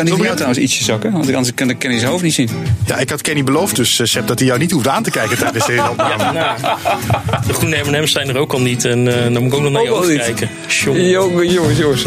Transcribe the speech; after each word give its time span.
Kan 0.00 0.08
die 0.08 0.18
van 0.18 0.24
jou 0.24 0.36
trouwens 0.36 0.64
ietsje 0.64 0.84
zakken? 0.84 1.12
Want 1.12 1.34
anders 1.34 1.54
kan, 1.54 1.78
kan 1.78 1.90
hij 1.90 1.98
zijn 1.98 2.10
hoofd 2.10 2.22
niet 2.22 2.34
zien. 2.34 2.48
Ja, 2.86 2.96
ik 2.96 3.10
had 3.10 3.20
Kenny 3.20 3.44
beloofd 3.44 3.76
dus, 3.76 3.98
uh, 3.98 4.06
Sepp, 4.06 4.26
dat 4.26 4.38
hij 4.38 4.48
jou 4.48 4.60
niet 4.60 4.70
hoeft 4.70 4.88
aan 4.88 5.02
te 5.02 5.10
kijken 5.10 5.38
tijdens 5.38 5.66
deze 5.66 5.90
opname. 5.90 6.22
Ja, 6.22 6.56
nou, 6.62 6.78
de 7.46 7.52
groene 7.52 7.82
M&M's 7.84 8.12
zijn 8.12 8.28
er 8.28 8.36
ook 8.36 8.52
al 8.52 8.60
niet. 8.60 8.84
En 8.84 9.06
uh, 9.06 9.14
dan 9.14 9.32
moet 9.32 9.52
ik 9.52 9.54
ook 9.54 9.62
nog 9.62 9.72
naar 9.72 9.82
je 9.82 9.88
hoofd 9.88 10.16
kijken. 10.16 10.50
Jongen, 10.68 11.48
jongens, 11.50 11.78
jongens. 11.78 12.04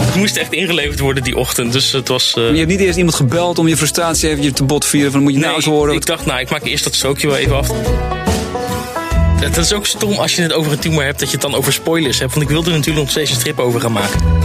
Het 0.00 0.14
moest 0.14 0.36
echt 0.36 0.52
ingeleverd 0.52 0.98
worden 0.98 1.22
die 1.22 1.36
ochtend. 1.36 1.72
Dus 1.72 1.92
het 1.92 2.08
was. 2.08 2.34
Uh... 2.38 2.50
Je 2.50 2.56
hebt 2.56 2.68
niet 2.68 2.80
eerst 2.80 2.96
iemand 2.96 3.14
gebeld 3.14 3.58
om 3.58 3.68
je 3.68 3.76
frustratie 3.76 4.28
even 4.28 4.54
te 4.54 4.64
bot 4.64 4.84
vieren. 4.84 5.12
Van 5.12 5.22
moet 5.22 5.32
je 5.32 5.38
nee, 5.38 5.46
nou 5.46 5.56
eens 5.56 5.66
horen. 5.66 5.94
Ik 5.94 6.06
dacht, 6.06 6.26
nou, 6.26 6.40
ik 6.40 6.50
maak 6.50 6.64
eerst 6.64 6.84
dat 6.84 6.94
strookje 6.94 7.26
wel 7.26 7.36
even 7.36 7.56
af. 7.56 7.70
Het 9.40 9.56
is 9.56 9.72
ook 9.72 9.86
stom 9.86 10.12
als 10.12 10.36
je 10.36 10.42
het 10.42 10.52
over 10.52 10.72
een 10.72 10.78
tumor 10.78 11.04
hebt 11.04 11.18
dat 11.18 11.28
je 11.30 11.36
het 11.36 11.44
dan 11.50 11.54
over 11.54 11.72
spoilers 11.72 12.18
hebt. 12.18 12.30
Want 12.30 12.42
ik 12.42 12.50
wilde 12.50 12.70
er 12.70 12.76
natuurlijk 12.76 13.04
nog 13.04 13.10
steeds 13.10 13.30
een 13.30 13.36
strip 13.36 13.58
over 13.58 13.80
gaan 13.80 13.92
maken. 13.92 14.41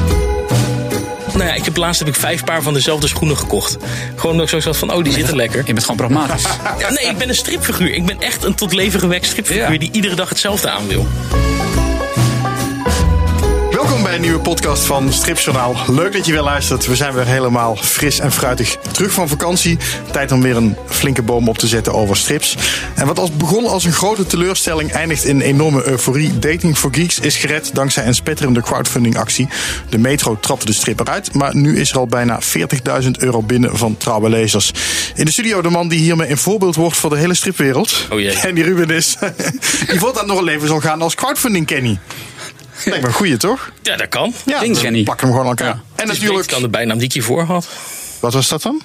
Nou 1.37 1.49
ja, 1.49 1.55
ik 1.55 1.65
heb 1.65 1.77
laatst 1.77 1.99
heb 1.99 2.07
ik 2.07 2.15
vijf 2.15 2.43
paar 2.43 2.61
van 2.61 2.73
dezelfde 2.73 3.07
schoenen 3.07 3.37
gekocht. 3.37 3.77
Gewoon 4.15 4.31
omdat 4.31 4.45
ik 4.45 4.51
zo 4.51 4.59
zat 4.59 4.77
van, 4.77 4.93
oh, 4.93 5.03
die 5.03 5.13
zitten 5.13 5.35
lekker. 5.35 5.57
Je 5.57 5.73
bent 5.73 5.81
gewoon 5.81 6.07
pragmatisch. 6.07 6.43
Ja, 6.79 6.89
nee, 6.89 7.05
ik 7.05 7.17
ben 7.17 7.29
een 7.29 7.35
stripfiguur. 7.35 7.93
Ik 7.93 8.05
ben 8.05 8.19
echt 8.19 8.43
een 8.43 8.55
tot 8.55 8.73
leven 8.73 8.99
gewekt 8.99 9.25
stripfiguur 9.25 9.79
die 9.79 9.89
iedere 9.91 10.15
dag 10.15 10.29
hetzelfde 10.29 10.69
aan 10.69 10.87
wil. 10.87 11.07
Een 14.17 14.23
nieuwe 14.23 14.39
podcast 14.39 14.83
van 14.83 15.13
Stripjournaal. 15.13 15.75
Leuk 15.87 16.13
dat 16.13 16.25
je 16.25 16.31
weer 16.31 16.41
luistert. 16.41 16.85
We 16.85 16.95
zijn 16.95 17.13
weer 17.13 17.25
helemaal 17.25 17.75
fris 17.75 18.19
en 18.19 18.31
fruitig 18.31 18.77
terug 18.91 19.11
van 19.11 19.27
vakantie. 19.27 19.77
Tijd 20.11 20.31
om 20.31 20.41
weer 20.41 20.55
een 20.55 20.75
flinke 20.85 21.21
boom 21.21 21.49
op 21.49 21.57
te 21.57 21.67
zetten 21.67 21.93
over 21.93 22.17
strips. 22.17 22.57
En 22.95 23.07
wat 23.07 23.19
als 23.19 23.31
begon 23.31 23.65
als 23.65 23.83
een 23.83 23.91
grote 23.91 24.25
teleurstelling 24.25 24.91
eindigt 24.91 25.23
in 25.23 25.41
enorme 25.41 25.87
euforie. 25.87 26.39
Dating 26.39 26.77
for 26.77 26.93
Geeks 26.93 27.19
is 27.19 27.35
gered 27.35 27.75
dankzij 27.75 28.05
een 28.05 28.15
spetterende 28.15 28.61
crowdfunding 28.61 29.17
actie. 29.17 29.49
De 29.89 29.97
Metro 29.97 30.37
trapte 30.39 30.65
de 30.65 30.73
strip 30.73 30.99
eruit, 30.99 31.33
maar 31.33 31.55
nu 31.55 31.79
is 31.79 31.91
er 31.91 31.97
al 31.97 32.07
bijna 32.07 32.39
40.000 33.03 33.09
euro 33.19 33.41
binnen 33.41 33.77
van 33.77 33.97
trouwe 33.97 34.29
lezers. 34.29 34.71
In 35.15 35.25
de 35.25 35.31
studio 35.31 35.61
de 35.61 35.69
man 35.69 35.87
die 35.87 35.99
hiermee 35.99 36.29
een 36.29 36.37
voorbeeld 36.37 36.75
wordt 36.75 36.97
voor 36.97 37.09
de 37.09 37.17
hele 37.17 37.33
stripwereld. 37.33 38.07
Oh 38.11 38.19
jee. 38.19 38.39
Kenny 38.39 38.61
Ruben 38.61 38.89
is. 38.89 39.17
die 39.89 39.99
wordt 39.99 40.15
dan 40.15 40.27
nog 40.27 40.37
een 40.37 40.43
leven 40.43 40.67
zal 40.67 40.79
gaan 40.79 41.01
als 41.01 41.15
crowdfunding 41.15 41.65
Kenny. 41.65 41.99
Lijkt 42.85 43.01
me 43.01 43.07
een 43.07 43.13
goeie, 43.13 43.37
toch? 43.37 43.71
Ja, 43.81 43.95
dat 43.95 44.09
kan. 44.09 44.33
Ja, 44.45 44.59
Ding, 44.59 44.79
Kenny. 44.79 45.03
pak 45.03 45.21
hem 45.21 45.29
gewoon 45.29 45.43
aan 45.43 45.49
elkaar. 45.49 45.67
Ja. 45.67 45.81
En 45.95 46.07
natuurlijk... 46.07 46.49
dan 46.49 46.61
de 46.61 46.69
bijnaam 46.69 46.97
die 46.97 47.07
ik 47.07 47.13
hiervoor 47.13 47.43
had. 47.43 47.67
Wat 48.19 48.33
was 48.33 48.47
dat 48.47 48.61
dan? 48.61 48.81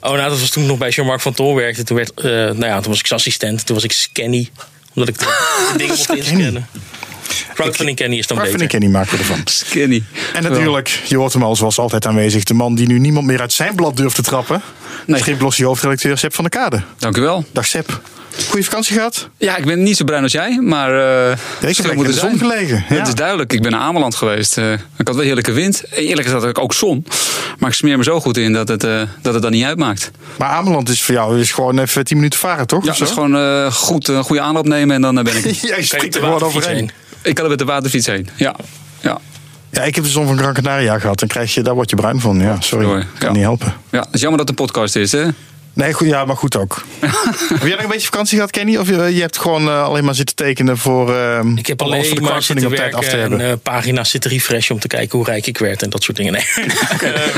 Oh, 0.00 0.12
nou, 0.12 0.28
dat 0.28 0.40
was 0.40 0.50
toen 0.50 0.62
ik 0.62 0.68
nog 0.68 0.78
bij 0.78 0.88
Jean-Marc 0.88 1.20
van 1.20 1.34
Tol 1.34 1.54
werkte. 1.54 1.84
Toen, 1.84 1.96
werd, 1.96 2.12
uh, 2.16 2.24
nou 2.24 2.64
ja, 2.64 2.80
toen 2.80 2.90
was 2.90 2.98
ik 2.98 3.06
zijn 3.06 3.18
assistent. 3.18 3.66
Toen 3.66 3.74
was 3.74 3.84
ik 3.84 3.92
Scanny. 3.92 4.50
Omdat 4.94 5.14
ik 5.14 5.18
de, 5.18 5.24
de 5.72 5.78
dingen 5.78 5.96
mocht 5.96 6.16
inscannen. 6.16 6.66
Crowdfunding 7.54 7.96
Kenny 7.96 8.18
is 8.18 8.26
dan 8.26 8.36
Crowdfunding 8.36 8.72
beter. 8.72 8.88
Kenny 8.88 8.98
maken 8.98 9.18
we 9.18 9.18
ervan. 9.18 9.40
Skinny. 9.44 10.02
En 10.34 10.42
natuurlijk, 10.42 10.88
je 10.88 11.16
hoort 11.16 11.32
hem 11.32 11.42
al 11.42 11.56
zoals 11.56 11.78
altijd 11.78 12.06
aanwezig. 12.06 12.44
De 12.44 12.54
man 12.54 12.74
die 12.74 12.86
nu 12.86 12.98
niemand 12.98 13.26
meer 13.26 13.40
uit 13.40 13.52
zijn 13.52 13.74
blad 13.74 13.96
durft 13.96 14.14
te 14.14 14.22
trappen. 14.22 14.62
Nee. 15.06 15.20
Schipblossie 15.20 15.64
hoofdredacteur 15.64 16.18
Sepp 16.18 16.34
van 16.34 16.44
der 16.50 16.60
Kade. 16.60 16.82
Dank 16.98 17.16
u 17.16 17.20
wel. 17.20 17.44
Dag 17.52 17.66
Sepp. 17.66 18.00
Goeie 18.48 18.64
vakantie 18.64 18.94
gehad? 18.94 19.28
Ja, 19.36 19.56
ik 19.56 19.64
ben 19.64 19.82
niet 19.82 19.96
zo 19.96 20.04
bruin 20.04 20.22
als 20.22 20.32
jij, 20.32 20.58
maar... 20.62 20.90
Uh, 20.94 21.28
heb 21.28 21.38
lekker 21.60 21.92
in 21.92 22.02
de 22.02 22.12
zon 22.12 22.38
gelegen. 22.38 22.84
Ja. 22.88 22.94
Het 22.96 23.08
is 23.08 23.14
duidelijk. 23.14 23.52
Ik 23.52 23.62
ben 23.62 23.70
naar 23.70 23.80
Ameland 23.80 24.14
geweest. 24.14 24.58
Uh, 24.58 24.72
ik 24.72 25.06
had 25.06 25.14
wel 25.14 25.24
heerlijke 25.24 25.52
wind. 25.52 25.82
Eerlijk 25.90 26.22
gezegd 26.22 26.42
had 26.42 26.50
ik 26.50 26.58
ook 26.58 26.74
zon. 26.74 27.06
Maar 27.58 27.68
ik 27.70 27.74
smeer 27.76 27.96
me 27.98 28.04
zo 28.04 28.20
goed 28.20 28.36
in 28.36 28.52
dat 28.52 28.68
het, 28.68 28.84
uh, 28.84 29.02
dat 29.22 29.32
het 29.34 29.42
dan 29.42 29.52
niet 29.52 29.64
uitmaakt. 29.64 30.10
Maar 30.38 30.48
Ameland 30.48 30.88
is 30.88 31.02
voor 31.02 31.14
jou 31.14 31.40
is 31.40 31.52
gewoon 31.52 31.78
even 31.78 32.04
10 32.04 32.16
minuten 32.16 32.38
varen, 32.38 32.66
toch? 32.66 32.84
Ja, 32.84 32.92
dat 32.92 33.08
is 33.08 33.14
gewoon 33.14 33.36
uh, 33.36 33.72
goed, 33.72 34.08
een 34.08 34.22
goede 34.22 34.42
aanloop 34.42 34.66
nemen 34.66 34.94
en 34.94 35.02
dan 35.02 35.14
ben 35.24 35.36
ik... 35.36 35.44
Jij 35.54 35.76
met 35.78 35.92
er 35.92 36.10
de 36.10 36.18
gewoon 36.18 36.42
overheen. 36.42 36.76
heen? 36.76 36.90
ik 37.22 37.34
kan 37.34 37.44
er 37.44 37.50
met 37.50 37.58
de 37.58 37.64
waterfiets 37.64 38.06
heen. 38.06 38.28
Ja. 38.36 38.54
ja. 39.00 39.18
Ja, 39.70 39.82
ik 39.82 39.94
heb 39.94 40.04
de 40.04 40.10
zon 40.10 40.26
van 40.26 40.38
Gran 40.38 40.54
Canaria 40.54 40.98
gehad. 40.98 41.18
Dan 41.18 41.28
krijg 41.28 41.54
je, 41.54 41.62
daar 41.62 41.74
word 41.74 41.90
je 41.90 41.96
bruin 41.96 42.20
van. 42.20 42.40
Ja, 42.40 42.60
sorry. 42.60 42.84
Sorry. 42.86 43.06
Kan 43.18 43.28
Ja. 43.28 43.34
niet 43.34 43.42
helpen. 43.42 43.74
Ja, 43.90 44.00
het 44.00 44.08
is 44.14 44.20
jammer 44.20 44.38
dat 44.38 44.48
het 44.48 44.58
een 44.58 44.66
podcast 44.66 44.96
is, 44.96 45.12
hè? 45.12 45.24
Nee, 45.76 45.92
goed, 45.92 46.08
ja, 46.08 46.24
maar 46.24 46.36
goed 46.36 46.56
ook. 46.56 46.84
heb 47.48 47.60
jij 47.62 47.70
nog 47.70 47.82
een 47.82 47.88
beetje 47.88 48.06
vakantie 48.06 48.34
gehad, 48.34 48.50
Kenny? 48.50 48.76
Of 48.76 48.88
je, 48.88 49.14
je 49.14 49.20
hebt 49.20 49.38
gewoon 49.38 49.66
uh, 49.66 49.82
alleen 49.82 50.04
maar 50.04 50.14
zitten 50.14 50.36
tekenen 50.36 50.78
voor. 50.78 51.10
Uh, 51.10 51.40
Ik 51.54 51.66
heb 51.66 51.82
alles 51.82 51.94
voor 51.96 52.04
alleen 52.04 52.14
de 52.14 52.20
maar 52.20 52.30
crowdfunding 52.30 52.68
zitten 52.68 52.86
op 52.86 52.92
tijd 52.92 52.94
af 52.94 53.10
te 53.10 53.16
hebben. 53.16 53.40
en 53.40 53.50
uh, 53.50 53.54
pagina's 53.62 54.10
zitten 54.10 54.30
refreshen 54.30 54.74
om 54.74 54.80
te 54.80 54.86
kijken 54.86 55.18
hoe 55.18 55.26
rijk 55.26 55.46
ik 55.46 55.58
werd 55.58 55.82
en 55.82 55.90
dat 55.90 56.02
soort 56.02 56.16
dingen. 56.16 56.32
Nee. 56.32 56.44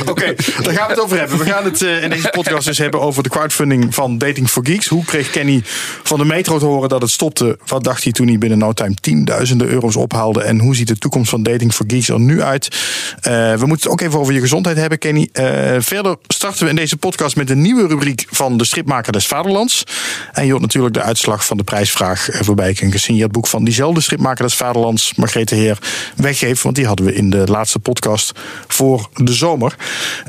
Oké, 0.07 0.35
daar 0.63 0.75
gaan 0.75 0.87
we 0.87 0.93
het 0.93 1.01
over 1.01 1.19
hebben. 1.19 1.39
We 1.39 1.45
gaan 1.45 1.65
het 1.65 1.81
uh, 1.81 2.03
in 2.03 2.11
deze 2.11 2.29
podcast 2.31 2.67
dus 2.67 2.79
hebben 2.79 3.01
over 3.01 3.23
de 3.23 3.29
crowdfunding 3.29 3.95
van 3.95 4.19
Dating 4.19 4.49
for 4.49 4.67
Geeks. 4.67 4.87
Hoe 4.87 5.05
kreeg 5.05 5.31
Kenny 5.31 5.63
van 6.03 6.19
de 6.19 6.25
metro 6.25 6.59
te 6.59 6.65
horen 6.65 6.89
dat 6.89 7.03
het 7.03 7.11
stopte? 7.11 7.59
Wat 7.67 7.85
dacht 7.85 8.03
hij 8.03 8.13
toen 8.13 8.29
hij 8.29 8.39
binnen 8.39 8.59
no 8.59 8.73
time 8.73 8.95
tienduizenden 8.95 9.69
euro's 9.69 9.97
ophaalde? 9.97 10.43
En 10.43 10.59
hoe 10.59 10.77
ziet 10.77 10.89
de 10.89 10.99
toekomst 10.99 11.31
van 11.31 11.43
Dating 11.43 11.73
for 11.75 11.85
Geeks 11.89 12.09
er 12.09 12.21
nu 12.21 12.43
uit? 12.43 12.69
Uh, 12.69 13.33
we 13.55 13.67
moeten 13.67 13.71
het 13.71 13.89
ook 13.89 14.01
even 14.01 14.19
over 14.19 14.35
je 14.35 14.41
gezondheid 14.41 14.77
hebben, 14.77 14.99
Kenny. 14.99 15.29
Uh, 15.33 15.45
verder 15.79 16.17
starten 16.29 16.65
we 16.65 16.71
in 16.71 16.77
deze 16.77 16.97
podcast 16.97 17.37
met 17.37 17.51
een 17.51 17.61
nieuwe 17.61 17.87
rubriek 17.87 18.27
van 18.31 18.57
de 18.57 18.65
stripmaker 18.65 19.13
des 19.13 19.27
Vaderlands. 19.27 19.85
En 20.33 20.45
je 20.45 20.51
hoort 20.51 20.63
natuurlijk 20.63 20.95
de 20.95 21.03
uitslag 21.03 21.47
van 21.47 21.57
de 21.57 21.65
prijsvraag 21.65 22.29
voorbij. 22.33 22.71
Ik 22.71 22.81
een 22.81 22.93
gesigneerd 22.93 23.33
boek 23.33 23.47
van 23.47 23.65
diezelfde 23.65 24.01
stripmaker 24.01 24.45
des 24.45 24.55
Vaderlands, 24.55 25.15
Margrethe 25.15 25.55
Heer, 25.55 25.79
weggeven. 26.17 26.63
Want 26.63 26.77
die 26.77 26.87
hadden 26.87 27.07
we 27.07 27.15
in 27.15 27.31
de 27.31 27.47
laatste 27.47 27.79
podcast 27.79 28.33
voor 28.67 29.09
de 29.15 29.33
zomer. 29.33 29.77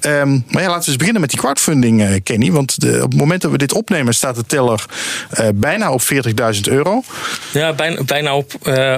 Um, 0.01 0.45
maar 0.49 0.61
ja, 0.61 0.67
laten 0.67 0.83
we 0.83 0.87
eens 0.87 0.97
beginnen 0.97 1.21
met 1.21 1.29
die 1.29 1.39
crowdfunding, 1.39 2.01
uh, 2.01 2.15
Kenny. 2.23 2.51
Want 2.51 2.81
de, 2.81 2.95
op 3.03 3.11
het 3.11 3.19
moment 3.19 3.41
dat 3.41 3.51
we 3.51 3.57
dit 3.57 3.73
opnemen 3.73 4.13
staat 4.13 4.35
de 4.35 4.45
teller 4.45 4.85
uh, 5.39 5.47
bijna 5.55 5.91
op 5.91 6.01
40.000 6.01 6.61
euro. 6.61 7.03
Ja, 7.51 7.73
bijna, 7.73 8.03
bijna 8.03 8.35
op 8.35 8.53
uh, 8.63 8.97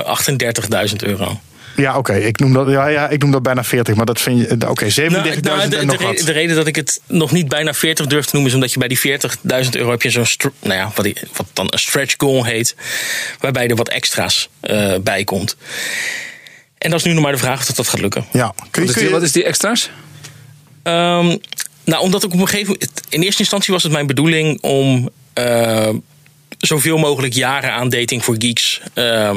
38.000 0.89 0.95
euro. 0.95 1.39
Ja, 1.75 1.89
oké. 1.89 1.99
Okay. 1.99 2.21
Ik, 2.21 2.39
noem 2.39 2.53
dat, 2.53 2.69
ja, 2.69 2.87
ja, 2.87 3.09
ik 3.09 3.21
noem 3.21 3.31
dat 3.31 3.43
bijna 3.43 3.63
40, 3.63 3.95
maar 3.95 4.05
dat 4.05 4.21
vind 4.21 4.39
je. 4.39 4.53
Oké, 4.53 4.69
okay, 4.69 4.89
37.000 4.89 4.95
nou, 4.95 5.39
nou, 5.41 5.69
de, 5.69 5.77
en 5.77 5.85
nog 5.85 5.97
de, 5.97 6.03
wat. 6.03 6.17
de 6.17 6.31
reden 6.31 6.55
dat 6.55 6.67
ik 6.67 6.75
het 6.75 7.01
nog 7.07 7.31
niet 7.31 7.47
bijna 7.47 7.73
40 7.73 8.07
durf 8.07 8.25
te 8.25 8.29
noemen, 8.31 8.49
is 8.49 8.55
omdat 8.55 8.73
je 8.73 8.79
bij 8.79 8.87
die 8.87 9.65
40.000 9.65 9.69
euro 9.71 9.91
heb 9.91 10.01
je 10.01 10.09
zo'n, 10.09 10.25
nou 10.59 10.79
ja, 10.79 10.91
wat, 10.95 11.05
die, 11.05 11.17
wat, 11.35 11.45
dan 11.53 11.67
een 11.69 11.79
stretch 11.79 12.13
goal 12.17 12.45
heet, 12.45 12.75
waarbij 13.39 13.67
er 13.67 13.75
wat 13.75 13.89
extra's 13.89 14.49
uh, 14.61 14.95
bij 15.03 15.23
komt. 15.23 15.55
En 16.77 16.89
dat 16.89 16.99
is 16.99 17.05
nu 17.05 17.13
nog 17.13 17.23
maar 17.23 17.31
de 17.31 17.37
vraag 17.37 17.59
of 17.59 17.65
dat, 17.65 17.75
dat 17.75 17.87
gaat 17.87 18.01
lukken. 18.01 18.25
Ja, 18.31 18.53
kun 18.71 18.81
je, 18.81 18.87
wat, 18.87 18.95
is 18.95 19.03
die, 19.03 19.11
wat 19.11 19.21
is 19.21 19.31
die 19.31 19.43
extra's? 19.43 19.89
Um, 20.83 21.39
nou, 21.83 22.03
omdat 22.03 22.23
ik 22.23 22.33
op 22.33 22.39
een 22.39 22.47
gegeven 22.47 22.71
moment. 22.71 23.01
In 23.09 23.21
eerste 23.21 23.39
instantie 23.39 23.73
was 23.73 23.83
het 23.83 23.91
mijn 23.91 24.07
bedoeling 24.07 24.61
om 24.61 25.09
uh, 25.39 25.89
zoveel 26.57 26.97
mogelijk 26.97 27.33
jaren 27.33 27.71
aan 27.71 27.89
dating 27.89 28.23
voor 28.23 28.35
geeks. 28.37 28.81
Uh, 28.95 29.35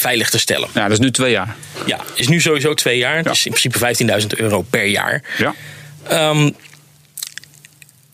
veilig 0.00 0.30
te 0.30 0.38
stellen. 0.38 0.68
Ja, 0.74 0.82
dat 0.82 0.92
is 0.92 0.98
nu 0.98 1.10
twee 1.10 1.30
jaar. 1.30 1.56
Ja, 1.86 2.00
is 2.14 2.28
nu 2.28 2.40
sowieso 2.40 2.74
twee 2.74 2.98
jaar. 2.98 3.16
Het 3.16 3.24
ja. 3.24 3.30
is 3.30 3.46
in 3.46 3.52
principe 3.52 4.20
15.000 4.20 4.26
euro 4.28 4.62
per 4.70 4.86
jaar. 4.86 5.22
Ja. 5.38 5.54
Um, 6.30 6.56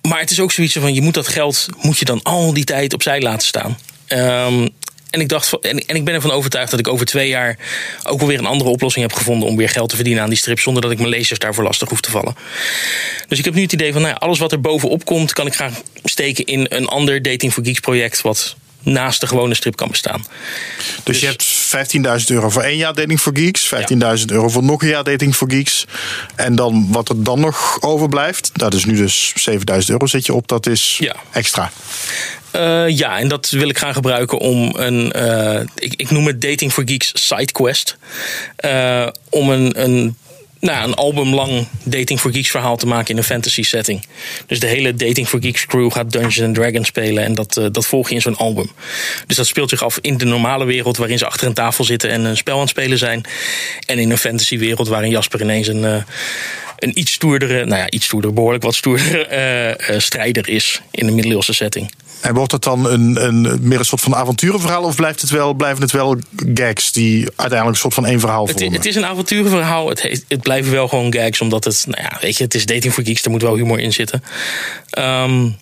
maar 0.03 0.21
het 0.21 0.31
is 0.31 0.41
ook 0.41 0.53
zoiets 0.53 0.75
van, 0.75 0.95
je 0.95 1.03
moet 1.03 1.15
dat 1.15 1.29
geld, 1.29 1.67
moet 1.81 1.99
je 1.99 2.05
dan 2.05 2.23
al 2.23 2.53
die 2.53 2.65
tijd 2.65 2.95
opzij 2.95 3.21
laten 3.21 3.47
staan. 3.47 3.79
Um, 4.09 4.69
en 5.11 5.21
ik, 5.21 5.29
dacht, 5.29 5.61
en, 5.61 5.79
en 5.79 5.97
ik 5.97 6.05
ben 6.05 6.15
ervan 6.15 6.31
overtuigd 6.31 6.71
dat 6.71 6.81
ik 6.81 6.89
over 6.89 7.07
twee 7.07 7.29
jaar 7.29 7.59
ook 8.03 8.19
wel 8.19 8.29
weer 8.29 8.39
een 8.39 8.47
andere 8.47 8.71
oplossing 8.71 9.07
heb 9.09 9.17
gevonden 9.17 9.49
om 9.49 9.57
weer 9.57 9.69
geld 9.69 9.89
te 9.89 9.95
verdienen 9.95 10.23
aan 10.23 10.29
die 10.29 10.39
strip. 10.39 10.61
Zonder 10.61 10.83
dat 10.83 10.91
ik 10.91 10.99
mijn 10.99 11.11
lezers 11.11 11.39
daarvoor 11.39 11.65
lastig 11.65 11.89
hoef 11.89 12.01
te 12.01 12.11
vallen. 12.11 12.37
Dus 13.29 13.39
ik 13.39 13.45
heb 13.45 13.55
nu 13.55 13.63
het 13.63 13.73
idee 13.73 13.93
van 13.93 14.03
nou 14.03 14.15
ja, 14.15 14.21
alles 14.21 14.39
wat 14.39 14.53
er 14.53 14.61
bovenop 14.61 15.05
komt, 15.05 15.33
kan 15.33 15.47
ik 15.47 15.55
graag 15.55 15.73
steken 16.05 16.45
in 16.45 16.67
een 16.69 16.87
ander 16.87 17.23
Dating 17.23 17.53
for 17.53 17.65
Geeks 17.65 17.81
project. 17.81 18.21
Wat 18.21 18.57
naast 18.87 19.21
de 19.21 19.27
gewone 19.27 19.55
strip 19.55 19.77
kan 19.77 19.89
bestaan. 19.89 20.25
Dus, 20.77 21.05
dus 21.05 21.21
je 21.21 21.27
hebt 21.27 21.45
15.000 22.21 22.27
euro 22.27 22.51
voor 22.51 22.63
één 22.63 22.77
jaar 22.77 22.95
Dating 22.95 23.21
for 23.21 23.33
Geeks, 23.37 23.75
15.000 23.75 23.81
ja. 23.97 24.17
euro 24.27 24.49
voor 24.49 24.65
nog 24.65 24.83
een 24.83 24.89
jaar 24.89 25.05
Dating 25.05 25.35
for 25.35 25.51
Geeks. 25.51 25.85
En 26.35 26.55
dan 26.55 26.89
wat 26.91 27.09
er 27.09 27.23
dan 27.23 27.41
nog 27.41 27.83
overblijft, 27.83 28.51
dat 28.53 28.75
is 28.75 28.85
nu 28.85 28.97
dus 28.97 29.35
7.000 29.51 29.57
euro 29.87 30.07
zit 30.07 30.27
je 30.27 30.35
op, 30.35 30.49
dat 30.49 30.67
is 30.67 30.97
ja. 31.01 31.17
extra. 31.33 31.71
Uh, 32.57 32.89
ja, 32.89 33.19
en 33.19 33.29
dat 33.29 33.51
wil 33.51 33.69
ik 33.69 33.79
gaan 33.79 33.95
gebruiken 33.95 34.39
om 34.39 34.75
een, 34.77 35.13
uh, 35.17 35.61
ik, 35.75 35.95
ik, 35.97 36.11
noem 36.11 36.27
het 36.27 36.41
Dating 36.41 36.73
for 36.73 36.83
Geeks 36.87 37.27
sidequest. 37.27 37.97
Uh, 38.65 39.07
om 39.29 39.51
een, 39.51 39.83
een 39.83 40.17
nou, 40.61 40.89
een 40.89 40.95
albumlang 40.95 41.67
Dating 41.83 42.21
for 42.21 42.33
Geeks 42.33 42.51
verhaal 42.51 42.77
te 42.77 42.87
maken 42.87 43.11
in 43.11 43.17
een 43.17 43.25
fantasy 43.25 43.63
setting. 43.63 44.07
Dus 44.47 44.61
de 44.61 44.67
hele 44.67 44.95
Dating 44.95 45.29
for 45.29 45.41
Geeks 45.41 45.67
crew 45.67 45.93
gaat 45.93 46.13
Dungeons 46.13 46.59
Dragons 46.59 46.87
spelen 46.87 47.25
en 47.25 47.35
dat, 47.35 47.57
uh, 47.57 47.67
dat 47.73 47.87
volg 47.87 48.09
je 48.09 48.15
in 48.15 48.21
zo'n 48.21 48.37
album. 48.37 48.71
Dus 49.27 49.37
dat 49.37 49.47
speelt 49.47 49.71
zich 49.71 49.85
af 49.85 49.99
in 50.01 50.17
de 50.17 50.25
normale 50.25 50.65
wereld 50.65 50.97
waarin 50.97 51.19
ze 51.19 51.27
achter 51.27 51.47
een 51.47 51.55
tafel 51.55 51.85
zitten 51.85 52.11
en 52.11 52.25
een 52.25 52.37
spel 52.37 52.55
aan 52.55 52.61
het 52.61 52.71
spelen 52.71 52.99
zijn. 52.99 53.25
En 53.87 53.99
in 53.99 54.11
een 54.11 54.19
fantasy 54.19 54.59
wereld 54.59 54.89
waarin 54.89 55.11
Jasper 55.11 55.41
ineens 55.41 55.67
een, 55.67 55.83
uh, 55.83 56.03
een 56.77 56.99
iets 56.99 57.13
stoerdere, 57.13 57.65
nou 57.65 57.81
ja, 57.81 57.91
iets 57.91 58.05
stoerder, 58.05 58.33
behoorlijk 58.33 58.65
wat 58.65 58.75
stoerdere 58.75 59.79
uh, 59.91 59.99
strijder 59.99 60.49
is 60.49 60.81
in 60.91 61.07
een 61.07 61.15
middeleeuwse 61.15 61.53
setting. 61.53 61.91
En 62.21 62.35
wordt 62.35 62.53
het 62.53 62.63
dan 62.63 62.87
een, 62.87 63.25
een, 63.25 63.59
meer 63.61 63.79
een 63.79 63.85
soort 63.85 64.01
van 64.01 64.15
avonturenverhaal 64.15 64.83
of 64.83 64.97
blijft 64.97 65.21
het 65.21 65.31
wel, 65.31 65.55
blijven 65.55 65.83
het 65.83 65.93
wel 65.93 66.17
gags 66.55 66.93
die 66.93 67.19
uiteindelijk 67.37 67.69
een 67.69 67.77
soort 67.77 67.95
van 67.95 68.07
één 68.07 68.21
verhaal 68.21 68.47
vormen? 68.47 68.65
Het, 68.65 68.75
het 68.75 68.87
is 68.87 68.95
een 68.95 69.07
avonturenverhaal. 69.07 69.89
Het, 69.89 70.25
het 70.29 70.43
blijven 70.43 70.73
wel 70.73 70.89
gewoon 70.89 71.15
gags, 71.15 71.41
omdat 71.41 71.65
het, 71.65 71.85
nou 71.89 72.03
ja, 72.03 72.19
weet 72.21 72.37
je, 72.37 72.45
het 72.45 72.55
is 72.55 72.67
dating 72.67 72.95
voor 72.95 73.05
geeks, 73.05 73.25
er 73.25 73.31
moet 73.31 73.43
wel 73.43 73.57
humor 73.57 73.81
in 73.81 73.93
zitten. 73.93 74.23
Um, 74.99 75.57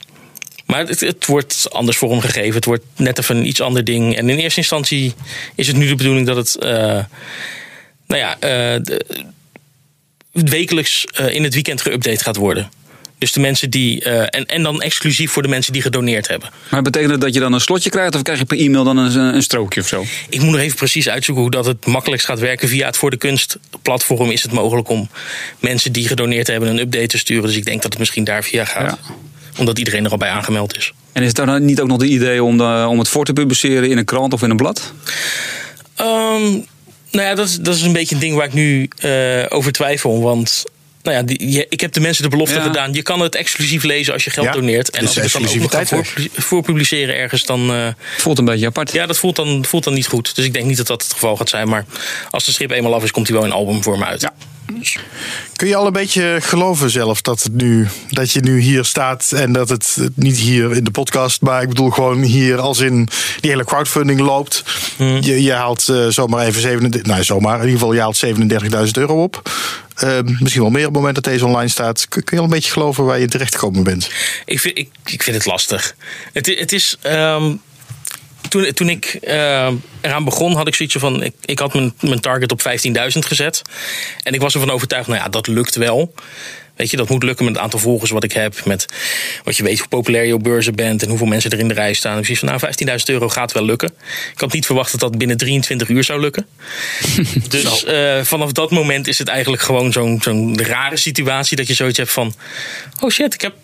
maar 0.66 0.86
het, 0.86 1.00
het, 1.00 1.26
wordt 1.26 1.66
anders 1.70 1.96
vormgegeven. 1.96 2.54
Het 2.54 2.64
wordt 2.64 2.84
net 2.96 3.18
even 3.18 3.36
een 3.36 3.46
iets 3.46 3.60
ander 3.60 3.84
ding. 3.84 4.16
En 4.16 4.28
in 4.28 4.38
eerste 4.38 4.60
instantie 4.60 5.14
is 5.54 5.66
het 5.66 5.76
nu 5.76 5.88
de 5.88 5.94
bedoeling 5.94 6.26
dat 6.26 6.36
het. 6.36 6.56
Uh, 6.60 6.70
nou 8.06 8.20
ja, 8.20 8.34
uh, 8.34 8.80
de, 8.82 9.24
wekelijks 10.32 11.04
eh, 11.04 11.34
in 11.34 11.42
het 11.42 11.54
weekend 11.54 11.88
geüpdate 11.88 12.22
gaat 12.22 12.36
worden. 12.36 12.70
Dus 13.24 13.32
de 13.32 13.40
mensen 13.40 13.70
die. 13.70 14.02
eh, 14.02 14.20
en, 14.20 14.46
en 14.46 14.62
dan 14.62 14.82
exclusief 14.82 15.30
voor 15.30 15.42
de 15.42 15.48
mensen 15.48 15.72
die 15.72 15.82
gedoneerd 15.82 16.28
hebben. 16.28 16.50
Maar 16.70 16.82
betekent 16.82 17.10
het 17.10 17.20
dat 17.20 17.34
je 17.34 17.40
dan 17.40 17.52
een 17.52 17.60
slotje 17.60 17.90
krijgt 17.90 18.14
of 18.14 18.22
krijg 18.22 18.38
je 18.38 18.44
per 18.44 18.58
e-mail 18.58 18.84
dan 18.84 18.96
een, 18.96 19.34
een 19.34 19.42
strookje 19.42 19.80
of 19.80 19.88
zo? 19.88 20.04
Ik 20.28 20.40
moet 20.40 20.50
nog 20.50 20.60
even 20.60 20.76
precies 20.76 21.08
uitzoeken 21.08 21.42
hoe 21.42 21.52
dat 21.52 21.66
het 21.66 21.86
makkelijkst 21.86 22.26
gaat 22.26 22.38
werken. 22.38 22.68
Via 22.68 22.86
het 22.86 22.96
Voor 22.96 23.10
de 23.10 23.16
Kunst 23.16 23.58
platform 23.82 24.30
is 24.30 24.42
het 24.42 24.52
mogelijk 24.52 24.88
om 24.88 25.08
mensen 25.58 25.92
die 25.92 26.08
gedoneerd 26.08 26.46
hebben 26.46 26.68
een 26.68 26.78
update 26.78 27.06
te 27.06 27.18
sturen. 27.18 27.44
Dus 27.44 27.56
ik 27.56 27.64
denk 27.64 27.82
dat 27.82 27.90
het 27.90 27.98
misschien 27.98 28.24
daar 28.24 28.44
via 28.44 28.64
gaat. 28.64 28.98
Omdat 29.58 29.78
iedereen 29.78 30.04
er 30.04 30.10
al 30.10 30.16
bij 30.16 30.30
aangemeld 30.30 30.76
is. 30.76 30.92
En 31.12 31.22
is 31.22 31.28
het 31.28 31.36
dan 31.36 31.64
niet 31.64 31.80
ook 31.80 31.88
nog 31.88 31.98
de 31.98 32.06
idee 32.06 32.42
om, 32.42 32.56
de, 32.56 32.86
om 32.88 32.98
het 32.98 33.08
voor 33.08 33.24
te 33.24 33.32
publiceren 33.32 33.90
in 33.90 33.98
een 33.98 34.04
krant 34.04 34.32
of 34.32 34.42
in 34.42 34.50
een 34.50 34.56
blad? 34.56 34.92
Ehm, 35.94 36.42
nou 37.10 37.26
ja, 37.26 37.34
dat 37.34 37.48
is, 37.48 37.56
dat 37.56 37.74
is 37.74 37.82
een 37.82 37.92
beetje 37.92 38.14
een 38.14 38.20
ding 38.20 38.34
waar 38.36 38.46
ik 38.46 38.52
nu 38.52 38.88
eh, 38.98 39.44
over 39.48 39.72
twijfel. 39.72 40.22
Want 40.22 40.64
nou 41.04 41.16
ja, 41.16 41.22
die, 41.22 41.50
je- 41.50 41.66
ik 41.68 41.80
heb 41.80 41.92
de 41.92 42.00
mensen 42.00 42.22
de 42.22 42.28
belofte 42.28 42.54
Ja. 42.54 42.62
gedaan. 42.62 42.92
Je 42.92 43.02
kan 43.02 43.20
het 43.20 43.34
exclusief 43.34 43.82
lezen 43.82 44.12
als 44.12 44.24
je 44.24 44.30
geld 44.30 44.46
Ja, 44.46 44.52
doneert. 44.52 44.90
En 44.90 45.00
dus 45.00 45.08
als 45.08 45.16
ik 45.54 45.62
het 45.62 45.70
dan 45.72 45.80
ook 45.80 45.86
voor, 45.86 46.06
voor 46.32 46.62
publiceren 46.62 47.16
ergens, 47.16 47.44
dan... 47.44 47.70
eh, 47.72 47.86
Voelt 48.16 48.38
een 48.38 48.44
beetje 48.44 48.66
apart. 48.66 48.92
ja, 48.92 49.06
dat 49.06 49.18
voelt 49.18 49.36
dan, 49.36 49.64
voelt 49.64 49.84
dan 49.84 49.94
niet 49.94 50.06
goed. 50.06 50.34
Dus 50.36 50.44
ik 50.44 50.52
denk 50.52 50.64
niet 50.66 50.76
dat 50.76 50.86
dat 50.86 51.02
het 51.02 51.12
geval 51.12 51.36
gaat 51.36 51.48
zijn. 51.48 51.68
Maar 51.68 51.84
als 52.30 52.44
de 52.44 52.52
strip 52.52 52.70
eenmaal 52.70 52.94
af 52.94 53.02
is, 53.02 53.10
komt 53.10 53.28
hij 53.28 53.36
wel 53.36 53.44
in 53.46 53.52
albumvorm 53.52 54.04
uit. 54.04 54.20
Ja. 54.20 54.32
Kun 55.56 55.68
je 55.68 55.76
al 55.76 55.86
een 55.86 55.92
beetje 55.92 56.38
geloven 56.40 56.90
zelf 56.90 57.20
dat, 57.20 57.42
het 57.42 57.52
nu, 57.52 57.88
dat 58.08 58.32
je 58.32 58.40
nu 58.40 58.60
hier 58.60 58.84
staat 58.84 59.32
en 59.32 59.52
dat 59.52 59.68
het 59.68 59.98
niet 60.14 60.36
hier 60.36 60.76
in 60.76 60.84
de 60.84 60.90
podcast, 60.90 61.40
maar 61.40 61.62
ik 61.62 61.68
bedoel 61.68 61.90
gewoon 61.90 62.22
hier 62.22 62.58
als 62.60 62.80
in 62.80 63.08
die 63.40 63.50
hele 63.50 63.64
crowdfunding 63.64 64.20
loopt. 64.20 64.62
Je, 64.96 65.42
je 65.42 65.52
haalt 65.52 65.88
eh, 65.88 66.06
zomaar 66.08 66.46
even 66.46 66.60
37, 66.60 67.02
nou 67.12 67.24
zomaar, 67.24 67.54
in 67.54 67.64
ieder 67.64 67.78
geval 67.78 67.94
je 67.94 68.00
haalt 68.00 68.24
37.000 68.86 68.90
euro 68.92 69.22
op. 69.22 69.42
Eh, 69.94 70.18
misschien 70.38 70.62
wel 70.62 70.70
meer 70.70 70.86
op 70.86 70.92
het 70.92 70.96
moment 70.96 71.14
dat 71.14 71.24
deze 71.24 71.46
online 71.46 71.68
staat. 71.68 72.08
Kun, 72.08 72.22
je 72.26 72.38
al 72.38 72.44
een 72.44 72.50
beetje 72.50 72.72
geloven 72.72 73.04
waar 73.04 73.18
je 73.18 73.28
terecht 73.28 73.54
gekomen 73.54 73.84
bent? 73.84 74.10
Ik 74.44 74.60
vind, 74.60 74.78
ik, 74.78 74.88
ik 75.04 75.22
vind 75.22 75.36
het 75.36 75.46
lastig. 75.46 75.94
Het, 76.32 76.46
het 76.46 76.72
is. 76.72 76.96
ehm, 77.00 77.52
toen, 78.48 78.72
toen 78.72 78.88
ik 78.88 79.18
eh, 79.22 79.68
eraan 80.00 80.24
begon, 80.24 80.54
had 80.56 80.66
ik 80.66 80.74
zoiets 80.74 80.96
van. 80.98 81.22
Ik, 81.22 81.34
ik 81.44 81.58
had 81.58 81.74
mijn, 81.74 81.94
mijn 82.00 82.20
target 82.20 82.52
op 82.52 82.60
15.000 82.60 83.18
gezet. 83.18 83.62
En 84.22 84.34
ik 84.34 84.40
was 84.40 84.54
ervan 84.54 84.70
overtuigd, 84.70 85.08
nou 85.08 85.20
ja, 85.20 85.28
dat 85.28 85.46
lukt 85.46 85.76
wel. 85.76 86.14
Weet 86.76 86.90
je, 86.90 86.96
dat 86.96 87.08
moet 87.08 87.22
lukken 87.22 87.44
met 87.44 87.54
het 87.54 87.62
aantal 87.62 87.78
volgers 87.78 88.10
wat 88.10 88.24
ik 88.24 88.32
heb. 88.32 88.64
Met 88.64 88.86
wat 89.44 89.56
je 89.56 89.62
weet 89.62 89.78
hoe 89.78 89.88
populair 89.88 90.24
je 90.24 90.34
op 90.34 90.42
beurzen 90.42 90.74
bent 90.74 91.02
en 91.02 91.08
hoeveel 91.08 91.26
mensen 91.26 91.50
er 91.50 91.58
in 91.58 91.68
de 91.68 91.74
rij 91.74 91.92
staan. 91.92 92.16
Dus 92.16 92.30
ik 92.30 92.38
van, 92.38 92.48
nou, 92.48 92.60
15.000 92.60 92.94
euro 93.04 93.28
gaat 93.28 93.52
wel 93.52 93.64
lukken. 93.64 93.92
Ik 94.32 94.40
had 94.40 94.52
niet 94.52 94.66
verwacht 94.66 94.90
dat 94.90 95.00
dat 95.00 95.18
binnen 95.18 95.36
23 95.36 95.88
uur 95.88 96.04
zou 96.04 96.20
lukken. 96.20 96.46
dus 97.48 97.84
eh, 97.84 98.22
vanaf 98.22 98.52
dat 98.52 98.70
moment 98.70 99.06
is 99.06 99.18
het 99.18 99.28
eigenlijk 99.28 99.62
gewoon 99.62 99.92
zo'n 99.92 100.20
zo'n 100.22 100.62
rare 100.62 100.96
situatie 100.96 101.56
dat 101.56 101.66
je 101.66 101.74
zoiets 101.74 101.98
hebt 101.98 102.12
van: 102.12 102.34
oh 103.00 103.10
shit, 103.10 103.34
ik 103.34 103.40
heb 103.40 103.54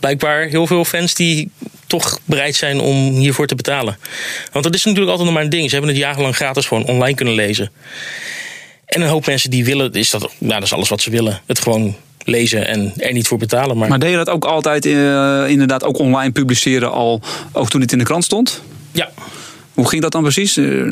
blijkbaar 0.00 0.46
heel 0.46 0.66
veel 0.66 0.84
fans 0.84 1.14
die 1.14 1.50
toch 1.86 2.18
bereid 2.24 2.56
zijn 2.56 2.80
om 2.80 3.16
hiervoor 3.16 3.46
te 3.46 3.54
betalen. 3.54 3.98
Want 4.52 4.64
dat 4.64 4.74
is 4.74 4.84
natuurlijk 4.84 5.10
altijd 5.10 5.26
nog 5.26 5.36
maar 5.36 5.44
een 5.44 5.50
ding. 5.50 5.64
Ze 5.68 5.76
hebben 5.76 5.94
het 5.94 6.02
jarenlang 6.02 6.36
gratis 6.36 6.66
gewoon 6.66 6.84
online 6.84 7.14
kunnen 7.14 7.34
lezen. 7.34 7.70
En 8.86 9.00
een 9.00 9.08
hoop 9.08 9.26
mensen 9.26 9.50
die 9.50 9.64
willen, 9.64 9.92
is 9.92 10.10
dat, 10.10 10.20
nou, 10.38 10.54
dat 10.54 10.62
is 10.62 10.72
alles 10.72 10.88
wat 10.88 11.00
ze 11.00 11.10
willen. 11.10 11.40
Het 11.46 11.58
gewoon 11.58 11.96
lezen 12.24 12.66
en 12.66 12.92
er 12.96 13.12
niet 13.12 13.28
voor 13.28 13.38
betalen. 13.38 13.78
Maar, 13.78 13.88
Maar 13.88 13.98
deed 13.98 14.10
je 14.10 14.16
dat 14.16 14.28
ook 14.28 14.44
altijd 14.44 14.86
eh, 14.86 15.44
inderdaad 15.48 15.84
ook 15.84 15.98
online 15.98 16.32
publiceren 16.32 16.92
al, 16.92 17.20
ook 17.52 17.70
toen 17.70 17.80
het 17.80 17.92
in 17.92 17.98
de 17.98 18.04
krant 18.04 18.24
stond? 18.24 18.62
ja, 18.92 19.10
Hoe 19.74 19.88
ging 19.88 20.02
dat 20.02 20.12
dan 20.12 20.22
precies? 20.22 20.56
Eh, 20.56 20.82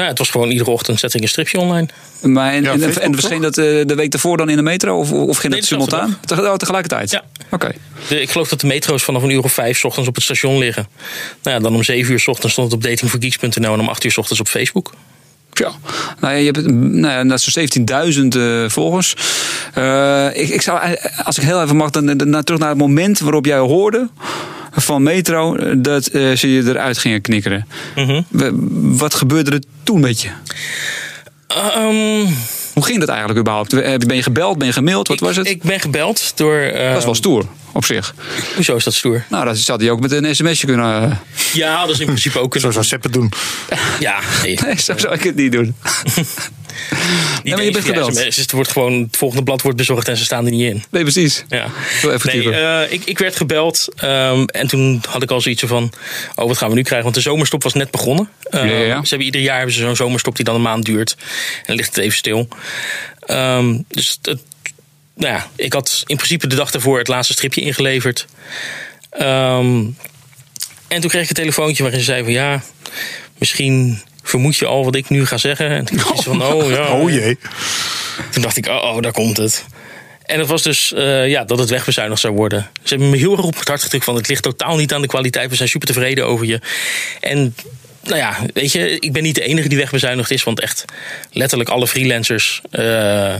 nou, 0.00 0.02
ja, 0.02 0.08
het 0.08 0.18
was 0.18 0.30
gewoon 0.30 0.50
iedere 0.50 0.70
ochtend 0.70 0.98
zet 0.98 1.14
ik 1.14 1.22
een 1.22 1.28
stripje 1.28 1.58
online. 1.58 1.88
maar 2.22 2.52
en, 2.52 2.62
Ja, 2.62 2.72
en, 2.72 3.00
en 3.00 3.12
verscheen 3.14 3.40
dat 3.40 3.58
eh, 3.58 3.64
de 3.64 3.94
week 3.94 4.10
daarvoor 4.10 4.36
dan 4.36 4.48
in 4.48 4.56
de 4.56 4.62
metro? 4.62 4.98
Of, 4.98 5.12
of 5.12 5.36
ging 5.36 5.52
Nee, 5.52 5.60
dat 5.60 5.68
simultaan? 5.68 6.18
Oh, 6.38 6.54
tegelijkertijd? 6.54 7.10
Ja. 7.10 7.24
Oké. 7.50 7.72
Ik 8.08 8.30
geloof 8.30 8.48
dat 8.48 8.60
de 8.60 8.66
metro's 8.66 9.02
vanaf 9.02 9.22
een 9.22 9.30
uur 9.30 9.42
of 9.42 9.52
vijf 9.52 9.78
's 9.78 9.84
ochtends 9.84 10.08
op 10.08 10.14
het 10.14 10.24
station 10.24 10.58
liggen. 10.58 10.88
Nou 11.42 11.56
ja, 11.56 11.62
dan 11.62 11.74
om 11.74 11.82
zeven 11.82 12.12
uur 12.12 12.20
's 12.20 12.28
ochtends 12.28 12.52
stond 12.52 12.72
het 12.72 12.76
op 12.76 12.90
datingforgeeks.nl 12.90 13.72
en 13.72 13.80
om 13.80 13.88
acht 13.88 14.04
uur 14.04 14.10
's 14.10 14.16
ochtends 14.18 14.40
op 14.40 14.48
Facebook. 14.48 14.92
Ja, 15.60 15.72
nou 16.20 16.34
je 16.34 16.44
hebt 16.44 16.72
nou 16.72 17.12
ja, 17.12 17.24
dat 17.24 17.40
zo'n 17.40 17.68
17.000 18.12 18.26
eh, 18.28 18.68
volgers. 18.68 19.14
Eh, 19.74 20.26
ik, 20.32 20.48
ik 20.48 20.62
zou, 20.62 20.80
eh, 20.80 21.26
als 21.26 21.38
ik 21.38 21.44
heel 21.44 21.62
even 21.62 21.76
mag, 21.76 21.90
dan, 21.90 22.06
dan, 22.06 22.30
dan 22.30 22.44
terug 22.44 22.60
naar 22.60 22.68
het 22.68 22.78
moment 22.78 23.18
waarop 23.18 23.46
jij 23.46 23.58
hoorde 23.58 24.08
van 24.70 25.02
Metro 25.02 25.56
dat 25.76 26.04
ze 26.12 26.52
je 26.52 26.62
eruit 26.66 26.98
gingen 26.98 27.20
knikkeren. 27.20 27.66
Mhm. 27.96 28.22
Wat 28.96 29.14
gebeurde 29.14 29.50
er 29.50 29.62
toen 29.82 30.00
met 30.00 30.22
je? 30.22 30.28
Ehm, 31.46 32.26
Hoe 32.72 32.84
ging 32.84 33.00
dat 33.00 33.08
eigenlijk 33.08 33.38
überhaupt? 33.38 33.70
Ben 34.06 34.16
je 34.16 34.22
gebeld? 34.22 34.58
Ben 34.58 34.66
je 34.66 34.72
gemaild? 34.72 35.08
Wat 35.08 35.16
ik, 35.16 35.22
was 35.22 35.36
het? 35.36 35.48
Ik 35.48 35.62
ben 35.62 35.80
gebeld 35.80 36.32
door. 36.36 36.70
dat 36.72 36.96
is 36.96 37.04
wel 37.04 37.14
stoer 37.14 37.44
op 37.72 37.84
zich. 37.84 38.14
Hoezo 38.54 38.76
is 38.76 38.84
dat 38.84 38.94
stoer? 38.94 39.24
Nou, 39.28 39.44
dat 39.44 39.58
zou 39.58 39.82
hij 39.82 39.90
ook 39.90 40.00
met 40.00 40.12
een 40.12 40.34
sms'je 40.36 40.66
kunnen. 40.66 41.02
eh, 41.10 41.16
Ja, 41.52 41.80
dat 41.86 41.94
is 41.94 42.00
in 42.00 42.06
principe 42.06 42.38
ook 42.38 42.56
Zo 42.58 42.66
een. 42.66 42.72
zou 42.72 42.84
Sepp 42.84 43.02
het 43.02 43.12
doen. 43.12 43.32
Ja, 44.00 44.18
nee. 44.42 44.58
Nee, 44.64 44.80
zo 44.84 44.98
zou 44.98 45.14
ik 45.14 45.22
het 45.22 45.34
niet 45.36 45.52
doen. 45.52 45.74
Niet 47.42 47.54
maar 47.54 47.64
je 47.64 47.70
bent 47.70 47.84
gebeld. 47.84 48.16
SMS. 48.16 48.36
Het, 48.36 48.52
wordt 48.52 48.70
gewoon, 48.70 48.92
het 49.02 49.16
volgende 49.16 49.44
blad 49.44 49.62
wordt 49.62 49.76
bezorgd 49.76 50.08
en 50.08 50.16
ze 50.16 50.24
staan 50.24 50.44
er 50.44 50.50
niet 50.50 50.60
in. 50.70 50.84
Nee, 50.90 51.02
precies. 51.02 51.44
Ja. 51.48 51.66
Nee, 52.22 52.52
eh, 52.54 52.92
ik, 52.92 53.04
ik 53.04 53.18
werd 53.18 53.36
gebeld 53.36 53.88
en 53.96 54.46
en 54.46 54.66
toen 54.66 55.02
had 55.08 55.22
ik 55.22 55.30
al 55.30 55.40
zoiets 55.40 55.62
van: 55.66 55.92
oh, 56.34 56.46
wat 56.46 56.56
gaan 56.58 56.68
we 56.68 56.74
nu 56.74 56.82
krijgen? 56.82 57.02
Want 57.02 57.14
de 57.14 57.20
zomerstop 57.20 57.62
was 57.62 57.72
net 57.72 57.90
begonnen. 57.90 58.28
Eh, 58.42 58.60
Ja, 58.60 58.66
ja, 58.70 58.84
ja. 58.84 59.02
Ze 59.02 59.08
hebben 59.08 59.26
ieder 59.26 59.40
jaar 59.40 59.56
hebben 59.56 59.74
ze 59.74 59.80
zo'n 59.80 59.96
zomerstop 59.96 60.36
die 60.36 60.44
dan 60.44 60.54
een 60.54 60.62
maand 60.62 60.84
duurt. 60.84 61.16
En 61.18 61.62
dan 61.66 61.76
ligt 61.76 61.94
het 61.94 62.04
even 62.04 62.16
stil. 62.18 62.48
Ehm, 63.20 63.78
dus 63.88 64.18
het, 64.22 64.40
nou 65.20 65.34
ja, 65.34 65.50
ik 65.56 65.72
had 65.72 66.02
in 66.06 66.16
principe 66.16 66.46
de 66.46 66.56
dag 66.56 66.72
ervoor 66.72 66.98
het 66.98 67.08
laatste 67.08 67.32
stripje 67.32 67.60
ingeleverd. 67.60 68.26
Ehm, 69.10 69.84
en 70.88 71.00
toen 71.00 71.10
kreeg 71.10 71.22
ik 71.22 71.28
een 71.28 71.34
telefoontje 71.34 71.82
waarin 71.82 72.00
ze 72.00 72.06
zei 72.06 72.22
van 72.22 72.32
ja, 72.32 72.62
misschien 73.38 74.02
vermoed 74.22 74.56
je 74.56 74.66
al 74.66 74.84
wat 74.84 74.94
ik 74.94 75.08
nu 75.08 75.26
ga 75.26 75.36
zeggen. 75.36 75.68
En 75.68 75.84
toen 75.84 75.96
dacht 75.96 76.10
ik 76.10 76.22
van 76.22 76.42
oh 76.42 76.70
ja. 76.70 76.92
Oh 77.00 77.10
jee. 77.10 77.38
Toen 78.30 78.42
dacht 78.42 78.56
ik, 78.56 78.66
oh, 78.68 78.74
oh 78.74 79.02
daar 79.02 79.12
komt 79.12 79.36
het. 79.36 79.64
En 80.26 80.38
dat 80.38 80.48
was 80.48 80.62
dus 80.62 80.92
eh, 80.92 81.28
ja, 81.28 81.44
dat 81.44 81.58
het 81.58 81.70
wegbezuinigd 81.70 82.20
zou 82.20 82.34
worden. 82.34 82.70
Ze 82.82 82.88
hebben 82.88 83.10
me 83.10 83.16
heel 83.16 83.36
erg 83.36 83.44
op 83.44 83.58
het 83.58 83.68
hart 83.68 83.82
gedrukt 83.82 84.04
van 84.04 84.14
het 84.14 84.28
ligt 84.28 84.42
totaal 84.42 84.76
niet 84.76 84.92
aan 84.92 85.00
de 85.00 85.06
kwaliteit. 85.06 85.50
We 85.50 85.56
zijn 85.56 85.68
super 85.68 85.88
tevreden 85.88 86.26
over 86.26 86.46
je. 86.46 86.60
En 87.20 87.54
nou 88.02 88.16
ja, 88.16 88.36
weet 88.54 88.72
je, 88.72 88.98
ik 88.98 89.12
ben 89.12 89.22
niet 89.22 89.34
de 89.34 89.42
enige 89.42 89.68
die 89.68 89.78
wegbezuinigd 89.78 90.30
is. 90.30 90.44
Want 90.44 90.60
echt 90.60 90.84
letterlijk 91.30 91.70
alle 91.70 91.88
freelancers, 91.88 92.60
eh, 92.70 93.34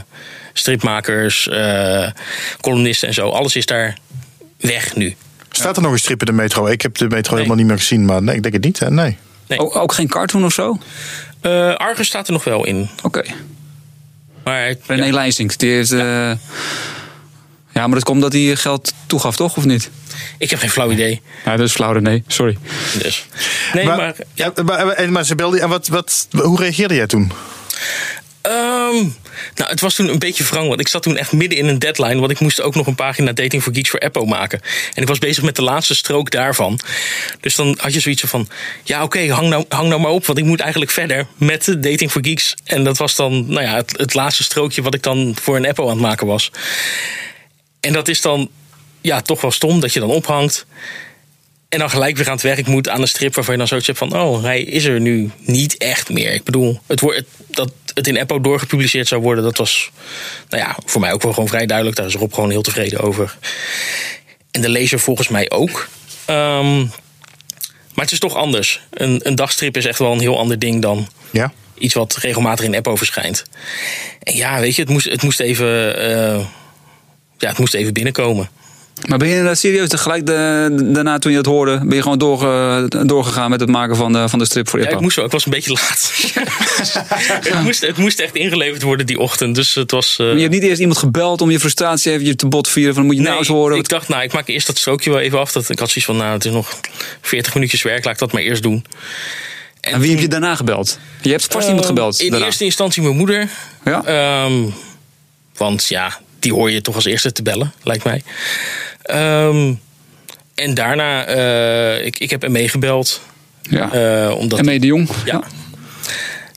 stripmakers, 0.52 1.49
eh, 1.49 2.08
columnisten 2.61 3.08
en 3.08 3.14
zo. 3.14 3.29
Alles 3.29 3.56
is 3.56 3.67
daar 3.67 3.96
weg 4.56 4.96
nu. 4.96 5.17
Staat 5.51 5.77
er 5.77 5.82
nog 5.82 5.93
een 5.93 5.98
strip 5.98 6.20
in 6.20 6.27
de 6.27 6.32
metro? 6.32 6.67
Ik 6.67 6.82
heb 6.82 6.98
de 6.98 7.08
metro 7.08 7.31
Nee. 7.31 7.34
helemaal 7.36 7.56
niet 7.56 7.67
meer 7.67 7.79
gezien, 7.79 8.05
maar 8.05 8.22
nee, 8.22 8.36
ik 8.36 8.43
denk 8.43 8.55
het 8.55 8.65
niet. 8.65 8.79
Hè? 8.79 8.91
Nee. 8.91 9.17
Nee. 9.46 9.58
Ook, 9.58 9.77
ook 9.77 9.93
geen 9.93 10.08
cartoon 10.08 10.44
of 10.44 10.53
zo? 10.53 10.79
Eh, 11.41 11.74
Argus 11.74 12.06
staat 12.06 12.27
er 12.27 12.32
nog 12.32 12.44
wel 12.44 12.67
in. 12.67 12.89
Oké. 13.03 13.22
Maar 14.44 14.74
René 14.86 15.05
ja, 15.05 15.13
Leijsink, 15.13 15.58
die 15.58 15.70
heeft. 15.70 15.93
eh, 15.93 15.98
ja, 17.72 17.86
maar 17.86 17.91
dat 17.91 18.05
komt 18.05 18.17
omdat 18.17 18.32
hij 18.32 18.56
geld 18.56 18.93
toegaf, 19.06 19.36
toch? 19.36 19.56
Of 19.56 19.65
niet? 19.65 19.91
ik 20.39 20.51
heb 20.51 20.58
geen 20.58 20.70
flauw 20.70 20.91
idee. 20.91 21.20
Ja, 21.44 21.56
dat 21.56 21.67
is 21.67 21.72
flauw, 21.72 21.93
nee. 21.93 22.22
Sorry. 22.27 22.58
Dus. 23.03 23.27
Nee, 23.72 23.84
maar, 23.84 24.15
ja, 24.34 24.53
ja, 24.55 24.63
maar, 24.63 24.89
en- 24.89 25.13
maar 25.13 25.24
ze 25.24 25.34
belde. 25.34 25.60
En 25.60 25.69
wat, 25.69 25.89
wat, 25.89 26.29
hoe 26.31 26.58
reageerde 26.60 26.94
jij 26.94 27.06
toen? 27.06 27.32
Ehm, 28.41 29.09
nou, 29.55 29.70
het 29.70 29.81
was 29.81 29.94
toen 29.94 30.09
een 30.09 30.19
beetje 30.19 30.44
wrang, 30.44 30.69
want 30.69 30.81
ik 30.81 30.89
zat 30.89 31.03
toen 31.03 31.17
echt 31.17 31.32
midden 31.32 31.59
in 31.59 31.67
een 31.67 31.79
deadline. 31.79 32.20
Want 32.20 32.31
ik 32.31 32.41
moest 32.41 32.61
ook 32.61 32.75
nog 32.75 32.87
een 32.87 32.94
pagina 32.94 33.32
Dating 33.32 33.63
for 33.63 33.75
Geeks 33.75 33.91
voor 33.91 34.01
Apple 34.01 34.27
maken. 34.27 34.61
En 34.94 35.03
ik 35.03 35.09
was 35.09 35.19
bezig 35.19 35.43
met 35.43 35.56
de 35.56 35.63
laatste 35.63 35.94
strook 35.94 36.31
daarvan. 36.31 36.81
Dus 37.41 37.55
dan 37.55 37.79
had 37.81 37.94
je 37.94 38.01
zoiets 38.01 38.23
van: 38.23 38.49
ja, 38.85 39.03
oké, 39.03 39.29
hang, 39.32 39.49
nou, 39.49 39.65
hang 39.69 39.89
nou 39.89 40.01
maar 40.01 40.11
op, 40.11 40.27
want 40.27 40.39
ik 40.39 40.44
moet 40.44 40.61
eigenlijk 40.61 40.91
verder 40.91 41.27
met 41.37 41.65
Dating 41.79 42.11
for 42.11 42.25
Geeks. 42.25 42.55
En 42.65 42.85
dat 42.85 42.99
was 42.99 43.17
dan, 43.17 43.47
nou 43.47 43.63
ja, 43.63 43.75
het, 43.75 43.94
het 43.97 44.15
laatste 44.15 44.43
strookje 44.43 44.82
wat 44.82 44.94
ik 44.94 45.03
dan 45.03 45.37
voor 45.41 45.56
een 45.56 45.67
Apple 45.67 45.85
aan 45.85 45.91
het 45.91 46.01
maken 46.01 46.27
was. 46.27 46.51
En 47.81 47.93
dat 47.93 48.09
is 48.09 48.20
dan, 48.20 48.51
ja, 49.01 49.20
toch 49.20 49.41
wel 49.41 49.51
stom 49.51 49.81
dat 49.81 49.93
je 49.93 50.01
dan 50.01 50.11
ophangt. 50.11 50.67
En 51.69 51.79
dan 51.79 51.91
gelijk 51.91 52.17
weer 52.17 52.27
aan 52.27 52.32
het 52.32 52.43
werk 52.43 52.67
moet 52.67 52.89
aan 52.89 53.01
een 53.01 53.09
strip 53.09 53.35
waarvan 53.35 53.53
je 53.53 53.59
dan 53.59 53.69
zoiets 53.69 53.87
hebt 53.87 53.99
van: 53.99 54.20
oh, 54.20 54.43
hij 54.43 54.63
is 54.63 54.85
er 54.85 55.01
nu 55.01 55.31
niet 55.39 55.77
echt 55.77 56.09
meer. 56.09 56.32
Ik 56.32 56.44
bedoel, 56.44 56.81
het 56.87 57.01
wordt, 57.01 57.23
dat 57.47 57.73
het 57.94 58.06
in 58.06 58.19
Apple 58.19 58.41
doorgepubliceerd 58.41 59.09
zou 59.09 59.23
worden, 59.23 59.44
dat 59.44 59.56
was 59.56 59.91
nou 60.49 60.63
ja, 60.63 60.77
voor 60.85 61.01
mij 61.01 61.13
ook 61.13 61.23
wel 61.23 61.32
gewoon 61.32 61.49
vrij 61.49 61.67
duidelijk. 61.67 61.97
Daar 61.97 62.06
is 62.06 62.15
Rob 62.15 62.35
gewoon 62.35 62.51
heel 62.51 62.63
tevreden 62.63 63.01
over. 63.01 63.37
En 64.51 64.61
de 64.61 64.69
lezer 64.69 64.99
volgens 65.01 65.29
mij 65.29 65.51
ook. 65.51 65.89
Ehm, 66.25 66.79
maar 67.94 68.05
het 68.05 68.13
is 68.13 68.19
toch 68.19 68.35
anders. 68.35 68.81
Een, 68.91 69.20
een 69.23 69.35
dagstrip 69.35 69.77
is 69.77 69.87
echt 69.87 69.99
wel 69.99 70.13
een 70.13 70.20
heel 70.20 70.39
ander 70.39 70.59
ding 70.59 70.82
dan 70.82 71.09
Ja. 71.31 71.53
iets 71.79 71.94
wat 71.94 72.17
regelmatig 72.17 72.65
in 72.65 72.77
Apple 72.77 72.97
verschijnt. 72.97 73.43
En 74.23 74.37
ja, 74.37 74.61
weet 74.61 74.75
je, 74.77 74.82
het 74.82 74.91
moest, 74.91 75.09
het 75.09 75.23
moest 75.23 75.41
even. 75.41 75.97
eh, 75.97 76.44
ja, 77.39 77.49
het 77.49 77.59
moest 77.59 77.75
even 77.75 77.93
binnenkomen. 77.93 78.51
Maar 79.08 79.19
ben 79.19 79.28
je 79.28 79.34
inderdaad 79.34 79.58
serieus 79.58 79.88
gelijk 79.92 80.26
de, 80.26 80.69
daarna 80.92 81.19
toen 81.19 81.30
je 81.30 81.36
het 81.36 81.46
hoorde, 81.46 81.80
ben 81.84 81.96
je 81.96 82.02
gewoon 82.02 82.19
doorge, 82.19 82.86
doorgegaan 83.06 83.50
met 83.50 83.60
het 83.60 83.69
maken 83.69 83.96
van 83.96 84.12
de, 84.12 84.28
van 84.28 84.38
de 84.38 84.44
strip 84.44 84.69
voor 84.69 84.78
je 84.78 84.84
Ja, 84.84 84.90
ik 84.90 85.00
moest 85.00 85.16
wel. 85.16 85.24
Ik 85.24 85.30
was 85.30 85.44
een 85.44 85.50
beetje 85.52 85.72
laat. 85.72 86.12
het, 87.48 87.62
moest, 87.62 87.80
het 87.86 87.96
moest 87.96 88.19
echt 88.20 88.34
ingeleverd 88.34 88.82
worden 88.82 89.06
die 89.06 89.19
ochtend. 89.19 89.54
Dus 89.54 89.74
het 89.74 89.90
was. 89.90 90.16
eh, 90.19 90.32
je 90.34 90.40
hebt 90.40 90.52
niet 90.52 90.62
eerst 90.62 90.80
iemand 90.80 90.98
gebeld 90.98 91.40
om 91.40 91.50
je 91.50 91.60
frustratie 91.60 92.12
even 92.12 92.36
te 92.36 92.46
bot 92.46 92.69
vieren 92.69 92.94
van 92.94 93.04
moet 93.06 93.16
je 93.16 93.22
nou 93.22 93.38
eens 93.38 93.48
horen. 93.48 93.78
ik 93.78 93.88
dacht, 93.88 94.08
nou, 94.08 94.22
ik 94.22 94.32
maak 94.32 94.48
eerst 94.48 94.66
dat 94.66 94.78
strookje 94.78 95.10
wel 95.10 95.20
even 95.20 95.38
af. 95.38 95.52
Dat, 95.52 95.69
ik 95.69 95.78
had 95.78 95.88
zoiets 95.88 96.04
van, 96.04 96.16
nou, 96.16 96.32
het 96.32 96.44
is 96.44 96.52
nog 96.52 96.80
40 97.20 97.54
minuutjes 97.54 97.82
werk. 97.82 98.04
Laat 98.04 98.14
ik 98.14 98.20
dat 98.20 98.32
maar 98.32 98.42
eerst 98.42 98.62
doen. 98.62 98.84
en 99.80 100.00
wie 100.00 100.10
heb 100.10 100.20
je 100.20 100.28
daarna 100.28 100.54
gebeld? 100.54 100.98
Je 101.22 101.30
hebt 101.30 101.46
vast 101.50 101.64
iemand 101.66 101.82
Eh, 101.82 101.88
gebeld. 101.88 102.20
In 102.20 102.30
daarna. 102.30 102.46
eerste 102.46 102.64
instantie 102.64 103.02
mijn 103.02 103.16
moeder. 103.16 103.48
Ja? 103.84 104.04
Ehm, 104.04 104.62
want 105.56 105.86
ja, 105.86 106.19
die 106.38 106.52
hoor 106.52 106.70
je 106.70 106.80
toch 106.80 106.94
als 106.94 107.04
eerste 107.04 107.32
te 107.32 107.42
bellen, 107.42 107.72
lijkt 107.82 108.04
mij. 108.04 108.22
Ehm, 109.02 109.72
en 110.54 110.74
daarna, 110.74 111.24
eh, 111.26 112.06
ik, 112.06 112.19
ik 112.19 112.30
heb 112.30 112.42
hem 112.42 112.52
meegebeld. 112.52 113.20
ja. 113.62 113.92
eh, 113.92 114.36
omdat, 114.36 114.58
en 114.58 114.64
mee 114.64 114.80
de 114.80 114.86
Jong. 114.86 115.08
ja. 115.24 115.42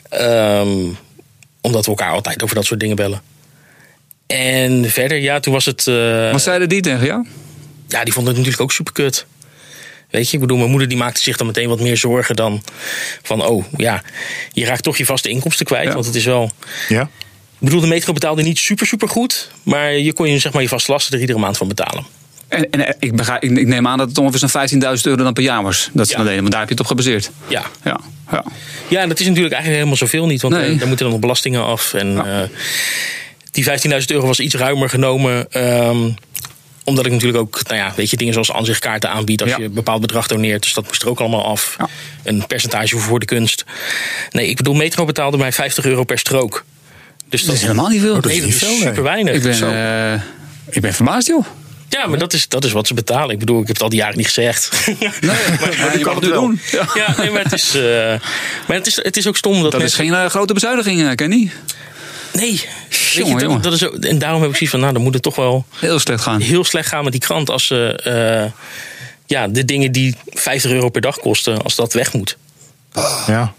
Ehm, 0.09 0.87
omdat 1.61 1.83
we 1.85 1.91
elkaar 1.91 2.11
altijd 2.11 2.43
over 2.43 2.55
dat 2.55 2.65
soort 2.65 2.79
dingen 2.79 2.95
bellen. 2.95 3.21
En 4.27 4.89
verder, 4.89 5.17
ja, 5.17 5.39
toen 5.39 5.53
was 5.53 5.65
het... 5.65 5.87
eh, 5.87 6.31
Wat 6.31 6.41
zeiden 6.41 6.69
die 6.69 6.81
tegen 6.81 7.05
jou? 7.05 7.25
ja, 7.87 8.03
die 8.03 8.13
vond 8.13 8.27
het 8.27 8.35
natuurlijk 8.35 8.63
ook 8.63 8.71
super 8.71 8.93
kut. 8.93 9.25
Weet 10.09 10.27
je, 10.29 10.33
ik 10.33 10.39
bedoel, 10.39 10.57
mijn 10.57 10.69
moeder 10.69 10.87
die 10.87 10.97
maakte 10.97 11.21
zich 11.21 11.37
dan 11.37 11.47
meteen 11.47 11.67
wat 11.69 11.79
meer 11.79 11.97
zorgen 11.97 12.35
dan 12.35 12.63
van, 13.21 13.45
oh 13.45 13.65
ja, 13.77 14.01
je 14.51 14.65
raakt 14.65 14.83
toch 14.83 14.97
je 14.97 15.05
vaste 15.05 15.29
inkomsten 15.29 15.65
kwijt. 15.65 15.87
Ja. 15.87 15.93
Want 15.93 16.05
het 16.05 16.15
is 16.15 16.25
wel. 16.25 16.51
Ja? 16.89 17.01
Ik 17.59 17.69
bedoel, 17.69 17.81
de 17.81 17.87
metro 17.87 18.13
betaalde 18.13 18.41
niet 18.43 18.57
super, 18.59 18.87
super 18.87 19.07
goed. 19.09 19.49
Maar 19.63 19.91
je 19.93 20.13
kon 20.13 20.29
je 20.29 20.39
zeg 20.39 20.53
maar 20.53 20.61
je 20.61 20.67
vaste 20.67 20.91
lasten 20.91 21.13
er 21.13 21.19
iedere 21.19 21.39
maand 21.39 21.57
van 21.57 21.67
betalen. 21.67 22.05
En, 22.53 22.69
en 22.69 22.95
ik, 22.99 23.15
begrijp, 23.15 23.43
ik, 23.43 23.57
ik 23.57 23.67
neem 23.67 23.87
aan 23.87 23.97
dat 23.97 24.07
het 24.07 24.17
ongeveer 24.17 24.49
zo'n 24.49 24.79
15.000 24.97 25.01
euro 25.03 25.23
dan 25.23 25.33
per 25.33 25.43
jaar 25.43 25.63
was. 25.63 25.89
Dat 25.93 26.05
ze 26.07 26.11
Ja. 26.11 26.17
dat 26.17 26.25
deden, 26.27 26.41
want 26.41 26.51
daar 26.51 26.59
heb 26.61 26.69
je 26.69 26.75
het 26.75 26.83
op 26.83 26.89
gebaseerd. 26.89 27.31
Ja. 27.47 27.63
Ja, 27.83 27.99
ja. 28.31 28.43
Ja, 28.87 29.07
dat 29.07 29.19
is 29.19 29.25
natuurlijk 29.27 29.53
eigenlijk 29.53 29.73
helemaal 29.83 29.95
zoveel 29.95 30.25
niet. 30.25 30.41
Want 30.41 30.53
Nee. 30.53 30.63
eh, 30.71 30.77
daar 30.77 30.87
moeten 30.87 31.03
dan 31.05 31.09
nog 31.13 31.19
belastingen 31.19 31.63
af. 31.65 31.93
En 31.93 32.13
Ja. 32.13 32.41
eh, 32.41 32.47
die 33.51 33.63
15.000 33.63 34.11
euro 34.11 34.27
was 34.27 34.39
iets 34.39 34.55
ruimer 34.55 34.89
genomen. 34.89 35.51
ehm, 35.51 36.09
omdat 36.85 37.05
ik 37.05 37.11
natuurlijk 37.11 37.39
ook, 37.39 37.59
nou 37.67 37.75
ja, 37.79 37.93
weet 37.95 38.09
je, 38.09 38.17
dingen 38.17 38.33
zoals 38.33 38.51
aanzichtkaarten 38.51 39.09
aanbied 39.09 39.41
als 39.41 39.49
Ja. 39.49 39.57
je 39.57 39.63
een 39.63 39.73
bepaald 39.73 40.01
bedrag 40.01 40.27
doneert. 40.27 40.63
Dus 40.63 40.73
dat 40.73 40.85
moest 40.87 41.01
er 41.01 41.09
ook 41.09 41.19
allemaal 41.19 41.45
af. 41.45 41.75
Ja. 41.79 41.87
Een 42.23 42.47
percentage 42.47 42.97
voor 42.97 43.19
de 43.19 43.25
kunst. 43.25 43.63
Nee, 44.31 44.47
ik 44.47 44.57
bedoel, 44.57 44.73
Metro 44.73 45.05
betaalde 45.05 45.37
mij 45.37 45.51
50 45.51 45.85
euro 45.85 46.03
per 46.03 46.17
strook. 46.19 46.65
Dus 47.29 47.43
Dat 47.43 47.55
is 47.55 47.61
helemaal 47.61 47.87
niet 47.87 48.01
veel. 48.01 48.13
dat 48.13 48.25
is 48.25 48.35
dat 48.37 48.45
niet 48.45 48.61
is 48.61 48.77
super 48.81 49.03
weinig. 49.03 49.35
ik, 49.35 49.41
ben, 49.43 49.73
eh, 50.13 50.21
ik 50.69 50.81
ben 50.81 50.93
verbaasd, 50.93 51.27
joh. 51.27 51.45
Ja, 51.93 52.07
maar 52.07 52.19
dat 52.19 52.33
is, 52.33 52.47
dat 52.47 52.63
is 52.63 52.71
wat 52.71 52.87
ze 52.87 52.93
betalen. 52.93 53.29
Ik 53.29 53.39
bedoel, 53.39 53.61
ik 53.61 53.67
heb 53.67 53.75
het 53.75 53.83
al 53.83 53.89
die 53.89 53.99
jaren 53.99 54.17
niet 54.17 54.25
gezegd. 54.25 54.69
Nee, 54.99 55.09
maar, 55.59 55.97
je 55.97 56.05
mag 56.05 56.13
het 56.13 56.23
nu 56.23 56.31
doen. 56.31 56.59
Ja. 56.71 56.87
ja, 56.93 57.15
nee, 57.17 57.31
maar 57.31 57.43
het 57.43 57.53
is, 57.53 57.75
eh, 57.75 57.83
maar 58.67 58.77
het 58.77 58.87
is, 58.87 58.95
het 58.95 59.17
is 59.17 59.27
ook 59.27 59.37
stom 59.37 59.61
dat, 59.63 59.71
Dat 59.71 59.81
is 59.81 59.95
geen 59.95 60.13
eh, 60.13 60.25
grote 60.25 60.53
bezuiniging, 60.53 61.07
eh, 61.07 61.15
Kenny. 61.15 61.51
Nee, 62.33 62.51
je, 62.53 62.67
Jongen, 63.13 63.33
dat, 63.33 63.41
jongen. 63.41 63.61
dat 63.61 63.73
is 63.73 63.83
ook, 63.87 63.95
en 63.95 64.19
daarom 64.19 64.41
heb 64.41 64.49
ik 64.49 64.55
zoiets 64.55 64.71
van, 64.75 64.79
nou, 64.79 64.93
dan 64.93 65.03
moet 65.03 65.13
het 65.13 65.23
toch 65.23 65.35
wel 65.35 65.65
Heel 65.75 65.99
slecht 65.99 66.21
gaan. 66.23 66.41
heel 66.41 66.63
slecht 66.63 66.87
gaan 66.87 67.03
met 67.03 67.11
die 67.11 67.21
krant 67.21 67.49
als 67.49 67.67
ze 67.67 67.99
eh, 68.03 68.51
ja, 69.25 69.47
de 69.47 69.65
dingen 69.65 69.91
die 69.91 70.15
50 70.25 70.71
euro 70.71 70.89
per 70.89 71.01
dag 71.01 71.17
kosten, 71.17 71.61
als 71.63 71.75
dat 71.75 71.93
weg 71.93 72.13
moet. 72.13 72.37
Ja. 73.27 73.53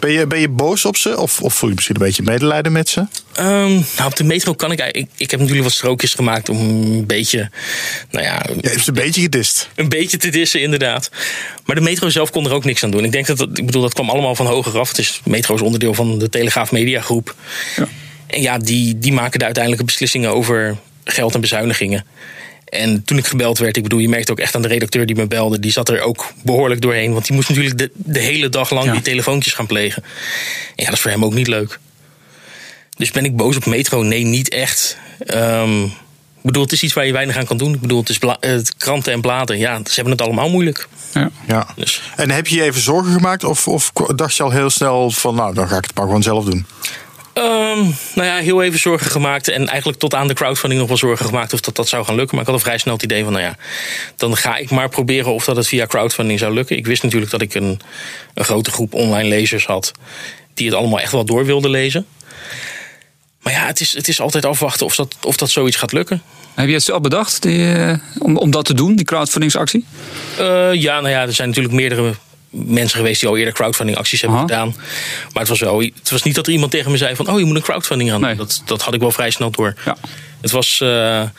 Ben 0.00 0.10
je, 0.12 0.26
ben 0.26 0.40
je 0.40 0.48
boos 0.48 0.84
op 0.84 0.96
ze? 0.96 1.18
Of, 1.18 1.40
of 1.40 1.54
voel 1.54 1.68
je 1.68 1.74
misschien 1.74 1.96
een 1.96 2.06
beetje 2.06 2.22
medelijden 2.22 2.72
met 2.72 2.88
ze? 2.88 3.06
Ehm, 3.32 3.70
nou, 3.72 4.04
op 4.04 4.16
de 4.16 4.24
metro 4.24 4.54
kan 4.54 4.72
ik 4.72 4.78
eigenlijk. 4.78 5.10
Ik, 5.12 5.20
ik 5.20 5.30
heb 5.30 5.40
natuurlijk 5.40 5.66
wat 5.66 5.76
strookjes 5.76 6.14
gemaakt 6.14 6.48
om 6.48 6.58
een 6.58 7.06
beetje. 7.06 7.50
Nou 8.10 8.24
ja, 8.24 8.42
Je 8.60 8.68
hebt 8.68 8.82
ze 8.82 8.88
een 8.88 8.94
beetje 8.94 9.20
gedist. 9.20 9.68
een 9.74 9.88
beetje 9.88 10.16
te 10.16 10.28
dissen, 10.28 10.60
inderdaad. 10.60 11.10
Maar 11.64 11.76
de 11.76 11.82
metro 11.82 12.08
zelf 12.08 12.30
kon 12.30 12.46
er 12.46 12.52
ook 12.52 12.64
niks 12.64 12.84
aan 12.84 12.90
doen. 12.90 13.04
Ik 13.04 13.12
denk 13.12 13.26
dat 13.26 13.38
dat, 13.38 13.58
ik 13.58 13.66
bedoel, 13.66 13.82
dat 13.82 13.94
kwam 13.94 14.10
allemaal 14.10 14.34
van 14.34 14.46
hoger 14.46 14.78
af. 14.78 14.88
Het 14.88 14.98
is 14.98 15.20
metro 15.24 15.54
is 15.54 15.60
onderdeel 15.60 15.94
van 15.94 16.18
de 16.18 16.28
Telegraaf 16.28 16.72
Media 16.72 17.00
Groep. 17.00 17.34
Ja. 17.76 17.88
En 18.26 18.42
ja, 18.42 18.58
die, 18.58 18.98
die 18.98 19.12
maken 19.12 19.38
de 19.38 19.44
uiteindelijke 19.44 19.86
beslissingen 19.86 20.30
over 20.30 20.76
geld 21.04 21.34
en 21.34 21.40
bezuinigingen. 21.40 22.04
En 22.70 23.04
toen 23.04 23.18
ik 23.18 23.26
gebeld 23.26 23.58
werd, 23.58 23.76
ik 23.76 23.82
bedoel, 23.82 23.98
je 23.98 24.08
merkte 24.08 24.32
ook 24.32 24.38
echt 24.38 24.54
aan 24.54 24.62
de 24.62 24.68
redacteur 24.68 25.06
die 25.06 25.16
me 25.16 25.26
belde, 25.26 25.60
die 25.60 25.72
zat 25.72 25.88
er 25.88 26.00
ook 26.00 26.32
behoorlijk 26.42 26.80
doorheen. 26.80 27.12
Want 27.12 27.26
die 27.26 27.34
moest 27.36 27.48
natuurlijk 27.48 27.78
de, 27.78 27.90
de 27.94 28.18
hele 28.18 28.48
dag 28.48 28.70
lang 28.70 28.86
Ja. 28.86 28.92
die 28.92 29.02
telefoontjes 29.02 29.52
gaan 29.54 29.66
plegen. 29.66 30.02
En 30.02 30.10
ja, 30.74 30.84
dat 30.84 30.94
is 30.94 31.00
voor 31.00 31.10
hem 31.10 31.24
ook 31.24 31.34
niet 31.34 31.46
leuk. 31.48 31.78
Dus 32.96 33.10
ben 33.10 33.24
ik 33.24 33.36
boos 33.36 33.56
op 33.56 33.66
Metro? 33.66 34.02
Nee, 34.02 34.24
niet 34.24 34.48
echt. 34.48 34.96
Ehm, 35.18 35.82
ik 35.84 36.42
bedoel, 36.42 36.62
het 36.62 36.72
is 36.72 36.82
iets 36.82 36.92
waar 36.92 37.06
je 37.06 37.12
weinig 37.12 37.36
aan 37.36 37.46
kan 37.46 37.56
doen. 37.56 37.74
Ik 37.74 37.80
bedoel, 37.80 37.98
het 38.00 38.08
is 38.08 38.18
eh, 38.18 38.58
kranten 38.76 39.12
en 39.12 39.20
bladen. 39.20 39.58
Ja, 39.58 39.76
ze 39.84 39.94
hebben 39.94 40.12
het 40.12 40.22
allemaal 40.22 40.50
moeilijk. 40.50 40.88
Ja. 41.14 41.30
Ja. 41.46 41.66
Dus, 41.76 42.02
En 42.16 42.30
heb 42.30 42.46
je 42.46 42.56
je 42.56 42.62
even 42.62 42.80
zorgen 42.80 43.12
gemaakt? 43.12 43.44
Of, 43.44 43.68
of 43.68 43.92
dacht 44.14 44.36
je 44.36 44.42
al 44.42 44.50
heel 44.50 44.70
snel 44.70 45.10
van, 45.10 45.34
nou, 45.34 45.54
dan 45.54 45.68
ga 45.68 45.76
ik 45.76 45.84
het 45.84 45.94
maar 45.94 46.04
gewoon 46.04 46.22
zelf 46.22 46.44
doen? 46.44 46.66
Ehm, 47.38 47.80
nou 48.14 48.28
ja, 48.28 48.36
heel 48.36 48.62
even 48.62 48.78
zorgen 48.78 49.10
gemaakt. 49.10 49.48
En 49.48 49.68
eigenlijk 49.68 49.98
tot 49.98 50.14
aan 50.14 50.28
de 50.28 50.34
crowdfunding 50.34 50.80
nog 50.80 50.88
wel 50.88 50.98
zorgen 50.98 51.26
gemaakt 51.26 51.52
of 51.52 51.60
dat, 51.60 51.76
dat 51.76 51.88
zou 51.88 52.04
gaan 52.04 52.14
lukken. 52.14 52.34
Maar 52.36 52.44
ik 52.44 52.50
had 52.50 52.60
al 52.60 52.66
vrij 52.66 52.78
snel 52.78 52.94
het 52.94 53.02
idee 53.02 53.24
van, 53.24 53.32
nou 53.32 53.44
ja, 53.44 53.56
dan 54.16 54.36
ga 54.36 54.56
ik 54.56 54.70
maar 54.70 54.88
proberen 54.88 55.32
of 55.32 55.44
dat 55.44 55.56
het 55.56 55.66
via 55.66 55.86
crowdfunding 55.86 56.38
zou 56.38 56.54
lukken. 56.54 56.76
Ik 56.76 56.86
wist 56.86 57.02
natuurlijk 57.02 57.30
dat 57.30 57.40
ik 57.40 57.54
een, 57.54 57.80
een 58.34 58.44
grote 58.44 58.70
groep 58.70 58.94
online 58.94 59.28
lezers 59.28 59.66
had 59.66 59.92
die 60.54 60.66
het 60.66 60.76
allemaal 60.76 61.00
echt 61.00 61.12
wel 61.12 61.24
door 61.24 61.44
wilden 61.44 61.70
lezen. 61.70 62.06
Maar 63.42 63.52
ja, 63.52 63.66
het 63.66 63.80
is, 63.80 63.92
het 63.92 64.08
is 64.08 64.20
altijd 64.20 64.44
afwachten 64.44 64.86
of 64.86 64.94
dat, 64.94 65.16
of 65.22 65.36
dat 65.36 65.50
zoiets 65.50 65.76
gaat 65.76 65.92
lukken. 65.92 66.22
Heb 66.54 66.68
je 66.68 66.74
het 66.74 66.82
zelf 66.82 67.00
bedacht 67.00 67.42
die, 67.42 67.72
eh, 67.72 67.98
om, 68.18 68.36
om 68.36 68.50
dat 68.50 68.64
te 68.64 68.74
doen, 68.74 68.96
die 68.96 69.04
crowdfundingsactie? 69.04 69.84
Eh, 70.38 70.72
ja, 70.74 71.00
nou 71.00 71.08
ja, 71.08 71.22
er 71.22 71.32
zijn 71.32 71.48
natuurlijk 71.48 71.74
meerdere 71.74 72.14
mensen 72.50 72.98
geweest 72.98 73.20
die 73.20 73.28
al 73.28 73.36
eerder 73.36 73.54
crowdfunding 73.54 73.98
acties 73.98 74.20
hebben 74.20 74.38
Aha. 74.38 74.46
gedaan. 74.46 74.74
Maar 75.32 75.42
het 75.42 75.48
was 75.48 75.60
wel, 75.60 75.80
het 75.80 76.10
was 76.10 76.22
niet 76.22 76.34
dat 76.34 76.46
er 76.46 76.52
iemand 76.52 76.70
tegen 76.70 76.90
me 76.90 76.96
zei 76.96 77.16
van, 77.16 77.30
oh, 77.30 77.38
je 77.38 77.44
moet 77.44 77.56
een 77.56 77.62
crowdfunding. 77.62 78.18
Nee. 78.18 78.34
Dat, 78.34 78.62
dat 78.64 78.82
had 78.82 78.94
ik 78.94 79.00
wel 79.00 79.10
vrij 79.10 79.30
snel 79.30 79.50
door. 79.50 79.74
Ja. 79.84 79.96
Het 80.40 80.50
was, 80.50 80.80
eh, 80.80 80.88
nou 80.88 81.30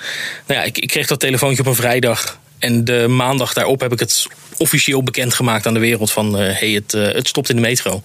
ja, 0.48 0.64
ik, 0.64 0.78
ik 0.78 0.88
kreeg 0.88 1.08
dat 1.08 1.20
telefoontje 1.20 1.62
op 1.62 1.68
een 1.68 1.76
vrijdag. 1.76 2.40
En 2.60 2.86
de 2.86 3.08
maandag 3.08 3.54
daarop 3.54 3.80
heb 3.80 3.92
ik 3.92 4.00
het 4.00 4.28
officieel 4.58 5.04
bekendgemaakt 5.04 5.68
aan 5.68 5.74
de 5.74 5.80
wereld 5.80 6.12
van, 6.12 6.38
eh 6.38 6.60
hey, 6.60 6.70
het, 6.70 6.94
eh, 6.94 7.14
het 7.14 7.28
stopt 7.28 7.50
in 7.50 7.56
de 7.56 7.62
metro. 7.62 8.04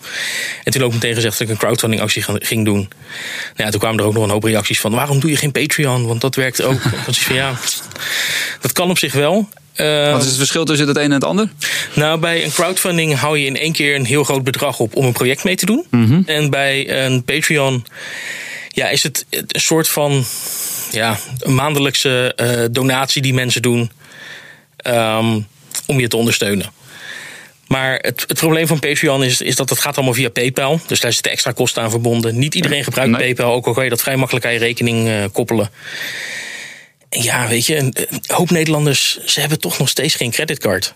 En 0.65 0.73
toen 0.73 0.83
ook 0.83 0.93
meteen 0.93 1.15
gezegd 1.15 1.39
dat 1.39 1.49
ik 1.49 1.53
een 1.53 1.61
crowdfunding 1.61 2.03
actie 2.03 2.25
ging 2.27 2.65
doen. 2.65 2.79
Nou 2.79 2.89
ja, 3.57 3.71
toen 3.71 3.81
kwamen 3.81 3.99
er 3.99 4.05
ook 4.05 4.15
nog 4.15 4.25
een 4.25 4.31
hoop 4.31 4.45
reacties 4.45 4.81
van, 4.81 4.93
waarom 4.93 5.21
doe 5.21 5.31
je 5.31 5.37
geen 5.37 5.53
Patreon? 5.53 6.07
Want 6.07 6.21
dat 6.21 6.35
werkt 6.35 6.63
ook. 6.63 6.81
zoiets 7.03 7.19
van, 7.19 7.35
ja, 7.35 7.55
dat 8.61 8.73
kan 8.73 8.91
op 8.91 8.99
zich 8.99 9.13
wel. 9.13 9.49
Eh, 9.75 10.13
Wat 10.13 10.21
is 10.23 10.29
het 10.29 10.37
verschil 10.37 10.65
tussen 10.65 10.89
het 10.89 10.97
een 10.97 11.03
en 11.03 11.11
het 11.11 11.25
ander? 11.25 11.49
nou, 11.95 12.19
bij 12.19 12.45
een 12.45 12.51
crowdfunding 12.51 13.15
hou 13.15 13.39
je 13.39 13.47
in 13.47 13.57
één 13.57 13.73
keer 13.73 13.95
een 13.95 14.05
heel 14.05 14.25
groot 14.25 14.45
bedrag 14.45 14.79
op 14.79 14.97
om 14.97 15.05
een 15.05 15.13
project 15.13 15.45
mee 15.45 15.57
te 15.57 15.67
doen. 15.67 15.87
En 16.27 16.51
bij 16.51 17.05
een 17.05 17.25
Patreon 17.25 17.87
ja, 18.69 18.89
is 18.89 19.03
het 19.03 19.27
een 19.31 19.61
soort 19.61 19.89
van 19.89 20.25
ja, 20.91 21.19
een 21.41 21.55
maandelijkse 21.55 22.33
eh, 22.37 22.65
donatie 22.71 23.23
die 23.23 23.35
mensen 23.35 23.63
doen 23.63 23.91
ehm, 24.77 25.41
om 25.87 26.01
je 26.01 26.09
te 26.09 26.17
ondersteunen. 26.17 26.67
Maar 27.67 27.99
het, 28.01 28.25
het 28.29 28.39
probleem 28.39 28.67
van 28.67 28.79
Patreon 28.79 29.25
is, 29.25 29.41
is 29.41 29.57
dat 29.57 29.71
het 29.71 29.79
gaat 29.81 29.97
allemaal 29.97 30.15
via 30.15 30.29
PayPal. 30.31 30.81
Dus 30.87 31.01
daar 31.01 31.13
zitten 31.13 31.33
extra 31.33 31.51
kosten 31.53 31.83
aan 31.83 31.91
verbonden. 31.91 32.39
Niet 32.39 32.55
iedereen 32.55 32.85
gebruikt 32.85 33.11
Nee. 33.11 33.21
PayPal, 33.35 33.53
ook 33.55 33.67
al 33.67 33.73
kan 33.73 33.85
je 33.85 33.91
dat 33.91 34.03
vrij 34.03 34.17
makkelijk 34.17 34.47
aan 34.47 34.53
je 34.53 34.59
rekening 34.59 35.09
eh, 35.09 35.25
koppelen. 35.33 35.71
Ja, 37.23 37.49
weet 37.49 37.67
je, 37.67 37.77
een, 37.77 37.95
hoop 38.27 38.51
Nederlanders, 38.51 39.19
ze 39.25 39.41
hebben 39.41 39.61
toch 39.61 39.79
nog 39.79 39.89
steeds 39.89 40.15
geen 40.15 40.31
creditcard. 40.31 40.95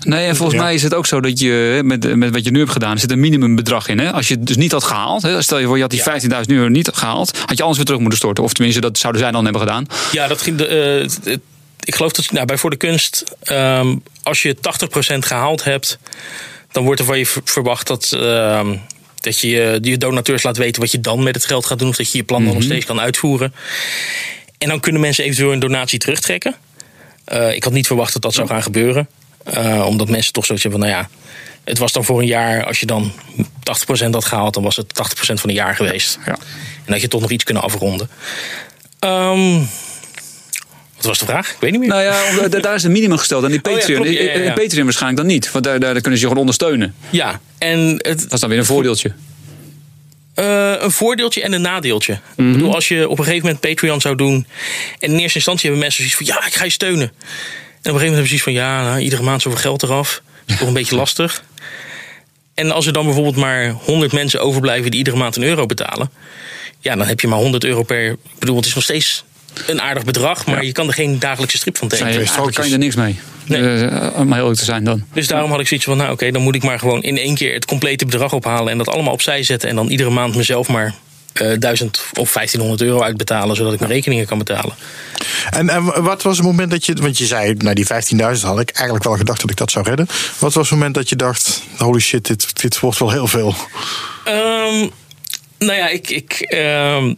Nee, 0.00 0.26
en 0.26 0.36
volgens 0.36 0.58
Ja. 0.58 0.64
mij 0.64 0.74
is 0.74 0.82
het 0.82 0.94
ook 0.94 1.06
zo 1.06 1.20
dat 1.20 1.38
je 1.40 1.80
met, 1.84 2.16
met 2.16 2.30
wat 2.32 2.44
je 2.44 2.50
nu 2.50 2.58
hebt 2.58 2.70
gedaan, 2.72 2.92
er 2.92 2.98
zit 3.00 3.10
een 3.10 3.20
minimumbedrag 3.20 3.88
in. 3.88 3.98
Hè? 3.98 4.12
Als 4.12 4.28
je 4.28 4.34
het 4.34 4.46
dus 4.46 4.56
niet 4.56 4.72
had 4.72 4.84
gehaald, 4.84 5.22
hè? 5.22 5.42
stel 5.42 5.58
je 5.58 5.66
voor 5.66 5.76
je 5.76 5.82
had 5.82 5.90
die 5.90 6.02
Ja. 6.04 6.20
15.000 6.44 6.46
euro 6.46 6.68
niet 6.68 6.88
gehaald, 6.92 7.38
had 7.46 7.56
je 7.56 7.62
alles 7.62 7.76
weer 7.76 7.84
terug 7.84 8.00
moeten 8.00 8.18
storten. 8.18 8.44
Of 8.44 8.52
tenminste, 8.52 8.80
dat 8.80 8.98
zouden 8.98 9.22
zij 9.22 9.30
dan 9.30 9.42
hebben 9.44 9.62
gedaan. 9.62 9.86
Ja, 10.12 10.26
dat 10.28 10.42
ging. 10.42 10.56
De, 10.56 10.66
eh, 10.66 11.36
ik 11.84 11.94
geloof 11.94 12.12
dat 12.12 12.30
nou, 12.32 12.46
bij 12.46 12.56
Voor 12.58 12.70
de 12.70 12.76
Kunst, 12.76 13.24
ehm, 13.42 13.96
als 14.22 14.42
je 14.42 14.56
80% 14.60 15.24
gehaald 15.24 15.64
hebt, 15.64 15.98
dan 16.72 16.84
wordt 16.84 17.00
er 17.00 17.06
van 17.06 17.18
je 17.18 17.26
ver- 17.26 17.42
verwacht 17.44 17.86
dat. 17.86 18.12
ehm, 18.12 18.76
dat 19.20 19.38
je 19.40 19.48
je- 19.82 19.98
donateurs 19.98 20.42
laat 20.42 20.56
weten 20.56 20.80
wat 20.82 20.90
je 20.90 21.00
dan 21.00 21.22
met 21.22 21.34
het 21.34 21.44
geld 21.44 21.66
gaat 21.66 21.78
doen. 21.78 21.88
Of 21.88 21.96
dat 21.96 22.10
je 22.12 22.18
je 22.18 22.24
plan 22.24 22.44
dan 22.44 22.54
nog 22.54 22.62
steeds 22.62 22.84
kan 22.86 23.00
uitvoeren. 23.00 23.54
En 24.60 24.68
dan 24.68 24.80
kunnen 24.80 25.00
mensen 25.00 25.24
eventueel 25.24 25.52
een 25.52 25.58
donatie 25.58 25.98
terugtrekken. 25.98 26.54
Eh, 27.24 27.54
ik 27.54 27.64
had 27.64 27.72
niet 27.72 27.86
verwacht 27.86 28.12
dat 28.12 28.22
dat 28.22 28.34
zou 28.34 28.48
gaan 28.48 28.62
gebeuren. 28.62 29.08
Eh, 29.44 29.86
omdat 29.86 30.08
mensen 30.08 30.32
toch 30.32 30.46
zoiets 30.46 30.64
hebben 30.64 30.80
van, 30.80 30.90
nou 30.90 31.00
ja, 31.02 31.08
het 31.64 31.78
was 31.78 31.92
dan 31.92 32.04
voor 32.04 32.20
een 32.20 32.26
jaar. 32.26 32.64
Als 32.64 32.80
je 32.80 32.86
dan 32.86 33.12
80% 33.62 34.14
had 34.14 34.24
gehaald, 34.24 34.54
dan 34.54 34.62
was 34.62 34.76
het 34.76 34.94
80% 34.94 35.40
van 35.40 35.48
een 35.48 35.54
jaar 35.54 35.76
geweest. 35.76 36.18
Ja. 36.26 36.36
En 36.84 36.92
had 36.92 37.00
je 37.00 37.08
toch 37.08 37.20
nog 37.20 37.30
iets 37.30 37.44
kunnen 37.44 37.62
afronden. 37.62 38.10
Ehm, 38.98 39.58
wat 40.96 41.04
was 41.04 41.18
de 41.18 41.24
vraag? 41.24 41.50
Ik 41.50 41.60
weet 41.60 41.70
niet 41.70 41.80
meer. 41.80 41.88
Nou 41.88 42.02
ja, 42.02 42.48
daar 42.48 42.74
is 42.74 42.82
een 42.82 42.92
minimum 42.92 43.18
gesteld. 43.18 43.44
En 43.44 43.50
die 43.50 43.60
Oh 43.64 43.72
Patreon, 43.72 44.02
klopt, 44.02 44.18
ja, 44.18 44.28
en 44.28 44.54
Patreon 44.54 44.84
waarschijnlijk 44.84 45.22
dan 45.22 45.26
niet. 45.26 45.52
Want 45.52 45.64
daar, 45.64 45.80
daar 45.80 45.92
kunnen 45.92 46.12
ze 46.12 46.20
je 46.20 46.20
gewoon 46.20 46.38
ondersteunen. 46.38 46.94
Ja, 47.10 47.40
en 47.58 47.78
het, 47.88 48.20
Dat 48.20 48.32
is 48.32 48.40
dan 48.40 48.48
weer 48.48 48.58
een 48.58 48.64
voordeeltje. 48.64 49.12
Eh, 50.40 50.72
een 50.78 50.90
voordeeltje 50.90 51.42
en 51.42 51.52
een 51.52 51.60
nadeeltje. 51.60 52.12
Ik 52.12 52.52
bedoel, 52.52 52.74
als 52.74 52.88
je 52.88 53.08
op 53.08 53.18
een 53.18 53.24
gegeven 53.24 53.46
moment 53.46 53.60
Patreon 53.60 54.00
zou 54.00 54.14
doen. 54.16 54.46
En 54.98 55.10
in 55.10 55.18
eerste 55.18 55.36
instantie 55.36 55.62
hebben 55.62 55.80
mensen 55.80 56.08
zoiets 56.08 56.16
van: 56.16 56.26
ja, 56.26 56.46
ik 56.46 56.54
ga 56.54 56.64
je 56.64 56.70
steunen. 56.70 57.08
En 57.08 57.12
op 57.12 57.14
een 57.16 57.30
gegeven 57.82 57.92
moment 57.92 58.02
hebben 58.02 58.22
ze 58.22 58.28
zoiets 58.28 58.42
van: 58.42 58.52
ja, 58.52 58.82
nou, 58.82 59.00
iedere 59.00 59.22
maand 59.22 59.42
zoveel 59.42 59.58
geld 59.58 59.82
eraf. 59.82 60.22
Dat 60.24 60.42
is 60.46 60.56
toch 60.56 60.68
een 60.68 60.74
beetje 60.74 60.96
lastig. 61.04 61.44
En 62.54 62.70
als 62.70 62.86
er 62.86 62.92
dan 62.92 63.04
bijvoorbeeld 63.04 63.36
maar 63.36 63.70
100 63.70 64.12
mensen 64.12 64.40
overblijven 64.40 64.90
die 64.90 64.98
iedere 64.98 65.16
maand 65.16 65.36
een 65.36 65.42
euro 65.42 65.66
betalen. 65.66 66.10
Ja, 66.78 66.96
dan 66.96 67.06
heb 67.06 67.20
je 67.20 67.28
maar 67.28 67.38
100 67.38 67.64
euro 67.64 67.82
per. 67.82 68.10
Ik 68.10 68.38
bedoel, 68.38 68.56
het 68.56 68.66
is 68.66 68.74
nog 68.74 68.84
steeds 68.84 69.24
een 69.66 69.80
aardig 69.80 70.04
bedrag, 70.04 70.46
maar 70.46 70.64
je 70.64 70.72
kan 70.72 70.86
er 70.86 70.94
geen 70.94 71.18
dagelijkse 71.18 71.56
strip 71.56 71.76
van 71.78 71.88
Nee, 71.88 71.98
tekenen. 71.98 72.18
eigenlijk 72.18 72.54
kan 72.54 72.66
je 72.66 72.72
er 72.72 72.78
niks 72.78 72.94
mee. 72.94 73.18
Nee. 73.44 73.84
Eh, 73.84 74.08
om 74.14 74.26
heel 74.32 74.40
eerlijk 74.40 74.58
te 74.58 74.64
zijn 74.64 74.84
dan. 74.84 75.04
Dus 75.12 75.26
daarom 75.26 75.50
had 75.50 75.60
ik 75.60 75.66
zoiets 75.68 75.86
van, 75.86 75.96
nou 75.96 76.12
oké, 76.12 76.30
dan 76.30 76.42
moet 76.42 76.54
ik 76.54 76.62
maar 76.62 76.78
gewoon 76.78 77.02
in 77.02 77.18
één 77.18 77.34
keer 77.34 77.54
het 77.54 77.64
complete 77.64 78.04
bedrag 78.04 78.32
ophalen 78.32 78.72
en 78.72 78.78
dat 78.78 78.88
allemaal 78.88 79.12
opzij 79.12 79.42
zetten. 79.42 79.68
En 79.68 79.74
dan 79.76 79.88
iedere 79.88 80.10
maand 80.10 80.36
mezelf 80.36 80.68
maar 80.68 80.94
eh 81.32 81.58
1000 81.58 82.00
of 82.18 82.32
1500 82.32 82.80
euro 82.82 83.02
uitbetalen, 83.02 83.56
zodat 83.56 83.72
ik 83.72 83.78
mijn 83.80 83.92
rekeningen 83.92 84.26
kan 84.26 84.38
betalen. 84.38 84.74
En, 85.50 85.68
en 85.68 86.02
wat 86.02 86.22
was 86.22 86.36
het 86.36 86.46
moment 86.46 86.70
dat 86.70 86.86
je, 86.86 86.94
want 86.94 87.18
je 87.18 87.26
zei, 87.26 87.54
nou 87.54 87.74
die 87.74 87.86
15.000 87.86 88.40
had 88.40 88.60
ik 88.60 88.70
eigenlijk 88.70 89.04
wel 89.04 89.16
gedacht 89.16 89.40
dat 89.40 89.50
ik 89.50 89.56
dat 89.56 89.70
zou 89.70 89.84
redden. 89.88 90.06
Wat 90.38 90.54
was 90.54 90.70
het 90.70 90.78
moment 90.78 90.94
dat 90.94 91.08
je 91.08 91.16
dacht, 91.16 91.62
holy 91.78 92.00
shit, 92.00 92.26
dit, 92.26 92.60
dit 92.60 92.80
wordt 92.80 92.98
wel 92.98 93.10
heel 93.10 93.26
veel? 93.26 93.54
Ehm, 94.24 94.88
nou 95.58 95.72
ja, 95.78 95.88
ik, 95.88 96.10
ik 96.10 96.32
ehm, 96.40 97.14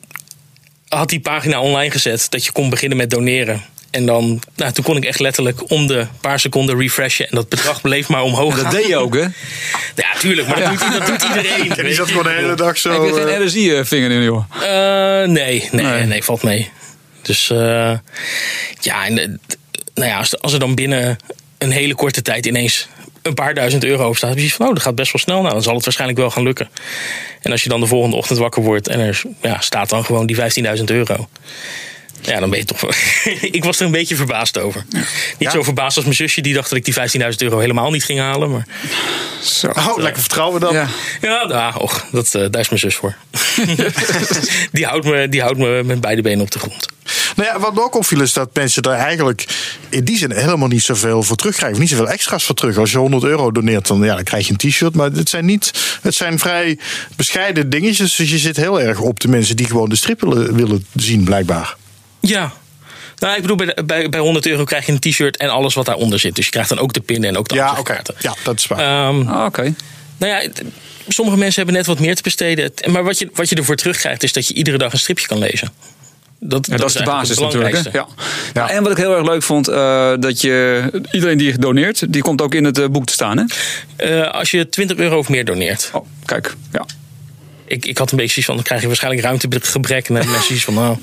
had 0.98 1.08
die 1.08 1.20
pagina 1.20 1.60
online 1.60 1.90
gezet 1.90 2.26
dat 2.28 2.44
je 2.44 2.52
kon 2.52 2.70
beginnen 2.70 2.98
met 2.98 3.10
doneren. 3.10 3.62
En 3.90 4.06
dan, 4.06 4.42
nou, 4.56 4.72
toen 4.72 4.84
kon 4.84 4.96
ik 4.96 5.04
echt 5.04 5.20
letterlijk 5.20 5.70
om 5.70 5.86
de 5.86 6.06
paar 6.20 6.40
seconden 6.40 6.78
refreshen. 6.78 7.28
En 7.28 7.34
dat 7.36 7.48
bedrag 7.48 7.80
bleef 7.80 8.08
maar 8.08 8.22
omhoog 8.22 8.54
Dat 8.54 8.62
gaan. 8.62 8.74
deed 8.74 8.86
je 8.86 8.96
ook, 8.96 9.14
hè? 9.14 9.20
Ja, 9.94 10.06
tuurlijk, 10.18 10.48
maar 10.48 10.60
dat, 10.60 10.68
doet, 10.70 10.92
dat 10.92 11.06
doet 11.06 11.22
iedereen. 11.22 11.70
En 11.78 11.84
die 11.84 11.94
zat 11.94 12.08
gewoon 12.08 12.22
de 12.24 12.30
hele 12.30 12.54
dag 12.54 12.78
zo. 12.78 12.90
Heb 13.04 13.14
je 13.14 13.20
eh, 13.20 13.34
geen 13.34 13.46
RSI-vinger 13.46 14.10
in, 14.10 14.22
joh? 14.22 14.44
Eh, 14.62 15.28
nee, 15.28 15.68
nee, 15.72 15.84
Nee. 15.86 16.04
nee, 16.04 16.24
valt 16.24 16.42
mee. 16.42 16.70
Dus 17.22 17.50
eh, 17.50 17.92
ja, 18.80 19.06
en, 19.06 19.18
eh, 19.18 19.28
nou 19.94 20.08
ja 20.08 20.18
als, 20.18 20.40
als 20.40 20.52
er 20.52 20.58
dan 20.58 20.74
binnen 20.74 21.16
een 21.58 21.70
hele 21.70 21.94
korte 21.94 22.22
tijd 22.22 22.46
ineens 22.46 22.88
een 23.22 23.34
paar 23.34 23.54
duizend 23.54 23.84
euro 23.84 24.08
op 24.08 24.16
staat, 24.16 24.28
heb 24.28 24.38
je 24.38 24.44
zoiets 24.44 24.56
van, 24.58 24.66
oh, 24.68 24.74
dat 24.74 24.82
gaat 24.82 24.94
best 24.94 25.12
wel 25.12 25.22
snel. 25.22 25.40
Nou, 25.40 25.52
dan 25.52 25.62
zal 25.62 25.74
het 25.74 25.84
waarschijnlijk 25.84 26.18
wel 26.20 26.30
gaan 26.30 26.42
lukken. 26.42 26.68
En 27.42 27.50
als 27.52 27.62
je 27.62 27.68
dan 27.68 27.80
de 27.80 27.86
volgende 27.86 28.16
ochtend 28.16 28.38
wakker 28.38 28.62
wordt 28.62 28.88
en 28.88 29.00
er 29.00 29.22
ja, 29.42 29.60
staat 29.60 29.88
dan 29.88 30.04
gewoon 30.04 30.26
die 30.26 30.36
15.000 30.36 30.84
euro. 30.84 31.28
Ja, 32.20 32.40
dan 32.40 32.50
ben 32.50 32.58
je 32.58 32.64
toch. 32.64 32.80
wel- 32.80 32.92
ik 33.50 33.64
was 33.64 33.80
er 33.80 33.86
een 33.86 33.92
beetje 33.92 34.16
verbaasd 34.16 34.58
over. 34.58 34.84
Niet 34.90 35.04
Ja? 35.38 35.50
zo 35.50 35.62
verbaasd 35.62 35.96
als 35.96 36.04
mijn 36.04 36.16
zusje, 36.16 36.40
die 36.40 36.54
dacht 36.54 36.68
dat 36.70 36.78
ik 36.78 36.84
die 36.84 36.94
15.000 37.20 37.36
euro 37.36 37.58
helemaal 37.58 37.90
niet 37.90 38.04
ging 38.04 38.18
halen. 38.18 38.50
Maar 38.50 38.66
Zo. 39.42 39.66
Oh, 39.68 39.96
lekker 39.96 40.20
vertrouwen 40.20 40.60
dan. 40.60 40.72
Ja. 40.74 40.88
ja, 41.20 41.44
nou, 41.46 41.80
och, 41.80 42.06
dat, 42.12 42.34
eh, 42.34 42.44
daar 42.50 42.60
is 42.60 42.68
mijn 42.68 42.80
zus 42.80 42.94
voor. 42.94 43.16
die, 44.72 44.84
houdt 44.86 45.04
me, 45.06 45.28
die 45.28 45.40
houdt 45.40 45.58
me 45.58 45.82
met 45.84 46.00
beide 46.00 46.22
benen 46.22 46.40
op 46.40 46.50
de 46.50 46.58
grond. 46.58 46.86
Nou 47.36 47.48
ja, 47.48 47.58
wat 47.60 47.74
me 47.74 47.82
ook 47.82 47.96
opviel 47.96 48.20
is 48.20 48.32
dat 48.32 48.48
mensen 48.54 48.82
daar 48.82 48.98
eigenlijk 48.98 49.46
in 49.88 50.04
die 50.04 50.16
zin 50.18 50.32
helemaal 50.32 50.68
niet 50.68 50.82
zoveel 50.82 51.22
voor 51.22 51.36
terugkrijgen. 51.36 51.74
Of 51.76 51.80
niet 51.82 51.90
zoveel 51.90 52.08
extra's 52.10 52.44
voor 52.44 52.54
terug. 52.54 52.76
Als 52.78 52.90
je 52.90 52.98
100 52.98 53.24
euro 53.24 53.52
doneert, 53.52 53.86
dan, 53.86 54.02
ja, 54.02 54.14
dan 54.14 54.24
krijg 54.24 54.46
je 54.46 54.52
een 54.58 54.70
t-shirt. 54.70 54.94
Maar 54.94 55.10
het 55.10 55.28
zijn, 55.28 55.44
niet, 55.44 55.70
het 56.02 56.14
zijn 56.14 56.38
vrij 56.38 56.78
bescheiden 57.16 57.70
dingetjes. 57.70 58.16
Dus 58.16 58.30
je 58.30 58.38
zit 58.38 58.56
heel 58.56 58.80
erg 58.80 59.00
op 59.00 59.20
de 59.20 59.28
mensen 59.28 59.56
die 59.56 59.66
gewoon 59.66 59.88
de 59.88 59.96
strip 59.96 60.20
willen, 60.20 60.54
willen 60.54 60.86
zien, 60.94 61.24
blijkbaar. 61.24 61.76
Ja. 62.20 62.52
Nou, 63.18 63.34
ik 63.36 63.40
bedoel, 63.42 63.56
bij, 63.56 63.76
bij, 63.86 64.08
bij 64.08 64.20
100 64.20 64.46
euro 64.46 64.64
krijg 64.64 64.86
je 64.86 64.92
een 64.92 64.98
t-shirt 64.98 65.36
en 65.36 65.48
alles 65.48 65.74
wat 65.74 65.86
daaronder 65.86 66.18
zit. 66.18 66.34
Dus 66.34 66.44
je 66.44 66.50
krijgt 66.50 66.68
dan 66.68 66.78
ook 66.78 66.92
de 66.92 67.00
pinnen 67.00 67.28
en 67.28 67.36
ook 67.36 67.48
de 67.48 67.54
Ja, 67.54 67.60
oké. 67.60 67.70
aanzichtkaarten. 67.70 68.14
Ja, 68.18 68.34
dat 68.44 68.58
is 68.58 68.66
waar. 68.66 68.78
Ehm, 69.08 69.28
Ah, 69.28 69.44
Oké. 69.44 69.74
nou 70.16 70.32
ja, 70.32 70.48
sommige 71.08 71.36
mensen 71.36 71.56
hebben 71.56 71.74
net 71.74 71.86
wat 71.86 71.98
meer 71.98 72.14
te 72.14 72.22
besteden. 72.22 72.72
Maar 72.90 73.04
wat 73.04 73.18
je, 73.18 73.30
wat 73.34 73.48
je 73.48 73.54
ervoor 73.56 73.76
terugkrijgt, 73.76 74.22
is 74.22 74.32
dat 74.32 74.46
je 74.46 74.54
iedere 74.54 74.78
dag 74.78 74.92
een 74.92 74.98
stripje 74.98 75.26
kan 75.26 75.38
lezen. 75.38 75.72
Dat, 76.44 76.66
Ja, 76.66 76.76
dat, 76.76 76.88
is 76.88 76.92
de 76.92 77.02
basis 77.02 77.38
natuurlijk. 77.38 77.74
Hè? 77.74 77.90
Ja. 77.92 78.06
Ja. 78.52 78.70
En 78.70 78.82
wat 78.82 78.92
ik 78.92 78.98
heel 78.98 79.16
erg 79.16 79.26
leuk 79.26 79.42
vond, 79.42 79.68
eh, 79.68 80.12
dat 80.18 80.40
je 80.40 80.84
iedereen 81.10 81.38
die 81.38 81.58
doneert, 81.58 82.12
die 82.12 82.22
komt 82.22 82.42
ook 82.42 82.54
in 82.54 82.64
het 82.64 82.78
eh, 82.78 82.86
boek 82.88 83.04
te 83.06 83.12
staan. 83.12 83.38
Hè? 83.38 83.44
Eh, 83.96 84.30
als 84.30 84.50
je 84.50 84.68
20 84.68 84.96
euro 84.96 85.18
of 85.18 85.28
meer 85.28 85.44
doneert. 85.44 85.90
Oh, 85.92 86.06
kijk. 86.24 86.54
Ja. 86.72 86.86
Ik, 87.64 87.86
ik 87.86 87.98
had 87.98 88.10
een 88.10 88.16
beetje 88.16 88.32
zoiets 88.32 88.46
van, 88.46 88.54
dan 88.54 88.64
krijg 88.64 88.80
je 88.80 88.86
waarschijnlijk 88.86 89.24
ruimtegebrek. 89.24 90.08
En 90.08 90.14
dan 90.14 90.26
mensen 90.26 90.46
zoiets 90.46 90.64
van, 90.64 90.74
nou, 90.74 90.96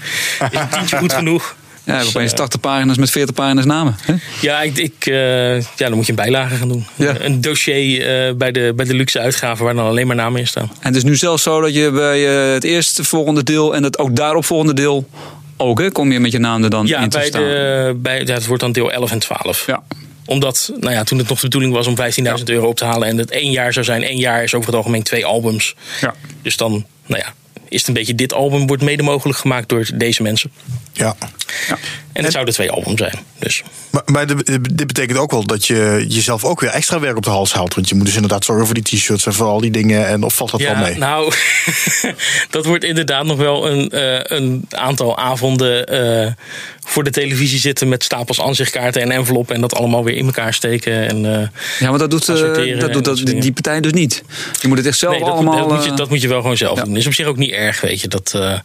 is 0.52 0.60
een 0.60 0.70
tientje 0.70 0.98
goed 0.98 1.14
genoeg? 1.14 1.56
Ja, 1.90 2.00
Dus, 2.00 2.08
opeens 2.08 2.32
eh, 2.32 2.38
80 2.38 2.60
pagina's 2.60 2.98
met 2.98 3.12
40 3.12 3.36
pagina's 3.36 3.66
namen. 3.66 3.96
Hè? 4.02 4.14
Ja, 4.42 4.62
ik, 4.62 4.78
ik, 4.78 5.06
eh, 5.06 5.56
ja, 5.62 5.66
dan 5.78 5.94
moet 5.94 6.06
je 6.06 6.12
een 6.12 6.16
bijlage 6.18 6.56
gaan 6.56 6.68
doen. 6.68 6.86
Ja. 6.96 7.16
Een 7.20 7.42
dossier 7.42 8.28
eh, 8.28 8.34
bij, 8.36 8.52
de, 8.52 8.74
bij 8.76 8.86
de 8.86 8.94
luxe 8.94 9.20
uitgaven 9.20 9.66
waar 9.66 9.74
dan 9.74 9.86
alleen 9.86 10.08
maar 10.08 10.16
namen 10.16 10.40
in 10.40 10.48
staan. 10.48 10.72
En 10.80 10.88
het 10.88 10.96
is 10.96 11.04
nu 11.04 11.16
zelfs 11.16 11.44
zo 11.44 11.62
dat 11.62 11.74
je 11.74 11.92
bij 11.92 12.46
eh, 12.48 12.54
het 12.54 12.64
eerste 12.64 13.04
volgende 13.04 13.44
deel 13.44 13.76
en 13.76 13.84
het 13.84 13.98
ook 14.00 14.16
daaropvolgende 14.16 14.74
deel 14.74 15.08
ook, 15.58 15.80
hè, 15.80 15.92
kom 15.92 16.12
je 16.12 16.20
met 16.20 16.32
je 16.32 16.40
naam 16.40 16.64
er 16.64 16.70
dan 16.70 16.86
Ja, 16.88 17.00
in 17.02 17.10
te 17.10 17.18
bij 17.18 17.28
staan. 17.28 17.42
de, 17.44 17.94
bij, 17.98 18.24
ja, 18.26 18.34
het 18.34 18.46
wordt 18.46 18.62
dan 18.62 18.72
deel 18.72 18.92
11 18.92 19.12
en 19.12 19.20
12. 19.20 19.66
Ja. 19.68 19.84
Omdat, 20.26 20.72
nou 20.80 20.94
ja, 20.94 21.04
toen 21.04 21.18
het 21.18 21.30
nog 21.30 21.40
de 21.40 21.46
bedoeling 21.46 21.74
was 21.74 21.88
om 21.88 21.96
15.000 22.38 22.44
euro 22.46 22.68
op 22.68 22.76
te 22.76 22.86
halen 22.86 23.08
en 23.08 23.18
het 23.18 23.32
één 23.32 23.52
jaar 23.52 23.74
zou 23.74 23.86
zijn. 23.86 24.04
één 24.04 24.18
jaar 24.18 24.44
is 24.44 24.54
over 24.54 24.68
het 24.68 24.76
algemeen 24.76 25.04
twee 25.04 25.26
albums. 25.26 25.76
Ja. 26.02 26.14
Dus 26.42 26.58
dan, 26.58 26.86
nou 27.06 27.22
ja, 27.26 27.34
is 27.70 27.80
het 27.80 27.88
een 27.88 27.94
beetje 27.94 28.16
dit 28.16 28.34
album 28.34 28.68
wordt 28.68 28.84
mede 28.84 29.04
mogelijk 29.04 29.40
gemaakt 29.40 29.70
door 29.70 29.90
deze 29.94 30.24
mensen. 30.24 30.52
ja. 30.94 31.16
En 32.14 32.26
het 32.26 32.34
zouden 32.34 32.54
twee 32.54 32.72
albums 32.72 33.00
zijn. 33.00 33.20
Dus 33.40 33.64
Maar, 33.90 34.02
maar 34.06 34.28
dit 34.28 34.46
dit 34.76 34.88
betekent 34.88 35.18
ook 35.18 35.32
wel 35.32 35.46
dat 35.46 35.66
je 35.66 36.06
jezelf 36.08 36.44
ook 36.44 36.60
weer 36.60 36.70
extra 36.70 37.00
werk 37.00 37.18
op 37.18 37.24
de 37.24 37.30
hals 37.30 37.54
haalt. 37.54 37.74
Want 37.76 37.90
je 37.90 37.96
moet 37.96 38.06
dus 38.06 38.16
inderdaad 38.16 38.46
zorgen 38.46 38.66
voor 38.66 38.76
die 38.76 38.84
t-shirts 38.84 39.26
en 39.26 39.34
voor 39.34 39.46
al 39.46 39.62
die 39.62 39.72
dingen. 39.72 40.08
En 40.08 40.24
of 40.24 40.34
valt 40.34 40.52
dat 40.52 40.62
wel 40.62 40.76
mee? 40.76 40.98
nou, 40.98 41.34
dat 42.50 42.66
wordt 42.66 42.84
inderdaad 42.84 43.26
nog 43.26 43.38
wel 43.38 43.70
een, 43.70 43.90
eh, 43.90 44.38
een 44.38 44.66
aantal 44.70 45.18
avonden 45.18 45.88
eh, 45.88 46.32
voor 46.80 47.04
de 47.04 47.10
televisie 47.10 47.60
zitten 47.60 47.90
met 47.90 48.04
stapels 48.04 48.42
aanzichtkaarten 48.42 49.02
en 49.02 49.12
enveloppen 49.12 49.56
en 49.56 49.62
dat 49.62 49.76
allemaal 49.76 50.04
weer 50.04 50.16
in 50.16 50.26
elkaar 50.26 50.54
steken. 50.54 51.08
En, 51.08 51.42
eh, 51.42 51.48
Ja, 51.80 51.90
maar 51.90 52.00
dat 52.00 52.12
doet, 52.12 52.26
dat 52.26 52.94
doet 52.94 53.06
dat 53.06 53.18
die 53.26 53.52
partij 53.52 53.80
dus 53.82 53.94
niet. 53.94 54.24
Je 54.62 54.68
moet 54.68 54.78
het 54.78 54.88
echt 54.88 54.98
zelf 54.98 55.14
nee, 55.14 55.24
dat, 55.24 55.34
allemaal... 55.34 55.68
dat, 55.68 55.78
moet 55.78 55.86
je, 55.86 55.94
dat 55.94 56.10
moet 56.10 56.22
je 56.22 56.28
wel 56.28 56.42
gewoon 56.42 56.58
zelf 56.58 56.78
ja. 56.78 56.84
doen. 56.84 56.96
Is 56.96 57.08
op 57.08 57.14
zich 57.14 57.28
ook 57.28 57.38
niet 57.38 57.52
erg, 57.52 57.59
weet 57.82 58.02
je. 58.02 58.08
Dat, 58.08 58.34
eh, 58.36 58.60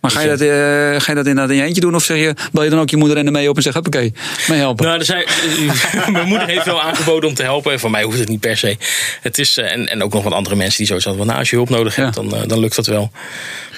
maar 0.00 0.12
ga 0.12 0.20
je, 0.20 0.28
dat, 0.28 0.40
eh, 0.40 1.00
ga 1.00 1.10
je 1.12 1.14
dat 1.14 1.26
inderdaad 1.26 1.50
in 1.50 1.56
je 1.56 1.62
eentje 1.62 1.80
doen? 1.80 1.94
Of 1.94 2.04
zeg 2.04 2.18
je, 2.18 2.34
bel 2.52 2.62
je 2.64 2.70
dan 2.70 2.80
ook 2.80 2.90
je 2.90 2.96
moeder 2.96 3.16
en 3.16 3.32
mee 3.32 3.48
op 3.48 3.56
en 3.56 3.62
zeg, 3.62 3.76
oké, 3.76 4.10
mee 4.48 4.58
helpen? 4.58 4.84
Nou, 4.86 4.98
er 4.98 5.04
zijn, 5.04 5.24
mijn 6.12 6.28
moeder 6.28 6.46
heeft 6.48 6.64
wel 6.64 6.82
aangeboden 6.82 7.28
om 7.28 7.34
te 7.34 7.42
helpen. 7.42 7.72
En 7.72 7.80
van 7.80 7.90
mij 7.90 8.02
hoeft 8.02 8.18
het 8.18 8.28
niet 8.28 8.40
per 8.40 8.56
se. 8.56 8.76
Het 9.20 9.38
is, 9.38 9.56
eh, 9.56 9.72
en, 9.72 9.88
en 9.88 10.02
ook 10.02 10.12
nog 10.12 10.22
wat 10.22 10.32
andere 10.32 10.56
mensen 10.56 10.78
die 10.78 10.86
zoiets 10.86 11.04
hadden. 11.06 11.26
Nou, 11.26 11.38
als 11.38 11.50
je 11.50 11.56
hulp 11.56 11.68
nodig 11.68 11.96
hebt, 11.96 12.14
Ja. 12.14 12.22
dan, 12.22 12.48
dan 12.48 12.58
lukt 12.58 12.76
dat 12.76 12.86
wel. 12.86 13.10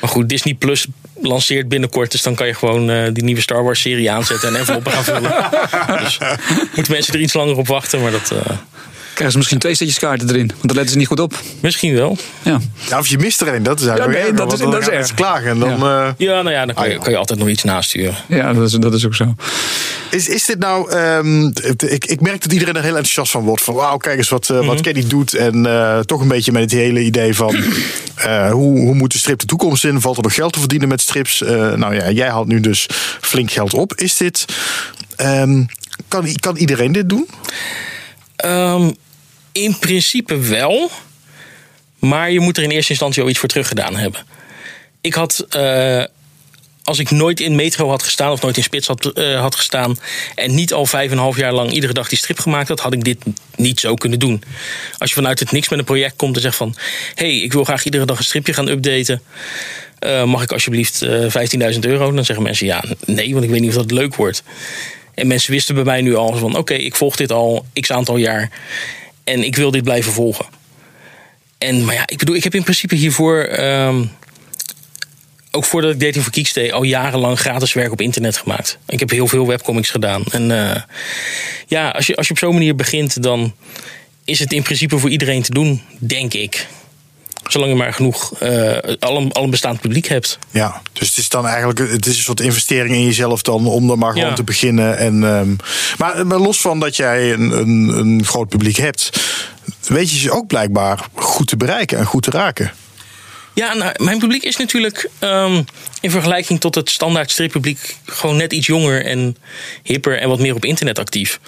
Maar 0.00 0.10
goed, 0.10 0.28
Disney 0.28 0.54
Plus 0.54 0.86
lanceert 1.22 1.68
binnenkort. 1.68 2.10
Dus 2.10 2.22
dan 2.22 2.34
kan 2.34 2.46
je 2.46 2.54
gewoon 2.54 3.12
die 3.12 3.24
nieuwe 3.24 3.40
Star 3.40 3.64
Wars 3.64 3.80
serie 3.80 4.10
aanzetten 4.10 4.48
en 4.48 4.56
enveloppen 4.56 4.92
gaan 4.92 5.04
vullen. 5.04 5.34
dus 6.02 6.18
moeten 6.74 6.92
mensen 6.92 7.14
er 7.14 7.20
iets 7.20 7.32
langer 7.32 7.56
op 7.56 7.66
wachten. 7.66 8.00
Maar 8.02 8.10
dat 8.10 8.32
Krijgen 9.16 9.30
ze 9.30 9.36
misschien 9.36 9.58
twee 9.58 9.74
setjes 9.74 9.98
kaarten 9.98 10.28
erin, 10.28 10.46
want 10.46 10.62
daar 10.62 10.74
letten 10.74 10.92
ze 10.92 10.98
niet 10.98 11.06
goed 11.06 11.20
op. 11.20 11.34
misschien 11.60 11.94
wel. 11.94 12.16
Ja. 12.42 12.60
Ja, 12.88 12.98
of 12.98 13.06
je 13.06 13.18
mist 13.18 13.40
er 13.40 13.54
een, 13.54 13.62
dat 13.62 13.80
is 13.80 13.86
eigenlijk 13.86 14.18
Ja, 14.18 14.24
nee, 14.24 14.32
erger, 14.32 14.46
dat 14.46 14.52
is- 14.52 14.58
dan 14.58 14.70
dat 14.70 14.80
is 14.80 14.88
mensen 14.88 15.14
klagen. 15.14 15.48
En 15.50 15.58
dan, 15.58 15.72
eh, 15.72 16.08
Ja, 16.16 16.42
nou 16.42 16.50
ja, 16.50 16.66
dan 16.66 16.74
kan 16.74 16.84
Ah, 16.84 16.90
je, 16.90 16.96
ja. 16.96 17.02
kan 17.02 17.12
je 17.12 17.18
altijd 17.18 17.38
nog 17.38 17.48
iets 17.48 17.62
nasturen. 17.64 18.14
Ja, 18.28 18.52
dat 18.52 18.66
is, 18.66 18.72
dat 18.72 18.94
is 18.94 19.06
ook 19.06 19.14
zo. 19.14 19.34
is, 20.10 20.28
is 20.28 20.44
dit 20.44 20.58
nou... 20.58 20.90
ehm, 20.90 21.42
het- 21.42 21.90
ik, 21.92 22.04
ik 22.04 22.20
merk 22.20 22.42
dat 22.42 22.52
iedereen 22.52 22.74
er 22.76 22.80
heel 22.82 22.90
enthousiast 22.96 23.30
van 23.30 23.42
wordt. 23.44 23.62
Van 23.62 23.74
wauw, 23.74 23.96
kijk 23.96 24.16
eens 24.18 24.28
wat, 24.28 24.50
eh, 24.50 24.56
Mhm. 24.56 24.66
wat 24.66 24.80
Kenny 24.80 25.04
doet. 25.06 25.34
En 25.34 25.66
eh, 25.66 25.98
toch 25.98 26.20
een 26.20 26.28
beetje 26.28 26.52
met 26.52 26.62
het 26.62 26.70
hele 26.72 27.00
idee 27.00 27.34
van... 27.34 27.56
eh, 28.16 28.50
hoe, 28.50 28.78
hoe 28.78 28.94
moet 28.94 29.12
de 29.12 29.18
strip 29.18 29.38
de 29.38 29.46
toekomst 29.46 29.84
in? 29.84 30.00
Valt 30.00 30.16
er 30.16 30.22
nog 30.22 30.34
geld 30.34 30.52
te 30.52 30.58
verdienen 30.58 30.88
met 30.88 31.00
strips? 31.00 31.42
Eh, 31.42 31.72
nou 31.72 31.94
ja, 31.94 32.10
jij 32.10 32.28
haalt 32.30 32.46
nu 32.48 32.60
dus 32.60 32.86
flink 33.20 33.50
geld 33.50 33.74
op. 33.74 33.94
Is 33.94 34.16
dit... 34.16 34.44
ehm, 35.16 35.62
kan, 36.08 36.36
kan 36.40 36.56
iedereen 36.56 36.92
dit 36.92 37.08
doen? 37.08 37.28
Ehm, 38.36 38.90
in 39.56 39.78
principe 39.78 40.38
wel. 40.38 40.90
Maar 41.98 42.30
je 42.30 42.40
moet 42.40 42.56
er 42.56 42.62
in 42.62 42.70
eerste 42.70 42.90
instantie 42.90 43.22
al 43.22 43.28
iets 43.28 43.38
voor 43.38 43.48
teruggedaan 43.48 43.96
hebben. 43.96 44.26
Ik 45.00 45.14
had, 45.14 45.46
eh, 45.48 46.04
als 46.82 46.98
ik 46.98 47.10
nooit 47.10 47.40
in 47.40 47.54
Metro 47.54 47.88
had 47.88 48.02
gestaan 48.02 48.32
of 48.32 48.42
nooit 48.42 48.56
in 48.56 48.62
Spits 48.62 48.86
had, 48.86 49.06
eh, 49.06 49.40
had 49.40 49.54
gestaan. 49.54 49.98
en 50.34 50.54
niet 50.54 50.72
al 50.72 50.86
vijf 50.86 51.10
en 51.10 51.16
een 51.16 51.22
half 51.22 51.36
jaar 51.36 51.52
lang 51.52 51.70
iedere 51.70 51.92
dag 51.92 52.08
die 52.08 52.18
strip 52.18 52.38
gemaakt 52.38 52.68
had, 52.68 52.80
had 52.80 52.92
ik 52.92 53.04
dit 53.04 53.18
niet 53.56 53.80
zo 53.80 53.94
kunnen 53.94 54.18
doen. 54.18 54.42
Als 54.98 55.10
je 55.10 55.16
vanuit 55.16 55.38
het 55.38 55.52
niks 55.52 55.68
met 55.68 55.78
een 55.78 55.84
project 55.84 56.16
komt 56.16 56.36
en 56.36 56.42
zegt 56.42 56.56
van: 56.56 56.74
hé, 57.14 57.26
hey, 57.26 57.36
ik 57.36 57.52
wil 57.52 57.64
graag 57.64 57.84
iedere 57.84 58.04
dag 58.04 58.18
een 58.18 58.24
stripje 58.24 58.52
gaan 58.52 58.68
updaten. 58.68 59.22
Eh, 59.98 60.24
mag 60.24 60.42
ik 60.42 60.52
alsjeblieft 60.52 61.02
eh 61.02 61.30
15.000 61.30 61.84
euro? 61.84 62.12
Dan 62.12 62.24
zeggen 62.24 62.44
mensen 62.44 62.66
ja, 62.66 62.84
nee, 63.04 63.32
want 63.32 63.44
ik 63.44 63.50
weet 63.50 63.60
niet 63.60 63.70
of 63.70 63.76
dat 63.76 63.90
leuk 63.90 64.14
wordt. 64.14 64.42
En 65.14 65.26
mensen 65.26 65.52
wisten 65.52 65.74
bij 65.74 65.84
mij 65.84 66.00
nu 66.00 66.14
al 66.14 66.36
van: 66.36 66.56
oké, 66.56 66.74
ik 66.74 66.96
volg 66.96 67.16
dit 67.16 67.32
al 67.32 67.66
x 67.80 67.92
aantal 67.92 68.16
jaar 68.16 68.50
en 69.26 69.44
ik 69.44 69.56
wil 69.56 69.70
dit 69.70 69.82
blijven 69.82 70.12
volgen. 70.12 70.46
En, 71.58 71.84
maar 71.84 71.94
ja, 71.94 72.02
ik 72.06 72.18
bedoel, 72.18 72.34
ik 72.34 72.44
heb 72.44 72.54
in 72.54 72.62
principe 72.62 72.94
hiervoor, 72.94 73.40
ehm, 73.40 74.04
ook 75.50 75.64
voordat 75.64 75.92
ik 75.92 76.00
Dating 76.00 76.24
Geeks 76.24 76.52
deed, 76.52 76.72
al 76.72 76.82
jarenlang 76.82 77.38
gratis 77.38 77.72
werk 77.72 77.92
op 77.92 78.00
internet 78.00 78.36
gemaakt. 78.36 78.78
Ik 78.86 79.00
heb 79.00 79.10
heel 79.10 79.26
veel 79.26 79.46
webcomics 79.46 79.90
gedaan. 79.90 80.24
En 80.30 80.50
eh, 80.50 80.82
ja, 81.66 81.90
als 81.90 82.06
je, 82.06 82.16
als 82.16 82.26
je 82.26 82.32
op 82.32 82.38
zo'n 82.38 82.52
manier 82.52 82.74
begint, 82.74 83.22
dan 83.22 83.54
is 84.24 84.38
het 84.38 84.52
in 84.52 84.62
principe 84.62 84.98
voor 84.98 85.10
iedereen 85.10 85.42
te 85.42 85.52
doen, 85.52 85.82
denk 85.98 86.34
ik. 86.34 86.66
Zolang 87.48 87.70
je 87.70 87.76
maar 87.76 87.92
genoeg, 87.92 88.40
uh, 88.42 88.76
al, 88.98 89.16
een, 89.16 89.32
al 89.32 89.44
een 89.44 89.50
bestaand 89.50 89.80
publiek 89.80 90.06
hebt. 90.06 90.38
Ja, 90.50 90.82
dus 90.92 91.08
het 91.08 91.18
is 91.18 91.28
dan 91.28 91.46
eigenlijk 91.46 91.78
het 91.78 92.06
is 92.06 92.16
een 92.16 92.22
soort 92.22 92.40
investering 92.40 92.94
in 92.94 93.04
jezelf 93.04 93.42
dan 93.42 93.66
om 93.66 93.90
er 93.90 93.98
maar 93.98 94.12
gewoon 94.12 94.34
te 94.34 94.44
beginnen. 94.44 94.98
En, 94.98 95.22
um, 95.22 95.56
maar, 95.98 96.26
maar, 96.26 96.38
los 96.38 96.60
van 96.60 96.80
dat 96.80 96.96
jij 96.96 97.32
een, 97.32 97.50
een, 97.50 97.88
een 97.98 98.24
groot 98.24 98.48
publiek 98.48 98.76
hebt, 98.76 99.10
weet 99.88 100.10
je 100.10 100.18
ze 100.18 100.30
ook 100.30 100.46
blijkbaar 100.46 101.06
goed 101.14 101.48
te 101.48 101.56
bereiken 101.56 101.98
en 101.98 102.04
goed 102.04 102.22
te 102.22 102.30
raken. 102.30 102.72
Ja, 103.56 103.74
nou, 103.74 104.04
mijn 104.04 104.18
publiek 104.18 104.42
is 104.42 104.56
natuurlijk 104.56 105.10
um, 105.20 105.64
in 106.00 106.10
vergelijking 106.10 106.60
tot 106.60 106.74
het 106.74 106.90
standaard 106.90 107.30
strippubliek 107.30 107.96
gewoon 108.04 108.36
net 108.36 108.52
iets 108.52 108.66
jonger 108.66 109.04
en 109.04 109.36
hipper 109.82 110.18
en 110.18 110.28
wat 110.28 110.38
meer 110.38 110.54
op 110.54 110.64
internet 110.64 110.98
actief. 110.98 111.40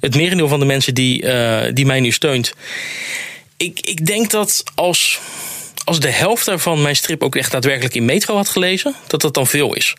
Het 0.00 0.16
merendeel 0.16 0.48
van 0.48 0.60
de 0.60 0.66
mensen 0.66 0.94
die, 0.94 1.22
uh, 1.22 1.62
die 1.72 1.86
mij 1.86 2.00
nu 2.00 2.10
steunt. 2.10 2.54
Ik, 3.56 3.80
ik 3.80 4.06
denk 4.06 4.30
dat 4.30 4.62
als, 4.74 5.20
als 5.84 6.00
de 6.00 6.10
helft 6.10 6.46
daarvan 6.46 6.82
mijn 6.82 6.96
strip 6.96 7.22
ook 7.22 7.36
echt 7.36 7.50
daadwerkelijk 7.50 7.94
in 7.94 8.04
Metro 8.04 8.36
had 8.36 8.48
gelezen, 8.48 8.94
dat 9.06 9.20
dat 9.20 9.34
dan 9.34 9.46
veel 9.46 9.74
is. 9.74 9.94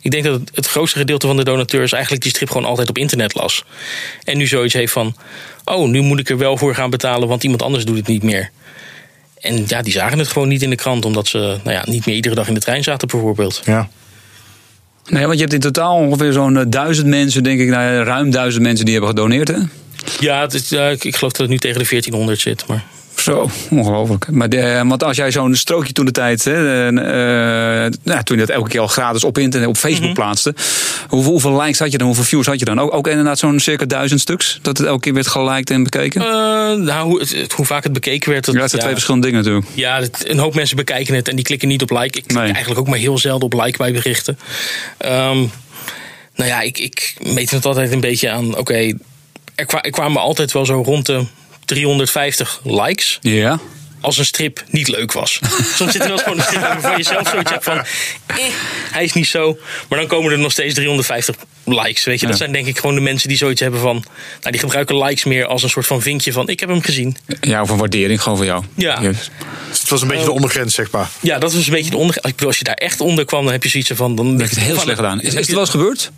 Ik 0.00 0.10
denk 0.10 0.24
dat 0.24 0.40
het, 0.40 0.50
het 0.54 0.66
grootste 0.66 0.98
gedeelte 0.98 1.26
van 1.26 1.36
de 1.36 1.44
donateurs 1.44 1.92
eigenlijk 1.92 2.22
die 2.22 2.32
strip 2.32 2.50
gewoon 2.50 2.68
altijd 2.68 2.88
op 2.88 2.98
internet 2.98 3.34
las. 3.34 3.64
En 4.24 4.36
nu 4.36 4.46
zoiets 4.46 4.74
heeft 4.74 4.92
van: 4.92 5.16
oh, 5.64 5.88
nu 5.88 6.00
moet 6.00 6.20
ik 6.20 6.28
er 6.28 6.38
wel 6.38 6.56
voor 6.56 6.74
gaan 6.74 6.90
betalen, 6.90 7.28
want 7.28 7.42
iemand 7.42 7.62
anders 7.62 7.84
doet 7.84 7.96
het 7.96 8.06
niet 8.06 8.22
meer. 8.22 8.50
En 9.40 9.64
ja, 9.66 9.82
die 9.82 9.92
zagen 9.92 10.18
het 10.18 10.28
gewoon 10.28 10.48
niet 10.48 10.62
in 10.62 10.70
de 10.70 10.76
krant, 10.76 11.04
omdat 11.04 11.26
ze 11.26 11.38
nou 11.38 11.76
ja, 11.76 11.84
niet 11.86 12.06
meer 12.06 12.14
iedere 12.14 12.34
dag 12.34 12.48
in 12.48 12.54
de 12.54 12.60
trein 12.60 12.82
zaten, 12.82 13.08
bijvoorbeeld. 13.08 13.62
Ja. 13.64 13.88
Nee, 15.08 15.22
want 15.22 15.34
je 15.34 15.40
hebt 15.40 15.52
in 15.52 15.60
totaal 15.60 15.96
ongeveer 15.96 16.32
zo'n 16.32 16.70
duizend 16.70 17.06
mensen, 17.06 17.42
denk 17.42 17.60
ik, 17.60 17.68
nou, 17.68 18.04
ruim 18.04 18.30
duizend 18.30 18.62
mensen 18.62 18.84
die 18.84 18.94
hebben 18.94 19.10
gedoneerd. 19.10 19.48
Hè? 19.48 19.58
Ja, 20.20 20.40
het 20.40 20.54
is, 20.54 20.72
ik, 20.72 21.04
ik 21.04 21.16
geloof 21.16 21.32
dat 21.32 21.40
het 21.40 21.50
nu 21.50 21.58
tegen 21.58 21.78
de 21.78 21.86
1400 21.88 22.40
zit. 22.40 22.66
Maar... 22.66 22.84
Zo, 23.20 23.50
ongelooflijk. 23.70 24.30
Maar 24.30 24.48
de, 24.48 24.82
want 24.86 25.02
als 25.02 25.16
jij 25.16 25.30
zo'n 25.30 25.54
strookje 25.54 25.92
toen 25.92 26.04
de 26.04 26.10
tijd, 26.10 26.44
hè, 26.44 26.86
uh, 26.90 27.92
nou, 28.02 28.22
toen 28.22 28.38
je 28.38 28.46
dat 28.46 28.56
elke 28.56 28.68
keer 28.68 28.80
al 28.80 28.86
gratis 28.86 29.24
op 29.24 29.38
internet, 29.38 29.68
op 29.68 29.76
Facebook 29.76 30.00
mm 30.00 30.06
-hmm. 30.06 30.14
plaatste, 30.14 30.54
hoeveel, 31.08 31.30
hoeveel, 31.30 31.60
likes 31.60 31.78
had 31.78 31.92
je 31.92 31.98
dan, 31.98 32.06
hoeveel 32.06 32.24
views 32.24 32.46
had 32.46 32.58
je 32.58 32.64
dan? 32.64 32.80
Ook, 32.80 32.94
ook 32.94 33.06
inderdaad 33.06 33.38
zo'n 33.38 33.60
circa 33.60 33.84
duizend 33.84 34.20
stuks, 34.20 34.58
dat 34.62 34.78
het 34.78 34.86
elke 34.86 35.00
keer 35.00 35.14
werd 35.14 35.26
geliked 35.26 35.70
en 35.70 35.82
bekeken? 35.82 36.20
Uh, 36.20 36.28
nou, 36.86 37.06
hoe, 37.06 37.20
het, 37.20 37.52
hoe, 37.52 37.66
vaak 37.66 37.82
het 37.82 37.92
bekeken 37.92 38.30
werd. 38.30 38.44
Dat, 38.44 38.54
ja, 38.54 38.60
dat 38.60 38.70
zijn 38.70 38.82
ja, 38.82 38.88
twee 38.88 38.98
verschillende 38.98 39.26
dingen 39.26 39.42
natuurlijk. 39.44 39.66
Ja, 39.74 40.02
een 40.30 40.38
hoop 40.38 40.54
mensen 40.54 40.76
bekijken 40.76 41.14
het 41.14 41.28
en 41.28 41.36
die 41.36 41.44
klikken 41.44 41.68
niet 41.68 41.82
op 41.82 41.90
like. 41.90 42.18
Ik 42.18 42.26
klik 42.26 42.32
nee. 42.32 42.52
eigenlijk 42.52 42.80
ook 42.80 42.88
maar 42.88 42.98
heel 42.98 43.18
zelden 43.18 43.52
op 43.52 43.62
like 43.64 43.78
bij 43.78 43.92
berichten. 43.92 44.38
Um, 45.04 45.50
nou 46.34 46.48
ja, 46.50 46.60
ik, 46.60 46.78
ik 46.78 47.16
meet 47.22 47.50
het 47.50 47.64
altijd 47.64 47.92
een 47.92 48.00
beetje 48.00 48.30
aan, 48.30 48.48
oké, 48.48 48.58
okay, 48.58 48.94
er, 49.56 49.66
kwa, 49.66 49.82
er 49.82 49.90
kwamen 49.90 50.22
altijd 50.22 50.52
wel 50.52 50.64
zo 50.66 50.82
rond 50.82 51.06
de 51.06 51.24
350 51.64 52.60
likes. 52.64 53.18
Ja. 53.20 53.60
Als 54.00 54.18
een 54.18 54.24
strip 54.24 54.64
niet 54.70 54.88
leuk 54.88 55.12
was. 55.12 55.40
Soms 55.76 55.92
zit 55.92 55.94
er 55.94 56.08
wel 56.08 56.10
eens 56.10 56.22
gewoon 56.22 56.38
een 56.38 56.44
strip 56.44 56.60
waarvan 56.60 56.96
je 56.96 57.02
zelf 57.02 57.28
zoiets 57.28 57.50
hebt 57.50 57.64
van. 57.64 57.78
Eh, 58.26 58.36
hij 58.90 59.04
is 59.04 59.12
niet 59.12 59.26
zo. 59.26 59.58
Maar 59.88 59.98
dan 59.98 60.08
komen 60.08 60.32
er 60.32 60.38
nog 60.38 60.52
steeds 60.52 60.74
350 60.74 61.36
likes. 61.64 62.04
Weet 62.04 62.20
je, 62.20 62.24
ja. 62.24 62.30
dat 62.30 62.40
zijn 62.40 62.52
denk 62.52 62.66
ik 62.66 62.78
gewoon 62.78 62.94
de 62.94 63.00
mensen 63.00 63.28
die 63.28 63.36
zoiets 63.36 63.60
hebben 63.60 63.80
van. 63.80 64.04
Nou, 64.40 64.50
die 64.50 64.60
gebruiken 64.60 64.98
likes 64.98 65.24
meer 65.24 65.46
als 65.46 65.62
een 65.62 65.70
soort 65.70 65.86
van 65.86 66.02
vinkje 66.02 66.32
van. 66.32 66.48
Ik 66.48 66.60
heb 66.60 66.68
hem 66.68 66.82
gezien. 66.82 67.16
Ja, 67.40 67.62
of 67.62 67.70
een 67.70 67.76
waardering 67.76 68.22
gewoon 68.22 68.36
voor 68.36 68.46
jou. 68.46 68.64
Ja. 68.74 69.00
Dus 69.00 69.30
het 69.80 69.88
was 69.88 70.02
een 70.02 70.08
beetje 70.08 70.24
de 70.24 70.32
ondergrens, 70.32 70.74
zeg 70.74 70.90
maar. 70.90 71.08
Ja, 71.20 71.38
dat 71.38 71.52
was 71.52 71.66
een 71.66 71.72
beetje 71.72 71.90
de 71.90 71.96
ondergrens. 71.96 72.44
Als 72.44 72.58
je 72.58 72.64
daar 72.64 72.74
echt 72.74 73.00
onder 73.00 73.24
kwam, 73.24 73.42
dan 73.42 73.52
heb 73.52 73.62
je 73.62 73.68
zoiets 73.68 73.90
van. 73.94 74.14
Dan 74.14 74.26
heb 74.26 74.48
je 74.48 74.54
het 74.54 74.64
heel 74.64 74.78
slecht 74.80 74.96
gedaan. 74.96 75.20
Is, 75.20 75.28
is 75.28 75.34
het 75.34 75.48
wel 75.48 75.60
eens 75.60 75.70
gebeurd? 75.70 76.10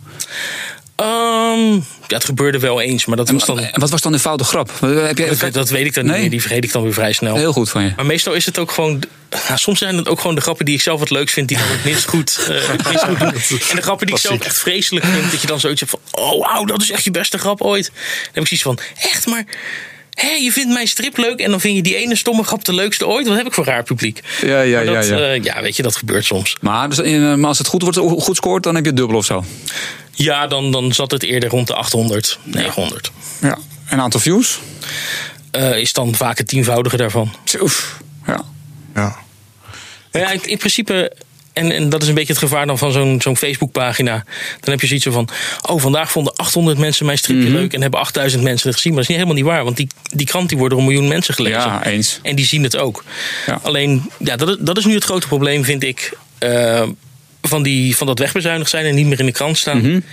Um, 1.01 1.85
ja, 2.07 2.15
het 2.15 2.25
gebeurde 2.25 2.59
wel 2.59 2.81
eens, 2.81 3.05
maar 3.05 3.17
dat 3.17 3.29
was 3.29 3.45
dan. 3.45 3.59
En 3.59 3.79
wat 3.79 3.89
was 3.89 4.01
dan 4.01 4.11
de 4.11 4.19
foute 4.19 4.43
grap? 4.43 4.71
Heb 4.79 5.17
je, 5.17 5.35
dat, 5.39 5.53
dat 5.53 5.69
weet 5.69 5.85
ik 5.85 5.93
dan 5.93 6.03
nee? 6.05 6.13
niet 6.13 6.21
meer. 6.21 6.29
Die 6.29 6.41
vergeet 6.41 6.63
ik 6.63 6.71
dan 6.71 6.83
weer 6.83 6.93
vrij 6.93 7.13
snel. 7.13 7.35
Heel 7.35 7.53
goed 7.53 7.69
van 7.69 7.83
je. 7.83 7.91
Maar 7.95 8.05
meestal 8.05 8.33
is 8.33 8.45
het 8.45 8.57
ook 8.57 8.71
gewoon. 8.71 9.03
Nou, 9.29 9.57
soms 9.57 9.79
zijn 9.79 9.97
het 9.97 10.07
ook 10.07 10.19
gewoon 10.19 10.35
de 10.35 10.41
grappen 10.41 10.65
die 10.65 10.75
ik 10.75 10.81
zelf 10.81 10.99
wat 10.99 11.09
leuk 11.09 11.29
vind, 11.29 11.47
die 11.47 11.57
dan 11.57 11.67
ook 11.67 11.83
niet 11.83 12.05
goed, 12.05 12.37
uh, 12.49 12.67
doen. 13.19 13.33
En 13.69 13.75
de 13.75 13.81
grappen 13.81 14.07
die 14.07 14.15
ik 14.15 14.21
zelf 14.21 14.39
echt 14.39 14.57
vreselijk 14.57 15.05
vind, 15.05 15.31
dat 15.31 15.41
je 15.41 15.47
dan 15.47 15.59
zoiets 15.59 15.79
hebt 15.79 15.91
van: 15.91 16.23
oh 16.23 16.45
wauw, 16.45 16.65
dat 16.65 16.81
is 16.81 16.91
echt 16.91 17.03
je 17.03 17.11
beste 17.11 17.37
grap 17.37 17.61
ooit. 17.61 17.85
Dan 17.85 18.33
heb 18.33 18.43
ik 18.43 18.57
zoiets 18.57 18.63
van: 18.63 18.79
echt, 19.11 19.27
maar. 19.27 19.45
Hé, 20.19 20.31
je 20.31 20.51
vindt 20.51 20.73
mijn 20.73 20.87
strip 20.87 21.17
leuk 21.17 21.39
en 21.39 21.49
dan 21.49 21.59
vind 21.59 21.75
je 21.75 21.81
die 21.81 21.95
ene 21.95 22.15
stomme 22.15 22.43
grap 22.43 22.65
de 22.65 22.73
leukste 22.73 23.07
ooit. 23.07 23.27
Wat 23.27 23.37
heb 23.37 23.45
ik 23.45 23.53
voor 23.53 23.65
raar 23.65 23.83
publiek? 23.83 24.21
Ja, 24.41 24.61
ja, 24.61 24.83
dat, 24.83 25.07
ja. 25.07 25.17
Ja. 25.17 25.35
Uh, 25.35 25.43
ja, 25.43 25.61
weet 25.61 25.75
je, 25.75 25.83
dat 25.83 25.95
gebeurt 25.95 26.25
soms. 26.25 26.55
Maar, 26.61 26.89
dus, 26.89 26.97
maar 27.35 27.47
als 27.47 27.57
het 27.57 27.67
goed, 27.67 27.81
wordt, 27.81 27.97
goed 27.97 28.35
scoort, 28.35 28.63
dan 28.63 28.75
heb 28.75 28.83
je 28.83 28.89
het 28.89 28.99
dubbel 28.99 29.17
of 29.17 29.25
zo? 29.25 29.43
Ja, 30.11 30.47
dan, 30.47 30.71
dan 30.71 30.93
zat 30.93 31.11
het 31.11 31.23
eerder 31.23 31.49
rond 31.49 31.67
de 31.67 31.73
800, 31.73 32.39
900. 32.43 33.11
Ja. 33.41 33.57
En 33.85 33.99
aantal 33.99 34.19
views? 34.19 34.59
Uh, 35.51 35.77
is 35.77 35.93
dan 35.93 36.15
vaak 36.15 36.37
het 36.37 36.47
tienvoudige 36.47 36.97
daarvan. 36.97 37.33
Oef. 37.61 37.97
Ja. 38.27 38.41
Ja. 38.95 39.17
Ja, 40.11 40.31
in, 40.31 40.43
in 40.43 40.57
principe 40.57 41.11
en, 41.53 41.71
en, 41.71 41.89
dat 41.89 42.01
is 42.01 42.07
een 42.07 42.13
beetje 42.13 42.33
het 42.33 42.41
gevaar 42.41 42.65
dan 42.65 42.77
van 42.77 42.91
zo'n 42.91 43.21
zo'n 43.21 43.37
Facebookpagina. 43.37 44.23
Dan 44.59 44.71
heb 44.71 44.81
je 44.81 44.87
zoiets 44.87 45.05
van: 45.09 45.29
oh, 45.61 45.81
vandaag 45.81 46.11
vonden 46.11 46.35
800 46.35 46.77
mensen 46.77 47.05
mijn 47.05 47.17
stripje 47.17 47.43
mm 47.43 47.49
-hmm. 47.49 47.59
leuk 47.59 47.73
en 47.73 47.81
hebben 47.81 47.99
8000 47.99 48.43
mensen 48.43 48.67
het 48.67 48.75
gezien. 48.75 48.93
Maar 48.93 49.01
dat 49.01 49.11
is 49.11 49.17
niet 49.17 49.27
helemaal 49.27 49.43
niet 49.43 49.55
waar, 49.55 49.63
want 49.63 49.77
die, 49.77 49.87
die 50.13 50.25
krant 50.25 50.49
die 50.49 50.57
wordt 50.57 50.73
door 50.73 50.83
een 50.83 50.89
miljoen 50.89 51.07
mensen 51.07 51.33
gelezen. 51.33 51.59
Ja, 51.59 51.85
eens. 51.85 52.19
En 52.23 52.35
die 52.35 52.45
zien 52.45 52.63
het 52.63 52.77
ook. 52.77 53.03
Ja. 53.45 53.59
Alleen, 53.63 54.09
ja, 54.17 54.35
dat, 54.35 54.57
dat 54.59 54.77
is 54.77 54.85
nu 54.85 54.93
het 54.93 55.03
grote 55.03 55.27
probleem, 55.27 55.63
vind 55.63 55.83
ik. 55.83 56.17
Uh, 56.43 56.83
van, 57.41 57.63
die, 57.63 57.95
van 57.95 58.07
dat 58.07 58.19
wegbezuinigd 58.19 58.69
zijn 58.69 58.85
en 58.85 58.95
niet 58.95 59.05
meer 59.05 59.19
in 59.19 59.25
de 59.25 59.31
krant 59.31 59.57
staan. 59.57 59.77
Mm 59.77 59.83
-hmm. 59.83 60.03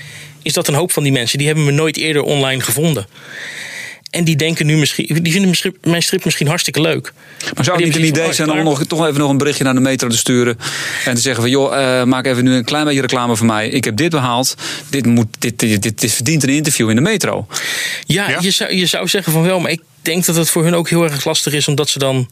Is 0.42 0.52
dat 0.52 0.68
een 0.68 0.74
hoop 0.74 0.92
van 0.92 1.02
die 1.02 1.12
mensen 1.12 1.38
die 1.38 1.46
hebben 1.46 1.64
me 1.64 1.70
nooit 1.70 1.96
eerder 1.96 2.22
online 2.22 2.60
gevonden. 2.60 3.06
En 4.16 4.24
die 4.24 4.36
denken 4.36 4.66
nu 4.66 4.76
misschien, 4.76 5.06
die 5.06 5.32
vinden 5.32 5.42
mijn 5.42 5.54
strip, 5.54 5.76
mijn 5.84 6.02
strip 6.02 6.24
misschien 6.24 6.46
hartstikke 6.46 6.80
leuk. 6.80 7.12
Maar 7.54 7.64
zou 7.64 7.76
het 7.76 7.86
niet 7.86 7.96
een 7.96 8.04
idee 8.04 8.32
zijn 8.32 8.50
om 8.50 8.64
nog, 8.64 8.84
toch 8.84 9.06
even 9.06 9.20
nog 9.20 9.30
een 9.30 9.38
berichtje 9.38 9.64
naar 9.64 9.74
de 9.74 9.80
metro 9.80 10.08
te 10.08 10.16
sturen. 10.16 10.58
En 11.04 11.14
te 11.14 11.20
zeggen 11.20 11.42
van 11.42 11.50
joh, 11.50 11.72
uh, 11.72 12.04
maak 12.04 12.26
even 12.26 12.44
nu 12.44 12.54
een 12.54 12.64
klein 12.64 12.84
beetje 12.84 13.00
reclame 13.00 13.36
voor 13.36 13.46
mij. 13.46 13.68
Ik 13.68 13.84
heb 13.84 13.96
dit 13.96 14.10
behaald. 14.10 14.54
Dit, 14.90 15.06
moet, 15.06 15.26
dit, 15.38 15.58
dit, 15.58 15.82
dit, 15.82 16.00
dit 16.00 16.12
verdient 16.12 16.42
een 16.42 16.48
interview 16.48 16.88
in 16.88 16.96
de 16.96 17.02
metro. 17.02 17.46
Ja, 18.06 18.28
ja, 18.30 18.38
Je, 18.40 18.50
zou, 18.50 18.74
je 18.74 18.86
zou 18.86 19.08
zeggen 19.08 19.32
van 19.32 19.42
wel, 19.42 19.60
maar 19.60 19.70
ik 19.70 19.82
denk 20.02 20.24
dat 20.24 20.36
het 20.36 20.50
voor 20.50 20.64
hun 20.64 20.74
ook 20.74 20.88
heel 20.88 21.04
erg 21.04 21.24
lastig 21.24 21.52
is. 21.52 21.68
Omdat 21.68 21.88
ze 21.88 21.98
dan 21.98 22.28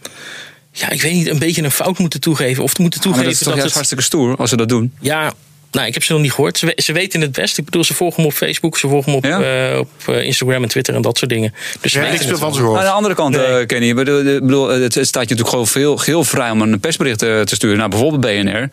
ja, 0.73 0.91
ik 0.91 1.03
weet 1.03 1.13
niet, 1.13 1.29
een 1.29 1.39
beetje 1.39 1.63
een 1.63 1.71
fout 1.71 1.99
moeten 1.99 2.21
toegeven. 2.21 2.63
Of 2.63 2.79
moeten 2.79 3.01
toegeven 3.01 3.27
ja, 3.27 3.31
dat 3.31 3.41
is 3.41 3.47
toch 3.47 3.55
dat 3.55 3.63
juist 3.63 3.79
het... 3.79 3.89
hartstikke 3.89 4.05
stoer 4.05 4.37
als 4.37 4.51
ze 4.51 4.57
dat 4.57 4.69
doen. 4.69 4.93
Ja, 5.01 5.33
nou, 5.75 5.87
ik 5.87 5.95
heb 5.95 6.05
ze 6.05 6.13
nog 6.13 6.21
niet 6.21 6.33
gehoord. 6.33 6.59
Ze, 6.59 6.73
ze 6.77 6.93
weten 6.93 7.21
het 7.21 7.33
best. 7.33 7.59
Ik 7.59 7.65
bedoel, 7.65 7.85
ze 7.85 7.95
volgen 7.95 8.17
hem 8.17 8.27
op 8.27 8.33
Facebook, 8.37 8.79
ze 8.79 8.89
volgen 8.89 9.13
hem 9.13 9.15
op, 9.15 9.25
ja? 9.25 9.71
uh, 9.73 9.79
op 9.79 10.15
Instagram 10.15 10.63
en 10.63 10.69
Twitter 10.69 10.95
en 10.95 11.03
dat 11.03 11.19
soort 11.19 11.31
dingen. 11.31 11.55
Dus 11.81 11.93
ja, 11.93 12.11
niks 12.11 12.27
van 12.27 12.55
ze 12.55 12.61
gehoord. 12.61 12.79
Aan 12.79 12.85
de 12.85 12.91
andere 12.91 13.15
kant, 13.15 13.37
nee. 13.37 13.61
uh, 13.61 13.67
Kenny, 13.67 13.89
ik 13.89 13.95
bedoel, 13.95 14.69
het 14.69 14.93
staat 14.93 15.07
je 15.13 15.19
natuurlijk 15.19 15.49
gewoon 15.49 15.67
veel, 15.67 16.01
heel 16.01 16.25
vrij 16.25 16.51
om 16.51 16.61
een 16.61 16.81
persbericht 16.81 17.23
uh, 17.23 17.41
te 17.41 17.55
sturen 17.55 17.79
naar 17.79 17.89
bijvoorbeeld 17.89 18.21
BNR. 18.21 18.69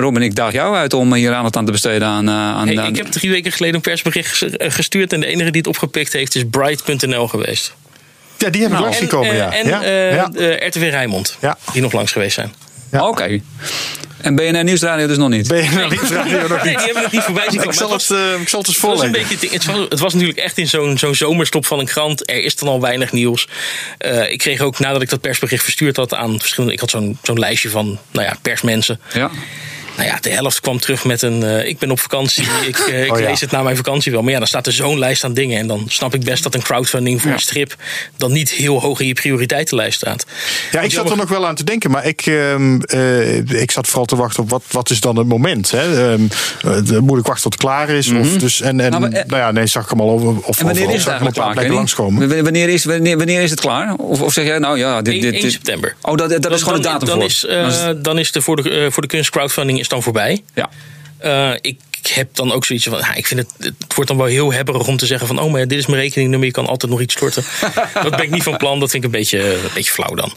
Rob 0.00 0.16
en 0.16 0.22
ik 0.22 0.34
daag 0.34 0.52
jou 0.52 0.76
uit 0.76 0.94
om 0.94 1.14
hier 1.14 1.32
aandacht 1.32 1.56
aan 1.56 1.66
te 1.66 1.72
besteden 1.72 2.08
aan. 2.08 2.30
aan, 2.30 2.66
hey, 2.66 2.78
aan... 2.78 2.88
Ik 2.88 2.96
heb 2.96 3.06
drie 3.06 3.30
weken 3.30 3.52
geleden 3.52 3.74
een 3.74 3.80
persbericht 3.80 4.44
gestuurd 4.58 5.12
en 5.12 5.20
de 5.20 5.26
enige 5.26 5.50
die 5.50 5.60
het 5.60 5.70
opgepikt 5.70 6.12
heeft 6.12 6.34
is 6.34 6.44
Bright.nl 6.50 7.28
geweest. 7.28 7.74
Ja, 8.38 8.50
die 8.50 8.60
hebben 8.60 8.78
nou, 8.80 8.90
langs 8.90 8.98
gekomen, 8.98 9.34
ja. 9.34 9.52
En 9.52 9.68
ja? 9.68 9.84
ja. 9.84 10.30
RTV 10.66 10.88
Rijnmond, 10.90 11.36
ja. 11.40 11.58
die 11.72 11.82
nog 11.82 11.92
langs 11.92 12.12
geweest 12.12 12.34
zijn. 12.34 12.52
Ja. 12.90 12.98
Oké. 12.98 13.08
Okay. 13.08 13.42
En 14.22 14.34
BNR 14.34 14.64
Nieuwsradio 14.64 15.06
dus 15.06 15.16
nog 15.16 15.28
niet? 15.28 15.48
BNR 15.48 15.88
Nieuwsradio 15.88 16.48
nog 16.48 16.64
niet. 16.64 16.64
Nee, 16.64 16.76
die 16.76 16.84
hebben 16.84 17.02
het 17.02 17.12
niet 17.12 17.22
voorbij 17.22 17.50
zien 17.50 17.62
ik, 17.62 17.72
zal 17.72 17.92
het, 17.92 18.08
uh, 18.10 18.40
ik 18.40 18.48
zal 18.48 18.58
het 18.60 18.68
eens. 18.68 18.80
Het 18.80 18.90
was, 18.90 19.02
een 19.02 19.12
beetje, 19.12 19.48
het, 19.50 19.64
was, 19.64 19.86
het 19.88 19.98
was 19.98 20.12
natuurlijk 20.12 20.38
echt 20.38 20.58
in 20.58 20.68
zo'n 20.68 20.98
zo'n 20.98 21.14
zomerstop 21.14 21.66
van 21.66 21.78
een 21.78 21.86
krant. 21.86 22.30
Er 22.30 22.44
is 22.44 22.56
dan 22.56 22.68
al 22.68 22.80
weinig 22.80 23.12
nieuws. 23.12 23.48
Uh, 24.06 24.30
ik 24.30 24.38
kreeg 24.38 24.60
ook 24.60 24.78
nadat 24.78 25.02
ik 25.02 25.08
dat 25.08 25.20
persbericht 25.20 25.64
verstuurd 25.64 25.96
had 25.96 26.14
aan 26.14 26.38
verschillende... 26.38 26.74
Ik 26.74 26.80
had 26.80 26.90
zo'n 26.90 27.18
zo'n 27.22 27.38
lijstje 27.38 27.70
van 27.70 27.98
nou 28.10 28.26
ja, 28.26 28.36
persmensen. 28.42 29.00
Ja. 29.12 29.30
Nou 30.00 30.12
ja, 30.12 30.18
de 30.20 30.30
helft 30.30 30.60
kwam 30.60 30.78
terug 30.80 31.04
met 31.04 31.22
een. 31.22 31.42
Uh, 31.42 31.66
ik 31.66 31.78
ben 31.78 31.90
op 31.90 32.00
vakantie. 32.00 32.44
Ik, 32.66 32.78
uh, 32.78 33.04
ik 33.04 33.12
oh, 33.12 33.18
ja. 33.18 33.26
lees 33.26 33.40
het 33.40 33.50
na 33.50 33.62
mijn 33.62 33.76
vakantie 33.76 34.12
wel. 34.12 34.22
Maar 34.22 34.32
ja, 34.32 34.38
dan 34.38 34.46
staat 34.46 34.66
er 34.66 34.72
zo'n 34.72 34.98
lijst 34.98 35.24
aan 35.24 35.34
dingen. 35.34 35.58
En 35.58 35.66
dan 35.66 35.84
snap 35.88 36.14
ik 36.14 36.24
best 36.24 36.42
dat 36.42 36.54
een 36.54 36.62
crowdfunding 36.62 37.20
voor 37.20 37.30
ja. 37.30 37.36
een 37.36 37.42
strip. 37.42 37.76
dan 38.16 38.32
niet 38.32 38.50
heel 38.50 38.80
hoog 38.80 39.00
in 39.00 39.06
je 39.06 39.12
prioriteitenlijst 39.12 39.96
staat. 39.96 40.26
Ja, 40.70 40.80
ik 40.80 40.90
zat 40.90 41.10
er 41.10 41.16
nog 41.16 41.28
wel 41.28 41.46
aan 41.46 41.54
te 41.54 41.64
denken. 41.64 41.90
Maar 41.90 42.06
ik, 42.06 42.26
uh, 42.26 43.36
ik 43.38 43.70
zat 43.70 43.86
vooral 43.86 44.04
te 44.04 44.16
wachten 44.16 44.42
op 44.42 44.50
wat, 44.50 44.62
wat 44.70 44.90
is 44.90 45.00
dan 45.00 45.16
het 45.16 45.26
moment. 45.26 45.70
Hè? 45.70 46.12
Um, 46.12 46.28
moet 47.00 47.18
ik 47.18 47.26
wachten 47.26 47.42
tot 47.42 47.52
het 47.52 47.62
klaar 47.62 47.88
is? 47.88 48.08
Mm 48.08 48.20
-hmm. 48.20 48.34
of 48.34 48.36
dus, 48.36 48.60
en, 48.60 48.80
en, 48.80 48.90
nou, 48.90 49.00
maar, 49.02 49.10
nou 49.10 49.40
ja, 49.40 49.50
nee, 49.50 49.66
zag 49.66 49.84
ik 49.84 49.90
hem 49.90 50.00
al 50.00 50.10
over. 50.10 50.28
Of 50.28 50.58
en 50.58 50.64
wanneer 50.64 50.82
overal, 50.82 50.94
is 50.94 51.04
het 51.04 51.08
eigenlijk 51.08 51.36
klaar? 51.36 51.70
Langskomen. 51.70 52.42
Wanneer 52.42 52.68
is, 52.68 52.84
wanneer, 52.84 53.16
wanneer 53.16 53.42
is 53.42 53.50
het 53.50 53.60
klaar? 53.60 53.94
Of, 53.94 54.20
of 54.20 54.32
zeg 54.32 54.44
jij 54.44 54.58
nou 54.58 54.78
ja, 54.78 55.02
dit, 55.02 55.12
1, 55.12 55.22
dit, 55.22 55.42
1 55.42 55.50
september. 55.50 55.94
Oh, 56.02 56.16
dat, 56.16 56.30
dat, 56.30 56.42
dat 56.42 56.52
is 56.52 56.62
gewoon 56.62 56.82
dan, 56.82 56.98
de 56.98 56.98
datum 56.98 57.08
dan 57.08 57.16
voor. 57.16 57.24
Is, 57.24 57.44
uh, 57.48 58.02
dan 58.02 58.18
is 58.18 58.32
de 58.32 58.42
voor 58.42 58.62
de, 58.62 58.70
uh, 58.70 58.90
voor 58.90 59.02
de 59.02 59.08
kunst 59.08 59.30
crowdfunding 59.30 59.78
is 59.78 59.88
dan 59.90 60.02
voorbij. 60.02 60.42
Ja. 60.54 60.70
Uh, 61.24 61.56
ik 61.60 61.80
heb 62.06 62.34
dan 62.34 62.52
ook 62.52 62.64
zoiets 62.64 62.84
van, 62.84 62.98
ja, 62.98 63.14
ik 63.14 63.26
vind 63.26 63.40
het, 63.40 63.50
het 63.58 63.94
wordt 63.94 64.10
dan 64.10 64.18
wel 64.18 64.26
heel 64.26 64.52
hebberig 64.52 64.86
om 64.86 64.96
te 64.96 65.06
zeggen 65.06 65.26
van, 65.26 65.38
oh 65.38 65.52
maar 65.52 65.68
dit 65.68 65.78
is 65.78 65.86
mijn 65.86 66.00
rekeningnummer, 66.00 66.48
je 66.48 66.54
kan 66.54 66.66
altijd 66.66 66.92
nog 66.92 67.00
iets 67.00 67.14
storten. 67.14 67.44
dat 68.02 68.10
ben 68.10 68.22
ik 68.22 68.30
niet 68.30 68.42
van 68.42 68.56
plan, 68.56 68.80
dat 68.80 68.90
vind 68.90 69.04
ik 69.04 69.12
een 69.12 69.18
beetje, 69.18 69.54
een 69.54 69.70
beetje 69.74 69.92
flauw 69.92 70.14
dan. 70.14 70.32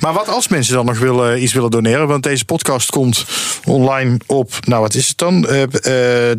Maar 0.00 0.12
wat 0.12 0.28
als 0.28 0.48
mensen 0.48 0.74
dan 0.74 0.84
nog 0.84 0.98
willen, 0.98 1.42
iets 1.42 1.52
willen 1.52 1.70
doneren? 1.70 2.06
Want 2.06 2.22
deze 2.22 2.44
podcast 2.44 2.90
komt 2.90 3.24
online 3.64 4.16
op, 4.26 4.52
nou 4.66 4.80
wat 4.82 4.94
is 4.94 5.08
het 5.08 5.18
dan? 5.18 5.46
Uh, 5.50 5.60
uh, 5.60 5.66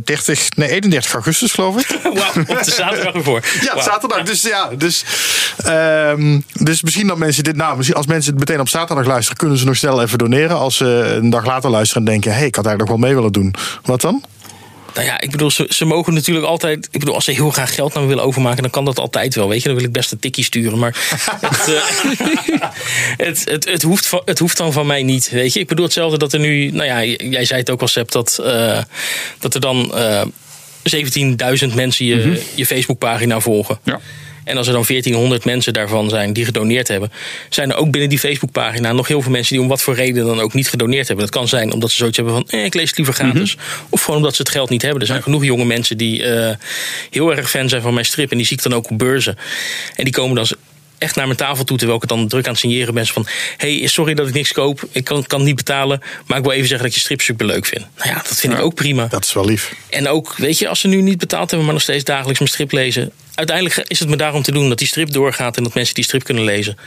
30, 0.03 0.49
nee 0.55 0.69
31 0.69 1.13
augustus 1.13 1.51
geloof 1.51 1.79
ik. 1.79 1.99
Wauw, 2.03 2.57
op 2.57 2.63
de 2.63 2.71
zaterdag 2.71 3.13
ervoor. 3.13 3.41
Ja, 3.62 3.81
zaterdag. 3.81 4.23
Dus 4.23 4.41
ja, 4.41 4.69
dus, 4.77 5.05
uh, 5.65 6.39
dus 6.53 6.81
misschien 6.81 7.07
dat 7.07 7.17
mensen 7.17 7.43
dit, 7.43 7.55
nou 7.55 7.77
misschien 7.77 7.97
als 7.97 8.07
mensen 8.07 8.31
het 8.31 8.39
meteen 8.39 8.59
op 8.59 8.69
zaterdag 8.69 9.05
luisteren, 9.05 9.38
kunnen 9.38 9.57
ze 9.57 9.65
nog 9.65 9.75
snel 9.75 10.01
even 10.01 10.17
doneren. 10.17 10.57
Als 10.57 10.77
ze 10.77 10.86
een 11.21 11.29
dag 11.29 11.45
later 11.45 11.69
luisteren 11.69 12.05
en 12.05 12.12
denken, 12.12 12.31
hé, 12.31 12.38
hey, 12.38 12.47
ik 12.47 12.55
had 12.55 12.65
eigenlijk 12.65 12.95
nog 12.95 12.99
wel 12.99 13.09
mee 13.09 13.17
willen 13.17 13.33
doen. 13.33 13.53
Wat 13.83 14.01
dan? 14.01 14.23
Nou 14.93 15.06
ja, 15.06 15.21
ik 15.21 15.32
bedoel, 15.32 15.51
ze, 15.51 15.65
ze 15.69 15.86
mogen 15.86 16.13
natuurlijk 16.13 16.45
altijd. 16.45 16.88
Ik 16.91 16.99
bedoel, 16.99 17.15
als 17.15 17.25
ze 17.25 17.32
heel 17.32 17.49
graag 17.49 17.75
geld 17.75 17.93
naar 17.93 18.03
me 18.03 18.10
willen 18.10 18.23
overmaken, 18.23 18.62
dan 18.62 18.71
kan 18.71 18.86
dat 18.86 18.99
altijd 18.99 19.36
wel. 19.36 19.49
Weet 19.49 19.62
je, 19.62 19.67
dan 19.67 19.77
wil 19.77 19.86
ik 19.86 19.91
best 19.91 20.12
een 20.12 20.19
tikkie 20.19 20.43
sturen. 20.43 20.79
Maar 20.79 20.95
het, 21.49 21.67
uh, 21.67 21.84
het, 23.27 23.41
het, 23.49 23.65
het, 23.65 23.82
hoeft 23.82 24.08
van, 24.08 24.21
het 24.25 24.39
hoeft 24.39 24.58
dan 24.58 24.73
van 24.73 24.88
mij 24.88 25.03
niet. 25.03 25.29
Weet 25.29 25.53
je, 25.53 25.60
ik 25.60 25.67
bedoel 25.67 25.86
hetzelfde 25.86 26.17
dat 26.17 26.34
er 26.34 26.39
nu. 26.39 26.71
Nou 26.71 26.86
ja, 26.86 27.03
jij 27.29 27.45
zei 27.45 27.60
het 27.60 27.69
ook 27.69 27.82
al, 27.82 27.88
Seb, 27.88 28.12
dat, 28.12 28.38
uh, 28.41 28.82
dat 29.39 29.53
er 29.53 29.62
dan. 29.62 29.91
Uh, 29.95 30.21
17.000 31.69 31.73
mensen 31.73 32.06
je, 32.06 32.15
mm-hmm. 32.15 32.38
je 32.56 32.65
Facebookpagina 32.65 33.39
volgen. 33.39 33.79
Ja. 33.84 33.99
En 34.43 34.58
als 34.58 34.67
er 34.67 34.73
dan 34.73 34.84
1400 34.88 35.45
mensen 35.45 35.73
daarvan 35.73 36.10
zijn 36.10 36.34
die 36.34 36.45
gedoneerd 36.45 36.88
hebben, 36.88 37.12
zijn 37.49 37.71
er 37.71 37.77
ook 37.77 37.91
binnen 37.91 38.10
die 38.10 38.19
Facebookpagina 38.19 38.91
nog 38.91 39.08
heel 39.08 39.21
veel 39.21 39.32
mensen 39.32 39.53
die 39.53 39.63
om 39.63 39.69
wat 39.69 39.82
voor 39.82 39.95
reden 39.95 40.25
dan 40.25 40.39
ook 40.39 40.53
niet 40.53 40.69
gedoneerd 40.69 41.08
hebben. 41.08 41.25
Dat 41.25 41.36
kan 41.36 41.47
zijn 41.47 41.71
omdat 41.71 41.91
ze 41.91 41.97
zoiets 41.97 42.17
hebben 42.17 42.34
van 42.34 42.47
eh, 42.47 42.65
ik 42.65 42.73
lees 42.73 42.88
het 42.88 42.97
liever 42.97 43.13
gratis. 43.13 43.56
Mm-hmm. 43.56 43.88
Of 43.89 44.01
gewoon 44.01 44.19
omdat 44.19 44.36
ze 44.36 44.41
het 44.41 44.51
geld 44.51 44.69
niet 44.69 44.82
hebben. 44.82 44.99
Er 44.99 45.08
zijn 45.08 45.17
ja. 45.17 45.23
genoeg 45.23 45.43
jonge 45.43 45.65
mensen 45.65 45.97
die 45.97 46.23
uh, 46.23 46.49
heel 47.10 47.36
erg 47.36 47.49
fan 47.49 47.69
zijn 47.69 47.82
van 47.82 47.93
mijn 47.93 48.06
strip. 48.06 48.32
En 48.32 48.38
die 48.38 48.45
zie 48.45 48.58
ik 48.58 48.63
dan 48.63 48.73
ook 48.73 48.89
op 48.89 48.97
beurzen. 48.97 49.38
En 49.95 50.03
die 50.03 50.13
komen 50.13 50.36
dan 50.36 50.47
echt 50.97 51.15
naar 51.15 51.25
mijn 51.25 51.38
tafel 51.38 51.63
toe 51.63 51.77
terwijl 51.77 52.01
ik 52.01 52.10
het 52.10 52.17
dan 52.17 52.27
druk 52.27 52.45
aan 52.45 52.51
het 52.51 52.60
signeren 52.60 52.93
ben. 52.93 53.08
Van 53.08 53.27
hey, 53.58 53.88
sorry 53.88 54.13
dat 54.13 54.27
ik 54.27 54.34
niks 54.34 54.51
koop. 54.51 54.88
Ik 54.91 55.03
kan, 55.03 55.25
kan 55.25 55.43
niet 55.43 55.56
betalen. 55.56 56.01
Maar 56.25 56.38
ik 56.38 56.43
wil 56.43 56.53
even 56.53 56.67
zeggen 56.67 56.86
dat 56.86 56.95
je 56.95 57.01
strip 57.01 57.21
super 57.21 57.45
leuk 57.45 57.65
vindt. 57.65 57.88
Nou 57.97 58.10
ja, 58.10 58.15
dat 58.15 58.39
vind 58.39 58.53
ja, 58.53 58.60
ik 58.60 58.65
ook 58.65 58.75
prima. 58.75 59.08
Dat 59.08 59.23
is 59.23 59.34
wel 59.34 59.45
lief. 59.45 59.75
En 59.89 60.08
ook, 60.08 60.36
weet 60.36 60.58
je, 60.60 60.67
als 60.67 60.79
ze 60.79 60.88
nu 60.88 61.01
niet 61.01 61.17
betaald 61.17 61.47
hebben, 61.47 61.65
maar 61.65 61.75
nog 61.75 61.84
steeds 61.84 62.03
dagelijks 62.03 62.39
mijn 62.39 62.51
strip 62.51 62.71
lezen 62.71 63.12
uiteindelijk 63.36 63.88
is 63.88 64.00
het 64.00 64.10
me 64.10 64.15
daarom 64.15 64.41
te 64.41 64.52
doen 64.52 64.69
dat 64.69 64.78
die 64.78 64.88
strip 64.88 65.12
doorgaat 65.12 65.58
en 65.58 65.63
dat 65.63 65.74
mensen 65.74 65.96
die 65.96 66.04
strip 66.04 66.24
kunnen 66.24 66.43
lezen. 66.43 66.78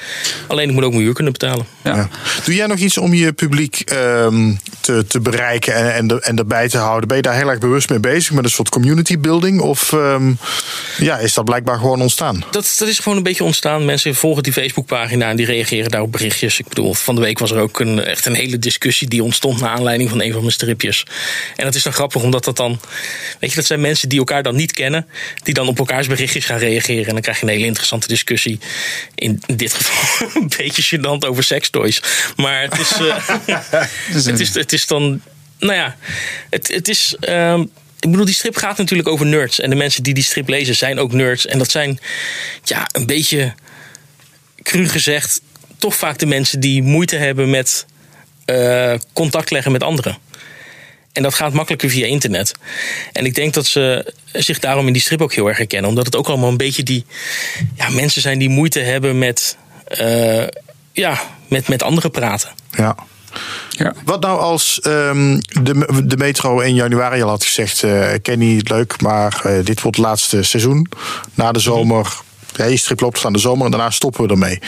Alleen 0.47 0.69
ik 0.69 0.75
moet 0.75 0.85
ook 0.85 0.91
mijn 0.91 1.03
huur 1.03 1.15
kunnen 1.15 1.33
betalen. 1.33 1.67
Ja. 1.85 2.09
Doe 2.45 2.55
jij 2.55 2.67
nog 2.67 2.79
iets 2.79 2.99
om 2.99 3.15
je 3.15 3.33
publiek 3.33 3.93
um, 3.93 4.59
te, 4.81 5.05
te 5.07 5.21
bereiken 5.21 5.75
en, 5.75 5.95
en, 5.95 6.07
de, 6.07 6.21
en 6.21 6.39
erbij 6.39 6.69
te 6.69 6.79
houden? 6.79 7.09
Ben 7.09 7.17
je 7.17 7.23
daar 7.23 7.37
heel 7.37 7.49
erg 7.49 7.59
bewust 7.59 7.89
mee 7.89 8.01
bezig 8.01 8.33
met 8.33 8.45
een 8.45 8.51
soort 8.51 8.69
community 8.69 9.19
building? 9.19 9.61
Of 9.61 9.93
um, 9.93 10.39
ja, 10.99 11.19
is 11.19 11.35
dat 11.35 11.45
blijkbaar 11.45 11.79
gewoon 11.79 12.01
ontstaan? 12.01 12.45
Dat, 12.51 12.75
dat 12.79 12.89
is 12.89 12.99
gewoon 12.99 13.19
een 13.19 13.25
beetje 13.25 13.45
ontstaan. 13.45 13.85
Mensen 13.85 14.15
volgen 14.15 14.43
die 14.43 14.53
Facebookpagina 14.53 15.29
en 15.29 15.37
die 15.37 15.47
reageren 15.47 15.91
daar 15.91 16.03
op 16.03 16.13
berichtjes. 16.13 16.59
Ik 16.59 16.69
bedoel, 16.69 16.95
van 16.95 17.15
de 17.15 17.21
week 17.21 17.39
was 17.39 17.51
er 17.51 17.59
ook 17.59 17.81
een, 17.81 18.05
echt 18.05 18.27
een 18.27 18.35
hele 18.35 18.59
discussie 18.59 19.09
die 19.09 19.23
ontstond 19.23 19.61
naar 19.61 19.71
aanleiding 19.71 20.11
van 20.11 20.23
een 20.23 20.33
van 20.33 20.41
mijn 20.41 20.53
stripjes. 20.53 21.07
En 21.57 21.65
dat 21.65 21.75
is 21.75 21.83
dan 21.83 21.93
grappig 21.93 22.23
omdat 22.23 22.45
dat 22.45 22.57
dan, 22.57 22.81
weet 23.41 23.51
je, 23.51 23.57
dat 23.57 23.67
zijn 23.67 23.81
mensen 23.81 24.09
die 24.09 24.19
elkaar 24.19 24.43
dan 24.43 24.57
niet 24.57 24.73
kennen, 24.73 25.07
die 25.43 25.55
dan 25.55 25.69
op 25.69 25.79
elkaars 25.79 26.07
berichtjes 26.07 26.36
gaan 26.45 26.59
reageren. 26.59 27.07
En 27.07 27.13
dan 27.13 27.23
krijg 27.23 27.41
je 27.41 27.47
een 27.47 27.53
hele 27.53 27.67
interessante 27.67 28.09
discussie. 28.09 28.59
In 29.15 29.43
dit 29.47 29.75
geval 29.75 30.29
een 30.43 30.53
beetje 30.57 30.99
gênant 30.99 31.29
over 31.29 31.45
sextoys. 31.45 32.03
Maar 32.37 32.63
het 32.63 32.79
is, 32.79 33.01
uh, 33.01 33.29
het, 34.27 34.41
is, 34.41 34.55
het 34.55 34.73
is 34.73 34.87
dan. 34.87 35.21
Nou 35.59 35.75
ja, 35.75 35.97
het, 36.51 36.69
het 36.69 36.89
is. 36.89 37.17
Uh, 37.21 37.61
ik 38.01 38.11
bedoel, 38.11 38.27
die 38.27 38.35
strip 38.35 38.57
gaat 38.57 38.79
natuurlijk 38.79 39.09
over 39.09 39.27
nerds. 39.27 39.61
En 39.61 39.71
de 39.71 39.77
mensen 39.77 40.03
die 40.03 40.15
die 40.15 40.25
strip 40.25 40.49
lezen 40.49 40.77
zijn 40.77 40.99
ook 40.99 41.13
nerds. 41.13 41.47
En 41.47 41.59
dat 41.59 41.71
zijn, 41.71 41.99
ja, 42.65 42.87
een 42.93 43.07
beetje 43.07 43.55
cru 44.63 44.89
gezegd, 44.89 45.41
toch 45.79 45.97
vaak 45.97 46.19
de 46.19 46.27
mensen 46.27 46.61
die 46.61 46.83
moeite 46.83 47.17
hebben 47.17 47.51
met 47.51 47.87
uh, 48.47 48.95
contact 49.13 49.51
leggen 49.51 49.73
met 49.73 49.83
anderen. 49.83 50.19
En 51.17 51.23
dat 51.23 51.35
gaat 51.35 51.53
makkelijker 51.53 51.91
via 51.91 52.07
internet. 52.07 52.55
En 53.13 53.25
ik 53.25 53.35
denk 53.35 53.55
dat 53.55 53.67
ze 53.67 54.13
zich 54.33 54.59
daarom 54.59 54.87
in 54.87 54.93
die 54.93 55.03
strip 55.03 55.23
ook 55.23 55.35
heel 55.35 55.47
erg 55.49 55.57
herkennen. 55.57 55.89
Omdat 55.89 56.05
het 56.05 56.17
ook 56.17 56.29
allemaal 56.29 56.49
een 56.49 56.57
beetje 56.57 56.83
die 56.83 57.05
ja, 57.75 57.89
mensen 57.89 58.23
zijn 58.23 58.39
die 58.39 58.49
moeite 58.49 58.81
hebben 58.81 59.19
met, 59.19 59.57
uh, 60.01 60.45
ja, 60.93 61.21
met, 61.49 61.69
met 61.69 61.83
anderen 61.83 62.11
praten. 62.11 62.51
Ja. 62.71 62.97
Ja. 63.71 63.95
Wat 64.05 64.21
nou 64.21 64.41
als 64.41 64.81
um, 64.87 65.41
de, 65.63 66.03
de 66.05 66.17
metro 66.17 66.61
in 66.61 66.75
januari 66.75 67.23
al 67.23 67.29
had 67.29 67.45
gezegd: 67.45 67.83
uh, 67.83 68.13
Kenny, 68.23 68.61
leuk, 68.63 69.01
maar 69.01 69.43
uh, 69.47 69.65
dit 69.65 69.81
wordt 69.81 69.97
het 69.97 70.07
laatste 70.07 70.43
seizoen. 70.43 70.89
Na 71.35 71.53
de 71.53 71.61
zomer. 71.61 72.21
Ja, 72.57 72.65
je 72.65 72.77
strip 72.77 73.01
loopt 73.01 73.25
aan 73.25 73.33
de 73.33 73.39
zomer 73.39 73.65
en 73.65 73.71
daarna 73.71 73.91
stoppen 73.91 74.25
we 74.25 74.31
ermee. 74.31 74.59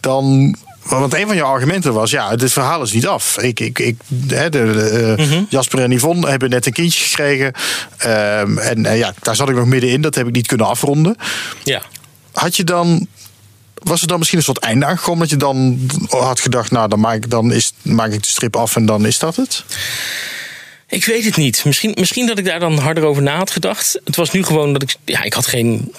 Dan 0.00 0.56
want 0.88 1.14
een 1.14 1.26
van 1.26 1.36
jouw 1.36 1.52
argumenten 1.52 1.92
was, 1.92 2.10
ja, 2.10 2.36
dit 2.36 2.52
verhaal 2.52 2.82
is 2.82 2.92
niet 2.92 3.06
af. 3.06 3.38
Ik, 3.38 3.60
ik, 3.60 3.78
ik, 3.78 3.96
de, 4.06 4.48
de, 4.48 5.16
uh, 5.18 5.24
mm-hmm. 5.24 5.46
Jasper 5.50 5.82
en 5.82 5.90
Yvonne 5.90 6.28
hebben 6.28 6.50
net 6.50 6.66
een 6.66 6.72
kindje 6.72 7.04
gekregen. 7.04 7.46
Um, 8.40 8.58
en 8.58 8.84
uh, 8.84 8.98
ja, 8.98 9.14
daar 9.22 9.36
zat 9.36 9.48
ik 9.48 9.54
nog 9.54 9.66
middenin. 9.66 10.00
Dat 10.00 10.14
heb 10.14 10.26
ik 10.26 10.32
niet 10.32 10.46
kunnen 10.46 10.66
afronden. 10.66 11.16
Ja. 11.64 11.82
Had 12.32 12.56
je 12.56 12.64
dan... 12.64 13.06
Was 13.74 14.00
er 14.02 14.08
dan 14.08 14.18
misschien 14.18 14.38
een 14.38 14.44
soort 14.44 14.58
einde 14.58 14.86
aangekomen? 14.86 15.20
Dat 15.20 15.30
je 15.30 15.36
dan 15.36 15.88
had 16.08 16.40
gedacht, 16.40 16.70
nou, 16.70 16.88
dan 16.88 17.00
maak 17.00 17.14
ik, 17.14 17.30
dan 17.30 17.52
is, 17.52 17.72
maak 17.82 18.12
ik 18.12 18.22
de 18.22 18.28
strip 18.28 18.56
af 18.56 18.76
en 18.76 18.86
dan 18.86 19.06
is 19.06 19.18
dat 19.18 19.36
het? 19.36 19.64
Ik 20.88 21.04
weet 21.04 21.24
het 21.24 21.36
niet. 21.36 21.64
Misschien, 21.64 21.94
misschien 21.98 22.26
dat 22.26 22.38
ik 22.38 22.44
daar 22.44 22.60
dan 22.60 22.78
harder 22.78 23.04
over 23.04 23.22
na 23.22 23.36
had 23.36 23.50
gedacht. 23.50 24.00
Het 24.04 24.16
was 24.16 24.30
nu 24.30 24.42
gewoon 24.44 24.72
dat 24.72 24.82
ik... 24.82 24.96
Ja, 25.04 25.22
ik 25.22 25.32
had 25.32 25.46
geen... 25.46 25.92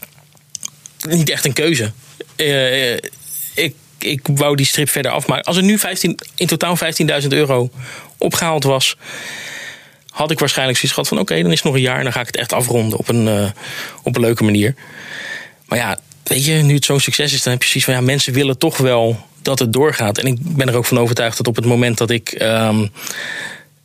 Niet 1.10 1.30
echt 1.30 1.46
een 1.46 1.54
keuze. 1.54 1.92
Uh, 2.36 2.94
ik 3.54 3.76
ik 4.00 4.22
wou 4.24 4.56
die 4.56 4.66
strip 4.66 4.90
verder 4.90 5.12
afmaken. 5.12 5.44
Als 5.44 5.58
er 5.58 5.64
nu 5.64 5.80
15, 5.80 6.20
in 6.36 6.48
totaal 6.48 6.78
15.000 7.22 7.28
euro 7.28 7.70
opgehaald 8.18 8.64
was, 8.64 8.98
had 10.10 10.32
ik 10.32 10.40
waarschijnlijk 10.40 10.78
zoiets 10.78 10.98
gehad 10.98 11.10
van: 11.10 11.20
oké, 11.20 11.42
dan 11.42 11.52
is 11.52 11.58
het 11.58 11.64
nog 11.64 11.76
een 11.76 11.82
jaar 11.82 11.98
en 11.98 12.04
dan 12.04 12.14
ga 12.14 12.20
ik 12.20 12.26
het 12.26 12.38
echt 12.38 12.54
afronden 12.54 13.00
op 13.00 13.10
een, 13.10 13.26
uh, 13.26 13.50
op 14.04 14.16
een 14.16 14.22
leuke 14.22 14.44
manier. 14.44 14.76
Maar 15.66 15.78
ja, 15.78 16.00
weet 16.24 16.46
je, 16.46 16.54
nu 16.54 16.76
het 16.76 16.86
zo'n 16.86 17.00
succes 17.00 17.34
is, 17.34 17.44
dan 17.44 17.54
heb 17.54 17.62
je 17.64 17.70
zoiets 17.70 17.86
van: 17.86 18.00
ja, 18.00 18.02
mensen 18.02 18.34
willen 18.34 18.58
toch 18.58 18.78
wel 18.78 19.26
dat 19.42 19.60
het 19.60 19.74
doorgaat. 19.74 20.18
En 20.18 20.26
ik 20.26 20.38
ben 20.40 20.68
er 20.68 20.76
ook 20.76 20.86
van 20.86 21.00
overtuigd 21.00 21.38
dat 21.38 21.48
op 21.48 21.56
het 21.56 21.66
moment 21.66 21.98
dat 21.98 22.10
ik. 22.10 22.36
Um, 22.42 22.92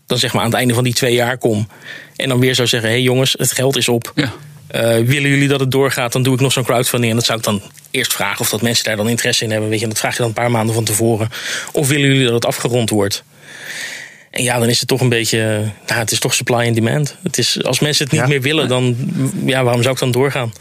dan 0.06 0.18
zeg 0.18 0.32
maar 0.32 0.42
aan 0.42 0.48
het 0.48 0.58
einde 0.58 0.74
van 0.74 0.84
die 0.84 0.94
twee 0.94 1.14
jaar 1.14 1.38
kom. 1.38 1.68
En 2.16 2.28
dan 2.28 2.40
weer 2.40 2.54
zou 2.54 2.68
zeggen: 2.68 2.88
hé 2.88 2.94
hey 2.94 3.04
jongens, 3.04 3.34
het 3.38 3.52
geld 3.52 3.76
is 3.76 3.88
op. 3.88 4.12
Ja. 4.14 4.32
Uh, 4.72 4.80
willen 4.80 5.30
jullie 5.30 5.48
dat 5.48 5.60
het 5.60 5.70
doorgaat, 5.70 6.12
dan 6.12 6.22
doe 6.22 6.34
ik 6.34 6.40
nog 6.40 6.52
zo'n 6.52 6.64
crowdfunding. 6.64 7.10
En 7.10 7.18
dat 7.18 7.26
zou 7.26 7.38
ik 7.38 7.44
dan 7.44 7.62
eerst 7.90 8.12
vragen 8.12 8.40
of 8.40 8.50
dat 8.50 8.62
mensen 8.62 8.84
daar 8.84 8.96
dan 8.96 9.08
interesse 9.08 9.44
in 9.44 9.50
hebben. 9.50 9.68
Weet 9.68 9.78
je, 9.78 9.84
en 9.84 9.90
dat 9.90 10.00
vraag 10.00 10.12
je 10.12 10.18
dan 10.18 10.28
een 10.28 10.32
paar 10.34 10.50
maanden 10.50 10.74
van 10.74 10.84
tevoren. 10.84 11.30
Of 11.72 11.88
willen 11.88 12.08
jullie 12.08 12.24
dat 12.24 12.34
het 12.34 12.46
afgerond 12.46 12.90
wordt? 12.90 13.22
En 14.30 14.42
ja, 14.42 14.58
dan 14.58 14.68
is 14.68 14.78
het 14.78 14.88
toch 14.88 15.00
een 15.00 15.08
beetje. 15.08 15.38
Nou, 15.86 16.00
het 16.00 16.12
is 16.12 16.18
toch 16.18 16.34
supply 16.34 16.66
and 16.66 16.74
demand. 16.74 17.16
Het 17.22 17.38
is, 17.38 17.64
als 17.64 17.80
mensen 17.80 18.04
het 18.04 18.12
niet 18.12 18.22
ja. 18.22 18.28
meer 18.28 18.40
willen, 18.40 18.68
dan. 18.68 18.96
Ja, 19.44 19.64
waarom 19.64 19.82
zou 19.82 19.94
ik 19.94 20.00
dan 20.00 20.10
doorgaan? 20.10 20.52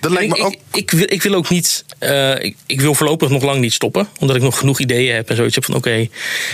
Dat 0.00 0.12
lijkt 0.12 0.30
me 0.30 0.38
ik, 0.38 0.44
ook... 0.44 0.52
ik, 0.52 0.60
ik, 0.72 0.90
wil, 0.90 1.06
ik 1.08 1.22
wil 1.22 1.34
ook 1.34 1.48
niet. 1.48 1.84
Uh, 2.00 2.44
ik, 2.44 2.56
ik, 2.66 2.80
wil 2.80 2.94
voorlopig 2.94 3.28
nog 3.28 3.42
lang 3.42 3.60
niet 3.60 3.72
stoppen. 3.72 4.08
Omdat 4.20 4.36
ik 4.36 4.42
nog 4.42 4.58
genoeg 4.58 4.80
ideeën 4.80 5.14
heb 5.14 5.30
en 5.30 5.36
zoiets 5.36 5.54
heb 5.54 5.64
van: 5.64 5.74
oké, 5.74 5.88
okay, 5.88 6.10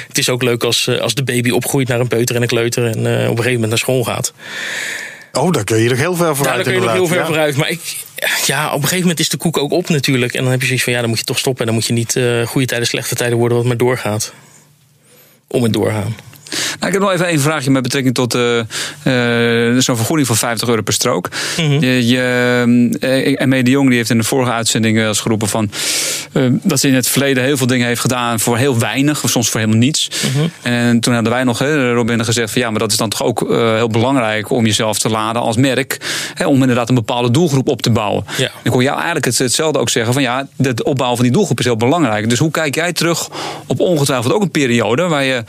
het 0.09 0.19
is 0.19 0.29
ook 0.29 0.43
leuk 0.43 0.65
als, 0.65 0.89
als 1.01 1.15
de 1.15 1.25
baby 1.25 1.51
opgroeit 1.51 1.89
naar 1.89 2.01
een 2.01 2.09
peuter 2.09 2.37
en 2.37 2.43
een 2.43 2.49
kleuter. 2.49 2.85
en 2.85 2.99
uh, 2.99 3.13
op 3.13 3.13
een 3.13 3.27
gegeven 3.29 3.53
moment 3.53 3.69
naar 3.69 3.79
school 3.79 4.05
gaat. 4.05 4.33
Oh, 5.33 5.53
daar 5.53 5.65
kun 5.65 5.79
je 5.79 5.89
nog 5.89 5.99
heel 5.99 6.15
ver 6.15 6.37
vooruit. 6.37 6.57
Ja, 6.59 6.63
daar 6.63 6.73
kun 6.73 6.83
je 6.83 6.89
nog 6.89 6.93
heel 6.93 7.07
ver 7.07 7.19
ja. 7.19 7.27
vooruit. 7.27 7.57
Maar 7.57 7.69
ik, 7.69 8.05
ja, 8.47 8.67
op 8.67 8.75
een 8.75 8.81
gegeven 8.81 9.01
moment 9.01 9.21
is 9.21 9.29
de 9.29 9.37
koek 9.37 9.59
ook 9.59 9.73
op 9.73 9.89
natuurlijk. 9.89 10.35
En 10.35 10.43
dan 10.43 10.51
heb 10.51 10.61
je 10.61 10.67
zoiets 10.67 10.85
van, 10.85 10.93
ja, 10.93 11.01
dan 11.01 11.09
moet 11.09 11.19
je 11.19 11.25
toch 11.25 11.39
stoppen. 11.39 11.61
En 11.61 11.67
dan 11.67 11.75
moet 11.75 11.87
je 11.87 11.93
niet 11.93 12.17
uh, 12.17 12.47
goede 12.47 12.67
tijden, 12.67 12.87
slechte 12.87 13.15
tijden 13.15 13.39
worden, 13.39 13.57
wat 13.57 13.67
maar 13.67 13.77
doorgaat. 13.77 14.33
Om 15.47 15.63
het 15.63 15.73
doorgaan. 15.73 16.17
Nou, 16.51 16.87
ik 16.87 16.93
heb 16.93 17.01
nog 17.01 17.13
even 17.13 17.33
een 17.33 17.41
vraagje 17.41 17.71
met 17.71 17.83
betrekking 17.83 18.15
tot 18.15 18.35
uh, 18.35 18.57
uh, 18.57 19.79
zo'n 19.79 19.97
vergoeding 19.97 20.27
van 20.27 20.37
50 20.37 20.69
euro 20.69 20.83
per 20.83 20.93
strook. 20.93 21.29
Mm-hmm. 21.57 21.81
Je, 21.81 22.07
je, 22.07 22.17
uh, 23.01 23.41
en 23.41 23.51
de 23.51 23.71
Jong 23.71 23.89
die 23.89 23.97
heeft 23.97 24.11
in 24.11 24.19
de 24.19 24.25
vorige 24.25 24.53
uitzending 24.53 25.07
als 25.07 25.21
geroepen 25.21 25.49
van 25.49 25.71
dat 26.63 26.81
ze 26.81 26.89
in 26.89 26.95
het 26.95 27.09
verleden 27.09 27.45
heel 27.45 27.57
veel 27.57 27.67
dingen 27.67 27.87
heeft 27.87 28.01
gedaan 28.01 28.41
voor 28.41 28.57
heel 28.57 28.79
weinig, 28.79 29.25
of 29.25 29.31
soms 29.31 29.49
voor 29.49 29.61
helemaal 29.61 29.83
niets. 29.83 30.11
Mm-hmm. 30.27 30.51
En 30.63 31.01
toen 31.01 31.15
hadden 31.15 31.33
wij 31.33 31.45
nog, 31.45 31.59
hè, 31.59 31.93
Robin, 31.93 32.25
gezegd 32.25 32.53
van 32.53 32.63
ja, 32.63 32.71
maar 32.71 32.79
dat 32.79 32.91
is 32.91 32.97
dan 32.97 33.09
toch 33.09 33.23
ook 33.23 33.41
heel 33.49 33.89
belangrijk 33.89 34.51
om 34.51 34.67
jezelf 34.67 34.99
te 34.99 35.09
laden 35.09 35.43
als 35.43 35.57
merk, 35.57 36.01
hè, 36.35 36.47
om 36.47 36.61
inderdaad 36.61 36.89
een 36.89 36.95
bepaalde 36.95 37.31
doelgroep 37.31 37.69
op 37.69 37.83
te 37.83 37.91
bouwen. 37.91 38.25
Ja. 38.37 38.51
Ik 38.63 38.71
hoor 38.73 38.83
jou 38.83 38.95
eigenlijk 38.95 39.25
het, 39.25 39.39
hetzelfde 39.39 39.79
ook 39.79 39.89
zeggen 39.89 40.13
van 40.13 40.23
ja, 40.23 40.49
het 40.57 40.83
opbouwen 40.83 41.17
van 41.17 41.27
die 41.27 41.35
doelgroep 41.35 41.59
is 41.59 41.65
heel 41.65 41.77
belangrijk. 41.77 42.29
Dus 42.29 42.39
hoe 42.39 42.51
kijk 42.51 42.75
jij 42.75 42.93
terug 42.93 43.29
op 43.67 43.81
ongetwijfeld 43.81 44.33
ook 44.33 44.43
een 44.43 44.51
periode 44.51 45.09
waar 45.09 45.25
je 45.25 45.45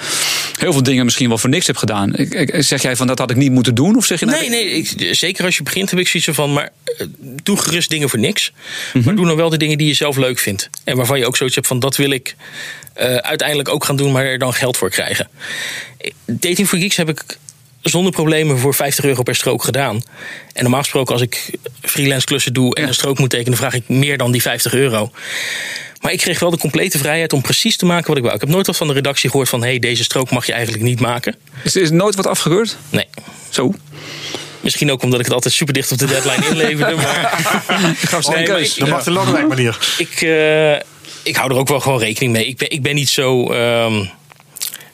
heel 0.62 0.74
veel 0.74 0.84
dingen 0.84 1.06
misschien 1.06 1.28
wel 1.28 1.38
voor 1.38 1.50
niks 1.50 1.68
hebt 1.68 1.80
gedaan. 1.80 2.14
Zeg 2.58 2.82
jij 2.82 2.96
van 2.96 3.08
dat 3.08 3.20
had 3.20 3.30
ik 3.32 3.36
niet 3.36 3.52
moeten 3.52 3.76
doen? 3.76 3.96
Of 3.96 4.06
zeg 4.06 4.20
je 4.20 4.26
nee, 4.26 4.50
nee, 4.50 4.70
ik, 4.70 5.16
zeker 5.16 5.46
als 5.46 5.58
je 5.58 5.64
begint 5.64 5.90
heb 5.90 6.00
ik 6.00 6.08
zoiets 6.08 6.30
van, 6.32 6.54
maar 6.54 6.70
uh, 6.98 7.08
doe 7.44 7.58
gerust 7.58 7.90
dingen 7.90 8.10
voor 8.10 8.20
niks. 8.20 8.52
Mm-hmm. 8.52 9.02
Maar 9.04 9.16
doe 9.16 9.26
dan 9.26 9.36
wel 9.36 9.50
de 9.50 9.58
dingen 9.58 9.78
die 9.78 9.88
je 9.88 9.94
zelf 9.94 10.18
leuk 10.18 10.40
vindt. 10.40 10.70
En 10.84 10.96
waarvan 10.96 11.20
je 11.20 11.26
ook 11.26 11.38
zoiets 11.38 11.56
hebt 11.56 11.68
van 11.68 11.80
dat 11.80 11.96
wil 11.96 12.12
ik 12.12 12.36
uh, 12.98 13.16
uiteindelijk 13.16 13.70
ook 13.70 13.86
gaan 13.86 13.96
doen, 13.96 14.12
maar 14.12 14.26
er 14.26 14.38
dan 14.38 14.54
geld 14.54 14.78
voor 14.78 14.90
krijgen. 14.90 15.30
Dating 16.26 16.68
for 16.68 16.78
Geeks 16.78 16.96
heb 16.96 17.10
ik 17.10 17.24
zonder 17.82 18.12
problemen 18.12 18.58
voor 18.58 18.74
50 18.74 19.06
euro 19.06 19.24
per 19.24 19.36
strook 19.36 19.64
gedaan. 19.64 20.04
En 20.54 20.62
normaal 20.62 20.82
gesproken, 20.82 21.14
als 21.14 21.22
ik 21.24 21.52
freelance 21.82 22.26
klussen 22.26 22.54
doe 22.54 22.76
en 22.76 22.88
een 22.88 22.94
strook 22.94 23.20
moet 23.20 23.30
tekenen, 23.30 23.58
vraag 23.58 23.74
ik 23.74 23.90
meer 23.90 24.18
dan 24.18 24.32
die 24.32 24.42
50 24.42 24.74
euro. 24.74 25.12
Maar 26.02 26.12
ik 26.12 26.18
kreeg 26.20 26.40
wel 26.40 26.50
de 26.52 26.58
complete 26.58 26.98
vrijheid 26.98 27.34
om 27.34 27.42
precies 27.42 27.78
te 27.78 27.86
maken 27.86 28.08
wat 28.08 28.18
ik 28.18 28.24
wou. 28.24 28.36
Ik 28.36 28.42
heb 28.42 28.50
nooit 28.50 28.68
wat 28.68 28.78
van 28.78 28.88
de 28.88 28.94
redactie 28.94 29.30
gehoord 29.30 29.50
van: 29.50 29.62
hé, 29.62 29.68
hey, 29.70 29.80
deze 29.80 30.04
strook 30.04 30.32
mag 30.32 30.46
je 30.46 30.54
eigenlijk 30.54 30.84
niet 30.84 31.00
maken. 31.00 31.36
Is, 31.64 31.76
is 31.76 31.90
nooit 31.90 32.16
wat 32.16 32.28
afgekeurd? 32.28 32.78
Nee. 32.90 33.06
Zo. 33.50 33.74
Misschien 34.62 34.92
ook 34.92 35.04
omdat 35.04 35.20
ik 35.20 35.26
het 35.26 35.34
altijd 35.34 35.54
super 35.54 35.74
dicht 35.74 35.92
op 35.92 35.98
de 35.98 36.06
deadline 36.06 36.48
inleverde. 36.50 36.96
Maar, 36.96 37.30
Gaf 38.10 38.24
ze 38.24 38.32
Nee, 38.32 38.44
keus. 38.44 38.78
ik- 38.78 38.84
De 38.86 38.90
Martin 38.90 39.14
Lodewijk 39.14 39.48
manier. 39.48 39.78
ik, 39.98 40.22
eh, 40.22 40.72
ik 41.24 41.36
hou 41.36 41.52
er 41.52 41.58
ook 41.58 41.68
wel 41.68 41.80
gewoon 41.80 42.00
rekening 42.00 42.34
mee. 42.34 42.46
Ik 42.46 42.58
ben, 42.58 42.70
ik 42.72 42.82
ben 42.82 42.96
niet 42.96 43.10
zo, 43.10 43.52
ehm, 43.52 44.06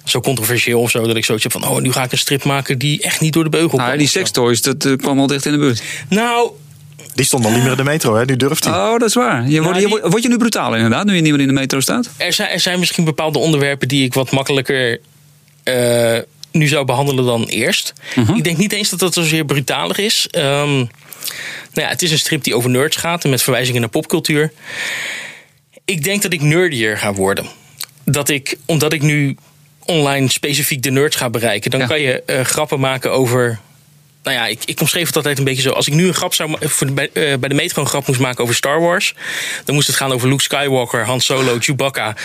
zo 0.04 0.20
controversieel 0.20 0.82
of 0.82 0.90
zo 0.92 1.08
dat 1.08 1.16
ik 1.16 1.26
zoiets 1.26 1.44
heb 1.44 1.54
van: 1.54 1.68
oh, 1.68 1.78
nu 1.82 1.92
ga 1.92 2.04
ik 2.04 2.12
een 2.12 2.18
strip 2.18 2.44
maken 2.44 2.78
die 2.78 3.02
echt 3.02 3.20
niet 3.22 3.34
door 3.34 3.44
de 3.44 3.50
beugel 3.50 3.78
Nou, 3.78 3.90
kan. 3.90 3.98
die 3.98 4.08
of 4.08 4.12
zo. 4.14 4.20
sextoys, 4.20 4.62
dat 4.62 4.86
eh, 4.86 4.94
kwam 4.98 5.20
al 5.20 5.28
dicht 5.28 5.46
in 5.46 5.52
de 5.52 5.58
buurt. 5.58 5.82
Nou, 6.10 6.52
Die 7.18 7.26
stond 7.26 7.46
al 7.46 7.52
niet 7.52 7.62
meer 7.62 7.72
in 7.72 7.78
de 7.78 7.84
metro, 7.84 8.16
hè? 8.16 8.26
Nu 8.26 8.36
durft 8.36 8.64
hij. 8.64 8.74
Oh, 8.74 8.92
dat 8.92 9.08
is 9.10 9.14
waar. 9.14 9.48
Je, 9.50 9.62
wordt, 9.62 9.80
je, 9.82 9.88
die- 9.88 10.00
word 10.10 10.24
je 10.24 10.30
nu 10.30 10.38
brutaal 10.38 10.76
inderdaad, 10.76 11.06
nu 11.06 11.16
je 11.16 11.22
niet 11.22 11.32
meer 11.32 11.42
in 11.42 11.48
de 11.48 11.54
metro 11.54 11.80
staat? 11.80 12.10
er 12.18 12.34
zijn, 12.34 12.50
er 12.50 12.60
zijn 12.60 12.80
misschien 12.80 13.04
bepaalde 13.04 13.40
onderwerpen 13.40 13.88
die 13.88 14.04
ik 14.04 14.14
wat 14.14 14.32
makkelijker 14.32 15.00
eh, 15.64 16.18
nu 16.52 16.68
zou 16.68 16.86
behandelen 16.86 17.26
dan 17.26 17.44
eerst. 17.46 17.94
Ik 18.36 18.44
denk 18.44 18.58
niet 18.58 18.74
eens 18.74 18.90
dat 18.90 19.00
dat 19.00 19.14
zozeer 19.14 19.46
brutalig 19.46 19.98
is. 19.98 20.28
Ehm, 20.32 20.76
nou 20.76 20.88
ja, 21.74 21.88
het 21.88 22.02
is 22.02 22.12
een 22.12 22.18
strip 22.20 22.44
die 22.44 22.56
over 22.56 22.70
nerds 22.70 22.96
gaat 22.96 23.24
en 23.24 23.30
met 23.30 23.42
verwijzingen 23.44 23.82
naar 23.82 23.90
popcultuur. 23.90 24.52
Ik 25.86 26.04
denk 26.04 26.22
dat 26.22 26.34
ik 26.34 26.42
nerdier 26.42 26.98
ga 26.98 27.14
worden. 27.14 27.46
Dat 28.06 28.30
ik, 28.30 28.58
omdat 28.66 28.94
ik 28.94 29.02
nu 29.02 29.38
online 29.86 30.30
specifiek 30.30 30.82
de 30.82 30.92
nerds 30.92 31.16
ga 31.16 31.30
bereiken, 31.30 31.72
dan 31.72 31.80
Ja. 31.80 31.86
kan 31.88 32.02
je 32.02 32.24
eh, 32.24 32.42
grappen 32.42 32.80
maken 32.80 33.12
over. 33.12 33.60
Nou 34.28 34.40
ja, 34.40 34.48
ik, 34.48 34.62
ik 34.66 34.80
omschreef 34.82 35.08
het 35.08 35.16
altijd 35.16 35.38
een 35.38 35.44
beetje 35.44 35.62
zo. 35.62 35.70
Als 35.72 35.88
ik 35.88 35.94
nu 35.94 36.08
een 36.08 36.14
grap 36.14 36.34
zou 36.34 36.50
ma- 36.50 36.58
voor 36.62 36.92
bij, 36.92 37.10
eh, 37.14 37.38
bij 37.38 37.50
de 37.50 37.56
metro 37.56 37.82
een 37.82 37.88
grap 37.88 38.08
moest 38.08 38.20
maken 38.20 38.44
over 38.44 38.56
Star 38.56 38.80
Wars, 38.82 39.14
dan 39.66 39.76
moest 39.76 39.88
het 39.88 39.96
gaan 39.96 40.12
over 40.12 40.28
Luke 40.30 40.42
Skywalker, 40.44 41.06
Han 41.06 41.22
Solo, 41.22 41.58
Chewbacca 41.60 42.16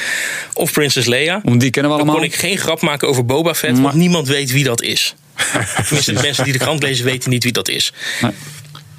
of 0.53 0.73
Princess 0.73 1.07
Leia. 1.07 1.41
Want 1.45 1.61
die 1.61 1.71
kennen 1.71 1.91
we 1.93 1.97
Dan 1.99 2.07
allemaal. 2.09 2.15
kon 2.15 2.25
ik 2.33 2.35
geen 2.41 2.59
grap 2.59 2.81
maken 2.81 3.09
over 3.09 3.25
Boba 3.27 3.55
Fett, 3.55 3.79
want 3.79 3.95
niemand 3.95 4.29
weet 4.29 4.51
wie 4.53 4.65
dat 4.65 4.83
is. 4.83 5.15
Tenminste, 5.87 6.13
de 6.13 6.21
mensen 6.23 6.45
die 6.45 6.53
de 6.53 6.59
krant 6.59 6.83
lezen 6.83 7.05
weten 7.05 7.31
niet 7.31 7.43
wie 7.43 7.53
dat 7.53 7.69
is. 7.69 7.93
Nee. 8.23 8.33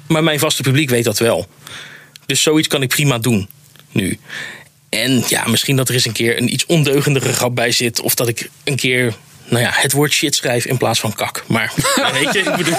Maar 0.08 0.22
mijn 0.24 0.38
vaste 0.38 0.62
publiek 0.62 0.90
weet 0.90 1.04
dat 1.04 1.18
wel. 1.18 1.46
Dus 2.26 2.42
zoiets 2.42 2.68
kan 2.68 2.82
ik 2.82 2.88
prima 2.88 3.18
doen 3.18 3.48
nu. 3.92 4.18
En 4.88 5.24
ja, 5.28 5.46
misschien 5.46 5.76
dat 5.76 5.88
er 5.88 5.94
eens 5.94 6.04
een 6.06 6.12
keer 6.12 6.38
een 6.38 6.52
iets 6.52 6.66
ondeugendere 6.66 7.32
grap 7.32 7.54
bij 7.54 7.70
zit. 7.72 8.00
Of 8.00 8.14
dat 8.14 8.28
ik 8.28 8.48
een 8.64 8.76
keer, 8.76 9.14
nou 9.48 9.62
ja, 9.62 9.70
het 9.72 9.92
woord 9.92 10.12
shit 10.12 10.34
schrijf 10.34 10.64
in 10.64 10.76
plaats 10.76 11.00
van 11.00 11.14
kak. 11.14 11.44
Maar 11.46 11.72
weet 12.20 12.32
je, 12.32 12.38
ik 12.38 12.56
bedoel... 12.56 12.76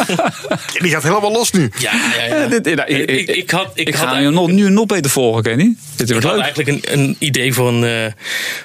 Die 0.81 0.91
gaat 0.91 1.03
helemaal 1.03 1.31
los 1.31 1.51
nu. 1.51 1.71
Ja, 1.77 1.91
ja, 2.17 2.23
ja. 2.25 2.47
Dit- 2.47 2.67
ik, 2.67 3.09
ik, 3.09 3.27
ik 3.29 3.49
had, 3.51 3.71
ik, 3.73 3.87
Ik 3.87 3.95
had 3.95 4.07
ga 4.07 4.17
je 4.19 4.29
nog, 4.29 4.47
nu 4.51 4.69
nog 4.69 4.85
beter 4.85 5.11
volgen, 5.11 5.43
Kenny. 5.43 5.75
Dit 5.95 6.07
ik 6.07 6.13
wordt 6.13 6.25
had 6.27 6.35
leuk. 6.35 6.43
eigenlijk 6.55 6.85
een, 6.91 6.99
een 6.99 7.15
idee 7.19 7.53
voor 7.53 7.67
een, 7.67 7.83
eh, 8.05 8.11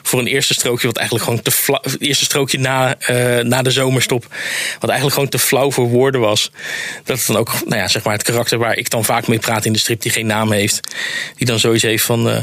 voor 0.03 0.19
een 0.21 0.27
eerste 0.27 0.55
strookje. 0.55 0.87
Wat 0.87 0.97
eigenlijk 0.97 1.27
gewoon 1.29 1.43
te 1.43 1.51
flauw. 1.51 1.81
Het 1.83 2.01
eerste 2.01 2.25
strookje 2.25 2.59
na, 2.59 2.95
eh, 2.99 3.45
na 3.45 3.63
de 3.63 3.71
zomerstop. 3.71 4.27
Wat 4.79 4.91
eigenlijk 4.91 5.15
gewoon 5.15 5.29
te 5.29 5.39
flauw 5.39 5.71
voor 5.71 5.89
woorden 5.89 6.21
was. 6.21 6.51
Dat 7.05 7.19
het 7.19 7.27
dan 7.27 7.37
ook, 7.37 7.53
nou 7.65 7.81
ja, 7.81 7.89
zeg 7.89 8.03
maar 8.05 8.13
het 8.13 8.23
karakter 8.23 8.59
waar 8.59 8.77
ik 8.77 8.91
dan 8.91 9.05
vaak 9.05 9.27
mee 9.27 9.39
praat 9.39 9.65
in 9.65 9.73
de 9.73 9.79
strip. 9.79 10.03
die 10.03 10.13
geen 10.13 10.27
naam 10.27 10.53
heeft. 10.53 10.81
Die 11.37 11.47
dan 11.47 11.59
zoiets 11.59 11.83
heeft 11.83 12.05
van. 12.05 12.31
eh, 12.31 12.37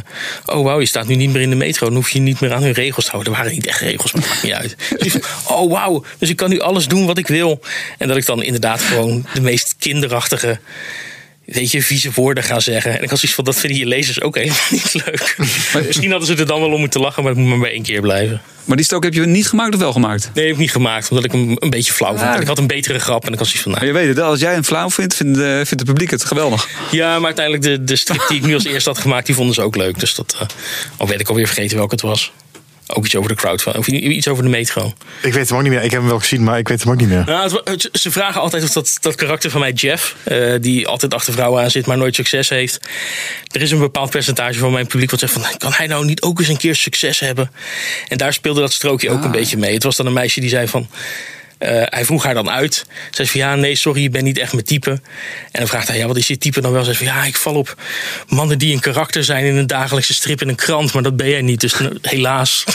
oh 0.46 0.64
wauw, 0.64 0.80
je 0.80 0.86
staat 0.86 1.08
nu 1.08 1.16
niet 1.16 1.30
meer 1.30 1.42
in 1.42 1.50
de 1.50 1.56
metro. 1.56 1.86
Dan 1.88 1.96
hoef 1.96 2.10
je 2.10 2.20
niet 2.20 2.40
meer 2.40 2.54
aan 2.54 2.64
hun 2.64 2.72
regels 2.74 3.06
te 3.06 3.12
houden. 3.12 3.32
Er 3.34 3.40
waren 3.40 3.54
niet 3.54 3.68
echt 3.68 3.80
regels, 3.82 4.12
maar 4.12 4.26
maakt 4.28 4.44
niet 4.44 4.54
uit. 4.54 4.76
Dus 4.98 5.14
oh 5.50 5.72
wauw, 5.72 6.04
dus 6.18 6.30
ik 6.30 6.36
kan 6.36 6.50
nu 6.50 6.60
alles 6.60 6.88
doen 6.88 7.06
wat 7.06 7.18
ik 7.18 7.28
wil. 7.28 7.60
En 7.98 8.08
dat 8.08 8.18
ik 8.18 8.26
dan 8.26 8.44
inderdaad 8.44 8.82
gewoon 8.82 9.26
de 9.34 9.42
meest 9.42 9.76
kinderachtige 9.80 10.60
weet 11.48 11.72
je, 11.72 11.84
vieze 11.84 12.12
woorden 12.16 12.44
gaan 12.44 12.62
zeggen. 12.62 12.92
En 12.98 13.04
ik 13.04 13.10
had 13.10 13.20
zoiets 13.20 13.34
van, 13.34 13.44
dat 13.44 13.56
vinden 13.56 13.80
je 13.80 13.86
lezers 13.86 14.22
ook 14.22 14.36
helemaal 14.36 14.58
niet 14.70 14.94
leuk. 15.06 15.38
Misschien 15.88 16.10
hadden 16.12 16.28
ze 16.28 16.36
er 16.36 16.48
dan 16.48 16.60
wel 16.60 16.72
om 16.72 16.80
moeten 16.80 17.02
lachen, 17.02 17.24
maar 17.24 17.32
het 17.32 17.42
moet 17.42 17.50
maar 17.50 17.60
bij 17.60 17.72
één 17.72 17.84
keer 17.84 18.02
blijven. 18.02 18.42
Maar 18.66 18.76
die 18.76 18.86
strook 18.86 19.04
heb 19.04 19.14
je 19.14 19.26
niet 19.26 19.48
gemaakt 19.48 19.74
of 19.74 19.80
wel 19.80 19.92
gemaakt? 19.92 20.30
Nee, 20.34 20.46
heb 20.46 20.54
ik 20.54 20.60
niet 20.60 20.72
gemaakt, 20.72 21.10
omdat 21.10 21.26
ik 21.26 21.32
hem 21.32 21.56
een 21.60 21.70
beetje 21.70 21.94
flauw 21.94 22.18
vond. 22.18 22.42
Ik 22.42 22.48
had 22.48 22.58
een 22.58 22.68
betere 22.68 23.00
grap 23.00 23.26
en 23.26 23.34
ik 23.34 23.38
had 23.38 23.48
zoiets 23.48 23.64
van, 23.64 23.72
nou, 23.72 23.86
Maar 23.86 23.94
je 23.94 24.00
weet 24.06 24.16
het, 24.16 24.26
als 24.26 24.40
jij 24.40 24.56
een 24.56 24.64
flauw 24.64 24.90
vindt, 24.90 25.16
vindt, 25.16 25.38
vindt 25.40 25.70
het 25.70 25.86
publiek 25.86 26.12
het 26.12 26.24
geweldig. 26.26 26.70
ja, 26.92 27.16
maar 27.16 27.26
uiteindelijk 27.26 27.64
de, 27.64 27.84
de 27.84 27.96
strip 27.96 28.26
die 28.28 28.38
ik 28.38 28.44
nu 28.44 28.54
als 28.54 28.66
eerste 28.66 28.90
had 28.90 29.00
gemaakt, 29.00 29.26
die 29.26 29.36
vonden 29.36 29.56
ze 29.56 29.62
ook 29.62 29.76
leuk. 29.76 30.00
Dus 30.00 30.16
dat, 30.16 30.36
eh, 30.40 30.48
al 30.98 31.08
weet 31.08 31.20
ik 31.20 31.30
alweer 31.30 31.46
vergeten 31.46 31.78
welke 31.78 31.94
het 31.94 32.04
was. 32.04 32.32
Ook 32.88 33.06
iets 33.06 33.16
over 33.16 33.30
de 33.30 33.36
crowdfunding, 33.36 33.86
of 33.86 33.88
iets 33.88 34.28
over 34.28 34.44
de 34.44 34.50
metro. 34.50 34.94
Ik 35.22 35.34
weet 35.34 35.50
hem 35.50 35.58
ook 35.58 35.64
niet 35.64 35.74
meer. 35.74 35.84
Ik 35.84 35.92
heb 35.92 36.00
hem 36.00 36.10
wel 36.10 36.20
gezien, 36.20 36.44
maar 36.44 36.58
ik 36.58 36.68
weet 36.68 36.84
hem 36.84 36.92
ook 36.92 37.00
niet 37.00 37.08
meer. 37.08 37.24
Nou, 37.26 37.62
het 37.64 37.90
ze 37.92 38.12
vragen 38.12 38.42
altijd 38.42 38.64
of 38.64 38.72
dat, 38.72 38.98
dat 39.02 39.16
karakter 39.16 39.50
van 39.50 39.60
mij, 39.60 39.72
Jeff, 39.72 40.16
eh, 40.24 40.54
die 40.62 40.88
altijd 40.88 41.14
achter 41.14 41.34
vrouwen 41.34 41.64
aan 41.64 41.72
zit, 41.72 41.86
maar 41.86 41.98
nooit 41.98 42.16
succes 42.16 42.50
heeft. 42.50 42.80
Er 43.52 43.62
is 43.62 43.72
een 43.72 43.80
bepaald 43.80 44.10
percentage 44.10 44.60
van 44.60 44.72
mijn 44.72 44.88
publiek 44.88 45.12
wat 45.12 45.20
zegt 45.20 45.34
van, 45.34 45.44
kan 45.58 45.74
hij 45.74 45.88
nou 45.88 46.06
niet 46.06 46.22
ook 46.22 46.40
eens 46.40 46.48
een 46.48 46.58
keer 46.58 46.76
succes 46.76 47.20
hebben? 47.20 47.52
En 48.08 48.18
daar 48.18 48.34
speelde 48.34 48.60
dat 48.60 48.74
strookje 48.74 49.10
ook 49.10 49.24
een 49.24 49.32
beetje 49.32 49.58
mee. 49.58 49.74
Het 49.74 49.84
was 49.84 49.96
dan 49.96 50.06
een 50.06 50.14
meisje 50.14 50.40
die 50.40 50.50
zei 50.50 50.68
van, 50.68 50.88
eh, 51.58 51.82
hij 51.86 52.06
vroeg 52.06 52.24
haar 52.24 52.34
dan 52.34 52.50
uit. 52.50 52.86
Zij 53.12 53.26
zei 53.26 53.28
van, 53.28 53.40
ja, 53.40 53.56
nee, 53.56 53.76
sorry, 53.76 54.02
je 54.02 54.10
bent 54.10 54.24
niet 54.24 54.38
echt 54.38 54.54
mijn 54.54 54.66
type. 54.66 54.92
En 54.92 55.00
dan 55.52 55.68
vraagt 55.68 55.88
hij, 55.88 55.98
ja, 55.98 56.08
wat 56.08 56.18
is 56.18 56.28
je 56.28 56.38
type 56.38 56.62
dan 56.62 56.72
wel? 56.72 56.84
Zij 56.84 56.94
zei 56.94 57.10
van, 57.10 57.18
ja, 57.18 57.26
ik 57.26 57.36
val 57.36 57.56
op 57.56 57.76
mannen 58.28 58.58
die 58.58 58.74
een 58.74 58.80
karakter 58.80 59.24
zijn 59.24 59.46
in 59.46 59.56
een 59.56 59.68
dagelijkse 59.68 60.14
strip 60.14 60.42
in 60.42 60.50
een 60.50 60.56
krant, 60.56 60.94
maar 60.94 61.04
dat 61.04 61.16
ben 61.16 61.30
jij 61.30 61.42
niet. 61.42 61.62
Dus 61.62 61.80
nou, 61.80 61.98
helaas. 62.02 62.64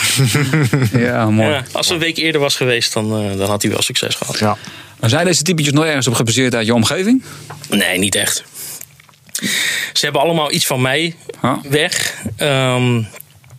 Ja, 0.92 1.30
mooi. 1.30 1.48
Ja, 1.48 1.64
als 1.72 1.86
ze 1.86 1.92
een 1.92 1.98
week 1.98 2.16
eerder 2.16 2.40
was 2.40 2.56
geweest, 2.56 2.92
dan, 2.92 3.04
eh, 3.04 3.38
dan 3.38 3.48
had 3.48 3.62
hij 3.62 3.70
wel 3.70 3.82
succes 3.82 4.14
gehad. 4.14 4.38
Ja. 4.38 4.56
Maar 5.00 5.10
zijn 5.10 5.26
deze 5.26 5.42
typetjes 5.42 5.74
nog 5.74 5.84
ergens 5.84 6.06
op 6.06 6.14
gebaseerd 6.14 6.54
uit 6.54 6.66
je 6.66 6.74
omgeving? 6.74 7.22
Nee, 7.68 7.98
niet 7.98 8.14
echt. 8.14 8.44
Ze 9.92 10.04
hebben 10.04 10.20
allemaal 10.20 10.52
iets 10.52 10.66
van 10.66 10.80
mij 10.80 11.14
weg. 11.62 12.14
Ehm, 12.36 13.02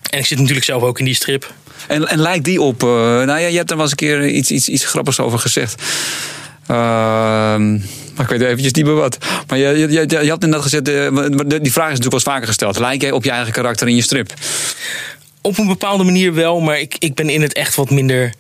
en 0.10 0.20
ik 0.20 0.26
zit 0.26 0.38
natuurlijk 0.38 0.66
zelf 0.66 0.84
ook 0.84 1.00
in 1.00 1.06
die 1.06 1.16
strip. 1.16 1.54
En, 1.88 2.08
en 2.08 2.20
lijkt 2.20 2.46
die 2.46 2.62
op. 2.62 2.84
eh, 2.84 2.90
nou 2.90 3.40
ja, 3.40 3.48
je 3.48 3.58
hebt 3.58 3.70
er 3.70 3.76
wel 3.76 3.86
eens 3.86 3.92
een 3.92 3.98
keer 4.08 4.28
iets, 4.28 4.52
iets, 4.52 4.70
iets 4.70 4.86
grappigs 4.86 5.20
over 5.20 5.40
gezegd. 5.40 5.82
Ehm, 6.68 7.72
maar 8.16 8.22
ik 8.22 8.28
weet 8.28 8.42
eventjes 8.42 8.72
niet 8.74 8.86
meer 8.86 8.96
wat. 8.96 9.18
Maar 9.48 9.58
je, 9.58 9.68
je, 9.78 9.92
je, 9.92 10.24
je 10.24 10.30
had 10.30 10.42
net 10.46 10.62
gezegd, 10.62 10.88
eh, 10.90 11.08
die 11.62 11.72
vraag 11.72 11.92
is 11.92 12.00
natuurlijk 12.00 12.02
wel 12.02 12.12
eens 12.14 12.24
vaker 12.24 12.48
gesteld. 12.48 12.80
Lijk 12.80 13.02
jij 13.02 13.12
op 13.12 13.24
je 13.24 13.32
eigen 13.32 13.54
karakter 13.54 13.88
in 13.88 13.96
je 13.96 14.02
strip? 14.02 14.34
Op 15.42 15.58
een 15.58 15.68
bepaalde 15.68 16.04
manier 16.04 16.34
wel, 16.34 16.60
maar 16.60 16.80
ik, 16.80 16.96
ik 17.00 17.14
ben 17.14 17.30
in 17.30 17.42
het 17.42 17.54
echt 17.54 17.76
wat 17.76 17.90
minder, 17.90 18.34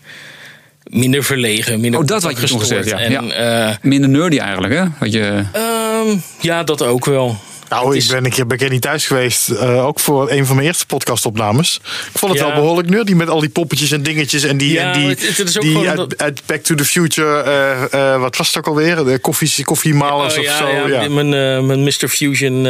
minder 0.83 1.23
verlegen. 1.23 1.79
Minder 1.79 1.99
Oh, 1.99 2.05
dat 2.05 2.23
had 2.23 2.39
je 2.39 2.47
toen 2.47 2.59
gezegd, 2.59 2.89
ja. 2.89 2.97
En, 2.97 3.31
eh, 3.31 3.75
Minder 3.81 4.09
nerdy 4.09 4.37
eigenlijk, 4.37 4.73
hè? 4.73 4.83
Wat 4.99 5.13
je, 5.13 5.43
ehm, 5.53 6.17
ja, 6.41 6.63
dat 6.63 6.81
ook 6.81 7.05
wel. 7.05 7.37
Nou, 7.73 7.95
ik 7.97 8.07
ben 8.07 8.25
een 8.25 8.31
keer 8.31 8.47
bij 8.47 8.57
Kenny 8.57 8.79
thuis 8.79 9.07
geweest. 9.07 9.49
eh, 9.49 9.85
ook 9.85 9.99
voor 9.99 10.29
een 10.31 10.45
van 10.45 10.55
mijn 10.55 10.67
eerste 10.67 10.85
podcastopnames. 10.85 11.79
Ik 12.13 12.19
vond 12.19 12.31
het 12.31 12.41
Ja. 12.41 12.47
wel 12.47 12.55
behoorlijk 12.61 12.89
nerdy 12.89 13.13
met 13.13 13.29
al 13.29 13.39
die 13.39 13.49
poppetjes 13.49 13.91
en 13.91 14.03
dingetjes. 14.03 14.43
En 14.43 14.57
die, 14.57 14.71
Ja, 14.73 14.91
en 14.93 14.99
die, 14.99 15.09
het- 15.09 15.57
die 15.61 15.71
gewoon 15.71 16.13
uit, 16.17 16.41
Back 16.45 16.63
to 16.63 16.75
the 16.75 16.85
Future. 16.85 17.41
eh, 17.41 18.13
eh, 18.13 18.19
wat 18.19 18.37
was 18.37 18.47
het 18.47 18.57
ook 18.57 18.67
alweer? 18.67 18.95
De 19.03 19.19
koffie, 19.19 19.63
koffiemalers 19.63 20.33
Oh, 20.33 20.39
of 20.39 20.45
ja, 20.45 20.57
zo. 20.57 20.67
ja, 20.67 20.87
Ja. 21.01 21.09
Mijn, 21.09 21.29
mijn 21.65 21.83
Mr. 21.83 22.07
Fusion 22.07 22.67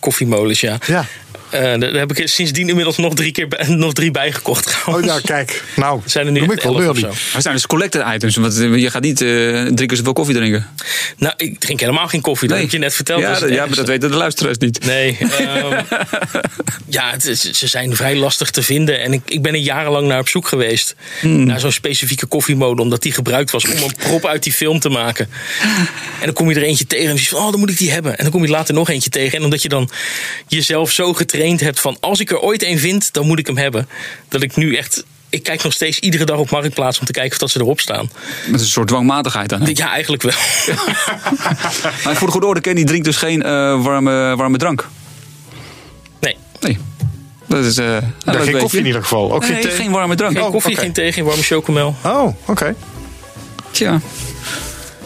koffiemolens, 0.00 0.60
ja. 0.60 0.78
ja. 0.86 1.04
Eh, 1.50 1.60
daar 1.80 1.92
heb 1.92 2.16
ik 2.16 2.28
sindsdien 2.28 2.68
inmiddels 2.68 2.96
nog 2.96 3.14
drie, 3.14 3.32
keer 3.32 3.48
bij- 3.48 3.66
nog 3.84 3.92
drie 3.92 4.10
bijgekocht. 4.10 4.66
Oh, 4.66 4.72
trouwens. 4.72 5.06
nou, 5.06 5.20
kijk. 5.20 5.64
Nou, 5.76 6.00
zijn 6.04 6.26
er 6.26 6.32
nu 6.32 6.40
ik 6.42 6.62
wel 6.62 6.72
maar 7.32 7.42
zijn 7.42 7.54
dus 7.54 7.66
collector 7.66 8.14
items. 8.14 8.36
Want 8.36 8.58
eh, 8.60 8.76
je 8.76 8.90
gaat 8.90 9.02
niet 9.02 9.20
eh 9.20 9.26
drie 9.62 9.86
keer 9.86 9.96
zoveel 9.96 10.12
koffie 10.12 10.34
drinken. 10.34 10.66
Nou, 11.16 11.34
ik 11.36 11.58
drink 11.60 11.80
helemaal 11.80 12.08
geen 12.08 12.20
koffie. 12.20 12.48
Dat 12.48 12.58
heb 12.58 12.70
je 12.70 12.78
net 12.78 12.94
verteld. 12.94 13.20
Ja, 13.20 13.46
ja 13.46 13.66
maar 13.66 13.76
dat 13.76 13.86
weten 13.86 14.10
de 14.10 14.16
luisteraars 14.16 14.58
niet. 14.58 14.84
Nee. 14.84 15.16
ehm, 15.38 15.82
ja, 16.88 17.10
het 17.10 17.24
is- 17.24 17.50
ze 17.50 17.66
zijn 17.66 17.96
vrij 17.96 18.16
lastig 18.16 18.50
te 18.50 18.62
vinden. 18.62 19.00
En 19.00 19.12
ik, 19.12 19.20
ik 19.26 19.42
ben 19.42 19.52
er 19.52 19.60
jarenlang 19.60 20.06
naar 20.08 20.20
op 20.20 20.28
zoek 20.28 20.48
geweest. 20.48 20.94
Hmm. 21.20 21.44
Naar 21.46 21.60
zo'n 21.60 21.72
specifieke 21.72 22.26
koffiemode. 22.26 22.82
Omdat 22.82 23.02
die 23.02 23.12
gebruikt 23.12 23.50
was 23.50 23.64
om 23.64 23.70
een 23.82 23.94
prop 23.98 24.26
uit 24.26 24.42
die 24.42 24.52
film 24.52 24.80
te 24.80 24.88
maken. 24.88 25.28
En 26.20 26.24
dan 26.24 26.32
kom 26.32 26.50
je 26.50 26.56
er 26.56 26.62
eentje 26.62 26.86
tegen. 26.86 27.08
En 27.10 27.14
je 27.16 27.26
van, 27.26 27.38
oh, 27.40 27.50
dan 27.50 27.60
moet 27.60 27.70
ik 27.70 27.78
die 27.78 27.90
hebben. 27.90 28.16
En 28.16 28.22
dan 28.22 28.32
kom 28.32 28.42
je 28.44 28.50
later 28.50 28.74
nog 28.74 28.88
eentje 28.88 29.10
tegen. 29.10 29.38
En 29.38 29.44
omdat 29.44 29.62
je 29.62 29.68
dan 29.68 29.90
jezelf 30.48 30.90
zo 30.90 31.12
getraind 31.14 31.36
hebt 31.46 31.80
van... 31.80 31.96
als 32.00 32.20
ik 32.20 32.30
er 32.30 32.38
ooit 32.40 32.62
een 32.62 32.78
vind, 32.78 33.12
dan 33.12 33.26
moet 33.26 33.38
ik 33.38 33.46
hem 33.46 33.56
hebben. 33.58 33.88
Dat 34.28 34.42
ik 34.42 34.56
nu 34.56 34.76
echt... 34.76 35.04
Ik 35.30 35.42
kijk 35.42 35.62
nog 35.62 35.72
steeds 35.72 35.98
iedere 35.98 36.24
dag 36.24 36.38
op 36.38 36.50
Marktplaats 36.50 36.98
om 37.00 37.06
te 37.06 37.12
kijken 37.12 37.32
of 37.32 37.38
dat 37.38 37.50
ze 37.50 37.60
erop 37.60 37.80
staan. 37.80 38.10
Met 38.50 38.60
een 38.60 38.66
soort 38.66 38.88
dwangmatigheid 38.88 39.48
dan. 39.48 39.60
hè? 39.62 39.70
Ja, 39.74 39.90
eigenlijk 39.92 40.22
wel. 40.22 40.32
Maar 42.04 42.14
voor 42.16 42.26
de 42.26 42.32
goede 42.32 42.46
orde, 42.46 42.60
Kenny 42.60 42.84
drinkt 42.84 43.04
dus 43.04 43.16
geen 43.16 43.42
eh, 43.42 43.50
warme, 43.82 44.36
warme 44.36 44.58
drank. 44.58 44.88
Nee. 46.20 46.36
Nee. 46.60 46.78
Dat 47.46 47.64
is... 47.64 47.76
eh 47.76 47.96
nou, 48.24 48.38
geen 48.38 48.58
koffie 48.58 48.80
in 48.80 48.86
ieder 48.86 49.02
geval. 49.02 49.32
Ook 49.32 49.40
Nee, 49.40 49.52
geen 49.52 49.60
thee? 49.60 49.70
geen 49.70 49.90
warme 49.90 50.14
drank. 50.14 50.36
Geen 50.36 50.42
Oh, 50.46 50.50
koffie, 50.50 50.72
oké. 50.72 50.80
geen 50.80 50.92
thee, 50.92 51.12
geen 51.12 51.24
warme 51.24 51.42
chocomel. 51.42 51.94
Oh, 52.04 52.34
oké. 52.46 52.74
Tja. 53.70 54.00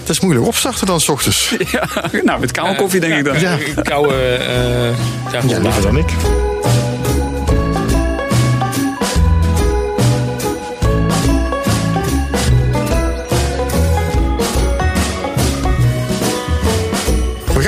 Het 0.02 0.10
is 0.10 0.20
moeilijk 0.20 0.46
opstarten 0.46 0.86
dan 0.86 1.00
s 1.00 1.08
ochtends. 1.08 1.54
Ja, 1.72 1.88
nou, 2.22 2.40
met 2.40 2.50
koude 2.50 2.76
koffie 2.76 3.00
denk 3.00 3.14
ik 3.14 3.24
dan. 3.24 3.40
Ja. 3.40 3.58
Koude... 3.82 4.14
eh 4.34 5.48
ja, 5.48 5.58
liever 5.58 5.82
dan 5.82 5.96
ik. 5.96 6.10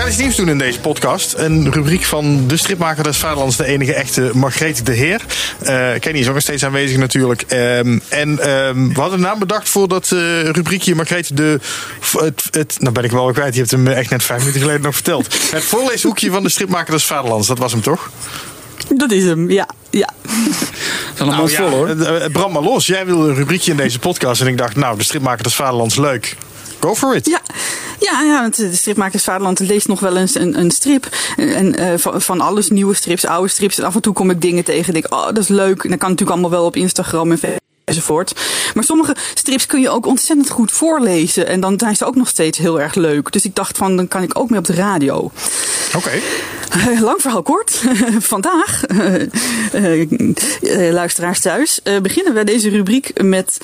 Gaan 0.05 0.13
iets 0.13 0.23
nieuws 0.23 0.37
doen 0.37 0.49
in 0.49 0.59
deze 0.59 0.81
podcast. 0.81 1.35
Een 1.37 1.73
rubriek 1.73 2.05
van 2.05 2.47
de 2.47 2.57
stripmaker 2.57 3.05
des 3.05 3.17
Vaderlands, 3.17 3.57
de 3.57 3.65
enige 3.65 3.95
echte 3.95 4.31
Margreet 4.35 4.87
de 4.87 4.93
Heer. 4.93 5.21
Uh, 5.63 5.69
Kenny 6.01 6.19
is 6.19 6.27
ook 6.27 6.35
nog 6.35 6.43
steeds 6.43 6.65
aanwezig 6.65 6.99
natuurlijk. 6.99 7.45
Um, 7.53 8.03
en 8.09 8.51
um, 8.51 8.95
we 8.95 9.01
hadden 9.01 9.19
een 9.19 9.25
naam 9.25 9.39
bedacht 9.39 9.69
voor 9.69 9.89
dat 9.89 10.11
uh, 10.11 10.21
rubriekje 10.51 10.95
Margreet 10.95 11.37
de... 11.37 11.61
Het, 12.17 12.49
het, 12.51 12.77
nou 12.81 12.93
ben 12.93 13.05
ik 13.05 13.11
wel 13.11 13.33
kwijt, 13.33 13.55
je 13.55 13.59
hebt 13.59 13.71
hem 13.71 13.87
echt 13.87 14.11
net 14.11 14.23
vijf 14.23 14.39
minuten 14.39 14.61
geleden 14.61 14.83
nog 14.83 14.95
verteld. 14.95 15.35
Het 15.51 15.65
voorleeshoekje 15.65 16.31
van 16.31 16.43
de 16.43 16.49
stripmaker 16.49 16.93
des 16.93 17.05
Vaderlands, 17.05 17.47
dat 17.47 17.59
was 17.59 17.73
hem 17.73 17.81
toch? 17.81 18.11
Dat 18.89 19.11
is 19.11 19.25
hem, 19.25 19.51
ja. 19.51 19.69
ja. 19.91 20.09
Een 21.19 21.27
nou, 21.27 21.51
ja, 21.51 21.57
vol 21.57 21.71
hoor. 21.71 21.97
Bram 22.33 22.53
maar 22.53 22.63
los, 22.63 22.87
jij 22.87 23.07
wilde 23.07 23.29
een 23.29 23.35
rubriekje 23.35 23.71
in 23.71 23.77
deze 23.77 23.99
podcast. 23.99 24.41
En 24.41 24.47
ik 24.47 24.59
dacht, 24.59 24.77
nou, 24.77 24.99
de 24.99 25.05
stripmaker 25.05 25.43
des 25.43 25.55
Vaderlands, 25.55 25.97
leuk. 25.97 26.37
Go 26.81 26.95
for 26.95 27.17
it. 27.17 27.27
Ja, 27.27 27.41
ja, 28.05 28.23
ja 28.23 28.41
want 28.41 28.57
de 28.57 28.75
stripmakers 28.75 29.25
Vaderland 29.25 29.59
leest 29.59 29.89
nog 29.89 30.01
wel 30.01 30.17
eens 30.17 30.35
een, 30.35 30.59
een 30.59 30.71
strip. 30.71 31.09
En, 31.37 31.81
uh, 31.81 31.93
van, 31.97 32.41
alles, 32.41 32.71
nieuwe 32.71 32.95
strips, 32.95 33.25
oude 33.25 33.49
strips. 33.49 33.79
En 33.79 33.85
af 33.85 33.95
en 33.95 34.03
toe 34.03 34.13
kom 34.13 34.31
ik 34.31 34.41
dingen 34.41 34.65
tegen 34.65 34.87
en 34.87 35.01
denk, 35.01 35.15
oh, 35.15 35.27
dat 35.27 35.39
is 35.39 35.49
leuk. 35.49 35.83
En 35.83 35.91
dat 35.91 35.99
kan 35.99 36.11
natuurlijk 36.11 36.31
allemaal 36.31 36.59
wel 36.59 36.67
op 36.67 36.77
Instagram 36.77 37.33
en 37.33 37.63
enzovoort. 37.85 38.33
Maar 38.75 38.85
sommige 38.85 39.17
strips 39.35 39.67
kun 39.67 39.81
je 39.81 39.91
ook 39.91 40.07
ontzettend 40.07 40.51
goed 40.51 40.73
voorlezen. 40.73 41.47
En 41.47 41.61
dan 41.61 41.79
zijn 41.79 41.97
ze 41.97 42.05
ook 42.05 42.17
nog 42.17 42.29
steeds 42.29 42.59
heel 42.59 42.81
erg 42.81 42.95
leuk. 42.95 43.33
Dus 43.33 43.45
ik 43.45 43.55
dacht 43.55 43.77
van, 43.77 43.97
dan 43.97 44.09
kan 44.09 44.23
ik 44.23 44.39
ook 44.39 44.51
mee 44.51 44.59
op 44.59 44.65
de 44.65 44.75
radio. 44.75 45.17
Oké. 45.17 45.97
Okay. 45.97 46.23
Uh, 46.77 47.01
lang 47.01 47.21
verhaal 47.21 47.43
kort. 47.43 47.83
Vandaag, 48.19 48.83
uh, 48.89 50.01
uh, 50.01 50.93
luisteraars 50.93 51.41
thuis, 51.41 51.81
beginnen 52.03 52.35
we 52.35 52.45
deze 52.45 52.69
rubriek 52.69 53.23
met 53.23 53.59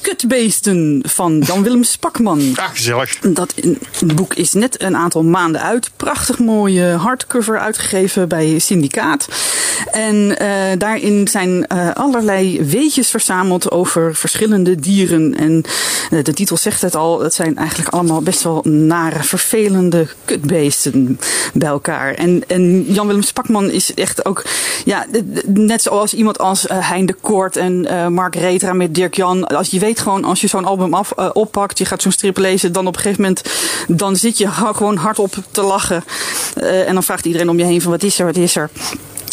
Kutbeesten 0.00 1.02
van 1.08 1.42
Jan-Willem 1.46 1.82
Spakman. 1.96 2.52
Ah, 2.54 2.68
gezellig. 2.68 3.18
Dat 3.18 3.54
boek 4.14 4.34
is 4.34 4.52
net 4.52 4.82
een 4.82 4.96
aantal 4.96 5.22
maanden 5.24 5.62
uit. 5.62 5.90
Prachtig 5.96 6.38
mooie 6.38 6.84
hardcover 6.84 7.58
uitgegeven 7.58 8.28
bij 8.28 8.58
Syndicaat. 8.58 9.28
En 9.90 10.36
daarin 10.78 11.28
zijn 11.28 11.68
allerlei 11.94 12.62
weetjes 12.62 13.10
verzameld 13.26 13.70
over 13.70 14.14
verschillende 14.14 14.74
dieren. 14.74 15.36
En 15.36 15.64
de 16.24 16.32
titel 16.32 16.56
zegt 16.56 16.82
het 16.82 16.94
al, 16.94 17.20
het 17.20 17.34
zijn 17.34 17.56
eigenlijk 17.56 17.88
allemaal 17.88 18.22
best 18.22 18.42
wel 18.42 18.60
nare, 18.64 19.22
vervelende 19.22 20.08
kutbeesten 20.24 21.20
bij 21.52 21.68
elkaar. 21.68 22.14
En, 22.14 22.84
Jan-Willem 22.92 23.22
Spakman 23.22 23.70
is 23.70 23.94
echt 23.94 24.24
ook, 24.24 24.44
ja, 24.84 25.06
net 25.46 25.82
zoals 25.82 26.14
iemand 26.14 26.38
als 26.38 26.66
uh, 26.66 26.90
Hein 26.90 27.06
de 27.06 27.14
Koort 27.20 27.56
en 27.56 27.86
uh, 27.90 28.06
Mark 28.06 28.34
Retra 28.34 28.72
met 28.72 28.94
Dirk 28.94 29.14
Jan. 29.14 29.46
Als 29.46 29.70
je 29.70 29.78
weet 29.78 30.00
gewoon, 30.00 30.24
als 30.24 30.40
je 30.40 30.46
zo'n 30.46 30.64
album 30.64 30.94
af, 30.94 31.12
oppakt, 31.32 31.78
je 31.78 31.84
gaat 31.84 32.02
zo'n 32.02 32.12
strip 32.12 32.38
lezen, 32.38 32.72
dan 32.72 32.86
op 32.86 32.94
een 32.94 33.00
gegeven 33.00 33.22
moment, 33.22 33.42
dan 33.88 34.16
zit 34.16 34.38
je 34.38 34.48
gewoon 34.48 34.96
hardop 34.96 35.34
te 35.50 35.62
lachen. 35.62 36.04
en 36.54 36.94
dan 36.94 37.02
vraagt 37.02 37.24
iedereen 37.26 37.48
om 37.48 37.58
je 37.58 37.64
heen 37.64 37.82
van 37.82 37.90
wat 37.90 38.02
is 38.02 38.18
er, 38.18 38.26
wat 38.26 38.36
is 38.36 38.56
er. 38.56 38.70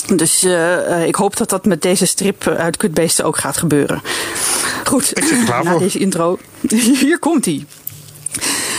Dus 0.07 0.43
uh, 0.43 1.05
ik 1.07 1.15
hoop 1.15 1.37
dat 1.37 1.49
dat 1.49 1.65
met 1.65 1.81
deze 1.81 2.05
strip 2.05 2.47
uit 2.47 2.77
Kutbeesten 2.77 3.25
ook 3.25 3.37
gaat 3.37 3.57
gebeuren. 3.57 4.01
Goed, 4.83 5.13
na 5.63 5.77
deze 5.77 5.99
intro. 5.99 6.37
Hier 7.01 7.19
komt 7.19 7.45
hij. 7.45 7.65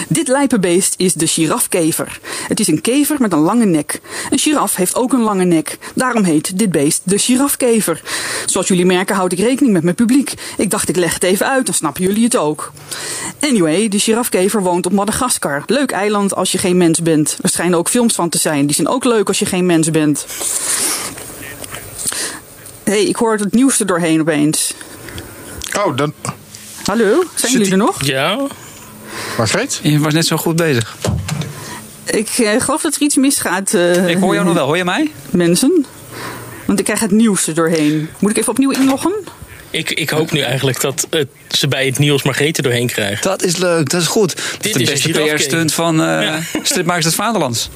Dit 0.09 0.29
lijpenbeest 0.29 0.95
is 0.97 1.13
de 1.13 1.27
girafkever. 1.27 2.19
Het 2.49 2.61
is 2.61 2.67
een 2.67 2.81
kever 2.81 3.17
met 3.19 3.33
een 3.33 3.39
lange 3.39 3.65
nek. 3.65 4.01
Een 4.31 4.39
giraf 4.39 4.77
heeft 4.77 4.95
ook 4.95 5.13
een 5.13 5.23
lange 5.23 5.45
nek. 5.45 5.79
Daarom 5.95 6.25
heet 6.25 6.59
dit 6.59 6.71
beest 6.71 7.01
de 7.05 7.19
girafkever. 7.19 8.03
Zoals 8.47 8.69
jullie 8.69 8.87
merken 8.87 9.17
houd 9.17 9.33
ik 9.33 9.39
rekening 9.39 9.73
met 9.73 9.83
mijn 9.83 9.95
publiek. 9.95 10.33
Ik 10.57 10.71
dacht 10.71 10.89
ik 10.89 10.97
leg 10.97 11.15
het 11.15 11.23
even 11.23 11.51
uit, 11.51 11.67
dan 11.67 11.75
snappen 11.75 12.03
jullie 12.03 12.25
het 12.25 12.37
ook. 12.37 12.73
Anyway, 13.41 13.89
de 13.89 13.99
girafkever 13.99 14.63
woont 14.63 14.87
op 14.87 14.93
Madagaskar. 14.93 15.63
Leuk 15.67 15.91
eiland 15.91 16.35
als 16.35 16.53
je 16.53 16.59
geen 16.59 16.77
mens 16.77 17.03
bent. 17.03 17.39
Er 17.43 17.49
schijnen 17.49 17.79
ook 17.79 17.89
films 17.89 18.15
van 18.15 18.29
te 18.29 18.39
zijn. 18.39 18.67
Die 18.67 18.75
zijn 18.75 18.89
ook 18.89 19.05
leuk 19.05 19.29
als 19.29 19.39
je 19.39 19.47
geen 19.47 19.67
mens 19.67 19.91
bent. 19.91 20.27
Hé, 22.85 22.93
hey, 22.93 23.05
ik 23.05 23.17
hoor 23.17 23.33
het 23.33 23.53
nieuwste 23.53 23.85
doorheen 23.85 24.21
opeens. 24.21 24.75
Oh, 25.85 25.97
dan... 25.97 26.13
Hallo, 26.85 27.25
zijn 27.35 27.53
jullie 27.53 27.71
er 27.71 27.77
nog? 27.77 28.05
Ja. 28.05 28.39
Margreet? 29.37 29.81
Je 29.83 29.99
was 29.99 30.13
net 30.13 30.27
zo 30.27 30.37
goed 30.37 30.57
bezig. 30.57 30.97
Ik 32.05 32.39
uh, 32.39 32.61
geloof 32.61 32.83
dat 32.83 32.95
er 32.95 33.03
iets 33.03 33.17
misgaat. 33.17 33.73
Uh, 33.73 34.09
ik 34.09 34.19
hoor 34.19 34.35
jou 34.35 34.47
nog 34.47 34.55
wel. 34.55 34.67
Hoor 34.67 34.77
je 34.77 34.85
mij? 34.85 35.11
Mensen. 35.31 35.87
Want 36.67 36.79
ik 36.79 36.85
krijg 36.85 37.01
het 37.01 37.11
nieuws 37.11 37.47
er 37.47 37.55
doorheen. 37.55 38.09
Moet 38.19 38.31
ik 38.31 38.37
even 38.37 38.51
opnieuw 38.51 38.71
inloggen? 38.71 39.13
Ik, 39.71 39.91
ik 39.91 40.11
hoop 40.11 40.33
nu 40.33 40.41
eigenlijk 40.41 40.81
dat 40.81 41.07
het, 41.11 41.29
ze 41.49 41.69
bij 41.69 41.87
het 41.87 41.99
nieuws 41.99 42.23
Margrethe 42.23 42.63
doorheen 42.63 42.87
krijgen. 42.87 43.23
Dat 43.23 43.43
is 43.43 43.57
leuk, 43.57 43.91
dat 43.91 44.01
is 44.01 44.07
goed. 44.07 44.35
Dit 44.61 44.77
is 44.77 45.03
de 45.03 45.13
beste 45.13 45.33
PR-stunt 45.33 45.73
van 45.73 46.01
uh, 46.01 46.23
ja. 46.23 46.41
Stripmakers 46.63 47.05
het 47.05 47.15
Vaderlands. 47.15 47.71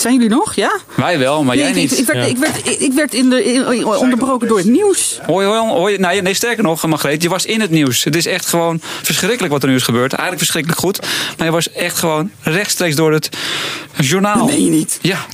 Zijn 0.00 0.14
jullie 0.14 0.28
nog? 0.28 0.54
Ja? 0.54 0.78
Wij 0.94 1.18
wel, 1.18 1.44
maar 1.44 1.56
nee, 1.56 1.64
jij 1.64 1.74
ik, 1.74 1.90
niet. 1.90 1.92
Ik, 1.92 1.98
ik, 1.98 2.06
werd, 2.06 2.28
ik, 2.28 2.36
werd, 2.36 2.80
ik 2.80 2.92
werd 2.92 3.14
in 3.14 3.30
de, 3.30 3.44
in, 3.44 3.86
onderbroken 3.86 4.48
door 4.48 4.58
het 4.58 4.66
nieuws. 4.66 5.18
Hoi, 5.26 5.46
hoi, 5.46 5.60
hoi. 5.60 5.98
Nee, 5.98 6.22
nee, 6.22 6.34
sterker 6.34 6.62
nog, 6.62 6.86
Margreet, 6.86 7.22
je 7.22 7.28
was 7.28 7.44
in 7.44 7.60
het 7.60 7.70
nieuws. 7.70 8.04
Het 8.04 8.16
is 8.16 8.26
echt 8.26 8.46
gewoon 8.46 8.80
verschrikkelijk 9.02 9.52
wat 9.52 9.62
er 9.62 9.68
nu 9.68 9.74
is 9.74 9.82
gebeurd. 9.82 10.12
Eigenlijk 10.12 10.38
verschrikkelijk 10.38 10.80
goed. 10.80 11.00
Maar 11.36 11.46
je 11.46 11.52
was 11.52 11.72
echt 11.72 11.98
gewoon 11.98 12.30
rechtstreeks 12.42 12.94
door 12.96 13.12
het 13.12 13.28
journaal. 13.96 14.46
Nee, 14.46 14.64
je 14.64 14.70
niet. 14.70 14.98
Ja. 15.02 15.26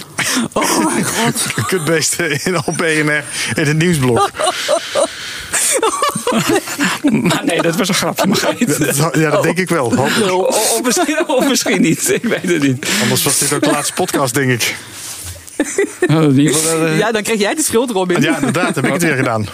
Oh 0.53 0.85
mijn 0.85 1.05
god. 1.05 1.47
Kutbeesten 1.67 2.45
in 2.45 2.57
op 2.57 2.77
BNR 2.77 3.25
in 3.55 3.67
het 3.67 3.77
nieuwsblok. 3.77 4.31
maar 7.11 7.43
nee, 7.45 7.63
dat 7.63 7.77
was 7.77 7.89
een 7.89 7.95
grapje, 7.95 8.27
Margreet. 8.27 8.95
Ja, 9.13 9.31
dat 9.31 9.43
denk 9.43 9.59
ik 9.59 9.69
wel. 9.69 9.87
Of, 9.87 10.21
of, 10.51 10.81
misschien, 10.83 11.29
of 11.29 11.49
misschien 11.49 11.81
niet. 11.81 12.11
Ik 12.11 12.23
weet 12.25 12.49
het 12.49 12.63
niet. 12.63 12.87
Anders 13.03 13.23
was 13.23 13.39
dit 13.39 13.53
ook 13.53 13.63
de 13.63 13.71
laatste 13.71 13.95
podcast, 13.95 14.35
denk 14.35 14.51
ik. 14.51 14.75
Ja, 16.99 17.13
dan 17.13 17.23
krijg 17.23 17.41
jij 17.41 17.55
de 17.55 17.63
schuld, 17.63 17.91
Robin. 17.91 18.23
Ja, 18.23 18.37
inderdaad. 18.37 18.75
Heb 18.75 18.87
ik 18.87 18.93
het 18.93 19.03
weer 19.03 19.17
gedaan. 19.17 19.49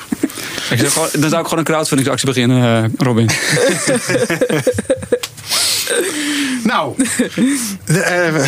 Ik 0.71 0.79
gewoon, 0.79 1.09
dan 1.13 1.31
zou 1.31 1.41
ik 1.41 1.49
gewoon 1.49 1.59
een 1.59 1.65
crowdfundingsactie 1.65 2.27
beginnen, 2.27 2.85
uh, 2.85 2.91
Robin. 3.07 3.31
nou, 6.71 6.95
uh, 7.87 8.45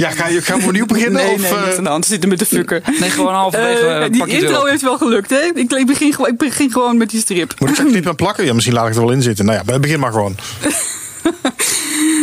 ja, 0.00 0.10
ga 0.10 0.26
je, 0.26 0.42
gaan 0.42 0.58
we 0.60 0.66
opnieuw 0.66 0.86
beginnen? 0.86 1.22
Nee, 1.22 1.34
of, 1.34 1.40
nee, 1.40 1.66
niet 1.66 1.76
aan 1.76 1.84
de 1.84 1.90
hand. 1.90 2.06
Zitten 2.06 2.28
met 2.28 2.38
de 2.38 2.46
fucker. 2.46 2.82
Nee, 3.00 3.10
gewoon 3.10 3.34
halverwege. 3.34 4.08
Uh, 4.10 4.26
die 4.26 4.26
intro 4.26 4.64
heeft 4.64 4.82
wel 4.82 4.98
gelukt, 4.98 5.30
hè? 5.30 5.40
Ik, 5.54 5.72
ik, 5.72 5.86
begin, 5.86 6.12
gewoon, 6.12 6.30
ik 6.30 6.36
begin 6.36 6.72
gewoon 6.72 6.96
met 6.96 7.10
die 7.10 7.20
strip. 7.20 7.54
Moet 7.58 7.68
ik 7.68 7.74
zo'n 7.74 7.86
knip 7.86 8.06
aan 8.06 8.16
plakken? 8.16 8.44
Ja, 8.44 8.52
misschien 8.52 8.74
laat 8.74 8.88
ik 8.88 8.94
er 8.94 9.00
wel 9.00 9.10
in 9.10 9.22
zitten. 9.22 9.44
Nou 9.44 9.62
ja, 9.64 9.78
begin 9.78 10.00
maar 10.00 10.12
gewoon. 10.12 10.36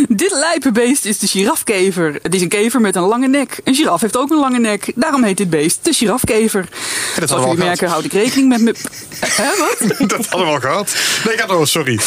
Dit 0.08 0.32
lijpenbeest 0.32 1.04
is 1.04 1.18
de 1.18 1.26
girafkever. 1.26 2.18
Het 2.22 2.34
is 2.34 2.40
een 2.42 2.48
kever 2.48 2.80
met 2.80 2.96
een 2.96 3.02
lange 3.02 3.28
nek. 3.28 3.60
Een 3.64 3.74
giraf 3.74 4.00
heeft 4.00 4.16
ook 4.16 4.30
een 4.30 4.38
lange 4.38 4.58
nek. 4.58 4.92
Daarom 4.94 5.22
heet 5.22 5.36
dit 5.36 5.50
beest 5.50 5.84
de 5.84 5.92
girafkever. 5.92 6.68
Ja, 7.16 7.26
Zoals 7.26 7.44
jullie 7.44 7.58
merken 7.58 7.88
houd 7.88 8.04
ik 8.04 8.12
rekening 8.12 8.48
met 8.48 8.60
me... 8.60 8.74
Hè, 9.42 9.48
wat? 9.58 10.08
dat 10.08 10.26
hadden 10.26 10.48
we 10.48 10.54
al 10.54 10.60
gehad. 10.60 10.96
Nee, 11.24 11.38
ga 11.38 11.46
door, 11.46 11.66
sorry. 11.66 11.98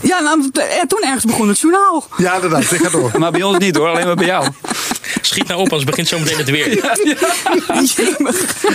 Ja, 0.00 0.20
nou, 0.20 0.50
toen 0.86 1.02
ergens 1.02 1.24
begon 1.24 1.48
het 1.48 1.58
journaal. 1.58 2.04
Ja, 2.16 2.34
inderdaad. 2.34 2.70
Ik 2.70 2.82
ga 2.82 2.88
door. 2.90 3.10
maar 3.18 3.30
bij 3.30 3.42
ons 3.42 3.58
niet 3.58 3.76
hoor, 3.76 3.88
alleen 3.88 4.06
maar 4.06 4.14
bij 4.14 4.26
jou. 4.26 4.48
Schiet 5.20 5.48
nou 5.48 5.60
op, 5.60 5.66
anders 5.66 5.84
begint 5.84 6.08
zo 6.08 6.18
meteen 6.18 6.38
het 6.38 6.50
weer. 6.50 6.70
Ja, 6.82 6.96
ja. 7.04 7.16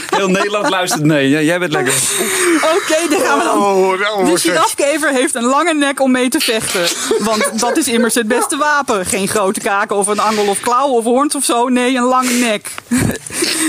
Heel 0.09 0.27
Nederland 0.27 0.69
luistert 0.69 1.03
mee. 1.03 1.29
Ja, 1.29 1.41
jij 1.41 1.59
bent 1.59 1.71
lekker. 1.71 1.93
Oké, 2.63 2.75
okay, 2.75 3.07
dan 3.09 3.19
gaan 3.19 3.37
we 3.37 3.43
dan. 3.43 3.57
Oh, 3.57 3.99
nou, 3.99 4.25
de 4.25 4.39
girafkever 4.39 5.09
heeft 5.09 5.35
een 5.35 5.43
lange 5.43 5.73
nek 5.73 6.01
om 6.01 6.11
mee 6.11 6.29
te 6.29 6.39
vechten. 6.39 6.87
Want 7.19 7.59
dat 7.59 7.77
is 7.77 7.87
immers 7.87 8.15
het 8.15 8.27
beste 8.27 8.57
wapen. 8.57 9.05
Geen 9.05 9.27
grote 9.27 9.59
kaken 9.59 9.95
of 9.95 10.07
een 10.07 10.19
angel 10.19 10.47
of 10.47 10.59
klauw 10.59 10.89
of 10.89 11.03
hoorns 11.03 11.35
of 11.35 11.43
zo. 11.43 11.67
Nee, 11.67 11.95
een 11.95 12.03
lange 12.03 12.31
nek. 12.31 12.71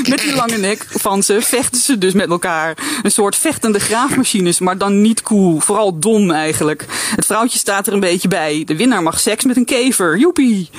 Met 0.09 0.19
die 0.19 0.35
lange 0.35 0.57
nek 0.57 0.87
van 0.91 1.23
ze 1.23 1.41
vechten 1.43 1.81
ze 1.81 1.99
dus 1.99 2.13
met 2.13 2.31
elkaar. 2.31 2.77
Een 3.03 3.11
soort 3.11 3.37
vechtende 3.37 3.81
graafmachines, 3.81 4.59
maar 4.59 4.79
dan 4.79 5.01
niet 5.01 5.23
cool. 5.23 5.61
Vooral 5.61 5.99
dom 5.99 6.31
eigenlijk. 6.31 6.85
Het 7.17 7.27
vrouwtje 7.27 7.59
staat 7.59 7.87
er 7.87 7.93
een 7.93 8.01
beetje 8.01 8.29
bij. 8.29 8.63
De 8.67 8.77
winnaar 8.77 9.03
mag 9.03 9.21
seks 9.21 9.45
met 9.45 9.57
een 9.57 9.65
kever. 9.65 10.19
Joepie. 10.19 10.71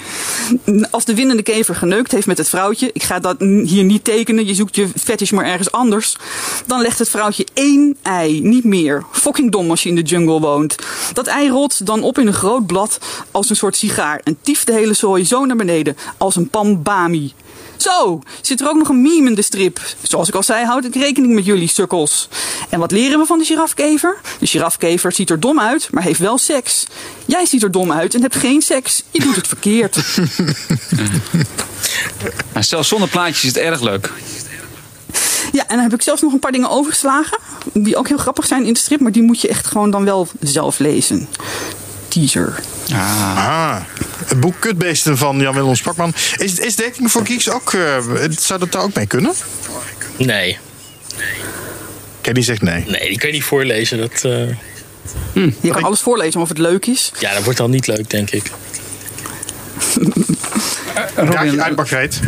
Als 0.92 1.06
de 1.06 1.16
winnende 1.16 1.44
kever 1.44 1.69
geneukt 1.76 2.12
heeft 2.12 2.28
met 2.28 2.38
het 2.38 2.50
vrouwtje. 2.50 2.90
Ik 2.94 3.04
ga 3.04 3.20
dat 3.20 3.40
hier 3.40 3.84
niet 3.84 4.04
tekenen. 4.04 4.46
Je 4.46 4.56
zoekt 4.56 4.76
je 4.76 4.88
fetish 4.88 5.32
maar 5.32 5.46
ergens 5.46 5.72
anders. 5.72 6.16
Dan 6.66 6.82
legt 6.82 7.00
het 7.00 7.10
vrouwtje 7.10 7.48
één 7.54 7.98
ei, 8.02 8.42
niet 8.42 8.64
meer. 8.64 9.06
Fucking 9.12 9.52
dom 9.52 9.70
als 9.70 9.84
je 9.84 9.90
in 9.90 9.96
de 9.96 10.02
jungle 10.02 10.40
woont. 10.40 10.76
Dat 11.14 11.28
ei 11.28 11.50
rolt 11.50 11.86
dan 11.86 12.04
op 12.04 12.18
in 12.18 12.28
een 12.28 12.34
groot 12.34 12.66
blad 12.66 13.00
als 13.32 13.50
een 13.50 13.56
soort 13.56 13.76
sigaar. 13.76 14.22
En 14.24 14.38
tieft 14.42 14.66
de 14.66 14.74
hele 14.74 14.94
zooi 14.94 15.26
zo 15.26 15.46
naar 15.46 15.56
beneden. 15.56 15.98
Als 16.18 16.36
een 16.36 16.50
pambami. 16.50 17.34
Zo, 17.82 18.22
zit 18.42 18.62
er 18.62 18.70
ook 18.70 18.78
nog 18.78 18.90
een 18.90 19.02
meme 19.02 19.30
in 19.30 19.36
de 19.36 19.42
strip. 19.42 19.80
Zoals 20.02 20.28
ik 20.28 20.36
al 20.36 20.44
zei, 20.44 20.66
houd 20.66 20.86
ik 20.86 20.96
rekening 20.96 21.34
met 21.34 21.46
jullie 21.46 21.68
sukkels. 21.68 22.28
En 22.70 22.80
wat 22.80 22.92
leren 22.92 23.20
we 23.20 23.26
van 23.26 23.40
de 23.40 23.46
girafkever? 23.46 24.18
De 24.40 24.48
girafkever 24.48 25.12
ziet 25.12 25.30
er 25.30 25.40
dom 25.40 25.60
uit, 25.60 25.88
maar 25.92 26.04
heeft 26.04 26.20
wel 26.20 26.38
seks. 26.38 26.86
Jij 27.26 27.46
ziet 27.46 27.64
er 27.64 27.72
dom 27.72 27.92
uit 27.92 28.14
en 28.14 28.22
hebt 28.22 28.36
geen 28.36 28.62
seks. 28.62 29.04
Je 29.12 29.20
doet 29.20 29.36
het 29.36 29.48
verkeerd. 29.54 29.98
Maar 32.54 32.64
zelfs 32.64 32.88
zonder 32.88 33.10
plaatjes 33.10 33.44
is 33.44 33.56
het 33.56 33.58
erg 33.58 33.82
leuk. 33.82 34.12
Ja, 35.52 35.62
en 35.68 35.76
dan 35.76 35.80
heb 35.80 35.94
ik 35.94 36.02
zelfs 36.02 36.22
nog 36.22 36.34
een 36.34 36.40
paar 36.40 36.52
dingen 36.52 36.70
overgeslagen. 36.70 37.38
Die 37.74 37.96
ook 37.96 38.08
heel 38.08 38.18
grappig 38.18 38.46
zijn 38.46 38.66
in 38.66 38.74
de 38.74 38.80
strip, 38.80 39.00
maar 39.00 39.12
die 39.12 39.24
moet 39.24 39.42
je 39.42 39.48
echt 39.48 39.68
gewoon 39.68 39.92
dan 39.92 40.06
wel 40.06 40.28
zelf 40.40 40.80
lezen. 40.80 41.28
Teaser. 42.10 42.60
Ah. 42.92 43.76
Het 44.26 44.40
boek 44.40 44.56
Kutbeesten 44.60 45.18
van 45.18 45.40
Jan-Willem 45.40 45.76
Spakman. 45.76 46.14
Is, 46.38 46.60
is 46.60 46.76
Dating 46.76 47.10
for 47.10 47.26
Geeks 47.26 47.50
ook... 47.50 47.74
Uh, 47.74 47.98
zou 48.30 48.60
dat 48.60 48.72
daar 48.72 48.82
ook 48.82 48.94
mee 48.94 49.06
kunnen? 49.06 49.34
Nee. 50.18 50.58
Kenny 52.22 52.42
zegt 52.42 52.62
nee. 52.62 52.84
Nee, 52.88 53.08
die 53.08 53.18
kan 53.18 53.30
je 53.30 53.36
niet 53.36 53.44
voorlezen. 53.44 53.98
Dat, 53.98 54.24
uh... 54.26 54.56
hm. 55.34 55.50
Je 55.62 55.72
kan 55.72 55.84
alles 55.84 56.00
voorlezen 56.00 56.42
of 56.42 56.50
het 56.50 56.58
leuk 56.58 56.86
is. 56.86 57.12
Ja, 57.20 57.34
dat 57.34 57.44
wordt 57.44 57.58
dan 57.58 57.72
niet 57.72 57.88
leuk, 57.88 58.10
denk 58.10 58.32
ik. 58.32 58.52
Robin, 61.16 61.62
uit 61.64 61.76
Margreet. 61.76 62.20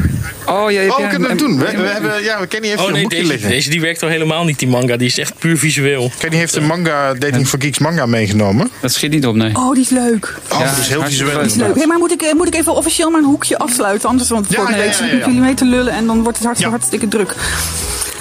Oh, 0.47 0.71
ja, 0.71 0.87
oh, 0.87 0.97
we 0.97 1.07
kunnen 1.07 1.29
het 1.29 1.39
doen. 1.39 1.57
We, 1.59 1.65
we 1.77 1.87
hebben, 1.87 2.23
ja, 2.23 2.45
Kenny 2.45 2.67
heeft 2.67 2.79
oh, 2.79 2.85
nee, 2.85 2.95
een 2.95 3.01
boekje 3.01 3.17
deze, 3.17 3.31
liggen. 3.31 3.49
Deze 3.49 3.69
die 3.69 3.81
werkt 3.81 4.03
al 4.03 4.09
helemaal 4.09 4.43
niet, 4.43 4.59
die 4.59 4.67
manga. 4.67 4.97
Die 4.97 5.07
is 5.07 5.17
echt 5.17 5.33
puur 5.39 5.57
visueel. 5.57 6.11
Kenny 6.17 6.35
heeft 6.37 6.55
een 6.55 6.65
manga, 6.65 7.13
Dating 7.13 7.47
for 7.47 7.61
Geeks 7.61 7.79
manga 7.79 8.05
meegenomen. 8.05 8.69
Dat 8.81 8.91
schiet 8.93 9.11
niet 9.11 9.25
op, 9.25 9.35
nee. 9.35 9.55
Oh, 9.55 9.73
die 9.73 9.81
is 9.83 9.89
leuk. 9.89 10.35
Oh, 10.51 10.59
Ja, 10.59 10.65
dat 10.65 10.77
is 10.77 10.87
heel 10.87 11.03
visueel. 11.03 11.39
is 11.39 11.55
leuk. 11.55 11.75
Hey, 11.75 11.85
maar 11.87 11.97
moet 11.97 12.11
ik, 12.11 12.33
moet 12.35 12.47
ik 12.47 12.55
even 12.55 12.73
officieel 12.75 13.09
mijn 13.09 13.23
hoekje 13.23 13.57
afsluiten? 13.57 14.09
Anders, 14.09 14.29
want 14.29 14.45
Ja, 14.49 14.69
ja, 14.69 14.77
week 14.77 14.93
ik 14.95 15.25
jullie 15.25 15.39
mee 15.41 15.53
te 15.53 15.65
lullen 15.65 15.93
en 15.93 16.05
dan 16.05 16.21
wordt 16.23 16.37
het 16.37 16.45
hartstikke, 16.47 16.73
Ja. 16.73 16.77
hartstikke 16.79 17.07
druk. 17.07 17.35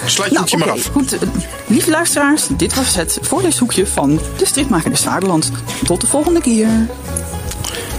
Sluit 0.05 0.31
je 0.31 0.37
Nou, 0.37 0.49
hoekje 0.49 0.57
maar 0.57 0.67
oké, 0.75 0.77
af. 0.77 0.85
goed. 0.93 1.13
Eh, 1.13 1.19
Lieve 1.67 1.89
luisteraars, 1.89 2.47
dit 2.57 2.75
was 2.75 2.95
het 2.95 3.17
voorleeshoekje 3.21 3.87
van 3.87 4.19
de 4.37 4.45
stripmaker 4.45 4.89
des 4.89 5.01
Vaderlands. 5.01 5.49
Tot 5.83 6.01
de 6.01 6.07
volgende 6.07 6.41
keer. 6.41 6.67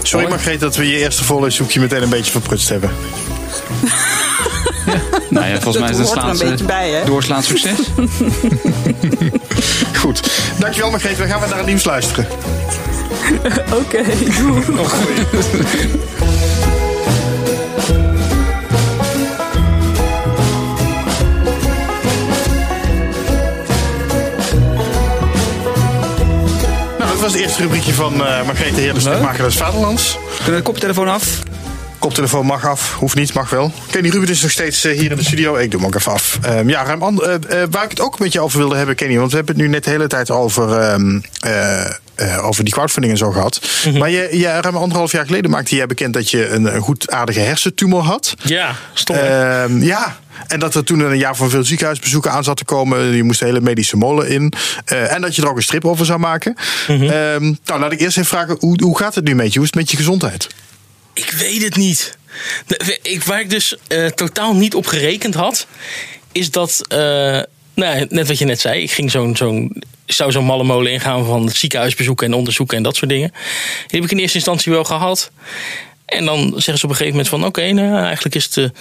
Sorry 0.03 0.29
Margreet 0.29 0.59
dat 0.59 0.75
we 0.75 0.87
je 0.87 0.97
eerste 0.97 1.23
voorleeshoekje 1.23 1.79
meteen 1.79 2.01
een 2.01 2.09
beetje 2.09 2.31
verprutst 2.31 2.69
hebben. 2.69 2.91
Nou 5.29 5.45
ja, 5.45 5.61
volgens 5.61 5.77
mij 5.77 5.89
is 5.89 5.97
het 6.09 6.41
een 6.41 6.49
beetje 6.49 6.65
bij, 6.65 6.89
hè? 6.89 7.05
doorslaand 7.05 7.45
succes. 7.45 7.75
Goed. 10.01 10.31
Dankjewel 10.59 10.89
Margreet. 10.89 11.17
We 11.17 11.25
gaan 11.25 11.39
weer 11.39 11.49
naar 11.49 11.57
het 11.57 11.67
nieuws 11.67 11.83
luisteren. 11.83 12.27
Oké, 13.81 14.03
doei. 14.37 14.63
Nou, 14.67 14.87
was 27.23 27.33
het 27.33 27.41
eerste 27.41 27.61
rubriekje 27.61 27.93
van 27.93 28.13
uh, 28.13 28.47
de 28.73 28.99
stripmaker 28.99 29.43
des 29.43 29.55
Vaderlands. 29.55 30.17
Kunnen 30.35 30.51
we 30.51 30.55
de 30.55 30.61
koptelefoon 30.61 31.07
af? 31.07 31.43
Koptelefoon 32.03 32.45
mag 32.45 32.67
af, 32.67 32.93
hoeft 32.93 33.15
niet, 33.15 33.33
mag 33.33 33.49
wel. 33.49 33.71
Kenny 33.91 34.09
Ruben 34.09 34.29
is 34.29 34.41
nog 34.41 34.51
steeds 34.51 34.83
eh, 34.83 34.97
hier 34.97 35.11
in 35.11 35.17
de 35.17 35.23
studio. 35.23 35.55
Ik 35.55 35.71
doe 35.71 35.79
hem 35.79 35.89
ook 35.89 35.95
even 35.95 36.11
af. 36.11 36.39
Ehm, 36.41 36.69
ja, 36.69 36.83
ruim 36.83 37.19
eh, 37.19 37.33
eh, 37.33 37.67
waar 37.71 37.83
ik 37.83 37.89
het 37.89 38.01
ook 38.01 38.19
met 38.19 38.33
je 38.33 38.39
over 38.39 38.57
wilde 38.59 38.75
hebben, 38.75 38.95
Kenny. 38.95 39.17
Want 39.17 39.29
we 39.29 39.35
hebben 39.35 39.55
het 39.55 39.63
nu 39.63 39.69
net 39.69 39.83
de 39.83 39.89
hele 39.89 40.07
tijd 40.07 40.31
over, 40.31 40.79
ehm, 40.79 41.19
eh, 41.39 41.81
eh, 42.15 42.45
over 42.45 42.63
die 42.63 42.73
crowdfunding 42.73 43.13
en 43.13 43.19
zo 43.19 43.31
gehad. 43.31 43.61
Maar 43.97 44.09
je, 44.09 44.29
je, 44.31 44.47
ruim 44.47 44.75
anderhalf 44.75 45.11
jaar 45.11 45.25
geleden 45.25 45.51
maakte 45.51 45.75
jij 45.75 45.85
bekend 45.85 46.13
dat 46.13 46.29
je 46.29 46.49
een, 46.49 46.75
een 46.75 46.81
goed 46.81 47.11
aardige 47.11 47.39
hersentumor 47.39 48.01
had. 48.01 48.33
Ja, 48.43 48.75
stom. 48.93 49.15
Ehm, 49.15 49.81
ja, 49.81 50.17
en 50.47 50.59
dat 50.59 50.75
er 50.75 50.83
toen 50.83 50.99
een 50.99 51.17
jaar 51.17 51.35
van 51.35 51.49
veel 51.49 51.63
ziekenhuisbezoeken 51.63 52.31
aan 52.31 52.43
zat 52.43 52.57
te 52.57 52.65
komen. 52.65 53.15
Je 53.15 53.23
moest 53.23 53.39
de 53.39 53.45
hele 53.45 53.61
medische 53.61 53.97
molen 53.97 54.29
in. 54.29 54.53
En 54.85 55.21
dat 55.21 55.35
je 55.35 55.41
er 55.41 55.49
ook 55.49 55.57
een 55.57 55.63
strip 55.63 55.85
over 55.85 56.05
zou 56.05 56.19
maken. 56.19 56.55
Ehm, 56.87 57.53
nou, 57.65 57.79
laat 57.79 57.91
ik 57.91 57.99
eerst 57.99 58.17
even 58.17 58.29
vragen, 58.29 58.57
hoe, 58.59 58.83
hoe 58.83 58.97
gaat 58.97 59.15
het 59.15 59.23
nu 59.23 59.35
met 59.35 59.53
je? 59.53 59.59
Hoe 59.59 59.67
is 59.67 59.73
het 59.73 59.75
met 59.75 59.91
je 59.91 59.97
gezondheid? 59.97 60.47
Ik 61.13 61.29
weet 61.29 61.61
het 61.61 61.75
niet. 61.75 62.17
Ik, 63.01 63.23
waar 63.23 63.39
ik 63.39 63.49
dus 63.49 63.75
eh, 63.87 64.05
totaal 64.05 64.55
niet 64.55 64.75
op 64.75 64.85
gerekend 64.85 65.33
had, 65.33 65.67
is 66.31 66.51
dat, 66.51 66.81
eh, 66.87 66.97
nou, 67.73 68.05
net 68.09 68.27
wat 68.27 68.37
je 68.37 68.45
net 68.45 68.59
zei, 68.59 68.81
ik 68.81 68.91
ging 68.91 69.11
zo'n, 69.11 69.35
zo'n, 69.35 69.83
zou 70.05 70.31
zo'n 70.31 70.45
malle 70.45 70.63
molen 70.63 70.91
ingaan 70.91 71.25
van 71.25 71.45
het 71.45 71.55
ziekenhuisbezoeken 71.55 72.27
en 72.27 72.33
onderzoeken 72.33 72.77
en 72.77 72.83
dat 72.83 72.95
soort 72.95 73.09
dingen. 73.09 73.31
Die 73.87 73.99
heb 73.99 74.03
ik 74.03 74.11
in 74.11 74.17
eerste 74.17 74.37
instantie 74.37 74.71
wel 74.71 74.83
gehad. 74.83 75.31
En 76.13 76.25
dan 76.25 76.53
zeggen 76.55 76.77
ze 76.77 76.85
op 76.85 76.89
een 76.89 76.95
gegeven 76.95 77.11
moment 77.11 77.27
van 77.27 77.45
oké, 77.45 77.71
nou, 77.71 78.03
eigenlijk 78.03 78.35
is 78.35 78.49
de 78.49 78.71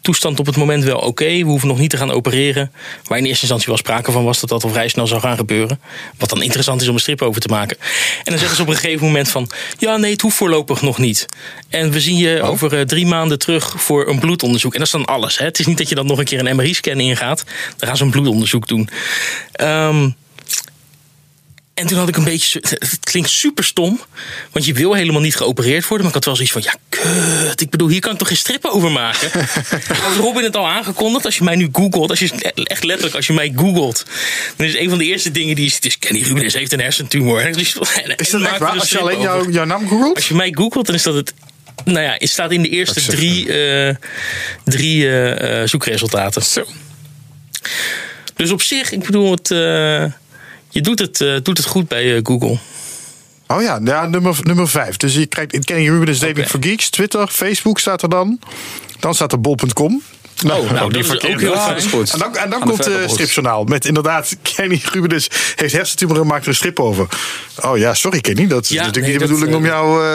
toestand 0.00 0.38
op 0.38 0.46
het 0.46 0.56
moment 0.56 0.84
wel 0.84 0.98
oké. 0.98 1.24
We 1.24 1.44
hoeven 1.44 1.68
nog 1.68 1.78
niet 1.78 1.90
te 1.90 1.96
gaan 1.96 2.10
opereren. 2.10 2.72
Waar 3.04 3.18
in 3.18 3.24
eerste 3.24 3.40
instantie 3.40 3.68
wel 3.68 3.76
sprake 3.76 4.12
van 4.12 4.24
was 4.24 4.40
dat 4.40 4.48
dat 4.48 4.64
al 4.64 4.70
vrij 4.70 4.88
snel 4.88 5.06
zou 5.06 5.20
gaan 5.20 5.36
gebeuren. 5.36 5.80
Wat 6.18 6.28
dan 6.28 6.42
interessant 6.42 6.80
is 6.80 6.88
om 6.88 6.94
een 6.94 7.00
strip 7.00 7.22
over 7.22 7.40
te 7.40 7.48
maken. 7.48 7.76
En 7.80 8.24
dan 8.24 8.38
zeggen 8.38 8.56
ze 8.56 8.62
op 8.62 8.68
een 8.68 8.76
gegeven 8.76 9.06
moment 9.06 9.28
van 9.28 9.50
ja 9.78 9.96
nee, 9.96 10.12
het 10.12 10.20
hoeft 10.20 10.36
voorlopig 10.36 10.82
nog 10.82 10.98
niet. 10.98 11.26
En 11.68 11.90
we 11.90 12.00
zien 12.00 12.16
je 12.16 12.42
over 12.42 12.78
eh, 12.78 12.84
drie 12.84 13.06
maanden 13.06 13.38
terug 13.38 13.74
voor 13.76 14.08
een 14.08 14.18
bloedonderzoek. 14.18 14.72
En 14.72 14.78
dat 14.78 14.86
is 14.86 14.92
dan 14.92 15.04
alles. 15.04 15.38
Hè? 15.38 15.44
Het 15.44 15.58
is 15.58 15.66
niet 15.66 15.78
dat 15.78 15.88
je 15.88 15.94
dan 15.94 16.06
nog 16.06 16.18
een 16.18 16.24
keer 16.24 16.46
een 16.46 16.56
MRI-scan 16.56 17.00
ingaat. 17.00 17.44
Dan 17.76 17.88
gaan 17.88 17.96
ze 17.96 18.04
een 18.04 18.10
bloedonderzoek 18.10 18.68
doen. 18.68 18.88
Ehm 19.52 20.08
en 21.78 21.86
toen 21.86 21.98
had 21.98 22.08
ik 22.08 22.16
een 22.16 22.24
beetje. 22.24 22.62
Het 22.68 22.98
klinkt 23.00 23.30
super 23.30 23.64
stom. 23.64 24.00
Want 24.52 24.64
je 24.64 24.72
wil 24.72 24.94
helemaal 24.94 25.20
niet 25.20 25.36
geopereerd 25.36 25.88
worden. 25.88 26.06
Maar 26.06 26.16
ik 26.16 26.24
had 26.24 26.24
wel 26.24 26.46
zoiets 26.46 26.52
van: 26.52 26.62
ja, 26.62 26.74
kut. 26.88 27.60
Ik 27.60 27.70
bedoel, 27.70 27.88
hier 27.88 28.00
kan 28.00 28.12
ik 28.12 28.18
toch 28.18 28.28
geen 28.28 28.36
strip 28.36 28.64
over 28.64 28.90
maken? 28.90 29.30
Had 30.02 30.16
Robin 30.16 30.44
het 30.44 30.56
al 30.56 30.68
aangekondigd? 30.68 31.24
Als 31.24 31.36
je 31.36 31.44
mij 31.44 31.56
nu 31.56 31.68
googelt. 31.72 32.10
Als 32.10 32.18
je, 32.18 32.52
echt 32.64 32.84
letterlijk, 32.84 33.16
als 33.16 33.26
je 33.26 33.32
mij 33.32 33.52
googelt. 33.56 34.04
Dan 34.56 34.66
is 34.66 34.76
een 34.76 34.88
van 34.88 34.98
de 34.98 35.04
eerste 35.04 35.30
dingen 35.30 35.54
die 35.54 35.64
je 35.64 35.70
ziet: 35.70 35.84
is 35.84 35.98
Kenny 35.98 36.22
Rubens 36.22 36.54
heeft 36.54 36.72
een 36.72 36.80
hersentumor. 36.80 37.40
En 37.40 37.54
Is 37.58 37.72
dat 38.30 38.42
echt 38.42 38.58
waar? 38.58 38.78
Als 38.78 38.90
je 38.90 38.98
alleen 38.98 39.20
jouw, 39.50 39.64
naam 39.64 39.88
googelt? 39.88 40.16
Als 40.16 40.28
je 40.28 40.34
mij 40.34 40.52
googelt, 40.52 40.86
dan 40.86 40.94
is 40.94 41.02
dat 41.02 41.14
het. 41.14 41.34
Nou 41.84 42.00
ja, 42.00 42.14
het 42.18 42.28
staat 42.28 42.50
in 42.50 42.62
de 42.62 42.68
eerste 42.68 43.00
drie, 43.00 43.52
eh, 43.52 43.94
drie 44.64 45.08
eh, 45.08 45.60
eh, 45.60 45.68
zoekresultaten. 45.68 46.42
Zo. 46.42 46.64
Dus 48.34 48.50
op 48.50 48.62
zich, 48.62 48.92
ik 48.92 49.04
bedoel, 49.04 49.30
het, 49.30 49.48
je 50.78 50.84
doet 50.84 50.98
het, 50.98 51.20
eh, 51.20 51.36
doet 51.42 51.56
het 51.58 51.66
goed 51.66 51.88
bij 51.88 52.16
eh, 52.16 52.20
Google. 52.22 52.58
Oh 53.46 53.62
ja, 53.62 53.80
ja 53.84 54.06
nummer, 54.06 54.38
nummer 54.42 54.68
vijf. 54.68 54.96
Dus 54.96 55.14
je 55.14 55.26
krijgt 55.26 55.64
Kenny 55.64 55.88
Ruben 55.88 56.08
is 56.08 56.18
Dating 56.18 56.38
Oké. 56.38 56.48
for 56.48 56.62
Geeks. 56.62 56.90
Twitter, 56.90 57.28
Facebook 57.28 57.78
staat 57.78 58.02
er 58.02 58.08
dan. 58.08 58.40
Dan 59.00 59.14
staat 59.14 59.32
er 59.32 59.40
bol.com. 59.40 60.02
Oh, 60.46 60.70
nou, 60.70 60.92
dat 60.92 61.04
is 61.04 61.10
ook 61.10 61.40
heel 61.40 61.56
fijn. 61.56 61.88
goed. 61.90 62.12
En 62.12 62.18
dan, 62.18 62.36
en 62.36 62.50
dan 62.50 62.60
Aan 62.60 62.66
komt 62.68 62.76
de 62.76 62.82
verkoopbox. 62.82 63.12
stripjournaal. 63.12 63.64
Met 63.64 63.84
inderdaad, 63.84 64.36
Kenny 64.56 64.82
Rubenus 64.92 65.28
heeft 65.56 65.72
hersentumor 65.72 66.20
en 66.20 66.26
maakt 66.26 66.42
er 66.42 66.48
een 66.48 66.54
strip 66.54 66.80
over. 66.80 67.06
Oh 67.62 67.78
ja, 67.78 67.94
sorry 67.94 68.20
Kenny. 68.20 68.46
Dat 68.46 68.62
is 68.62 68.68
Ja, 68.68 68.84
natuurlijk 68.84 69.04
nee, 69.04 69.12
niet 69.12 69.20
de 69.20 69.26
dat, 69.26 69.38
bedoeling 69.38 69.56
om 69.56 69.64
eh, 69.64 69.70
jou 69.70 70.06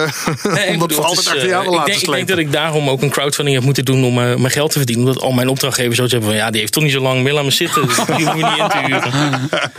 uh, 0.45 0.53
Nee, 0.53 0.69
om 0.73 0.79
dat 0.79 0.93
voor 0.93 1.03
het 1.03 1.09
altijd 1.17 1.27
achter 1.27 1.41
eh, 1.43 1.47
je 1.47 1.55
aan 1.55 1.63
te 1.63 1.69
laten 1.69 1.85
denk, 1.91 2.01
ik 2.01 2.11
denk 2.13 2.27
dat 2.27 2.37
ik 2.37 2.51
daarom 2.51 2.89
ook 2.89 3.01
een 3.01 3.09
crowdfunding 3.09 3.55
heb 3.55 3.65
moeten 3.65 3.85
doen 3.85 4.03
om 4.03 4.19
eh, 4.19 4.35
mijn 4.35 4.51
geld 4.51 4.71
te 4.71 4.77
verdienen. 4.77 5.05
Omdat 5.05 5.23
al 5.23 5.31
mijn 5.31 5.47
opdrachtgevers 5.47 5.95
zoiets 5.95 6.13
hebben 6.13 6.31
van 6.31 6.39
ja, 6.41 6.51
die 6.51 6.59
heeft 6.59 6.73
toch 6.73 6.83
niet 6.83 6.91
zo 6.91 6.99
lang 7.01 7.23
meer 7.23 7.31
laten 7.33 7.45
me 7.47 7.53
zitten. 7.53 7.87
Dus 7.87 7.95
die 7.95 8.05
hoeven 8.15 8.35
we 8.37 8.45
niet 8.45 8.57
in 8.59 8.69
te 8.69 8.77
huren. 8.85 9.11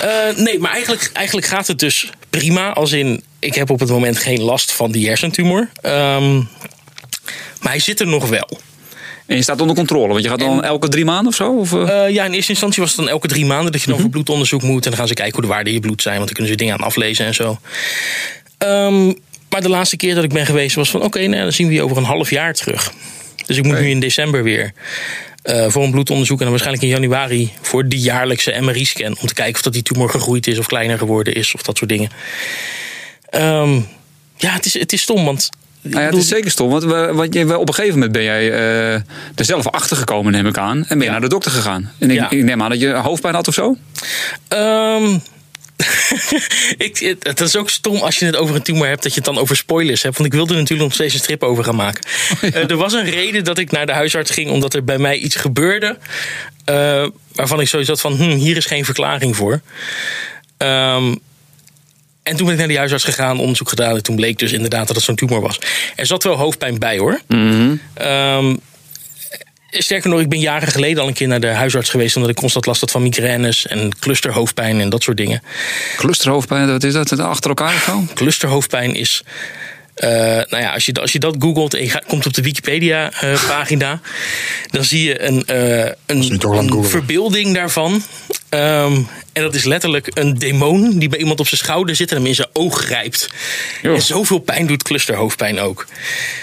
Eh, 0.00 0.36
nee, 0.36 0.58
maar 0.58 0.70
eigenlijk, 0.72 1.10
eigenlijk 1.12 1.46
gaat 1.46 1.66
het 1.66 1.78
dus 1.78 2.10
prima. 2.30 2.72
Als 2.72 2.92
in, 2.92 3.22
ik 3.38 3.54
heb 3.54 3.70
op 3.70 3.80
het 3.80 3.88
moment 3.88 4.18
geen 4.18 4.40
last 4.40 4.72
van 4.72 4.92
die 4.92 5.06
hersentumor. 5.08 5.68
Ehm, 5.80 6.34
maar 7.60 7.70
hij 7.72 7.78
zit 7.78 8.00
er 8.00 8.06
nog 8.06 8.28
wel. 8.28 8.60
En 9.26 9.36
je 9.36 9.42
staat 9.42 9.60
onder 9.60 9.76
controle, 9.76 10.08
want 10.08 10.22
je 10.22 10.28
gaat 10.28 10.38
dan 10.38 10.64
elke 10.64 10.88
drie 10.88 11.04
maanden 11.04 11.26
of 11.26 11.34
zo? 11.34 11.52
Of, 11.52 11.72
eh? 11.72 12.06
Eh, 12.06 12.14
ja, 12.14 12.24
in 12.24 12.32
eerste 12.32 12.50
instantie 12.50 12.82
was 12.82 12.90
het 12.90 13.00
dan 13.00 13.08
elke 13.08 13.28
drie 13.28 13.46
maanden 13.46 13.72
dat 13.72 13.82
je 13.82 13.90
dan 13.90 14.00
voor 14.00 14.10
bloedonderzoek 14.10 14.62
moet. 14.62 14.84
En 14.84 14.90
dan 14.90 14.98
gaan 14.98 15.08
ze 15.08 15.14
kijken 15.14 15.34
hoe 15.34 15.42
de 15.42 15.48
waarden 15.48 15.66
in 15.66 15.74
je 15.74 15.80
bloed 15.80 16.02
zijn. 16.02 16.14
Want 16.14 16.26
dan 16.26 16.34
kunnen 16.34 16.52
ze 16.52 16.58
dingen 16.58 16.74
aan 16.74 16.86
aflezen 16.86 17.26
en 17.26 17.34
zo. 17.34 17.58
Ehm, 18.58 19.12
maar 19.50 19.62
de 19.62 19.68
laatste 19.68 19.96
keer 19.96 20.14
dat 20.14 20.24
ik 20.24 20.32
ben 20.32 20.46
geweest 20.46 20.76
was 20.76 20.90
van... 20.90 21.02
oké, 21.02 21.26
nou, 21.26 21.42
dan 21.42 21.52
zien 21.52 21.68
we 21.68 21.74
je 21.74 21.82
over 21.82 21.96
een 21.96 22.04
half 22.04 22.30
jaar 22.30 22.54
terug. 22.54 22.92
Dus 23.46 23.56
ik 23.56 23.64
moet 23.64 23.80
nu 23.80 23.88
in 23.88 24.00
december 24.00 24.42
weer 24.42 24.72
eh, 25.42 25.68
voor 25.68 25.84
een 25.84 25.90
bloedonderzoek. 25.90 26.36
En 26.38 26.42
dan 26.42 26.50
waarschijnlijk 26.50 26.84
in 26.84 27.00
januari 27.00 27.52
voor 27.60 27.88
die 27.88 28.00
jaarlijkse 28.00 28.56
MRI-scan. 28.60 29.16
Om 29.20 29.26
te 29.26 29.34
kijken 29.34 29.54
of 29.54 29.62
dat 29.62 29.72
die 29.72 29.82
tumor 29.82 30.10
gegroeid 30.10 30.46
is 30.46 30.58
of 30.58 30.66
kleiner 30.66 30.98
geworden 30.98 31.34
is. 31.34 31.54
Of 31.54 31.62
dat 31.62 31.76
soort 31.76 31.90
dingen. 31.90 32.10
Ehm, 33.30 33.80
ja, 34.36 34.52
het 34.52 34.64
is, 34.66 34.78
het 34.78 34.92
is 34.92 35.02
stom, 35.02 35.24
want... 35.24 35.50
Nou 35.82 36.00
ja, 36.00 36.06
het 36.10 36.16
is 36.16 36.28
zeker 36.28 36.50
stom, 36.50 36.70
want, 36.70 36.84
we, 36.84 37.10
want 37.12 37.34
je, 37.34 37.58
op 37.58 37.68
een 37.68 37.74
gegeven 37.74 37.94
moment 37.94 38.12
ben 38.12 38.22
jij 38.22 38.52
eh, 38.52 38.92
er 38.94 39.04
zelf 39.44 39.68
achter 39.68 39.96
gekomen, 39.96 40.32
neem 40.32 40.46
ik 40.46 40.58
aan. 40.58 40.76
En 40.78 40.84
ben 40.88 40.98
je 40.98 41.04
Ja. 41.04 41.10
naar 41.10 41.20
de 41.20 41.28
dokter 41.28 41.50
gegaan. 41.50 41.92
En 41.98 42.10
ik, 42.10 42.16
Ja. 42.16 42.30
ik 42.30 42.42
neem 42.42 42.62
aan 42.62 42.70
dat 42.70 42.80
je 42.80 42.88
hoofdpijn 42.92 43.34
had 43.34 43.48
of 43.48 43.54
zo? 43.54 43.76
Ehm, 44.48 45.18
ik, 46.86 46.98
het, 46.98 47.24
het 47.26 47.40
is 47.40 47.56
ook 47.56 47.70
stom 47.70 47.96
als 47.96 48.18
je 48.18 48.24
het 48.24 48.36
over 48.36 48.54
een 48.54 48.62
tumor 48.62 48.86
hebt 48.86 49.02
dat 49.02 49.14
je 49.14 49.20
het 49.20 49.28
dan 49.34 49.38
over 49.38 49.56
spoilers 49.56 50.02
hebt. 50.02 50.16
Want 50.16 50.28
ik 50.28 50.34
wilde 50.34 50.52
er 50.52 50.58
natuurlijk 50.58 50.88
nog 50.88 50.94
steeds 50.94 51.14
een 51.14 51.20
strip 51.20 51.42
over 51.42 51.64
gaan 51.64 51.76
maken. 51.76 52.02
Eh, 52.40 52.70
er 52.70 52.76
was 52.76 52.92
een 52.92 53.10
reden 53.10 53.44
dat 53.44 53.58
ik 53.58 53.70
naar 53.70 53.86
de 53.86 53.92
huisarts 53.92 54.30
ging, 54.30 54.50
omdat 54.50 54.74
er 54.74 54.84
bij 54.84 54.98
mij 54.98 55.16
iets 55.18 55.36
gebeurde. 55.36 55.98
eh, 56.64 57.06
waarvan 57.32 57.60
ik 57.60 57.68
zoiets 57.68 57.88
had 57.88 58.00
van: 58.00 58.12
hm, 58.16 58.30
hier 58.30 58.56
is 58.56 58.66
geen 58.66 58.84
verklaring 58.84 59.36
voor. 59.36 59.60
Ehm, 60.56 61.14
en 62.22 62.36
toen 62.36 62.44
ben 62.44 62.52
ik 62.52 62.58
naar 62.58 62.68
die 62.68 62.78
huisarts 62.78 63.04
gegaan, 63.04 63.38
onderzoek 63.38 63.68
gedaan. 63.68 63.96
En 63.96 64.02
toen 64.02 64.16
bleek 64.16 64.38
dus 64.38 64.52
inderdaad 64.52 64.86
dat 64.86 64.96
het 64.96 65.04
zo'n 65.04 65.14
tumor 65.14 65.40
was. 65.40 65.58
Er 65.96 66.06
zat 66.06 66.22
wel 66.24 66.36
hoofdpijn 66.36 66.78
bij 66.78 66.98
hoor. 66.98 67.20
Ehm, 67.94 68.56
sterker 69.70 70.10
nog, 70.10 70.20
ik 70.20 70.28
ben 70.28 70.38
jaren 70.40 70.68
geleden 70.68 71.02
al 71.02 71.08
een 71.08 71.14
keer 71.14 71.28
naar 71.28 71.40
de 71.40 71.46
huisarts 71.46 71.90
geweest. 71.90 72.16
omdat 72.16 72.30
ik 72.30 72.36
constant 72.36 72.66
last 72.66 72.80
had 72.80 72.90
van 72.90 73.02
migraines 73.02 73.66
en 73.66 73.98
clusterhoofdpijn 73.98 74.80
en 74.80 74.88
dat 74.88 75.02
soort 75.02 75.16
dingen. 75.16 75.42
Clusterhoofdpijn, 75.96 76.66
wat 76.66 76.84
is 76.84 76.92
dat? 76.92 77.18
Achter 77.18 77.48
elkaar 77.48 77.74
of 77.74 77.82
zo? 77.82 78.04
Clusterhoofdpijn 78.14 78.94
is. 78.94 79.22
Eh, 79.94 80.10
nou 80.10 80.56
ja, 80.62 80.72
als 80.72 80.86
je, 80.86 80.92
als 80.92 81.12
je 81.12 81.18
dat 81.18 81.36
googelt 81.38 81.74
en 81.74 81.82
je 81.82 81.90
gaat- 81.90 82.04
komt 82.06 82.26
op 82.26 82.34
de 82.34 82.42
Wikipedia-pagina, 82.42 84.00
dan 84.70 84.84
zie 84.84 85.02
je 85.04 85.22
een, 85.22 85.44
eh, 85.44 85.92
een, 86.06 86.40
een 86.42 86.84
verbeelding 86.84 87.54
daarvan. 87.54 88.02
Ehm, 88.48 88.92
en 89.32 89.42
dat 89.42 89.54
is 89.54 89.64
letterlijk 89.64 90.08
een 90.14 90.38
demon 90.38 90.98
die 90.98 91.08
bij 91.08 91.18
iemand 91.18 91.40
op 91.40 91.48
zijn 91.48 91.60
schouder 91.60 91.96
zit 91.96 92.10
en 92.10 92.16
hem 92.16 92.26
in 92.26 92.34
zijn 92.34 92.48
oog 92.52 92.78
grijpt. 92.78 93.28
Jo. 93.82 93.94
En 93.94 94.02
zoveel 94.02 94.38
pijn 94.38 94.66
doet 94.66 94.82
clusterhoofdpijn 94.82 95.60
ook. 95.60 95.86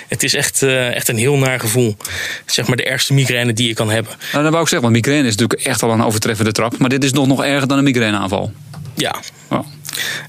Het 0.07 0.23
is 0.23 0.33
echt, 0.33 0.61
eh, 0.63 0.95
echt 0.95 1.07
een 1.07 1.17
heel 1.17 1.37
naar 1.37 1.59
gevoel. 1.59 1.97
Zeg 2.45 2.67
maar 2.67 2.77
de 2.77 2.83
ergste 2.83 3.13
migraine 3.13 3.53
die 3.53 3.67
je 3.67 3.73
kan 3.73 3.89
hebben. 3.89 4.13
Nou, 4.31 4.43
dat 4.43 4.51
wou 4.51 4.63
ik 4.63 4.69
zeggen, 4.69 4.81
want 4.91 4.93
migraine 5.05 5.27
is 5.27 5.35
natuurlijk 5.35 5.67
echt 5.67 5.83
al 5.83 5.91
een 5.91 6.03
overtreffende 6.03 6.51
trap. 6.51 6.77
Maar 6.77 6.89
dit 6.89 7.03
is 7.03 7.11
nog, 7.11 7.27
nog 7.27 7.43
erger 7.43 7.67
dan 7.67 7.77
een 7.77 7.83
migraineaanval. 7.83 8.51
Ja. 8.95 9.15
Oh. 9.49 9.59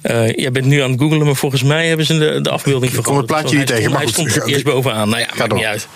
Eh, 0.03 0.29
jij 0.31 0.51
bent 0.51 0.67
nu 0.67 0.81
aan 0.81 0.91
het 0.91 1.01
googlen, 1.01 1.25
maar 1.27 1.35
volgens 1.37 1.63
mij 1.63 1.89
hebben 1.89 2.07
ze 2.07 2.19
de, 2.19 2.41
de 2.41 2.51
afbeelding 2.51 3.03
kom 3.03 3.17
het 3.17 3.27
plaatje 3.27 3.57
niet 3.59 3.67
tegen, 3.67 3.91
maar 3.91 3.99
Hij 4.03 4.13
goed. 4.13 4.15
stond 4.15 4.37
er 4.37 4.47
eerst 4.53 4.65
bovenaan. 4.65 5.09
Nou 5.09 5.21
ja, 5.21 5.29
maakt 5.37 5.51
door. 5.51 5.59
niet 5.59 5.67
uit. 5.69 5.89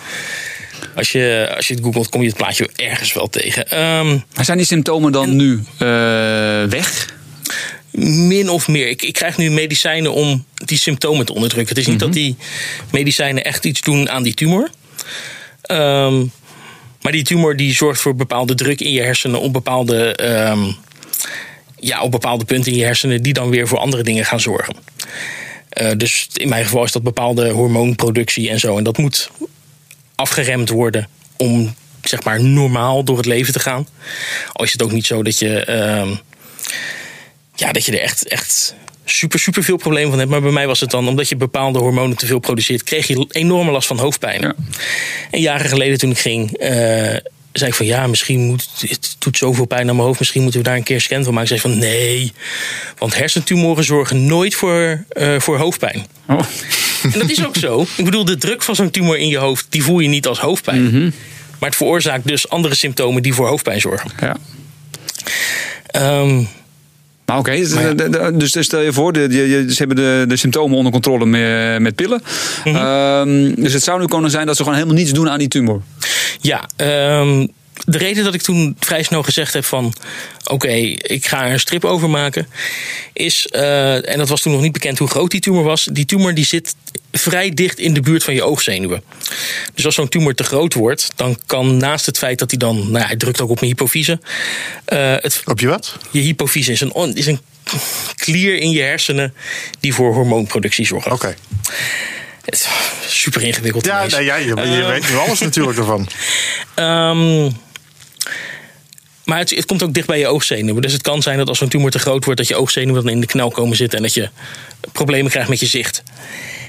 Als 0.96 1.12
je, 1.12 1.52
als 1.56 1.68
je 1.68 1.74
het 1.74 1.82
googelt, 1.84 2.08
kom 2.08 2.20
je 2.20 2.26
het 2.28 2.36
plaatje 2.36 2.68
ergens 2.76 3.12
wel 3.12 3.28
tegen. 3.28 3.68
Ehm, 3.70 4.18
Maar 4.34 4.44
zijn 4.44 4.58
die 4.58 4.66
symptomen 4.66 5.12
dan 5.12 5.36
nu 5.36 5.62
eh, 5.78 5.86
weg? 6.64 7.12
min 8.26 8.48
of 8.48 8.68
meer. 8.68 8.88
Ik, 8.88 9.02
ik 9.02 9.12
krijg 9.12 9.36
nu 9.36 9.50
medicijnen 9.50 10.12
om 10.12 10.44
die 10.54 10.78
symptomen 10.78 11.26
te 11.26 11.34
onderdrukken. 11.34 11.74
Het 11.74 11.84
is 11.84 11.90
niet 11.90 12.00
dat 12.00 12.12
die 12.12 12.36
medicijnen 12.90 13.44
echt 13.44 13.64
iets 13.64 13.80
doen 13.80 14.10
aan 14.10 14.22
die 14.22 14.34
tumor. 14.34 14.70
Ehm, 15.62 16.24
maar 17.02 17.12
die 17.12 17.22
tumor 17.24 17.56
die 17.56 17.74
zorgt 17.74 18.00
voor 18.00 18.14
bepaalde 18.16 18.54
druk 18.54 18.80
in 18.80 18.92
je 18.92 19.00
hersenen 19.02 19.40
op 19.40 19.52
bepaalde, 19.52 20.14
ehm, 20.14 20.64
ja, 21.84 22.02
op 22.02 22.10
bepaalde 22.10 22.44
punten 22.44 22.72
in 22.72 22.78
je 22.78 22.84
hersenen 22.84 23.22
die 23.22 23.32
dan 23.32 23.50
weer 23.50 23.68
voor 23.68 23.78
andere 23.78 24.02
dingen 24.02 24.24
gaan 24.24 24.40
zorgen. 24.40 24.76
Eh, 25.68 25.90
dus 25.96 26.28
in 26.34 26.48
mijn 26.48 26.64
geval 26.64 26.84
is 26.84 26.92
dat 26.92 27.02
bepaalde 27.02 27.50
hormoonproductie 27.50 28.50
en 28.50 28.60
zo. 28.60 28.76
En 28.78 28.84
dat 28.84 28.98
moet 28.98 29.30
afgeremd 30.14 30.68
worden 30.68 31.08
om 31.36 31.74
zeg 32.02 32.22
maar 32.22 32.42
normaal 32.42 33.04
door 33.04 33.16
het 33.16 33.26
leven 33.26 33.52
te 33.52 33.58
gaan. 33.60 33.88
Al 34.52 34.64
is 34.64 34.72
het 34.72 34.82
ook 34.82 34.92
niet 34.92 35.06
zo 35.06 35.22
dat 35.22 35.38
je, 35.38 35.64
ehm, 35.64 36.14
ja, 37.54 37.72
dat 37.72 37.84
je 37.84 37.92
er 37.92 38.00
echt, 38.00 38.28
echt 38.28 38.74
super, 39.04 39.38
super 39.38 39.64
veel 39.64 39.76
problemen 39.76 40.10
van 40.10 40.18
hebt. 40.18 40.30
Maar 40.30 40.42
bij 40.42 40.50
mij 40.50 40.66
was 40.66 40.80
het 40.80 40.90
dan, 40.90 41.08
omdat 41.08 41.28
je 41.28 41.36
bepaalde 41.36 41.78
hormonen 41.78 42.16
te 42.16 42.26
veel 42.26 42.38
produceert, 42.38 42.82
kreeg 42.82 43.06
je 43.06 43.26
enorme 43.28 43.70
last 43.70 43.86
van 43.86 43.98
hoofdpijn. 43.98 44.40
Ja. 44.40 44.54
En 45.30 45.40
jaren 45.40 45.68
geleden 45.68 45.98
toen 45.98 46.10
ik 46.10 46.18
ging, 46.18 46.56
eh, 46.56 47.16
zei 47.58 47.70
ik 47.70 47.76
van 47.76 47.86
ja, 47.86 48.06
misschien 48.06 48.40
moet 48.40 48.68
het 48.78 49.16
doet 49.18 49.36
zoveel 49.36 49.64
pijn 49.64 49.88
aan 49.88 49.94
mijn 49.94 50.06
hoofd, 50.06 50.18
misschien 50.18 50.42
moeten 50.42 50.60
we 50.60 50.66
daar 50.66 50.76
een 50.76 50.82
keer 50.82 51.00
scan 51.00 51.24
van 51.24 51.34
maken. 51.34 51.54
Ik 51.54 51.60
zei 51.60 51.74
van 51.74 51.82
nee, 51.82 52.32
want 52.98 53.14
hersentumoren 53.14 53.84
zorgen 53.84 54.26
nooit 54.26 54.54
voor, 54.54 55.04
eh, 55.08 55.40
voor 55.40 55.58
hoofdpijn. 55.58 56.06
Oh. 56.28 56.40
En 57.02 57.18
dat 57.18 57.30
is 57.30 57.46
ook 57.46 57.56
zo. 57.56 57.86
Ik 57.96 58.04
bedoel, 58.04 58.24
de 58.24 58.36
druk 58.36 58.62
van 58.62 58.74
zo'n 58.74 58.90
tumor 58.90 59.18
in 59.18 59.28
je 59.28 59.36
hoofd, 59.36 59.66
die 59.68 59.82
voel 59.82 60.00
je 60.00 60.08
niet 60.08 60.26
als 60.26 60.38
hoofdpijn. 60.38 60.84
Mhm. 60.84 61.10
Maar 61.58 61.68
het 61.68 61.76
veroorzaakt 61.76 62.26
dus 62.26 62.48
andere 62.48 62.74
symptomen 62.74 63.22
die 63.22 63.34
voor 63.34 63.48
hoofdpijn 63.48 63.80
zorgen. 63.80 64.10
Ja. 64.20 64.36
Ehm, 65.86 66.42
Maar 67.26 67.38
oké, 67.38 67.56
dus- 67.56 67.72
ja. 67.72 67.92
de- 67.94 68.30
dus 68.34 68.56
stel 68.64 68.80
je 68.80 68.92
voor, 68.92 69.12
de, 69.12 69.26
ze 69.68 69.74
hebben 69.76 69.96
de, 69.96 70.24
de 70.28 70.36
symptomen 70.36 70.76
onder 70.76 70.92
controle 70.92 71.26
met, 71.26 71.80
met 71.80 71.94
pillen. 71.94 72.22
Mhm. 72.64 72.76
Ehm, 72.76 73.54
dus 73.62 73.72
het 73.72 73.82
zou 73.82 74.00
nu 74.00 74.06
kunnen 74.06 74.30
zijn 74.30 74.46
dat 74.46 74.56
ze 74.56 74.62
gewoon 74.62 74.78
helemaal 74.78 74.98
niets 74.98 75.12
doen 75.12 75.30
aan 75.30 75.38
die 75.38 75.48
tumor. 75.48 75.82
Ja, 76.40 76.68
ehm, 76.76 77.46
de 77.84 77.98
reden 77.98 78.24
dat 78.24 78.34
ik 78.34 78.42
toen 78.42 78.76
vrij 78.78 79.02
snel 79.02 79.22
gezegd 79.22 79.52
heb 79.52 79.64
van... 79.64 79.94
oké, 80.44 80.68
ik 80.68 81.26
ga 81.26 81.44
er 81.44 81.52
een 81.52 81.60
strip 81.60 81.84
over 81.84 82.10
maken... 82.10 82.46
is, 83.12 83.46
eh, 83.46 84.10
en 84.12 84.18
dat 84.18 84.28
was 84.28 84.42
toen 84.42 84.52
nog 84.52 84.60
niet 84.60 84.72
bekend 84.72 84.98
hoe 84.98 85.08
groot 85.08 85.30
die 85.30 85.40
tumor 85.40 85.62
was... 85.64 85.88
die 85.92 86.04
tumor 86.04 86.34
die 86.34 86.44
zit 86.44 86.74
vrij 87.16 87.50
dicht 87.50 87.78
in 87.78 87.94
de 87.94 88.00
buurt 88.00 88.24
van 88.24 88.34
je 88.34 88.42
oogzenuwen. 88.42 89.02
Dus 89.74 89.84
als 89.84 89.94
zo'n 89.94 90.08
tumor 90.08 90.34
te 90.34 90.44
groot 90.44 90.74
wordt... 90.74 91.08
dan 91.16 91.38
kan 91.46 91.76
naast 91.76 92.06
het 92.06 92.18
feit 92.18 92.38
dat 92.38 92.50
hij 92.50 92.58
dan... 92.58 92.76
nou 92.76 92.98
ja, 92.98 93.06
hij 93.06 93.16
drukt 93.16 93.40
ook 93.40 93.50
op 93.50 93.60
mijn 93.60 93.70
hypofyse... 93.72 94.20
eh, 94.84 95.14
het, 95.16 95.42
Op 95.44 95.60
je 95.60 95.66
wat? 95.66 95.96
je 96.10 96.20
hypofyse 96.20 96.72
is 96.72 96.80
een, 96.80 96.92
on- 96.92 97.14
is 97.16 97.26
een 97.26 97.40
klier 98.16 98.56
in 98.56 98.70
je 98.70 98.80
hersenen... 98.82 99.34
die 99.80 99.94
voor 99.94 100.14
hormoonproductie 100.14 100.86
zorgt. 100.86 101.06
Oké. 101.10 101.34
Super 103.06 103.42
ingewikkeld. 103.42 103.84
Ja, 103.84 104.06
nee, 104.06 104.24
ja, 104.24 104.36
je, 104.36 104.46
je 104.46 104.54
Eh, 104.54 104.86
weet 104.86 105.08
nu 105.10 105.16
alles 105.16 105.40
natuurlijk 105.40 105.78
ervan. 105.78 106.08
Ehm, 106.74 107.50
maar 109.24 109.38
het, 109.38 109.50
het 109.50 109.64
komt 109.66 109.82
ook 109.82 109.94
dicht 109.94 110.06
bij 110.06 110.18
je 110.18 110.26
oogzenuwen. 110.26 110.82
Dus 110.82 110.92
het 110.92 111.02
kan 111.02 111.22
zijn 111.22 111.38
dat 111.38 111.48
als 111.48 111.58
zo'n 111.58 111.68
tumor 111.68 111.90
te 111.90 111.98
groot 111.98 112.24
wordt, 112.24 112.40
dat 112.40 112.48
je 112.48 112.56
oogzenuwen 112.56 113.02
dan 113.04 113.12
in 113.12 113.20
de 113.20 113.26
knel 113.26 113.50
komen 113.50 113.76
zitten 113.76 113.98
en 113.98 114.04
dat 114.04 114.14
je 114.14 114.28
problemen 114.92 115.30
krijgt 115.30 115.48
met 115.48 115.60
je 115.60 115.66
zicht. 115.66 116.02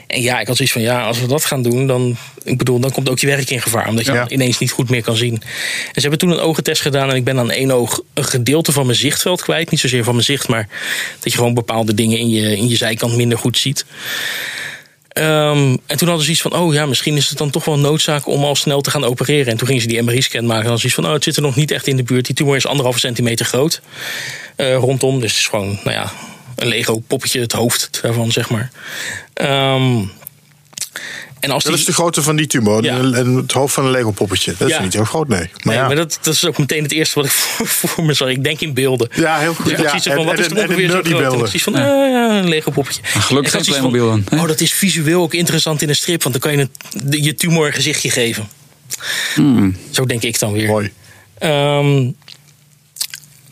En 0.08 0.22
ja, 0.22 0.39
ik 0.39 0.47
had 0.47 0.56
zoiets 0.56 0.74
van 0.74 0.84
ja, 0.84 1.03
als 1.03 1.20
we 1.20 1.28
dat 1.28 1.45
gaan 1.45 1.62
doen, 1.62 1.88
dan, 1.88 2.18
ik 2.43 2.58
bedoel, 2.58 2.80
dan 2.80 2.91
komt 2.91 3.10
ook 3.10 3.20
je 3.20 3.28
werk 3.28 3.49
in 3.49 3.62
gevaar. 3.62 3.88
Omdat 3.88 4.06
je 4.06 4.12
Ja. 4.12 4.18
dan 4.18 4.32
ineens 4.32 4.58
niet 4.58 4.72
goed 4.72 4.89
meer 4.89 5.03
kan 5.03 5.16
zien. 5.16 5.34
En 5.34 5.41
ze 5.93 5.99
hebben 6.01 6.20
toen 6.20 6.30
een 6.30 6.39
ogentest 6.39 6.82
gedaan 6.82 7.10
en 7.10 7.16
ik 7.16 7.24
ben 7.24 7.39
aan 7.39 7.51
één 7.51 7.72
oog 7.72 8.01
een 8.14 8.26
gedeelte 8.26 8.72
van 8.72 8.86
mijn 8.86 8.97
zichtveld 8.97 9.41
kwijt. 9.41 9.72
Niet 9.72 9.80
zozeer 9.80 10.03
van 10.03 10.14
mijn 10.14 10.26
zicht, 10.26 10.47
maar 10.47 10.68
dat 11.20 11.32
je 11.32 11.38
gewoon 11.38 11.53
bepaalde 11.53 11.93
dingen 11.93 12.18
in 12.18 12.30
je, 12.30 12.58
in 12.58 12.70
je 12.70 12.76
zijkant 12.76 13.16
minder 13.16 13.38
goed 13.38 13.58
ziet. 13.58 13.86
Ehm, 15.10 15.76
en 15.86 15.97
toen 15.97 16.08
hadden 16.08 16.26
ze 16.26 16.32
iets 16.32 16.41
van, 16.41 16.53
oh 16.56 16.74
ja, 16.74 16.86
misschien 16.86 17.16
is 17.18 17.30
het 17.30 17.38
dan 17.38 17.49
toch 17.49 17.66
wel 17.66 17.80
noodzaak 17.80 18.28
om 18.28 18.43
al 18.43 18.56
snel 18.56 18.82
te 18.82 18.91
gaan 18.91 19.03
opereren. 19.03 19.51
En 19.51 19.58
toen 19.58 19.68
gingen 19.68 19.82
ze 19.82 19.88
die 19.88 20.01
MRI-scan 20.01 20.45
maken. 20.45 20.64
En 20.64 20.70
dan 20.70 20.78
zoiets 20.80 20.95
van, 20.95 21.06
oh, 21.06 21.14
het 21.14 21.24
zit 21.24 21.36
er 21.36 21.41
nog 21.41 21.56
niet 21.56 21.72
echt 21.72 21.88
in 21.88 21.95
de 21.97 22.03
buurt. 22.03 22.26
Die 22.26 22.36
tumor 22.36 22.56
is 22.56 22.66
anderhalve 22.68 22.99
centimeter 22.99 23.45
groot 23.45 23.82
eh, 24.56 24.76
rondom. 24.76 25.20
Dus 25.20 25.32
het 25.32 25.39
is 25.39 25.47
gewoon, 25.47 25.80
nou 25.84 25.95
ja, 25.95 26.12
een 26.56 26.68
Lego-poppetje, 26.68 27.39
het 27.39 27.51
hoofd 27.51 27.99
daarvan, 28.01 28.32
zeg 28.32 28.49
maar. 28.49 28.72
Ehm, 29.36 30.02
en 31.40 31.52
als 31.52 31.64
Dat 31.64 31.72
die, 31.72 31.82
is 31.82 31.88
de 31.88 31.94
grootte 31.94 32.22
van 32.22 32.36
die 32.36 32.48
tumor. 32.48 32.84
Ja. 32.84 32.98
En 32.98 33.36
het 33.36 33.52
hoofd 33.52 33.74
van 33.74 33.86
een 33.86 33.92
Lego 33.92 34.12
poppetje. 34.12 34.54
Dat 34.58 34.68
is 34.70 34.76
Ja. 34.76 34.82
niet 34.82 34.94
heel 34.94 35.04
groot, 35.06 35.28
nee. 35.28 35.40
Maar 35.40 35.50
nee, 35.64 35.76
ja. 35.76 35.88
maar 35.88 35.96
dat, 35.96 36.20
dat 36.22 36.34
is 36.34 36.46
ook 36.46 36.58
meteen 36.58 36.84
het 36.84 36.92
eerste 36.92 37.16
wat 37.16 37.26
ik 37.26 37.32
voor, 37.42 37.68
voor 37.68 38.04
me 38.06 38.14
zag. 38.14 38.28
Ik 38.30 38.44
denk 38.44 38.60
in 38.62 38.74
beelden. 38.74 39.10
Ja, 39.16 39.38
heel 39.38 39.54
goed. 39.54 39.66
Dus 39.66 39.80
Ja, 39.80 40.00
van, 40.00 40.12
en- 40.12 40.26
wat 40.26 40.40
is 40.40 40.46
er 40.46 40.58
ongeveer 40.58 40.90
zo 40.90 40.94
groot? 40.94 41.06
En 41.06 41.18
beelden. 41.18 41.38
zoiets 41.48 41.64
van, 41.64 41.74
ah, 41.76 41.82
ja, 41.82 42.38
een 42.40 42.48
Lego 42.50 42.72
poppetje. 42.72 43.02
gelukkig 43.04 43.52
geen 43.52 43.64
Playmobil 43.64 44.08
dan, 44.08 44.24
hè? 44.30 44.38
Oh, 44.42 44.48
dat 44.48 44.60
is 44.60 44.74
visueel 44.74 45.22
ook 45.22 45.34
interessant 45.34 45.82
in 45.82 45.90
een 45.90 45.96
strip. 45.96 46.24
Want 46.24 46.42
dan 46.42 46.52
kan 46.52 46.70
je 47.10 47.22
je 47.24 47.36
tumor 47.36 47.68
een 47.68 47.74
gezichtje 47.74 48.10
geven. 48.10 48.48
Hmm. 49.36 49.76
Zo 49.92 50.06
denk 50.06 50.22
ik 50.22 50.40
dan 50.40 50.54
weer. 50.54 50.68
Mooi. 50.68 50.92
Ehm, 51.38 52.12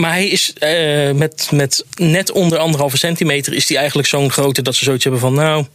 maar 0.04 0.12
hij 0.12 0.28
is 0.28 0.54
eh, 0.54 1.12
met, 1.12 1.48
met 1.52 1.86
net 1.96 2.32
onder 2.32 2.58
anderhalve 2.58 2.98
centimeter... 2.98 3.54
is 3.54 3.68
hij 3.68 3.78
eigenlijk 3.78 4.08
zo'n 4.08 4.32
grootte 4.32 4.62
dat 4.62 4.76
ze 4.76 4.84
zoiets 4.84 5.04
hebben 5.04 5.22
van... 5.22 5.34
nou, 5.34 5.66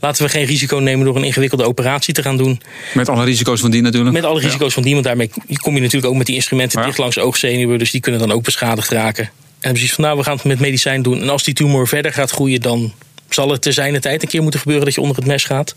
laten 0.00 0.24
we 0.24 0.30
geen 0.30 0.44
risico 0.44 0.76
nemen 0.76 1.04
door 1.04 1.16
een 1.16 1.24
ingewikkelde 1.24 1.64
operatie 1.64 2.14
te 2.14 2.22
gaan 2.22 2.36
doen. 2.36 2.62
Met 2.94 3.08
alle 3.08 3.24
risico's 3.24 3.60
van 3.60 3.70
die 3.70 3.82
natuurlijk. 3.82 4.14
Met 4.14 4.24
alle 4.24 4.40
risico's 4.40 4.74
van 4.74 4.82
die, 4.82 4.92
want 4.92 5.04
daarmee 5.04 5.30
kom 5.60 5.74
je 5.74 5.80
natuurlijk 5.80 6.12
ook 6.12 6.18
met 6.18 6.26
die 6.26 6.34
instrumenten 6.34 6.80
Ja. 6.80 6.86
dicht 6.86 6.98
langs 6.98 7.18
oogzenuwen. 7.18 7.78
Dus 7.78 7.90
die 7.90 8.00
kunnen 8.00 8.20
dan 8.20 8.32
ook 8.32 8.42
beschadigd 8.42 8.90
raken. 8.90 9.30
En 9.60 9.72
precies 9.72 9.92
van, 9.92 10.04
nou, 10.04 10.16
we 10.16 10.24
gaan 10.24 10.36
het 10.36 10.44
met 10.44 10.60
medicijn 10.60 11.02
doen. 11.02 11.20
En 11.20 11.28
als 11.28 11.42
die 11.42 11.54
tumor 11.54 11.88
verder 11.88 12.12
gaat 12.12 12.30
groeien, 12.30 12.60
dan 12.60 12.92
zal 13.28 13.50
het 13.50 13.62
te 13.62 13.72
zijn 13.72 13.92
de 13.92 14.00
tijd 14.00 14.22
een 14.22 14.28
keer 14.28 14.42
moeten 14.42 14.60
gebeuren 14.60 14.84
dat 14.84 14.94
je 14.94 15.00
onder 15.00 15.16
het 15.16 15.26
mes 15.26 15.44
gaat. 15.44 15.74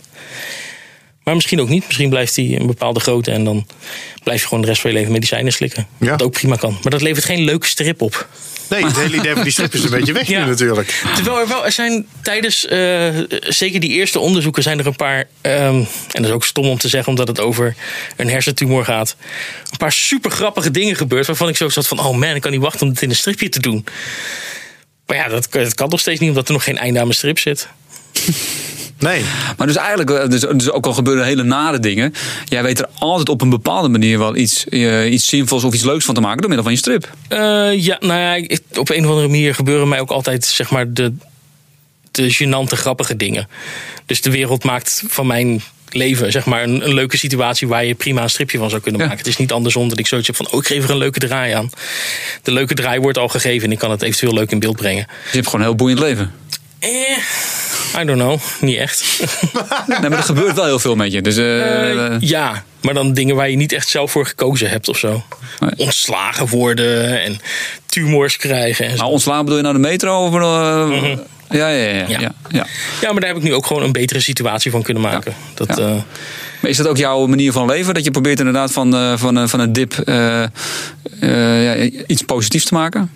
Maar 1.25 1.35
misschien 1.35 1.61
ook 1.61 1.69
niet. 1.69 1.83
Misschien 1.85 2.09
blijft 2.09 2.35
hij 2.35 2.55
een 2.59 2.67
bepaalde 2.67 2.99
grootte 2.99 3.31
en 3.31 3.43
dan 3.43 3.67
blijf 4.23 4.41
je 4.41 4.47
gewoon 4.47 4.61
de 4.61 4.69
rest 4.69 4.81
van 4.81 4.89
je 4.91 4.97
leven 4.97 5.11
medicijnen 5.11 5.53
slikken. 5.53 5.87
Ja. 5.99 6.09
Wat 6.09 6.23
ook 6.23 6.31
prima 6.31 6.55
kan. 6.55 6.77
Maar 6.81 6.91
dat 6.91 7.01
levert 7.01 7.25
geen 7.25 7.43
leuke 7.43 7.67
strip 7.67 8.01
op. 8.01 8.27
Nee, 8.69 8.85
het 8.85 8.97
hele 8.97 9.15
idee 9.15 9.33
van 9.33 9.43
die 9.43 9.51
strip 9.51 9.73
is 9.73 9.83
een 9.83 9.89
beetje 9.89 10.13
weg 10.13 10.27
Ja. 10.29 10.43
nu 10.43 10.49
natuurlijk. 10.49 11.03
Terwijl 11.15 11.39
er 11.39 11.47
wel, 11.47 11.65
er 11.65 11.71
zijn 11.71 12.05
tijdens, 12.21 12.65
eh, 12.65 13.09
zeker 13.39 13.79
die 13.79 13.89
eerste 13.89 14.19
onderzoeken, 14.19 14.63
zijn 14.63 14.79
er 14.79 14.87
een 14.87 14.95
paar, 14.95 15.27
ehm, 15.41 15.75
en 15.75 15.87
dat 16.11 16.25
is 16.25 16.31
ook 16.31 16.45
stom 16.45 16.65
om 16.67 16.77
te 16.77 16.87
zeggen 16.87 17.09
omdat 17.09 17.27
het 17.27 17.39
over 17.39 17.75
een 18.15 18.29
hersentumor 18.29 18.85
gaat, 18.85 19.15
een 19.71 19.77
paar 19.77 19.91
super 19.91 20.31
grappige 20.31 20.71
dingen 20.71 20.95
gebeurd 20.95 21.27
waarvan 21.27 21.49
ik 21.49 21.57
zo 21.57 21.69
zat 21.69 21.87
van, 21.87 21.99
oh 21.99 22.17
man, 22.17 22.35
ik 22.35 22.41
kan 22.41 22.51
niet 22.51 22.61
wachten 22.61 22.87
om 22.87 22.93
dit 22.93 23.01
in 23.01 23.09
een 23.09 23.15
stripje 23.15 23.49
te 23.49 23.59
doen. 23.59 23.85
Maar 25.05 25.17
ja, 25.17 25.27
dat, 25.27 25.47
dat 25.51 25.73
kan 25.73 25.89
nog 25.89 25.99
steeds 25.99 26.19
niet 26.19 26.29
omdat 26.29 26.47
er 26.47 26.53
nog 26.53 26.63
geen 26.63 26.77
einde 26.77 26.99
aan 26.99 27.05
mijn 27.05 27.17
strip 27.17 27.39
zit. 27.39 27.67
Nee. 28.99 29.23
Maar 29.57 29.67
dus 29.67 29.75
eigenlijk, 29.75 30.09
eh, 30.09 30.29
dus, 30.29 30.41
dus 30.41 30.71
ook 30.71 30.85
al 30.85 30.93
gebeuren 30.93 31.25
hele 31.25 31.43
nare 31.43 31.79
dingen. 31.79 32.13
Jij 32.45 32.63
weet 32.63 32.79
er 32.79 32.87
altijd 32.99 33.29
op 33.29 33.41
een 33.41 33.49
bepaalde 33.49 33.87
manier 33.89 34.17
wel 34.19 34.35
iets, 34.35 34.65
eh, 34.67 35.11
iets 35.11 35.27
zinvols 35.27 35.63
of 35.63 35.73
iets 35.73 35.83
leuks 35.83 36.05
van 36.05 36.13
te 36.15 36.21
maken 36.21 36.37
door 36.37 36.47
middel 36.47 36.63
van 36.65 36.73
je 36.73 36.79
strip. 36.79 37.09
Eh, 37.27 37.83
ja, 37.85 37.97
nou 37.99 38.19
ja, 38.19 38.35
ik- 38.35 38.61
op 38.77 38.89
een 38.89 39.03
of 39.03 39.09
andere 39.09 39.27
manier 39.27 39.55
gebeuren 39.55 39.87
mij 39.87 39.99
ook 39.99 40.11
altijd, 40.11 40.45
zeg 40.45 40.69
maar, 40.71 40.93
de, 40.93 41.13
de 42.11 42.33
gênante, 42.35 42.77
grappige 42.77 43.15
dingen. 43.15 43.47
Dus 44.05 44.21
de 44.21 44.31
wereld 44.31 44.63
maakt 44.63 45.03
van 45.07 45.27
mijn 45.27 45.61
leven, 45.89 46.31
zeg 46.31 46.45
maar, 46.45 46.63
een, 46.63 46.85
een 46.85 46.93
leuke 46.93 47.17
situatie 47.17 47.67
waar 47.67 47.85
je 47.85 47.95
prima 47.95 48.21
een 48.23 48.29
stripje 48.29 48.57
van 48.57 48.69
zou 48.69 48.81
kunnen 48.81 49.01
Ja. 49.01 49.07
maken. 49.07 49.23
Het 49.23 49.31
is 49.33 49.37
niet 49.39 49.51
andersom 49.51 49.89
dat 49.89 49.99
ik 49.99 50.07
zoiets 50.07 50.27
heb 50.27 50.35
van, 50.35 50.47
oh, 50.51 50.59
ik 50.59 50.65
geef 50.67 50.83
er 50.83 50.89
een 50.89 50.97
leuke 50.97 51.19
draai 51.19 51.53
aan. 51.53 51.69
De 52.43 52.51
leuke 52.51 52.73
draai 52.73 52.99
wordt 52.99 53.17
al 53.17 53.27
gegeven 53.27 53.65
en 53.67 53.71
ik 53.71 53.79
kan 53.79 53.91
het 53.91 54.01
eventueel 54.01 54.33
leuk 54.33 54.51
in 54.51 54.59
beeld 54.59 54.75
brengen. 54.75 55.05
Dus 55.07 55.31
je 55.31 55.37
hebt 55.37 55.45
gewoon 55.45 55.61
een 55.61 55.67
heel 55.67 55.75
boeiend 55.77 55.99
leven. 55.99 56.31
Eh, 56.85 58.01
I 58.01 58.05
don't 58.05 58.19
know, 58.21 58.39
niet 58.59 58.77
echt. 58.77 59.19
Nee, 59.87 60.09
maar 60.09 60.11
er 60.17 60.23
gebeurt 60.23 60.55
wel 60.55 60.65
heel 60.65 60.79
veel 60.79 60.95
met 60.95 61.11
je. 61.11 61.21
Dus, 61.21 61.37
eh, 61.37 61.91
Eh, 62.05 62.15
ja, 62.19 62.63
maar 62.81 62.93
dan 62.93 63.13
dingen 63.13 63.35
waar 63.35 63.49
je 63.49 63.55
niet 63.57 63.71
echt 63.71 63.87
zelf 63.87 64.11
voor 64.11 64.25
gekozen 64.25 64.69
hebt 64.69 64.87
of 64.87 64.97
zo. 64.97 65.23
Nee. 65.59 65.71
Ontslagen 65.77 66.47
worden 66.47 67.21
en 67.23 67.39
tumors 67.85 68.37
krijgen 68.37 68.85
en 68.85 68.91
zo. 68.91 68.97
maar 69.03 69.11
ontslaan 69.11 69.39
bedoel 69.39 69.55
je 69.57 69.61
nou 69.63 69.75
de 69.75 69.81
metro? 69.81 70.25
Of, 70.25 70.33
eh, 70.33 71.17
Ja, 71.49 71.67
ja, 71.69 71.83
ja. 71.83 71.93
ja, 71.93 72.05
Ja. 72.07 72.19
ja. 72.19 72.31
ja. 72.49 72.65
Ja, 73.01 73.11
maar 73.11 73.19
daar 73.19 73.29
heb 73.29 73.37
ik 73.37 73.43
nu 73.43 73.53
ook 73.53 73.65
gewoon 73.65 73.83
een 73.83 73.91
betere 73.91 74.19
situatie 74.19 74.71
van 74.71 74.81
kunnen 74.81 75.03
maken. 75.03 75.33
Dat, 75.53 75.77
Ja. 75.77 75.83
eh, 75.87 75.95
Maar 76.61 76.69
is 76.73 76.77
dat 76.77 76.87
ook 76.87 76.97
jouw 76.97 77.25
manier 77.25 77.51
van 77.51 77.65
leven? 77.67 77.93
Dat 77.93 78.03
je 78.03 78.11
probeert 78.11 78.39
inderdaad 78.39 78.71
van, 78.71 78.95
eh, 78.95 79.17
van, 79.17 79.35
een- 79.35 79.49
van 79.49 79.59
een 79.59 79.73
dip 79.73 79.93
eh, 79.93 80.43
eh, 80.43 80.49
ja, 81.63 81.89
iets 82.07 82.21
positiefs 82.21 82.65
te 82.65 82.73
maken? 82.73 83.11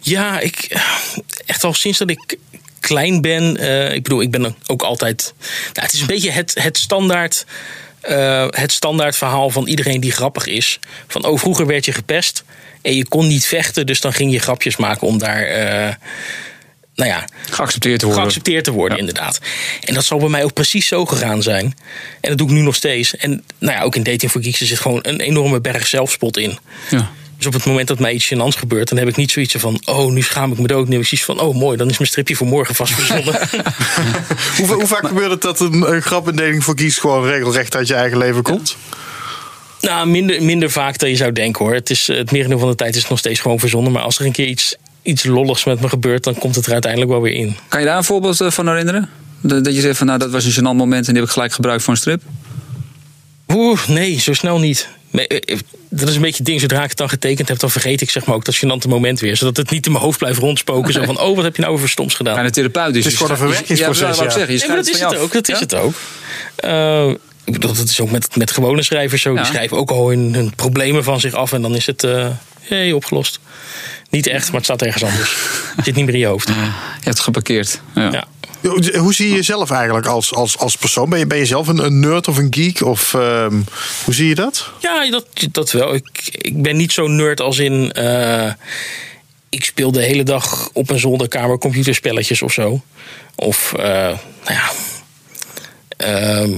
Ja, 0.00 0.40
ik 0.40 0.76
echt 1.46 1.64
al 1.64 1.74
sinds 1.74 1.98
dat 1.98 2.10
ik 2.10 2.36
klein 2.80 3.20
ben. 3.20 3.56
eh, 3.56 3.92
ik 3.94 4.02
bedoel, 4.02 4.22
ik 4.22 4.30
ben 4.30 4.56
ook 4.66 4.82
altijd. 4.82 5.34
Nou, 5.72 5.86
het 5.86 5.92
is 5.92 6.00
een 6.00 6.06
beetje 6.06 6.30
het, 6.30 6.54
het 6.60 6.78
standaard. 6.78 7.44
eh, 8.00 8.46
het 8.50 8.72
standaard 8.72 9.16
verhaal 9.16 9.50
van 9.50 9.66
iedereen 9.66 10.00
die 10.00 10.12
grappig 10.12 10.46
is. 10.46 10.78
Van 11.06 11.24
oh, 11.24 11.38
vroeger 11.38 11.66
werd 11.66 11.84
je 11.84 11.92
gepest. 11.92 12.44
En 12.82 12.94
je 12.96 13.08
kon 13.08 13.26
niet 13.26 13.46
vechten, 13.46 13.86
dus 13.86 14.00
dan 14.00 14.12
ging 14.12 14.32
je 14.32 14.38
grapjes 14.38 14.76
maken 14.76 15.06
om 15.06 15.18
daar. 15.18 15.42
eh, 15.42 15.94
nou 16.94 17.10
ja, 17.10 17.24
Geaccepteerd 17.50 17.98
te 17.98 18.04
worden. 18.06 18.22
geaccepteerd 18.22 18.64
te 18.64 18.70
worden, 18.72 18.98
Ja. 18.98 19.04
inderdaad. 19.04 19.40
En 19.84 19.94
dat 19.94 20.04
zal 20.04 20.18
bij 20.18 20.28
mij 20.28 20.44
ook 20.44 20.52
precies 20.52 20.86
zo 20.86 21.06
gegaan 21.06 21.42
zijn. 21.42 21.64
En 22.20 22.28
dat 22.28 22.38
doe 22.38 22.46
ik 22.48 22.52
nu 22.54 22.60
nog 22.60 22.74
steeds. 22.74 23.16
En 23.16 23.44
nou 23.58 23.76
ja, 23.78 23.82
ook 23.82 23.96
in 23.96 24.02
Dating 24.02 24.30
for 24.30 24.42
Geeks 24.42 24.58
zit 24.60 24.78
gewoon 24.80 24.98
een 25.02 25.20
enorme 25.20 25.60
berg 25.60 25.86
zelfspot 25.86 26.36
in. 26.36 26.58
Ja. 26.90 27.10
Dus 27.36 27.46
op 27.46 27.52
het 27.52 27.64
moment 27.64 27.88
dat 27.88 27.98
mij 27.98 28.12
iets 28.12 28.34
gênants 28.34 28.58
gebeurt, 28.58 28.88
dan 28.88 28.98
heb 28.98 29.08
ik 29.08 29.16
niet 29.16 29.30
zoiets 29.30 29.54
van: 29.54 29.80
oh, 29.84 30.12
nu 30.12 30.22
schaam 30.22 30.52
ik 30.52 30.58
me 30.58 30.66
dood. 30.66 30.86
Nu 30.86 30.92
heb 30.92 31.02
ik 31.02 31.08
zoiets 31.08 31.26
van: 31.26 31.40
oh, 31.40 31.54
mooi, 31.54 31.76
dan 31.76 31.88
is 31.88 31.98
mijn 31.98 32.10
stripje 32.10 32.36
voor 32.36 32.46
morgen 32.46 32.74
vast 32.74 32.94
verzonnen. 32.94 33.34
Hoe, 34.56 34.66
hoe 34.66 34.86
vaak 34.86 35.06
gebeurt 35.06 35.30
het 35.30 35.42
dat 35.42 35.60
een, 35.60 35.92
een 35.92 36.02
grap 36.02 36.28
in 36.28 36.36
Dating 36.36 36.64
voor 36.64 36.78
Geeks 36.78 36.98
gewoon 36.98 37.26
regelrecht 37.26 37.76
uit 37.76 37.88
je 37.88 37.94
eigen 37.94 38.18
leven 38.18 38.42
komt? 38.42 38.76
nou, 39.80 40.08
minder, 40.08 40.42
minder 40.42 40.70
vaak 40.70 40.98
dan 40.98 41.08
je 41.08 41.16
zou 41.16 41.32
denken 41.32 41.64
hoor. 41.64 41.74
Het, 41.74 41.90
is, 41.90 42.08
eh, 42.08 42.16
het 42.16 42.30
merendeel 42.30 42.58
van 42.58 42.68
de 42.68 42.74
tijd 42.74 42.94
is 42.94 43.00
het 43.00 43.10
nog 43.10 43.18
steeds 43.18 43.40
gewoon 43.40 43.58
verzonnen. 43.58 43.92
Maar 43.92 44.02
als 44.02 44.18
er 44.18 44.26
een 44.26 44.32
keer 44.32 44.46
iets, 44.46 44.76
iets 45.02 45.24
lolligs 45.24 45.64
met 45.64 45.80
me 45.80 45.88
gebeurt, 45.88 46.24
dan 46.24 46.34
komt 46.34 46.54
het 46.54 46.66
er 46.66 46.72
uiteindelijk 46.72 47.10
wel 47.10 47.20
weer 47.22 47.34
in. 47.34 47.56
Kan 47.68 47.80
je 47.80 47.86
daar 47.86 47.96
een 47.96 48.04
voorbeeld 48.04 48.40
eh, 48.40 48.50
van 48.50 48.68
herinneren? 48.68 49.08
Dat 49.40 49.64
dat 49.64 49.74
je 49.74 49.80
zegt 49.80 49.98
van 49.98 50.06
nou 50.06 50.18
dat 50.18 50.30
was 50.30 50.44
een 50.44 50.52
gênant 50.52 50.76
moment 50.76 51.06
en 51.06 51.12
die 51.12 51.14
heb 51.14 51.24
ik 51.24 51.30
gelijk 51.30 51.52
gebruikt 51.52 51.82
voor 51.82 51.92
een 51.92 51.98
strip? 51.98 52.22
Oeh, 53.52 53.86
nee, 53.88 54.20
zo 54.20 54.32
snel 54.32 54.58
niet. 54.58 54.88
Nee, 55.10 55.26
eh, 55.28 55.54
eh, 55.54 55.58
dat 55.88 56.08
is 56.08 56.14
een 56.14 56.20
beetje 56.20 56.36
het 56.36 56.46
ding. 56.46 56.60
Zodra 56.60 56.82
ik 56.82 56.88
het 56.88 56.98
dan 56.98 57.08
getekend 57.08 57.48
heb, 57.48 57.58
dan 57.58 57.70
vergeet 57.70 58.00
ik 58.00 58.10
zeg 58.10 58.24
maar 58.24 58.34
ook 58.36 58.44
dat 58.44 58.56
gênante 58.56 58.88
moment 58.88 59.20
weer. 59.20 59.36
Zodat 59.36 59.56
het 59.56 59.70
niet 59.70 59.86
in 59.86 59.92
mijn 59.92 60.04
hoofd 60.04 60.18
blijft 60.18 60.38
rondspoken. 60.38 60.92
Zo 60.92 61.02
van, 61.02 61.20
oh, 61.20 61.34
wat 61.34 61.44
heb 61.44 61.56
je 61.56 61.62
nou 61.62 61.74
over 61.74 61.88
stoms 61.88 62.14
gedaan? 62.14 62.34
Bijna 62.34 62.50
therapeutisch. 62.50 63.04
Het 63.04 63.12
is 63.12 63.18
gewoon 63.18 63.32
een 63.32 63.38
verwerkingsproces, 63.38 64.00
Ja, 64.00 64.06
dat 64.06 64.16
wou 64.16 64.28
ik 64.28 64.32
ja. 64.32 64.38
zeggen. 64.38 64.54
Je 64.54 64.60
Nee, 64.60 64.68
maar 64.68 64.76
dat 64.76 64.86
schrijft 64.86 65.12
is 65.12 65.16
het 65.16 65.24
ook. 65.24 65.32
Dat 65.32 65.48
is 65.48 65.54
Ja? 65.54 65.60
het 65.60 65.74
ook. 65.74 65.94
Eh, 66.56 67.08
ik 67.44 67.52
bedoel, 67.52 67.74
dat 67.74 67.88
is 67.88 68.00
ook 68.00 68.10
met, 68.10 68.36
met 68.36 68.50
gewone 68.50 68.82
schrijvers 68.82 69.22
zo. 69.22 69.30
Ja. 69.30 69.36
Die 69.36 69.46
schrijven 69.52 69.76
ook 69.76 69.90
al 69.90 70.08
hun, 70.08 70.34
hun 70.34 70.54
problemen 70.54 71.04
van 71.04 71.20
zich 71.20 71.32
af 71.34 71.52
en 71.52 71.62
dan 71.62 71.74
is 71.74 71.86
het 71.86 72.04
eh, 72.04 72.28
hey, 72.60 72.92
opgelost. 72.92 73.40
Niet 74.10 74.26
echt, 74.26 74.46
maar 74.46 74.54
het 74.54 74.64
staat 74.64 74.82
ergens 74.82 75.04
anders. 75.04 75.36
Het 75.76 75.84
zit 75.84 75.94
niet 75.94 76.04
meer 76.04 76.14
in 76.14 76.20
je 76.20 76.26
hoofd. 76.26 76.48
Je 76.48 76.54
hebt 77.00 77.20
geparkeerd. 77.20 77.80
Ja. 77.94 78.10
Ja. 78.12 78.24
Hoe 79.00 79.14
zie 79.14 79.28
je 79.28 79.34
jezelf 79.34 79.70
eigenlijk 79.70 80.06
als, 80.06 80.34
als, 80.34 80.58
als 80.58 80.76
persoon? 80.76 81.08
Ben 81.10 81.18
je, 81.18 81.26
ben 81.26 81.38
je 81.38 81.46
zelf 81.46 81.68
een, 81.68 81.84
een 81.84 82.00
nerd 82.00 82.28
of 82.28 82.36
een 82.36 82.54
geek? 82.54 82.82
Of 82.82 83.14
ehm, 83.14 83.60
hoe 84.04 84.14
zie 84.14 84.28
je 84.28 84.34
dat? 84.34 84.70
Ja, 84.78 85.10
dat, 85.10 85.26
dat 85.52 85.70
wel. 85.70 85.94
Ik, 85.94 86.28
ik 86.30 86.62
ben 86.62 86.76
niet 86.76 86.92
zo 86.92 87.06
nerd 87.08 87.40
als 87.40 87.58
in. 87.58 87.92
eh, 87.92 88.52
ik 89.48 89.64
speel 89.64 89.92
de 89.92 90.02
hele 90.02 90.22
dag 90.22 90.70
op 90.72 90.90
een 90.90 90.98
zolderkamer 90.98 91.58
computerspelletjes 91.58 92.42
of 92.42 92.52
zo. 92.52 92.82
Of, 93.34 93.72
eh, 93.72 93.84
nou 93.84 94.18
ja. 94.44 94.70
ehm, 95.96 96.52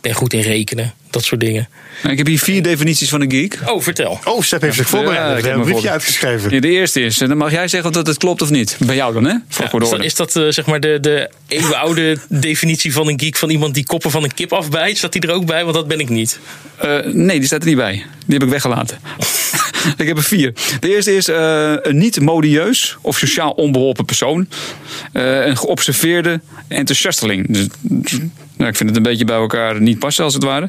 ben 0.00 0.14
goed 0.14 0.32
in 0.32 0.40
rekenen. 0.40 0.94
Dat 1.10 1.24
soort 1.24 1.40
dingen. 1.40 1.68
Ik 2.08 2.18
heb 2.18 2.26
hier 2.26 2.38
vier 2.38 2.62
definities 2.62 3.08
van 3.08 3.20
een 3.20 3.30
geek. 3.30 3.58
Oh, 3.66 3.82
vertel. 3.82 4.20
Oh, 4.24 4.42
Step 4.42 4.60
heeft 4.60 4.76
zich 4.76 4.90
Ja, 4.90 4.96
voorbereid. 4.96 5.38
ik 5.38 5.44
heb 5.44 5.52
een 5.52 5.58
me 5.58 5.64
briefje 5.64 5.82
voor- 5.82 5.90
uitgeschreven. 5.90 6.60
De 6.60 6.68
eerste 6.68 7.00
is, 7.00 7.20
en 7.20 7.28
dan 7.28 7.36
mag 7.36 7.50
jij 7.50 7.68
zeggen 7.68 7.88
of 7.90 7.94
dat 7.96 8.06
het 8.06 8.16
klopt 8.18 8.42
of 8.42 8.50
niet. 8.50 8.76
Bij 8.80 8.94
jou 8.96 9.12
dan, 9.12 9.24
hè? 9.24 9.34
Voor 9.48 9.64
Ja, 9.82 9.90
dat, 9.90 10.04
is 10.04 10.14
dat 10.14 10.36
eh, 10.36 10.44
zeg 10.48 10.66
maar 10.66 10.80
de, 10.80 10.98
de 11.00 11.30
eeuwenoude 11.48 12.16
definitie 12.28 12.92
van 12.92 13.08
een 13.08 13.20
geek 13.20 13.36
van 13.36 13.50
iemand 13.50 13.74
die 13.74 13.84
koppen 13.86 14.10
van 14.10 14.22
een 14.24 14.34
kip 14.34 14.52
afbijt? 14.52 14.96
Staat 14.98 15.12
die 15.12 15.22
er 15.22 15.30
ook 15.32 15.46
bij? 15.46 15.62
Want 15.62 15.74
dat 15.76 15.88
ben 15.88 16.00
ik 16.00 16.08
niet. 16.08 16.38
Eh, 16.80 17.12
nee, 17.12 17.38
die 17.38 17.46
staat 17.46 17.60
er 17.60 17.66
niet 17.68 17.76
bij. 17.76 17.92
Die 18.26 18.38
heb 18.38 18.42
ik 18.42 18.48
weggelaten. 18.48 18.98
ik 19.96 20.06
heb 20.06 20.16
er 20.16 20.22
vier. 20.22 20.52
De 20.80 20.94
eerste 20.94 21.16
is 21.16 21.28
eh, 21.28 21.72
een 21.82 21.98
niet 21.98 22.20
modieus 22.20 22.96
of 23.00 23.18
sociaal 23.18 23.50
onbeholpen 23.50 24.04
persoon. 24.04 24.48
Eh, 25.12 25.46
een 25.46 25.56
geobserveerde 25.56 26.40
enthousiasteling. 26.68 27.46
Dus, 27.48 27.66
nou, 28.56 28.70
ik 28.70 28.76
vind 28.76 28.88
het 28.88 28.96
een 28.96 29.02
beetje 29.02 29.24
bij 29.24 29.36
elkaar 29.36 29.80
niet 29.80 29.98
passen, 29.98 30.24
als 30.24 30.34
het 30.34 30.44
ware. 30.44 30.68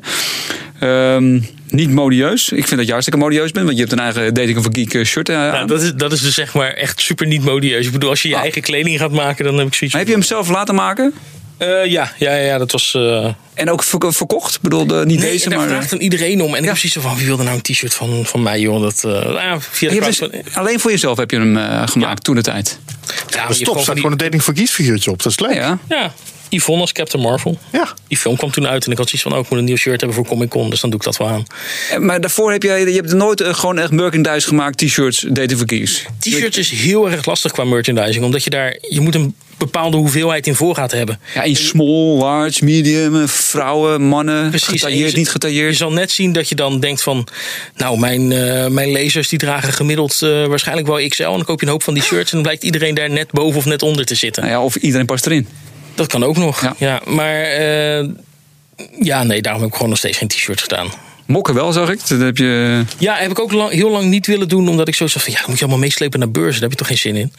Ehm, 0.79 1.39
niet 1.69 1.89
modieus. 1.89 2.49
Ik 2.51 2.65
vind 2.65 2.75
dat 2.75 2.85
je 2.85 2.91
hartstikke 2.91 3.19
modieus 3.19 3.51
bent, 3.51 3.65
want 3.65 3.77
je 3.77 3.83
hebt 3.83 3.95
een 3.95 4.03
eigen 4.03 4.33
Dating 4.33 4.57
of 4.57 4.65
a 4.65 4.69
Geek 4.71 5.05
shirt 5.05 5.29
aan. 5.29 5.51
Nou, 5.51 5.67
dat, 5.67 5.81
is, 5.81 5.93
dat 5.93 6.11
is 6.11 6.21
dus 6.21 6.33
zeg 6.33 6.53
maar 6.53 6.73
echt 6.73 7.01
super 7.01 7.27
niet 7.27 7.43
modieus. 7.43 7.85
Ik 7.85 7.91
bedoel, 7.91 8.09
als 8.09 8.21
je 8.21 8.29
je 8.29 8.35
Ah. 8.35 8.41
eigen 8.41 8.61
kleding 8.61 8.99
gaat 8.99 9.11
maken, 9.11 9.45
dan 9.45 9.57
heb 9.57 9.67
ik 9.67 9.73
zoiets 9.73 9.95
Maar 9.95 10.05
heb 10.05 10.13
je 10.13 10.19
hem 10.19 10.27
zelf 10.27 10.49
laten 10.49 10.75
maken? 10.75 11.13
Eh, 11.61 11.85
ja, 11.85 12.11
ja, 12.17 12.35
ja, 12.35 12.57
dat 12.57 12.71
was... 12.71 12.93
eh, 12.95 13.33
En 13.53 13.69
ook 13.69 13.83
ver- 13.83 14.13
verkocht? 14.13 14.55
Ik 14.55 14.61
bedoel, 14.61 14.85
de, 14.87 15.03
niet 15.05 15.19
Nee, 15.19 15.31
deze, 15.31 15.43
en 15.43 15.49
daar 15.49 15.59
maar... 15.59 15.67
vraagt 15.67 15.89
dan 15.89 15.99
iedereen 15.99 16.41
om. 16.41 16.53
En 16.55 16.61
ik 16.61 16.67
heb 16.69 16.77
zoiets 16.77 16.97
van, 16.99 17.17
wie 17.17 17.25
wilde 17.25 17.43
nou 17.43 17.55
een 17.55 17.61
t-shirt 17.61 17.93
van, 17.93 18.25
van 18.25 18.41
mij, 18.43 18.59
joh? 18.59 18.81
Dat, 18.81 19.03
eh, 19.03 19.11
nou 19.11 19.33
ja, 19.33 19.59
via 19.59 19.89
de 19.89 19.99
dus- 19.99 20.21
alleen 20.53 20.79
voor 20.79 20.91
jezelf 20.91 21.17
heb 21.17 21.31
je 21.31 21.37
hem 21.37 21.87
gemaakt 21.87 22.23
toen 22.23 22.35
de 22.35 22.41
tijd. 22.41 22.79
ja, 23.29 23.43
maar 23.43 23.53
Stop, 23.55 23.73
staat 23.73 23.85
die- 23.85 23.95
gewoon 23.95 24.11
een 24.11 24.17
Dating 24.17 24.41
for 24.41 24.55
Geeks 24.55 24.71
figuurtje 24.71 25.11
op. 25.11 25.23
Dat 25.23 25.31
is 25.31 25.39
leuk. 25.39 25.53
Ja. 25.53 25.77
Ja, 25.89 26.13
Yvonne 26.49 26.81
als 26.81 26.91
Captain 26.91 27.23
Marvel. 27.23 27.57
Ja. 27.71 27.93
Die 28.07 28.17
film 28.17 28.35
kwam 28.37 28.51
toen 28.51 28.67
uit 28.67 28.85
en 28.85 28.91
ik 28.91 28.97
had 28.97 29.09
zoiets 29.09 29.27
van, 29.27 29.33
oh, 29.37 29.43
ik 29.43 29.49
moet 29.49 29.59
een 29.59 29.65
nieuw 29.65 29.75
shirt 29.75 29.99
hebben 29.99 30.17
voor 30.17 30.27
Comic 30.27 30.49
Con. 30.49 30.69
Dus 30.69 30.79
dan 30.81 30.89
doe 30.89 30.99
ik 30.99 31.05
dat 31.05 31.17
wel 31.17 31.27
aan. 31.27 31.43
Maar 31.99 32.21
daarvoor 32.21 32.51
heb 32.51 32.63
je, 32.63 32.69
je 32.71 32.95
hebt 32.95 33.13
nooit 33.13 33.43
gewoon 33.43 33.79
echt 33.79 33.91
merchandise 33.91 34.47
gemaakt, 34.47 34.77
t-shirts, 34.77 35.25
dating 35.29 35.59
for 35.59 35.67
geeks. 35.69 36.05
T-shirts 36.19 36.57
is 36.57 36.69
heel 36.71 37.11
erg 37.11 37.25
lastig 37.25 37.51
qua 37.51 37.63
merchandising. 37.63 38.25
Omdat 38.25 38.43
je 38.43 38.49
daar, 38.49 38.77
je 38.89 39.01
moet 39.01 39.15
een 39.15 39.35
bepaalde 39.65 39.97
hoeveelheid 39.97 40.47
in 40.47 40.55
voorraad 40.55 40.91
hebben. 40.91 41.19
Ja, 41.33 41.43
in 41.43 41.55
small, 41.55 42.17
large, 42.17 42.65
medium, 42.65 43.27
vrouwen, 43.27 44.01
mannen, 44.01 44.49
Precies. 44.49 44.67
Getailleerd, 44.67 45.11
je- 45.11 45.17
niet 45.17 45.25
Je 45.25 45.31
getailleerd. 45.31 45.75
zal 45.77 45.91
net 45.91 46.11
zien 46.11 46.33
dat 46.33 46.49
je 46.49 46.55
dan 46.55 46.79
denkt 46.79 47.03
van... 47.03 47.27
Nou, 47.75 47.99
mijn, 47.99 48.31
eh, 48.31 48.67
mijn 48.67 48.91
lezers 48.91 49.29
die 49.29 49.39
dragen 49.39 49.73
gemiddeld 49.73 50.21
eh, 50.21 50.45
waarschijnlijk 50.45 50.87
wel 50.87 51.07
XL. 51.07 51.23
En 51.23 51.29
dan 51.31 51.43
koop 51.45 51.59
je 51.59 51.65
een 51.65 51.71
hoop 51.71 51.83
van 51.83 51.93
die 51.93 52.03
shirts. 52.03 52.29
En 52.29 52.33
dan 52.37 52.41
blijkt 52.41 52.63
iedereen 52.63 52.93
daar 52.95 53.09
net 53.09 53.31
boven 53.31 53.57
of 53.57 53.65
net 53.65 53.81
onder 53.83 54.05
te 54.05 54.15
zitten. 54.15 54.43
Nou 54.43 54.55
ja, 54.55 54.63
of 54.63 54.75
iedereen 54.75 55.05
past 55.05 55.25
erin. 55.25 55.47
Dat 55.95 56.07
kan 56.07 56.23
ook 56.23 56.37
nog. 56.37 56.61
Ja. 56.61 56.75
Ja. 56.77 57.01
maar 57.05 57.41
eh, 57.41 58.07
ja, 59.01 59.23
nee, 59.23 59.41
daarom 59.41 59.61
heb 59.61 59.69
ik 59.69 59.75
gewoon 59.75 59.89
nog 59.89 59.99
steeds 59.99 60.17
geen 60.17 60.27
t-shirt 60.27 60.61
gedaan. 60.61 60.91
Mokken 61.25 61.53
wel, 61.53 61.71
zag 61.71 61.89
ik. 61.89 62.07
Dat 62.07 62.19
heb 62.19 62.37
je... 62.37 62.83
Ja, 62.97 63.15
heb 63.15 63.31
ik 63.31 63.39
ook 63.39 63.51
lang, 63.51 63.71
heel 63.71 63.89
lang 63.89 64.05
niet 64.05 64.27
willen 64.27 64.47
doen. 64.47 64.69
Omdat 64.69 64.87
ik 64.87 64.95
zo 64.95 65.07
zag 65.07 65.23
van, 65.23 65.31
ja, 65.31 65.39
dan 65.39 65.49
moet 65.49 65.57
je 65.59 65.65
allemaal 65.65 65.83
meeslepen 65.83 66.19
naar 66.19 66.31
beurzen. 66.31 66.61
Daar 66.61 66.69
heb 66.69 66.71
je 66.71 66.77
toch 66.77 66.87
geen 66.87 66.97
zin 66.97 67.15
in. 67.15 67.33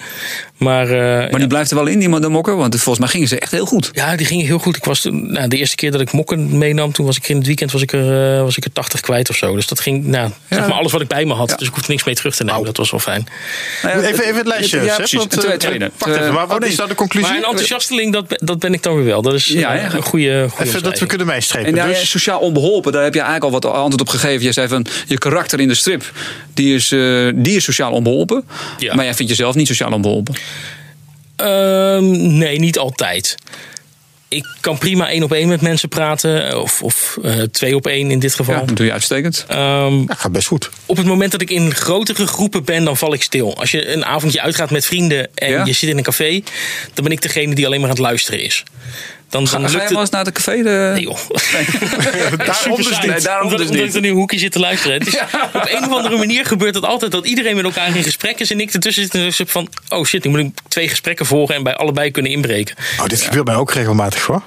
Maar, 0.56 0.90
eh, 0.90 1.30
Maar 1.30 1.38
die 1.38 1.48
blijft 1.48 1.70
er 1.70 1.76
wel 1.76 1.86
in, 1.86 1.98
die 1.98 2.20
de 2.20 2.28
mokken. 2.28 2.56
Want 2.56 2.74
volgens 2.74 2.98
mij 2.98 3.08
gingen 3.08 3.28
ze 3.28 3.38
echt 3.38 3.50
heel 3.50 3.66
goed. 3.66 3.90
ja, 3.92 4.16
die 4.16 4.26
gingen 4.26 4.46
heel 4.46 4.58
goed. 4.58 4.76
Ik 4.76 4.84
was 4.84 5.00
toen, 5.00 5.32
nou, 5.32 5.48
de 5.48 5.56
eerste 5.56 5.76
keer 5.76 5.90
dat 5.90 6.00
ik 6.00 6.12
mokken 6.12 6.58
meenam, 6.58 6.92
toen 6.92 7.06
was 7.06 7.16
ik 7.16 7.28
in 7.28 7.36
het 7.36 7.46
weekend 7.46 7.72
was 7.72 7.82
ik 7.82 7.92
er, 7.92 8.36
eh, 8.36 8.42
was 8.42 8.56
ik 8.56 8.64
er 8.64 8.72
80 8.72 9.00
kwijt 9.00 9.30
of 9.30 9.36
zo. 9.36 9.54
Dus 9.54 9.66
dat 9.66 9.80
ging, 9.80 10.04
nou, 10.04 10.30
zeg 10.48 10.60
maar 10.60 10.72
alles 10.72 10.92
wat 10.92 11.00
ik 11.00 11.08
bij 11.08 11.24
me 11.24 11.34
had. 11.34 11.50
Ja. 11.50 11.56
Dus 11.56 11.68
ik 11.68 11.74
hoefde 11.74 11.90
niks 11.90 12.04
mee 12.04 12.14
terug 12.14 12.34
te 12.34 12.44
nemen. 12.44 12.64
Dat 12.64 12.76
was 12.76 12.90
wel 12.90 13.00
fijn. 13.00 13.26
Nou 13.82 14.00
ja, 14.00 14.08
Even, 14.08 14.24
even 14.24 14.36
het 14.36 14.46
lijstje. 14.46 14.82
Ja, 14.82 14.96
precies. 14.96 15.18
want, 15.18 15.32
Een 15.32 15.38
tweede- 15.38 15.64
eh, 15.64 15.68
tweede. 15.68 15.90
Wacht 15.98 16.16
even, 16.20 16.32
maar 16.32 16.46
wat 16.46 16.62
oh, 16.62 16.68
is 16.68 16.76
nou 16.76 16.88
de 16.88 16.94
conclusie? 16.94 17.28
Maar 17.28 17.38
een 17.38 17.44
enthousiasteling, 17.44 18.12
dat, 18.12 18.24
dat 18.28 18.58
ben 18.58 18.72
ik 18.72 18.82
dan 18.82 18.94
weer 18.94 19.04
wel. 19.04 19.22
Dat 19.22 19.34
is 19.34 19.46
Ja, 19.46 19.72
ja. 19.72 19.84
een 19.84 19.90
goede, 20.02 20.46
goede 20.50 20.70
Even 20.70 20.82
dat 20.82 20.98
we 20.98 21.06
kunnen 21.06 21.26
meestrepen. 21.26 21.78
En 21.78 21.88
dus, 21.88 22.10
sociaal 22.10 22.38
onbeholpen, 22.40 22.92
daar 22.92 23.02
heb 23.02 23.14
je 23.14 23.20
eigenlijk 23.20 23.54
al 23.54 23.60
wat 23.60 23.72
antwoord 23.82 24.08
op 24.08 24.08
gegeven. 24.08 24.42
Jij 24.42 24.52
zei 24.52 24.68
van, 24.68 24.86
je 25.06 25.18
karakter 25.18 25.60
in 25.60 25.68
de 25.68 25.74
strip, 25.74 26.12
die 26.54 26.74
is, 26.74 26.92
eh, 26.92 27.28
die 27.34 27.56
is 27.56 27.64
sociaal 27.64 27.92
onbeholpen. 27.92 28.44
Ja. 28.78 28.94
Maar 28.94 29.04
jij 29.04 29.14
vindt 29.14 29.30
jezelf 29.30 29.54
niet 29.54 29.66
sociaal 29.66 29.92
onbeholpen. 29.92 30.34
Ehm, 31.36 32.36
nee, 32.38 32.58
niet 32.58 32.78
altijd. 32.78 33.36
Ik 34.28 34.46
kan 34.60 34.78
prima 34.78 35.08
één 35.08 35.22
op 35.22 35.32
één 35.32 35.48
met 35.48 35.60
mensen 35.60 35.88
praten. 35.88 36.62
Of, 36.62 36.82
of 36.82 37.18
eh, 37.22 37.42
twee 37.42 37.76
op 37.76 37.86
één 37.86 38.10
in 38.10 38.18
dit 38.18 38.34
geval. 38.34 38.54
Ja, 38.54 38.64
dat 38.64 38.76
doe 38.76 38.86
je 38.86 38.92
uitstekend. 38.92 39.44
Ehm, 39.48 39.98
ja, 39.98 40.14
gaat 40.14 40.32
best 40.32 40.46
goed. 40.46 40.70
op 40.86 40.96
het 40.96 41.06
moment 41.06 41.32
dat 41.32 41.40
ik 41.40 41.50
in 41.50 41.74
grotere 41.74 42.26
groepen 42.26 42.64
ben, 42.64 42.84
dan 42.84 42.96
val 42.96 43.12
ik 43.14 43.22
stil. 43.22 43.56
Als 43.56 43.70
je 43.70 43.92
een 43.92 44.04
avondje 44.04 44.40
uitgaat 44.40 44.70
met 44.70 44.86
vrienden 44.86 45.28
en 45.34 45.50
Ja? 45.50 45.64
je 45.64 45.72
zit 45.72 45.90
in 45.90 45.96
een 45.96 46.02
café, 46.02 46.42
dan 46.94 47.04
ben 47.04 47.12
ik 47.12 47.22
degene 47.22 47.54
die 47.54 47.66
alleen 47.66 47.80
maar 47.80 47.88
aan 47.88 47.94
het 47.94 48.04
luisteren 48.04 48.42
is. 48.42 48.64
Dan, 49.32 49.44
dan 49.44 49.70
Ga, 49.70 49.82
je 49.82 49.88
wel 49.88 50.00
eens 50.00 50.10
naar 50.10 50.24
de 50.24 50.32
café? 50.32 50.62
De... 50.62 50.90
Nee, 50.94 51.02
joh. 51.02 51.18
Daarom 52.46 52.76
dus 52.76 52.88
niet. 52.88 53.06
Nee, 53.06 53.20
daarom 53.20 53.44
omdat, 53.44 53.58
dus 53.58 53.68
omdat 53.68 53.84
niet. 53.84 53.86
ik 53.86 53.92
dan 53.92 54.04
in 54.04 54.10
een 54.10 54.16
hoekje 54.16 54.38
zit 54.38 54.52
te 54.52 54.58
luisteren. 54.58 54.98
Het 54.98 55.06
is, 55.06 55.14
Op 55.54 55.68
een 55.68 55.84
of 55.84 55.92
andere 55.92 56.16
manier 56.16 56.44
gebeurt 56.44 56.74
het 56.74 56.84
altijd 56.84 57.12
dat 57.12 57.26
iedereen 57.26 57.56
met 57.56 57.64
elkaar 57.64 57.96
in 57.96 58.02
gesprek 58.02 58.40
is. 58.40 58.50
En 58.50 58.60
ik 58.60 58.72
ertussen 58.72 59.02
zit 59.02 59.14
en 59.14 59.20
dus 59.20 59.38
heb 59.38 59.50
van, 59.50 59.68
oh 59.88 60.04
shit, 60.04 60.24
nu 60.24 60.30
moet 60.30 60.40
ik 60.40 60.50
twee 60.68 60.88
gesprekken 60.88 61.26
volgen 61.26 61.54
en 61.54 61.62
bij 61.62 61.74
allebei 61.74 62.10
kunnen 62.10 62.32
inbreken. 62.32 62.76
Oh, 63.00 63.06
dit 63.06 63.22
gebeurt 63.22 63.46
mij 63.46 63.54
ook 63.54 63.72
regelmatig 63.72 64.26
hoor. 64.26 64.42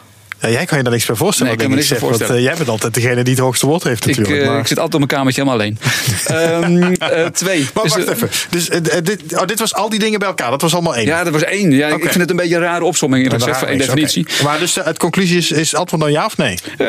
Ja, 0.45 0.51
jij 0.51 0.65
kan 0.65 0.77
je 0.77 0.83
daar 0.83 0.93
niks 0.93 1.05
bij 1.05 1.15
voorstellen. 1.15 1.51
Nee, 1.51 1.61
ik 1.61 1.67
kan 1.67 1.69
me 1.69 1.75
niks 1.75 1.89
bij 1.89 1.97
Seb, 1.97 2.07
want, 2.07 2.17
voorstellen. 2.17 2.41
eh, 2.43 2.47
jij 2.47 2.57
bent 2.57 2.69
altijd 2.69 2.93
degene 2.93 3.23
die 3.23 3.33
het 3.33 3.43
hoogste 3.43 3.65
woord 3.65 3.83
heeft 3.83 4.07
Ik, 4.07 4.17
natuurlijk. 4.17 4.43
eh, 4.43 4.49
maar- 4.49 4.59
ik 4.59 4.67
zit 4.67 4.79
altijd 4.79 5.01
op 5.01 5.09
mijn 5.09 5.19
kamertje 5.19 5.41
helemaal 5.41 5.61
alleen. 5.61 5.77
Ehm, 6.25 6.93
eh, 6.93 7.25
twee. 7.25 7.67
Maar 7.73 7.87
wacht 7.87 8.09
even. 8.09 8.29
Dus 8.49 8.69
dit, 9.03 9.21
oh, 9.35 9.45
dit 9.45 9.59
was 9.59 9.73
al 9.73 9.89
die 9.89 9.99
dingen 9.99 10.19
bij 10.19 10.27
elkaar. 10.27 10.49
Dat 10.49 10.61
was 10.61 10.73
allemaal 10.73 10.95
één. 10.95 11.05
Ja, 11.05 11.23
dat 11.23 11.33
was 11.33 11.43
één. 11.43 11.71
Ja. 11.71 11.87
Ik 11.87 12.01
vind 12.01 12.15
het 12.15 12.29
een 12.29 12.35
beetje 12.35 12.55
een 12.55 12.61
rare 12.61 12.83
opzomming 12.83 13.29
Dat 13.29 13.33
gezegd, 13.41 13.59
voor 13.59 13.67
één 13.67 13.77
definitie. 13.77 14.25
Maar 14.43 14.59
dus 14.59 14.73
de, 14.73 14.81
het 14.83 14.97
conclusie 14.97 15.37
is, 15.37 15.51
is 15.51 15.75
antwoord 15.75 16.01
dan 16.01 16.11
ja 16.11 16.25
of 16.25 16.37
nee? 16.37 16.57
Eh, 16.77 16.87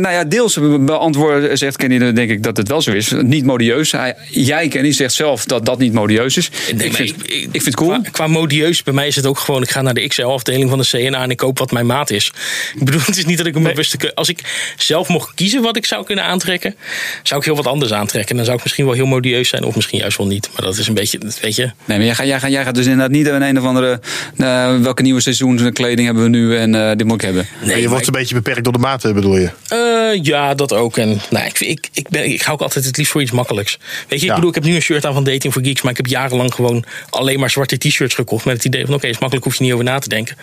nou 0.00 0.10
ja, 0.10 0.24
deels 0.24 0.58
beantwoorden 0.80 1.58
zegt 1.58 1.76
Kenny 1.76 2.12
denk 2.12 2.30
ik 2.30 2.42
dat 2.42 2.56
het 2.56 2.68
wel 2.68 2.82
zo 2.82 2.90
is. 2.90 3.12
Niet 3.22 3.44
modieus. 3.44 3.92
Hij, 3.92 4.14
jij 4.30 4.68
Kenny 4.68 4.92
zegt 4.92 5.14
zelf 5.14 5.44
dat 5.44 5.66
dat 5.66 5.78
niet 5.78 5.92
modieus 5.92 6.36
is. 6.36 6.50
Nee, 6.74 6.86
ik, 6.86 6.94
vind, 6.94 7.10
ik, 7.30 7.48
vind 7.50 7.64
het 7.64 7.76
cool. 7.76 7.88
Qua, 8.00 8.10
qua 8.10 8.26
modieus, 8.26 8.82
bij 8.82 8.94
mij 8.94 9.06
is 9.06 9.16
het 9.16 9.26
ook 9.26 9.38
gewoon... 9.38 9.62
ik 9.62 9.70
ga 9.70 9.82
naar 9.82 9.94
de 9.94 10.06
XL-afdeling 10.06 10.68
van 10.70 10.78
de 10.78 10.86
CNA 10.86 11.22
en 11.22 11.30
ik 11.30 11.36
koop 11.36 11.58
wat 11.58 11.70
mijn 11.70 11.86
maat 11.86 12.10
is. 12.10 12.29
Ik 12.74 12.84
bedoel, 12.84 13.00
het 13.04 13.16
is 13.16 13.24
niet 13.24 13.38
dat 13.38 13.46
ik 13.46 13.54
een 13.54 13.62
bewuste... 13.62 13.96
keu- 13.96 14.10
Als 14.14 14.28
ik 14.28 14.72
zelf 14.76 15.08
mocht 15.08 15.34
kiezen 15.34 15.62
wat 15.62 15.76
ik 15.76 15.86
zou 15.86 16.04
kunnen 16.04 16.24
aantrekken... 16.24 16.74
zou 17.22 17.40
ik 17.40 17.46
heel 17.46 17.56
wat 17.56 17.66
anders 17.66 17.92
aantrekken. 17.92 18.36
Dan 18.36 18.44
zou 18.44 18.56
ik 18.56 18.62
misschien 18.62 18.84
wel 18.84 18.94
heel 18.94 19.06
modieus 19.06 19.48
zijn 19.48 19.64
of 19.64 19.74
misschien 19.74 19.98
juist 19.98 20.16
wel 20.18 20.26
niet. 20.26 20.48
Maar 20.52 20.62
dat 20.66 20.76
is 20.76 20.88
een 20.88 20.94
beetje, 20.94 21.18
dat 21.18 21.40
weet 21.40 21.56
je... 21.56 21.62
Nee, 21.84 21.96
maar 21.96 22.06
jij, 22.06 22.14
gaat- 22.14 22.26
jij, 22.26 22.40
gaat, 22.40 22.50
jij 22.50 22.64
gaat 22.64 22.74
dus 22.74 22.84
inderdaad 22.84 23.10
niet 23.10 23.26
een, 23.26 23.42
een 23.42 23.58
of 23.58 23.64
andere... 23.64 24.00
eh, 24.36 24.76
welke 24.80 25.02
nieuwe 25.02 25.20
seizoenskleding 25.20 26.04
hebben 26.06 26.22
we 26.22 26.28
nu 26.28 26.56
en 26.56 26.74
eh, 26.74 26.96
dit 26.96 27.06
moet 27.06 27.14
ik 27.14 27.20
hebben. 27.20 27.46
Nee, 27.62 27.74
je 27.76 27.80
maar 27.82 27.90
wordt 27.90 28.06
een 28.06 28.12
beetje 28.12 28.34
beperkt 28.34 28.64
door 28.64 28.72
de 28.72 28.78
maten, 28.78 29.14
bedoel 29.14 29.36
je? 29.36 29.50
Eh, 29.68 30.22
ja, 30.24 30.54
dat 30.54 30.72
ook. 30.72 30.96
En 30.96 31.20
nou, 31.30 31.46
ik, 31.46 31.60
ik, 31.60 31.88
ik, 31.92 32.08
ben, 32.08 32.24
ik 32.24 32.42
ga 32.42 32.52
ook 32.52 32.60
altijd 32.60 32.84
het 32.84 32.96
liefst 32.96 33.12
voor 33.12 33.22
iets 33.22 33.30
makkelijks. 33.30 33.78
Weet 34.08 34.20
je, 34.20 34.26
ik 34.26 34.34
bedoel, 34.34 34.48
ik 34.48 34.54
heb 34.54 34.64
nu 34.64 34.74
een 34.74 34.82
shirt 34.82 35.04
aan 35.06 35.14
van 35.14 35.24
Dating 35.24 35.52
for 35.52 35.62
Geeks, 35.64 35.82
maar 35.82 35.90
ik 35.90 35.96
heb 35.96 36.06
jarenlang 36.06 36.54
gewoon 36.54 36.84
alleen 37.10 37.40
maar 37.40 37.50
zwarte 37.50 37.76
t-shirts 37.78 38.14
gekocht. 38.14 38.44
Met 38.44 38.54
het 38.56 38.64
idee 38.64 38.86
van: 38.86 38.94
oké, 38.94 39.06
is 39.06 39.18
makkelijk, 39.18 39.44
hoef 39.46 39.56
je 39.56 39.62
niet 39.64 39.72
over 39.72 39.84
na 39.84 39.98
te 39.98 40.08
denken. 40.08 40.36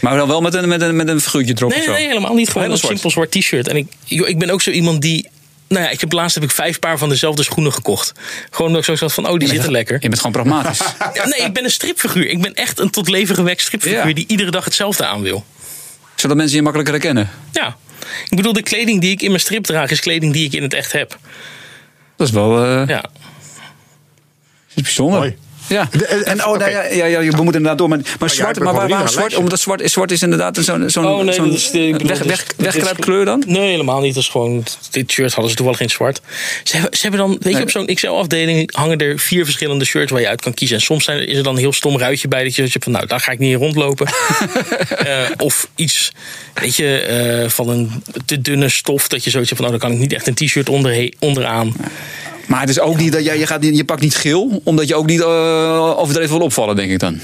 Maar 0.00 0.16
dan 0.16 0.28
wel 0.28 0.40
met 0.40 0.54
een, 0.54 0.68
met 0.68 0.80
een, 0.80 0.96
met 0.96 1.08
een 1.08 1.20
figuurtje 1.20 1.54
erop 1.56 1.70
Nee, 1.70 1.78
of 1.78 1.84
zo. 1.84 1.92
nee, 1.92 2.06
helemaal 2.06 2.34
niet. 2.34 2.46
Gewoon 2.48 2.62
Helemaal 2.62 2.82
een 2.82 2.88
simpel 2.88 3.10
zwart 3.10 3.30
t-shirt. 3.30 3.68
En 3.68 3.76
ik, 3.76 3.86
joh, 4.04 4.28
ik 4.28 4.38
ben 4.38 4.50
ook 4.50 4.62
zo 4.62 4.70
iemand 4.70 5.02
die. 5.02 5.28
Nou 5.68 5.82
ja, 5.84 5.90
ik 5.90 6.00
heb 6.00 6.12
laatst 6.12 6.34
heb 6.34 6.44
ik 6.44 6.50
vijf 6.50 6.78
paar 6.78 6.98
van 6.98 7.08
dezelfde 7.08 7.42
schoenen 7.42 7.72
gekocht. 7.72 8.12
Gewoon 8.50 8.66
omdat 8.66 8.80
ik 8.80 8.86
zo 8.86 8.96
zat 8.96 9.12
van, 9.12 9.28
oh, 9.28 9.38
die 9.38 9.48
zitten 9.48 9.70
lekker. 9.70 9.94
Je 10.00 10.08
bent 10.08 10.16
gewoon 10.20 10.32
pragmatisch. 10.32 10.78
Ja, 11.14 11.26
nee, 11.26 11.40
ik 11.46 11.52
ben 11.52 11.64
een 11.64 11.70
stripfiguur. 11.70 12.26
Ik 12.26 12.40
ben 12.42 12.54
echt 12.54 12.78
een 12.78 12.90
tot 12.90 13.08
leven 13.08 13.34
gewekt 13.34 13.60
stripfiguur 13.60 14.08
Ja. 14.08 14.14
die 14.14 14.24
iedere 14.28 14.50
dag 14.50 14.64
hetzelfde 14.64 15.06
aan 15.06 15.22
wil. 15.22 15.44
Zodat 16.14 16.36
mensen 16.36 16.56
je 16.56 16.62
makkelijker 16.62 16.94
herkennen. 16.94 17.30
Ja. 17.52 17.76
Ik 18.30 18.36
bedoel, 18.36 18.52
de 18.52 18.62
kleding 18.62 19.00
die 19.00 19.10
ik 19.10 19.22
in 19.22 19.28
mijn 19.28 19.40
strip 19.40 19.64
draag 19.64 19.90
is 19.90 20.00
kleding 20.00 20.32
die 20.32 20.44
ik 20.46 20.52
in 20.52 20.62
het 20.62 20.74
echt 20.74 20.92
heb. 20.92 21.18
Dat 22.16 22.26
is 22.26 22.32
wel 22.32 22.64
eh, 22.64 22.82
Ja. 22.86 23.04
is 24.74 24.82
bijzonder. 24.82 25.18
Mooi. 25.18 25.36
Ja. 25.70 25.88
De- 25.90 26.06
En 26.06 26.46
oh, 26.46 26.58
nee, 26.58 26.70
ja, 26.70 26.82
ja, 26.82 27.04
ja, 27.06 27.18
we 27.18 27.24
moeten 27.24 27.44
inderdaad 27.46 27.78
door. 27.78 27.88
Maar, 27.88 27.98
maar 27.98 28.28
jij 28.28 28.28
zwart, 28.28 28.58
maar 28.58 28.74
waar, 28.74 28.88
waarom 28.88 29.08
zwart? 29.08 29.34
Omdat 29.36 29.60
zwart 29.60 29.80
is, 29.80 29.92
zwart 29.92 30.10
is 30.10 30.22
inderdaad 30.22 30.58
zo'n 30.60 30.90
zo'n 30.90 31.06
Oh 31.06 31.24
nee, 31.24 31.94
weg, 31.96 32.18
weg, 32.18 32.44
wegkruipkleur 32.56 33.24
dan? 33.24 33.42
Nee, 33.46 33.70
helemaal 33.70 34.00
niet. 34.00 34.14
Dat 34.14 34.22
is 34.22 34.28
gewoon, 34.28 34.64
dit 34.90 35.10
shirt 35.12 35.32
hadden 35.32 35.50
ze 35.50 35.56
toevallig 35.56 35.80
in 35.80 35.90
zwart. 35.90 36.20
Ze 36.64 36.72
hebben, 36.76 36.96
ze 36.98 37.02
hebben 37.02 37.20
dan, 37.20 37.36
weet 37.40 37.56
je, 37.56 37.62
op 37.62 37.70
zo'n 37.70 37.86
XL-afdeling 37.94 38.74
hangen 38.74 38.98
er 38.98 39.18
vier 39.18 39.44
verschillende 39.44 39.84
shirts 39.84 40.10
waar 40.12 40.20
je 40.20 40.28
uit 40.28 40.40
kan 40.40 40.54
kiezen. 40.54 40.76
En 40.76 40.82
soms 40.82 41.04
zijn, 41.04 41.26
is 41.28 41.36
er 41.36 41.42
dan 41.42 41.54
een 41.54 41.60
heel 41.60 41.72
stom 41.72 41.98
ruitje 41.98 42.28
bij 42.28 42.44
dat 42.44 42.54
je, 42.54 42.62
dat 42.62 42.72
je 42.72 42.78
van, 42.82 42.92
nou, 42.92 43.06
daar 43.06 43.20
ga 43.20 43.32
ik 43.32 43.38
niet 43.38 43.52
in 43.52 43.58
rondlopen. 43.58 44.06
Eh, 45.00 45.30
of 45.36 45.68
iets, 45.74 46.12
weet 46.54 46.76
je, 46.76 47.00
eh, 47.00 47.48
van 47.48 47.68
een 47.68 48.02
te 48.26 48.40
dunne 48.40 48.68
stof 48.68 49.08
dat 49.08 49.24
je 49.24 49.30
zoiets 49.30 49.50
hebt 49.50 49.62
van, 49.62 49.72
oh, 49.72 49.78
dan 49.80 49.88
kan 49.88 49.96
ik 49.98 50.02
niet 50.02 50.12
echt 50.12 50.26
een 50.26 50.34
t-shirt 50.34 50.68
onder, 50.68 51.12
onderaan. 51.18 51.74
Maar 52.50 52.60
het 52.60 52.68
is 52.68 52.80
ook 52.80 52.96
niet 52.96 53.12
dat 53.12 53.24
jij, 53.24 53.38
je, 53.38 53.46
gaat, 53.46 53.64
je 53.64 53.84
pakt 53.84 54.00
niet 54.00 54.14
geel, 54.14 54.60
omdat 54.64 54.88
je 54.88 54.94
ook 54.94 55.06
niet 55.06 55.20
eh, 55.20 55.98
overdreven 55.98 56.36
wil 56.36 56.44
opvallen, 56.44 56.76
denk 56.76 56.90
ik 56.90 56.98
dan. 56.98 57.20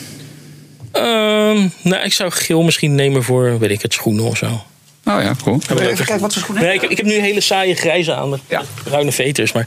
Ehm, 0.93 1.68
nou, 1.83 2.05
ik 2.05 2.12
zou 2.12 2.31
geel 2.31 2.62
misschien 2.62 2.95
nemen 2.95 3.22
voor, 3.22 3.59
weet 3.59 3.70
ik 3.70 3.83
het, 3.83 3.93
schoenen 3.93 4.24
of 4.24 4.37
zo. 4.37 4.62
Oh 5.09 5.23
ja, 5.23 5.35
cool. 5.43 5.61
Even 5.81 5.97
kijken 5.97 6.21
wat 6.21 6.33
ze 6.33 6.39
schoenen 6.39 6.65
Nee, 6.65 6.75
ik, 6.75 6.83
ik 6.83 6.97
heb 6.97 7.07
nu 7.07 7.13
hele 7.13 7.41
saaie 7.41 7.75
grijze 7.75 8.15
aan 8.15 8.29
met 8.29 8.41
Ja. 8.49 8.63
bruine 8.85 9.13
veters. 9.13 9.53
Maar 9.53 9.67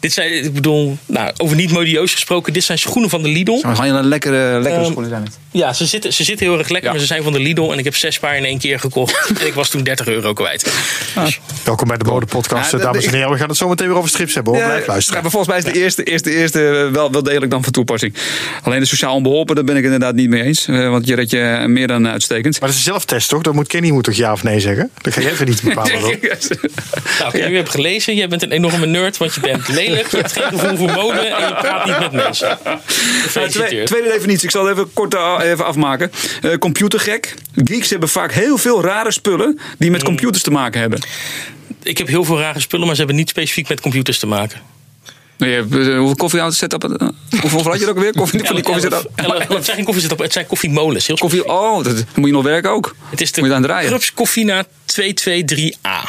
dit 0.00 0.12
zijn, 0.12 0.44
ik 0.44 0.52
bedoel, 0.54 0.96
nou, 1.06 1.30
over 1.36 1.56
niet 1.56 1.72
modieus 1.72 2.12
gesproken, 2.12 2.52
dit 2.52 2.64
zijn 2.64 2.78
schoenen 2.78 3.10
van 3.10 3.22
de 3.22 3.28
Lidl. 3.28 3.60
Maar 3.62 3.76
gewoon 3.76 3.94
een 3.94 4.04
lekkere, 4.08 4.52
lekkere 4.52 4.74
Ehm, 4.74 4.84
schoenen 4.90 5.10
zijn 5.10 5.22
het. 5.22 5.38
Ja, 5.50 5.72
ze 5.72 5.86
zitten, 5.86 6.12
ze 6.12 6.24
zitten 6.24 6.46
heel 6.46 6.58
erg 6.58 6.68
lekker, 6.68 6.84
Ja. 6.86 6.90
maar 6.90 7.00
ze 7.00 7.06
zijn 7.06 7.22
van 7.22 7.32
de 7.32 7.40
Lidl. 7.40 7.70
En 7.72 7.78
ik 7.78 7.84
heb 7.84 7.96
zes 7.96 8.18
paar 8.18 8.36
in 8.36 8.44
één 8.44 8.58
keer 8.58 8.80
gekocht. 8.80 9.30
en 9.40 9.46
ik 9.46 9.54
was 9.54 9.68
toen 9.68 9.82
30 9.82 10.06
euro 10.06 10.32
kwijt. 10.32 10.72
Dus, 11.14 11.40
Welkom 11.64 11.88
bij 11.88 11.96
de 11.96 12.04
Mode 12.04 12.26
Podcast, 12.26 12.70
Ja, 12.72 12.78
dames 12.78 13.06
en 13.06 13.14
heren. 13.14 13.30
We 13.30 13.36
gaan 13.38 13.48
het 13.48 13.56
zo 13.56 13.68
meteen 13.68 13.86
weer 13.88 13.96
over 13.96 14.08
strips 14.08 14.34
hebben. 14.34 14.54
Hoor. 14.54 14.64
Blijf 14.64 14.86
luisteren. 14.86 15.22
maar 15.22 15.30
volgens 15.30 15.50
mij 15.52 15.58
is 15.66 15.72
de 15.74 15.80
eerste, 15.80 16.02
eerste, 16.04 16.30
eerste 16.36 16.68
eh, 16.68 16.92
wel, 16.94 17.12
wel 17.12 17.22
degelijk 17.22 17.50
dan 17.50 17.62
van 17.62 17.72
toepassing. 17.72 18.14
Alleen 18.62 18.80
de 18.80 18.86
sociaal 18.86 19.14
onbeholpen, 19.14 19.54
daar 19.54 19.64
ben 19.64 19.76
ik 19.76 19.84
inderdaad 19.84 20.14
niet 20.14 20.28
mee 20.28 20.42
eens. 20.42 20.66
Eh, 20.66 20.88
want 20.90 21.06
je 21.06 21.14
redt 21.14 21.30
je 21.30 21.64
meer 21.66 21.86
dan 21.86 22.08
uitstekend. 22.08 22.60
Maar 22.60 22.68
dat 22.68 22.78
is 22.78 22.84
een 22.86 22.92
zelftest, 22.92 23.28
toch? 23.28 23.42
Dan 23.42 23.54
moet 23.54 23.66
Kenny 23.66 23.90
moet 23.90 24.04
toch 24.04 24.14
ja 24.14 24.32
of 24.32 24.42
nee 24.42 24.60
zeggen? 24.60 24.79
Dan 25.00 25.12
ga 25.12 25.20
jij 25.20 25.30
even 25.30 25.46
niet 25.46 25.62
bepalen. 25.62 26.00
hoor. 26.00 26.16
nou, 27.18 27.36
je 27.50 27.56
hebt 27.56 27.68
gelezen, 27.70 28.14
jij 28.14 28.28
bent 28.28 28.42
een 28.42 28.50
enorme 28.52 28.86
nerd, 28.86 29.16
want 29.16 29.34
je 29.34 29.40
bent 29.40 29.68
lelijk. 29.68 30.10
Je 30.10 30.16
hebt 30.16 30.32
geen 30.32 30.42
gevoel 30.58 30.76
voor 30.76 30.90
mode 30.92 31.18
en 31.18 31.48
je 31.48 31.54
praat 31.54 31.86
niet 31.86 31.98
met 31.98 32.12
mensen. 32.12 32.58
Nou, 32.64 32.78
twee- 32.86 33.22
Gefeliciteerd. 33.22 33.86
tweede 33.86 34.08
definitie, 34.08 34.44
ik 34.44 34.50
zal 34.50 34.66
het 34.66 34.76
even 34.76 34.90
kort 34.92 35.14
eh, 35.14 35.38
even 35.42 35.64
afmaken. 35.66 36.10
Eh, 36.42 36.54
computergek. 36.58 37.34
Geeks 37.64 37.90
hebben 37.90 38.08
vaak 38.08 38.32
heel 38.32 38.58
veel 38.58 38.82
rare 38.82 39.12
spullen 39.12 39.58
die 39.78 39.86
Mm. 39.88 39.92
met 39.92 40.02
computers 40.04 40.42
te 40.42 40.50
maken 40.50 40.80
hebben. 40.80 41.00
Ik 41.82 41.98
heb 41.98 42.06
heel 42.06 42.24
veel 42.24 42.38
rare 42.38 42.60
spullen, 42.60 42.84
maar 42.86 42.94
ze 42.94 43.00
hebben 43.00 43.18
niet 43.18 43.28
specifiek 43.28 43.68
met 43.68 43.80
computers 43.80 44.18
te 44.18 44.26
maken. 44.26 44.60
Nee, 45.40 45.56
eh, 45.56 45.62
hoeveel 45.70 46.14
koffie 46.16 46.40
aan 46.40 46.52
setup? 46.52 46.84
eh, 46.84 47.08
Hoeveel 47.40 47.62
had 47.64 47.78
je 47.78 47.84
er 47.84 47.90
ook 47.90 47.98
weer? 47.98 48.12
Koffie, 48.12 48.40
van 48.44 48.54
die 48.54 48.64
koffie 48.64 48.90
Elf- 48.90 49.00
setup? 49.14 49.26
elf- 49.30 49.48
Het 49.48 49.64
zijn 49.64 49.76
geen 49.76 49.84
koffiezet 49.84 50.12
op, 50.12 50.18
het 50.18 50.32
zijn 50.32 50.46
koffiemolens. 50.46 51.06
Heel 51.06 51.16
Koffie, 51.16 51.48
oh, 51.48 51.84
dat, 51.84 51.94
dan 51.96 52.04
moet 52.14 52.26
je 52.26 52.32
nog 52.34 52.42
werken 52.44 52.70
ook. 52.70 52.94
Het 53.10 53.20
is 53.20 53.32
moet 53.36 53.46
je 53.48 53.54
aan 53.54 53.62
de 53.62 53.68
draaien. 53.68 53.88
Krups 53.88 54.12
Koffina 54.14 54.64
223A. 54.86 56.08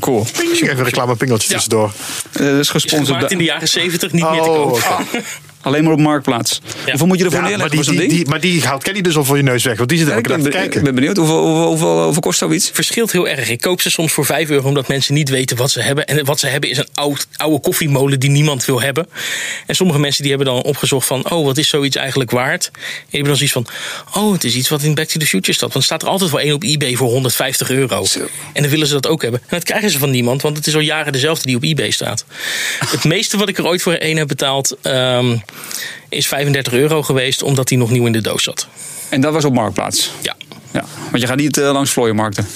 Cool. 0.00 0.26
Even 0.52 0.78
een 0.78 0.84
reclamepingeltje 0.84 1.48
tussendoor. 1.52 1.92
Eh, 2.32 2.46
dat 2.46 2.58
is 2.58 2.68
gesponsord. 2.70 3.08
Gemaakt 3.08 3.30
in 3.32 3.38
de 3.38 3.44
jaren 3.44 3.68
70, 3.68 4.12
niet 4.12 4.30
meer 4.30 4.42
te 4.42 4.48
Oh, 4.48 4.66
koop. 4.72 4.82
Alleen 5.60 5.84
maar 5.84 5.92
op 5.92 5.98
Marktplaats. 5.98 6.60
Hoeveel 6.84 7.06
moet 7.06 7.18
je 7.18 7.24
ervoor 7.24 7.48
Ja, 7.48 7.56
maar, 7.56 7.68
die, 7.68 7.74
voor 7.74 7.84
zo'n 7.84 7.96
die, 7.96 8.08
ding? 8.08 8.12
die, 8.12 8.28
maar 8.28 8.40
die 8.40 8.62
haalt 8.62 8.82
Kenny 8.82 9.00
dus 9.00 9.16
al 9.16 9.24
voor 9.24 9.36
je 9.36 9.42
neus 9.42 9.64
weg. 9.64 9.76
Want 9.76 9.88
die 9.88 9.98
zit 9.98 10.08
elke 10.08 10.20
ik, 10.20 10.28
dag 10.28 10.38
te 10.38 10.46
ik 10.46 10.50
kijken. 10.50 10.84
ben 10.84 10.94
benieuwd 10.94 11.16
hoeveel, 11.16 11.46
hoeveel, 11.46 11.66
hoeveel, 11.66 12.02
hoeveel 12.02 12.22
kost 12.22 12.38
zoiets? 12.38 12.70
verschilt 12.72 13.12
heel 13.12 13.28
erg. 13.28 13.50
Ik 13.50 13.60
koop 13.60 13.80
ze 13.80 13.90
soms 13.90 14.12
voor 14.12 14.24
5 14.24 14.50
euro 14.50 14.68
omdat 14.68 14.88
mensen 14.88 15.14
niet 15.14 15.28
weten 15.28 15.56
wat 15.56 15.70
ze 15.70 15.80
hebben. 15.80 16.06
En 16.06 16.24
wat 16.24 16.40
ze 16.40 16.46
hebben 16.46 16.70
is 16.70 16.78
een 16.78 16.88
oud, 16.94 17.26
oude 17.36 17.60
koffiemolen 17.60 18.20
die 18.20 18.30
niemand 18.30 18.64
wil 18.64 18.80
hebben. 18.80 19.08
En 19.66 19.74
sommige 19.74 19.98
mensen 19.98 20.22
die 20.22 20.32
hebben 20.32 20.54
dan 20.54 20.62
opgezocht 20.62 21.06
van... 21.06 21.30
oh, 21.30 21.44
wat 21.44 21.58
is 21.58 21.68
zoiets 21.68 21.96
eigenlijk 21.96 22.30
waard? 22.30 22.64
En 22.72 22.80
die 22.82 23.20
hebben 23.20 23.28
dan 23.28 23.48
zoiets 23.48 23.54
van... 23.54 23.66
oh, 24.22 24.32
het 24.32 24.44
is 24.44 24.54
iets 24.54 24.68
wat 24.68 24.82
in 24.82 24.94
Back 24.94 25.06
to 25.06 25.18
the 25.20 25.26
Future 25.26 25.52
staat. 25.52 25.72
Want 25.72 25.74
er 25.74 25.82
staat 25.82 26.02
er 26.02 26.08
altijd 26.08 26.30
wel 26.30 26.40
één 26.40 26.54
op 26.54 26.62
eBay 26.62 26.94
voor 26.94 27.08
150 27.08 27.70
euro. 27.70 28.04
Zo. 28.04 28.20
En 28.52 28.62
dan 28.62 28.70
willen 28.70 28.86
ze 28.86 28.92
dat 28.92 29.06
ook 29.06 29.22
hebben. 29.22 29.40
En 29.40 29.56
dat 29.56 29.64
krijgen 29.64 29.90
ze 29.90 29.98
van 29.98 30.10
niemand, 30.10 30.42
want 30.42 30.56
het 30.56 30.66
is 30.66 30.74
al 30.74 30.80
jaren 30.80 31.12
dezelfde 31.12 31.46
die 31.46 31.56
op 31.56 31.62
eBay 31.62 31.90
staat. 31.90 32.24
Het 32.86 33.04
meeste 33.04 33.36
wat 33.36 33.48
ik 33.48 33.58
er 33.58 33.66
ooit 33.66 33.82
voor 33.82 33.92
één 33.92 34.16
heb 34.16 34.28
betaald... 34.28 34.76
ehm, 34.82 35.36
is 36.08 36.26
35 36.28 36.72
euro 36.72 37.02
geweest, 37.02 37.42
omdat 37.42 37.68
die 37.68 37.78
nog 37.78 37.90
nieuw 37.90 38.06
in 38.06 38.12
de 38.12 38.20
doos 38.20 38.42
zat. 38.42 38.66
En 39.08 39.20
dat 39.20 39.32
was 39.32 39.44
op 39.44 39.54
Marktplaats. 39.54 40.10
Ja. 40.22 40.36
Ja, 40.72 40.84
want 41.10 41.22
je 41.22 41.28
gaat 41.28 41.36
niet 41.36 41.56
eh, 41.58 41.72
langs 41.72 41.90
vlooienmarkten. 41.90 42.46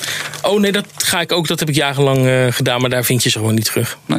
Oh 0.43 0.61
nee, 0.61 0.72
dat 0.72 0.84
ga 0.97 1.20
ik 1.20 1.32
ook. 1.32 1.49
Dat 1.49 1.59
heb 1.59 1.68
ik 1.68 1.74
jarenlang 1.74 2.26
eh, 2.26 2.47
gedaan, 2.51 2.80
maar 2.80 2.90
daar 2.90 3.05
vind 3.05 3.22
je 3.22 3.30
ze 3.30 3.38
gewoon 3.38 3.55
niet 3.55 3.64
terug. 3.64 3.99
Nee. 4.07 4.18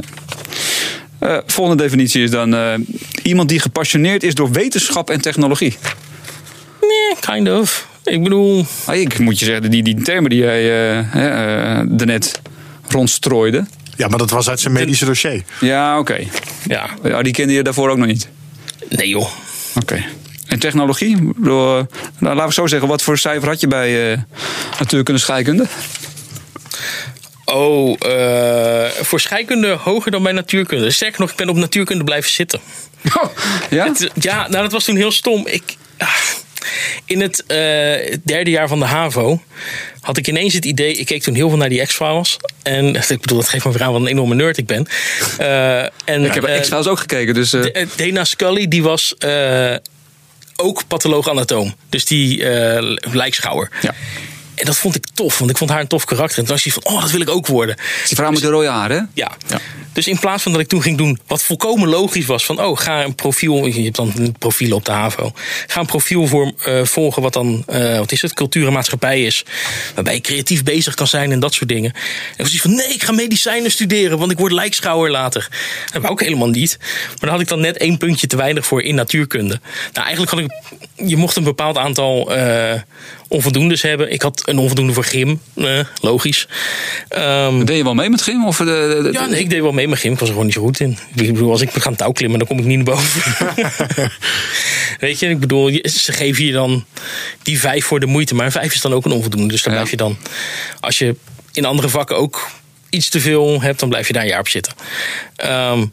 Eh, 1.19 1.37
volgende 1.45 1.83
definitie 1.83 2.23
is 2.23 2.31
dan 2.31 2.55
eh, 2.55 2.73
iemand 3.23 3.49
die 3.49 3.59
gepassioneerd 3.59 4.23
is 4.23 4.35
door 4.35 4.51
wetenschap 4.51 5.09
en 5.09 5.21
technologie. 5.21 5.77
Nee, 6.81 7.15
kind 7.19 7.49
of. 7.59 7.87
Ik 8.03 8.23
bedoel, 8.23 8.65
Ah, 8.85 8.95
ik 8.95 9.19
moet 9.19 9.39
je 9.39 9.45
zeggen, 9.45 9.71
die, 9.71 9.83
die 9.83 10.01
termen 10.01 10.29
die 10.29 10.39
jij 10.39 10.61
eh, 10.97 11.05
hè, 11.07 11.29
eh, 11.29 11.85
daarnet 11.89 12.41
rondstrooide. 12.87 13.65
Ja, 13.97 14.07
maar 14.07 14.17
dat 14.17 14.29
was 14.29 14.49
uit 14.49 14.59
zijn 14.59 14.73
medische 14.73 15.05
dossier. 15.05 15.43
Ja, 15.59 15.99
oké. 15.99 16.17
ja, 16.67 16.89
Ja, 17.03 17.21
die 17.21 17.33
kende 17.33 17.53
je 17.53 17.63
daarvoor 17.63 17.89
ook 17.89 17.97
nog 17.97 18.07
niet. 18.07 18.27
Nee 18.89 19.07
joh. 19.07 19.27
Oké. 19.75 20.03
En 20.47 20.59
technologie? 20.59 21.17
Ik 21.17 21.33
bedoel, 21.35 21.77
eh, 21.77 21.83
nou, 22.19 22.35
laten 22.35 22.47
we 22.47 22.53
zo 22.53 22.67
zeggen, 22.67 22.87
wat 22.87 23.01
voor 23.01 23.17
cijfer 23.17 23.47
had 23.47 23.59
je 23.59 23.67
bij 23.67 24.11
eh 24.11 24.17
natuurkunde 24.79 25.19
scheikunde? 25.19 25.65
Oh, 27.45 27.95
eh, 27.99 28.89
voor 29.01 29.19
scheikunde 29.19 29.67
hoger 29.71 30.11
dan 30.11 30.23
bij 30.23 30.31
natuurkunde. 30.31 30.91
Sterker 30.91 31.19
nog, 31.21 31.29
ik 31.31 31.35
ben 31.35 31.49
op 31.49 31.55
natuurkunde 31.55 32.03
blijven 32.03 32.31
zitten. 32.31 32.59
ja? 33.69 33.85
Het- 33.87 34.09
ja, 34.19 34.47
nou 34.47 34.63
dat 34.63 34.71
was 34.71 34.83
toen 34.83 34.95
heel 34.95 35.11
stom. 35.11 35.47
Ik, 35.47 35.75
ah, 35.97 36.07
in 37.05 37.21
het 37.21 37.45
eh, 37.45 37.57
derde 38.23 38.49
jaar 38.49 38.67
van 38.67 38.79
de 38.79 38.85
HAVO 38.85 39.41
had 40.01 40.17
ik 40.17 40.27
ineens 40.27 40.53
het 40.53 40.65
idee... 40.65 40.93
Ik 40.93 41.05
keek 41.05 41.21
toen 41.23 41.33
heel 41.35 41.49
veel 41.49 41.57
naar 41.57 41.69
die 41.69 41.85
X-Files. 41.85 42.37
En 42.63 42.95
ik 43.07 43.21
bedoel, 43.21 43.37
dat 43.37 43.49
geeft 43.49 43.65
me 43.65 43.71
weer 43.71 43.83
aan 43.83 43.91
wat 43.91 44.01
een 44.01 44.07
enorme 44.07 44.35
nerd 44.35 44.57
ik 44.57 44.65
ben. 44.65 44.87
Eh, 45.37 45.81
en, 45.81 46.25
ik 46.25 46.33
heb 46.33 46.43
eh, 46.43 46.61
X-Files 46.61 46.87
ook 46.87 46.99
gekeken, 46.99 47.33
dus... 47.33 47.49
De- 47.49 47.87
Dana 47.95 48.23
Scully, 48.23 48.67
die 48.67 48.83
was 48.83 49.15
ook 50.55 50.87
patholoog-anatoom. 50.87 51.75
Dus 51.89 52.05
die 52.05 52.43
lijkschouwer. 53.11 53.69
ja. 53.81 53.93
En 54.55 54.65
dat 54.65 54.77
vond 54.77 54.95
ik 54.95 55.05
tof, 55.13 55.37
want 55.37 55.51
ik 55.51 55.57
vond 55.57 55.69
haar 55.69 55.79
een 55.79 55.87
tof 55.87 56.05
karakter. 56.05 56.37
En 56.37 56.45
toen 56.45 56.53
was 56.53 56.63
je 56.63 56.71
van, 56.71 56.85
oh, 56.85 57.01
dat 57.01 57.11
wil 57.11 57.21
ik 57.21 57.29
ook 57.29 57.47
worden. 57.47 57.75
Die 58.07 58.15
vrouw 58.15 58.31
met 58.31 58.41
de 58.41 58.49
rode 58.49 58.67
haar, 58.67 58.89
hè? 58.89 58.99
Ja. 59.13 59.31
Dus 59.93 60.07
in 60.07 60.19
plaats 60.19 60.43
van 60.43 60.51
dat 60.51 60.61
ik 60.61 60.67
toen 60.67 60.81
ging 60.81 60.97
doen 60.97 61.19
wat 61.27 61.43
volkomen 61.43 61.89
logisch 61.89 62.25
was: 62.25 62.45
van 62.45 62.61
oh, 62.61 62.77
ga 62.77 63.03
een 63.03 63.15
profiel. 63.15 63.65
Je 63.65 63.83
hebt 63.83 63.95
dan 63.95 64.11
een 64.15 64.35
profiel 64.39 64.75
op 64.75 64.85
de 64.85 64.91
HAVO. 64.91 65.31
Ga 65.67 65.79
een 65.79 65.85
profiel 65.85 66.27
voor, 66.27 66.53
eh, 66.63 66.83
volgen 66.83 67.21
wat 67.21 67.33
dan, 67.33 67.63
eh, 67.67 67.97
wat 67.97 68.11
is 68.11 68.21
het, 68.21 68.33
cultuur 68.33 68.67
en 68.67 68.73
maatschappij 68.73 69.25
is. 69.25 69.45
Waarbij 69.95 70.13
je 70.13 70.21
creatief 70.21 70.63
bezig 70.63 70.93
kan 70.93 71.07
zijn 71.07 71.31
en 71.31 71.39
dat 71.39 71.53
soort 71.53 71.69
dingen. 71.69 71.93
En 72.37 72.43
was 72.43 72.53
iets 72.53 72.61
van: 72.61 72.75
nee, 72.75 72.87
ik 72.87 73.03
ga 73.03 73.11
medicijnen 73.11 73.71
studeren, 73.71 74.17
want 74.17 74.31
ik 74.31 74.37
word 74.37 74.51
lijkschouwer 74.51 75.11
later. 75.11 75.49
Dat 75.91 76.01
wou 76.01 76.13
ik 76.13 76.19
helemaal 76.19 76.49
niet. 76.49 76.77
Maar 76.79 77.17
dan 77.19 77.29
had 77.29 77.39
ik 77.39 77.47
dan 77.47 77.59
net 77.59 77.77
één 77.77 77.97
puntje 77.97 78.27
te 78.27 78.35
weinig 78.35 78.65
voor 78.65 78.81
in 78.81 78.95
natuurkunde. 78.95 79.59
Nou, 79.93 80.05
eigenlijk 80.05 80.31
had 80.31 80.39
ik. 80.39 80.51
Je 81.07 81.17
mocht 81.17 81.35
een 81.35 81.43
bepaald 81.43 81.77
aantal. 81.77 82.37
Uh, 82.37 82.73
onvoldoendes 83.33 83.81
hebben. 83.81 84.11
Ik 84.11 84.21
had 84.21 84.41
een 84.45 84.57
onvoldoende 84.57 84.93
voor 84.93 85.03
gym, 85.03 85.39
uh, 85.55 85.79
logisch. 86.01 86.47
Um, 87.17 87.65
deed 87.65 87.77
je 87.77 87.83
wel 87.83 87.93
mee 87.93 88.09
met 88.09 88.21
gym? 88.21 88.45
Of 88.45 88.57
de, 88.57 88.65
de, 88.65 89.09
ja, 89.11 89.25
nee, 89.25 89.39
ik 89.39 89.49
deed 89.49 89.61
wel 89.61 89.71
mee 89.71 89.87
met 89.87 89.99
gym. 89.99 90.11
Ik 90.11 90.19
was 90.19 90.27
er 90.27 90.33
gewoon 90.33 90.45
niet 90.45 90.55
zo 90.55 90.61
goed 90.61 90.79
in. 90.79 90.97
Ik 91.15 91.33
bedoel, 91.33 91.51
als 91.51 91.61
ik 91.61 91.69
ga 91.71 91.91
touwklimmen, 91.91 92.39
dan 92.39 92.47
kom 92.47 92.59
ik 92.59 92.65
niet 92.65 92.75
naar 92.75 92.95
boven. 92.95 93.21
Weet 94.99 95.19
je, 95.19 95.29
ik 95.29 95.39
bedoel, 95.39 95.79
ze 95.83 96.13
geven 96.13 96.45
je 96.45 96.51
dan 96.51 96.85
die 97.41 97.59
vijf 97.59 97.85
voor 97.85 97.99
de 97.99 98.05
moeite. 98.05 98.35
Maar 98.35 98.45
een 98.45 98.51
vijf 98.51 98.73
is 98.73 98.81
dan 98.81 98.93
ook 98.93 99.05
een 99.05 99.11
onvoldoende. 99.11 99.47
Dus 99.47 99.63
dan 99.63 99.73
ja. 99.73 99.79
blijf 99.79 99.91
je 99.91 99.97
dan, 99.97 100.17
als 100.79 100.97
je 100.97 101.15
in 101.53 101.65
andere 101.65 101.89
vakken 101.89 102.17
ook 102.17 102.49
iets 102.89 103.09
te 103.09 103.19
veel 103.19 103.61
hebt, 103.61 103.79
dan 103.79 103.89
blijf 103.89 104.07
je 104.07 104.13
daar 104.13 104.23
een 104.23 104.29
jaar 104.29 104.39
op 104.39 104.47
zitten. 104.47 104.73
Um, 105.45 105.91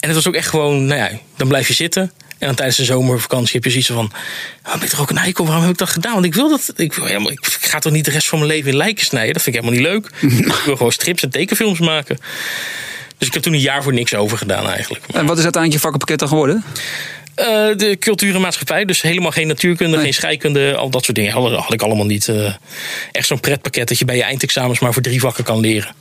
en 0.00 0.10
het 0.10 0.14
was 0.14 0.28
ook 0.28 0.34
echt 0.34 0.48
gewoon, 0.48 0.86
nou 0.86 1.00
ja, 1.00 1.10
dan 1.36 1.48
blijf 1.48 1.68
je 1.68 1.74
zitten. 1.74 2.12
En 2.38 2.46
dan 2.46 2.54
tijdens 2.54 2.76
de 2.76 2.84
zomervakantie 2.84 3.52
heb 3.52 3.64
je 3.64 3.70
zoiets 3.70 3.88
van... 3.88 4.12
Oh, 4.66 4.72
ben 4.72 4.82
ik 4.82 4.88
toch 4.88 5.00
ook 5.00 5.10
een 5.10 5.18
eikel? 5.18 5.44
Waarom 5.44 5.62
heb 5.62 5.72
ik 5.72 5.78
dat 5.78 5.88
gedaan? 5.88 6.12
Want 6.12 6.24
ik 6.24 6.34
wil 6.34 6.48
dat... 6.48 6.72
Ik, 6.76 6.96
ik 6.96 7.66
ga 7.66 7.78
toch 7.78 7.92
niet 7.92 8.04
de 8.04 8.10
rest 8.10 8.28
van 8.28 8.38
mijn 8.38 8.50
leven 8.50 8.70
in 8.70 8.76
lijken 8.76 9.04
snijden? 9.04 9.32
Dat 9.32 9.42
vind 9.42 9.56
ik 9.56 9.62
helemaal 9.62 9.82
niet 9.82 10.12
leuk. 10.20 10.32
ik 10.54 10.62
wil 10.64 10.76
gewoon 10.76 10.92
strips 10.92 11.22
en 11.22 11.30
tekenfilms 11.30 11.78
maken. 11.78 12.18
Dus 13.18 13.28
ik 13.28 13.34
heb 13.34 13.42
toen 13.42 13.52
een 13.52 13.60
jaar 13.60 13.82
voor 13.82 13.92
niks 13.92 14.14
over 14.14 14.38
gedaan 14.38 14.68
eigenlijk. 14.68 15.04
En 15.06 15.26
wat 15.26 15.38
is 15.38 15.42
uiteindelijk 15.42 15.72
je 15.72 15.78
vakkenpakket 15.78 16.18
dan 16.18 16.28
geworden? 16.28 16.64
Uh, 17.36 17.46
de 17.76 17.96
cultuur 17.98 18.34
en 18.34 18.40
maatschappij. 18.40 18.84
Dus 18.84 19.02
helemaal 19.02 19.30
geen 19.30 19.46
natuurkunde, 19.46 19.96
nee. 19.96 20.04
geen 20.04 20.14
scheikunde, 20.14 20.76
al 20.76 20.90
dat 20.90 21.04
soort 21.04 21.16
dingen. 21.16 21.32
Had, 21.32 21.52
had 21.52 21.72
ik 21.72 21.82
allemaal 21.82 22.06
niet. 22.06 22.28
Uh, 22.28 22.54
echt 23.12 23.26
zo'n 23.26 23.40
pretpakket 23.40 23.88
dat 23.88 23.98
je 23.98 24.04
bij 24.04 24.16
je 24.16 24.22
eindexamens 24.22 24.78
maar 24.78 24.92
voor 24.92 25.02
drie 25.02 25.20
vakken 25.20 25.44
kan 25.44 25.60
leren. 25.60 25.94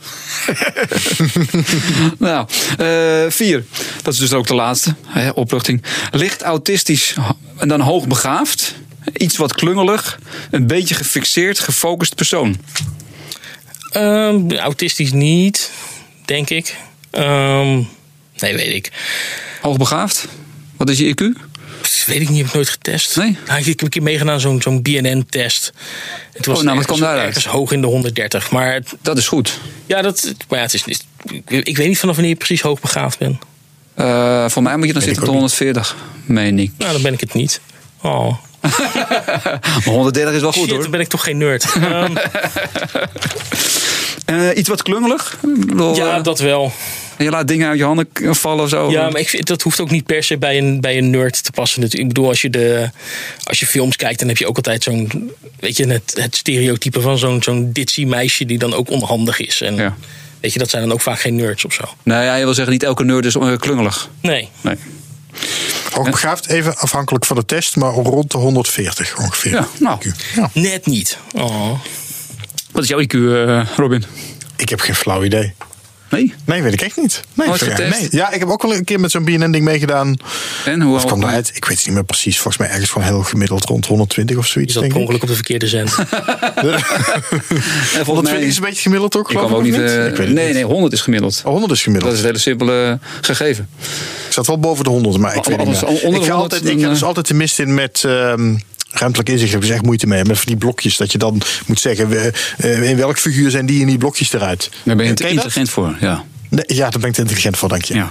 nou, 2.17 2.47
uh, 2.79 3.31
vier. 3.31 3.63
Dat 4.01 4.13
is 4.13 4.19
dus 4.19 4.33
ook 4.33 4.47
de 4.47 4.55
laatste. 4.55 4.95
Hè, 5.05 5.29
opluchting. 5.29 5.83
Licht 6.11 6.41
autistisch 6.41 7.15
en 7.57 7.67
dan 7.67 7.79
hoogbegaafd. 7.79 8.75
Iets 9.13 9.37
wat 9.37 9.53
klungelig. 9.53 10.19
Een 10.51 10.67
beetje 10.67 10.95
gefixeerd, 10.95 11.59
gefocust 11.59 12.15
persoon. 12.15 12.57
Um, 13.97 14.51
autistisch 14.51 15.11
niet, 15.11 15.71
denk 16.25 16.49
ik. 16.49 16.75
Um, 17.11 17.87
nee, 18.37 18.55
weet 18.55 18.73
ik. 18.73 18.91
Hoogbegaafd? 19.61 20.27
Wat 20.83 20.91
is 20.91 20.99
je 20.99 21.13
IQ? 21.13 21.39
Dat 21.81 22.03
weet 22.05 22.21
ik 22.21 22.29
niet, 22.29 22.37
heb 22.37 22.47
ik 22.47 22.53
nooit 22.53 22.69
getest. 22.69 23.15
Nee? 23.15 23.37
Nou, 23.47 23.59
ik 23.59 23.65
heb 23.65 23.81
een 23.81 23.89
keer 23.89 24.03
meegedaan 24.03 24.39
zo'n 24.39 24.61
zo'n 24.61 24.81
BNN-test. 24.81 25.73
Het 26.33 26.45
was 26.45 26.57
oh, 26.57 26.63
nou, 26.63 26.77
wat 26.77 26.85
kwam 26.85 26.99
daaruit? 26.99 27.35
Het 27.35 27.43
hoog 27.43 27.71
in 27.71 27.81
de 27.81 27.87
130. 27.87 28.51
Maar 28.51 28.73
het, 28.73 28.95
dat 29.01 29.17
is 29.17 29.27
goed. 29.27 29.59
Ja, 29.85 30.01
dat, 30.01 30.33
maar 30.49 30.59
ja, 30.59 30.65
het 30.65 30.73
is, 30.73 30.85
ik, 30.85 31.65
ik 31.67 31.77
weet 31.77 31.87
niet 31.87 31.99
vanaf 31.99 32.15
wanneer 32.15 32.33
je 32.33 32.37
precies 32.37 32.61
hoogbegaafd 32.61 33.19
bent. 33.19 33.37
Uh, 33.97 34.49
voor 34.49 34.63
mij 34.63 34.77
moet 34.77 34.87
je 34.87 34.93
dan 34.93 35.01
zitten 35.01 35.21
op 35.21 35.27
de 35.27 35.33
140, 35.33 35.95
meen 36.25 36.59
ik. 36.59 36.71
Nou, 36.77 36.91
dan 36.91 37.01
ben 37.01 37.13
ik 37.13 37.19
het 37.19 37.33
niet. 37.33 37.61
Oh. 38.01 38.37
maar 39.85 39.93
130 39.93 40.33
is 40.33 40.41
wel 40.41 40.51
Shit, 40.51 40.61
goed 40.61 40.71
hoor. 40.71 40.81
Dan 40.81 40.91
ben 40.91 40.99
ik 40.99 41.07
toch 41.07 41.23
geen 41.23 41.37
nerd. 41.37 41.75
um, 41.75 42.17
uh, 44.39 44.57
iets 44.57 44.69
wat 44.69 44.83
klungelig? 44.83 45.37
Ja, 45.93 46.19
dat 46.19 46.39
wel. 46.39 46.71
En 47.17 47.25
je 47.25 47.31
laat 47.31 47.47
dingen 47.47 47.67
uit 47.67 47.77
je 47.77 47.83
handen 47.83 48.07
vallen 48.15 48.63
of 48.63 48.69
zo. 48.69 48.91
Ja, 48.91 49.09
maar 49.09 49.19
ik 49.19 49.29
vind, 49.29 49.47
dat 49.47 49.61
hoeft 49.61 49.79
ook 49.79 49.89
niet 49.89 50.05
per 50.05 50.23
se 50.23 50.37
bij 50.37 50.57
een, 50.57 50.81
bij 50.81 50.97
een 50.97 51.09
nerd 51.09 51.43
te 51.43 51.51
passen. 51.51 51.81
Natuurlijk. 51.81 52.09
Ik 52.09 52.15
bedoel, 52.15 52.29
als 52.29 52.41
je, 52.41 52.49
de, 52.49 52.89
als 53.43 53.59
je 53.59 53.65
films 53.65 53.95
kijkt, 53.95 54.19
dan 54.19 54.27
heb 54.27 54.37
je 54.37 54.47
ook 54.47 54.55
altijd 54.55 54.83
zo'n. 54.83 55.31
Weet 55.59 55.77
je, 55.77 55.87
het, 55.87 56.13
het 56.19 56.35
stereotype 56.35 57.01
van 57.01 57.17
zo'n 57.17 57.43
zo'n 57.43 57.71
ditzy 57.71 58.05
meisje 58.05 58.45
die 58.45 58.57
dan 58.57 58.73
ook 58.73 58.89
onhandig 58.89 59.39
is. 59.39 59.61
En 59.61 59.75
ja. 59.75 59.95
weet 60.39 60.53
je, 60.53 60.59
dat 60.59 60.69
zijn 60.69 60.83
dan 60.83 60.91
ook 60.91 61.01
vaak 61.01 61.19
geen 61.19 61.35
nerds 61.35 61.65
of 61.65 61.73
zo. 61.73 61.83
Nou 62.03 62.23
ja, 62.23 62.35
je 62.35 62.43
wil 62.43 62.53
zeggen, 62.53 62.73
niet 62.73 62.83
elke 62.83 63.03
nerd 63.03 63.25
is 63.25 63.35
uh, 63.35 63.57
klungelig. 63.57 64.09
Nee. 64.21 64.49
nee. 64.61 64.75
Hoogbegaafd, 65.91 66.47
even 66.47 66.77
afhankelijk 66.77 67.25
van 67.25 67.35
de 67.35 67.45
test, 67.45 67.75
maar 67.75 67.93
rond 67.93 68.31
de 68.31 68.37
140 68.37 69.17
ongeveer. 69.17 69.51
Ja, 69.51 69.67
nou. 69.79 70.13
Ja. 70.35 70.49
Net 70.53 70.85
niet. 70.85 71.17
Oh. 71.35 71.79
Wat 72.71 72.83
is 72.83 72.89
jouw 72.89 73.01
IQ, 73.01 73.13
uh, 73.13 73.65
Robin? 73.75 74.03
Ik 74.55 74.69
heb 74.69 74.79
geen 74.79 74.95
flauw 74.95 75.23
idee. 75.23 75.53
Nee? 76.13 76.33
Nee, 76.45 76.61
weet 76.61 76.73
ik 76.73 76.81
echt 76.81 76.97
niet. 76.97 77.21
Nee, 77.33 77.47
nee. 77.89 78.07
ja, 78.09 78.31
ik 78.31 78.39
heb 78.39 78.49
ook 78.49 78.61
wel 78.61 78.73
een 78.75 78.83
keer 78.83 78.99
met 78.99 79.11
zo'n 79.11 79.23
BNN-ding 79.25 79.63
meegedaan. 79.65 80.15
En 80.65 80.81
hoe 80.81 80.93
Wat 80.93 81.05
kwam 81.05 81.23
eruit? 81.23 81.51
Ik 81.53 81.65
weet 81.65 81.77
het 81.77 81.85
niet 81.85 81.95
meer 81.95 82.03
precies. 82.03 82.35
Volgens 82.39 82.57
mij 82.57 82.67
ergens 82.71 82.89
gewoon 82.89 83.07
heel 83.07 83.21
gemiddeld 83.23 83.65
rond 83.65 83.85
120 83.85 84.37
of 84.37 84.45
Je 84.45 84.51
zoiets. 84.51 84.73
per 84.73 84.83
ik. 84.83 84.95
ongeluk 84.95 85.21
op 85.21 85.27
de 85.27 85.33
verkeerde 85.35 85.67
zend. 85.67 85.95
En 87.97 88.05
volgens 88.05 88.29
120 88.29 88.31
mij, 88.31 88.41
is 88.47 88.55
een 88.55 88.63
beetje 88.63 88.81
gemiddeld 88.81 89.17
ook, 89.17 89.31
ik 89.31 89.37
ook 89.39 89.61
niet. 89.63 89.73
eh, 89.73 89.81
Ik 90.07 90.15
weet 90.15 90.17
het 90.27 90.35
nee, 90.35 90.45
niet. 90.45 90.53
nee, 90.53 90.63
100 90.63 90.93
is 90.93 91.01
gemiddeld. 91.01 91.41
Oh, 91.45 91.51
100 91.51 91.71
is 91.71 91.77
Dat 91.77 91.83
gemiddeld. 91.85 92.11
is 92.13 92.17
het 92.19 92.27
hele 92.27 92.39
simpele 92.39 92.99
gegeven. 93.21 93.69
Ik 94.27 94.33
zat 94.33 94.47
wel 94.47 94.59
boven 94.59 94.83
de 94.83 94.89
100, 94.89 95.17
maar 95.17 95.35
ik 95.35 95.43
weet 95.43 95.57
niet 95.57 95.67
meer. 95.67 95.75
ik, 95.75 95.97
ga 95.97 96.05
100 96.05 96.29
altijd, 96.31 96.61
ik 96.61 96.67
dan, 96.67 96.79
heb 96.79 96.89
dus 96.89 97.01
eh, 97.01 97.07
altijd 97.07 97.27
de 97.27 97.33
mist 97.33 97.59
in 97.59 97.73
met... 97.73 98.03
ehm 98.05 98.55
ruimtelijk 98.93 99.29
inzicht 99.29 99.51
heb 99.51 99.61
ik 99.61 99.67
dus 99.67 99.75
echt 99.75 99.85
moeite 99.85 100.07
mee. 100.07 100.23
Met 100.25 100.37
van 100.37 100.45
die 100.47 100.57
blokjes, 100.57 100.97
dat 100.97 101.11
je 101.11 101.17
dan 101.17 101.41
moet 101.65 101.79
zeggen... 101.79 102.09
we- 102.09 102.31
eh, 102.57 102.89
in 102.89 102.97
welk 102.97 103.17
figuur 103.19 103.51
zijn 103.51 103.65
die 103.65 103.81
en 103.81 103.87
die 103.87 103.97
blokjes 103.97 104.33
eruit? 104.33 104.69
Daar 104.83 104.95
ben 104.95 105.05
je 105.05 105.13
te 105.13 105.23
dat? 105.23 105.31
intelligent 105.31 105.69
voor, 105.69 105.95
ja. 105.99 106.23
Nee, 106.49 106.63
ja, 106.67 106.89
daar 106.89 106.99
ben 106.99 107.09
ik 107.09 107.15
te 107.15 107.21
intelligent 107.21 107.57
voor, 107.57 107.69
dank 107.69 107.83
je. 107.85 107.93
ja. 107.93 108.09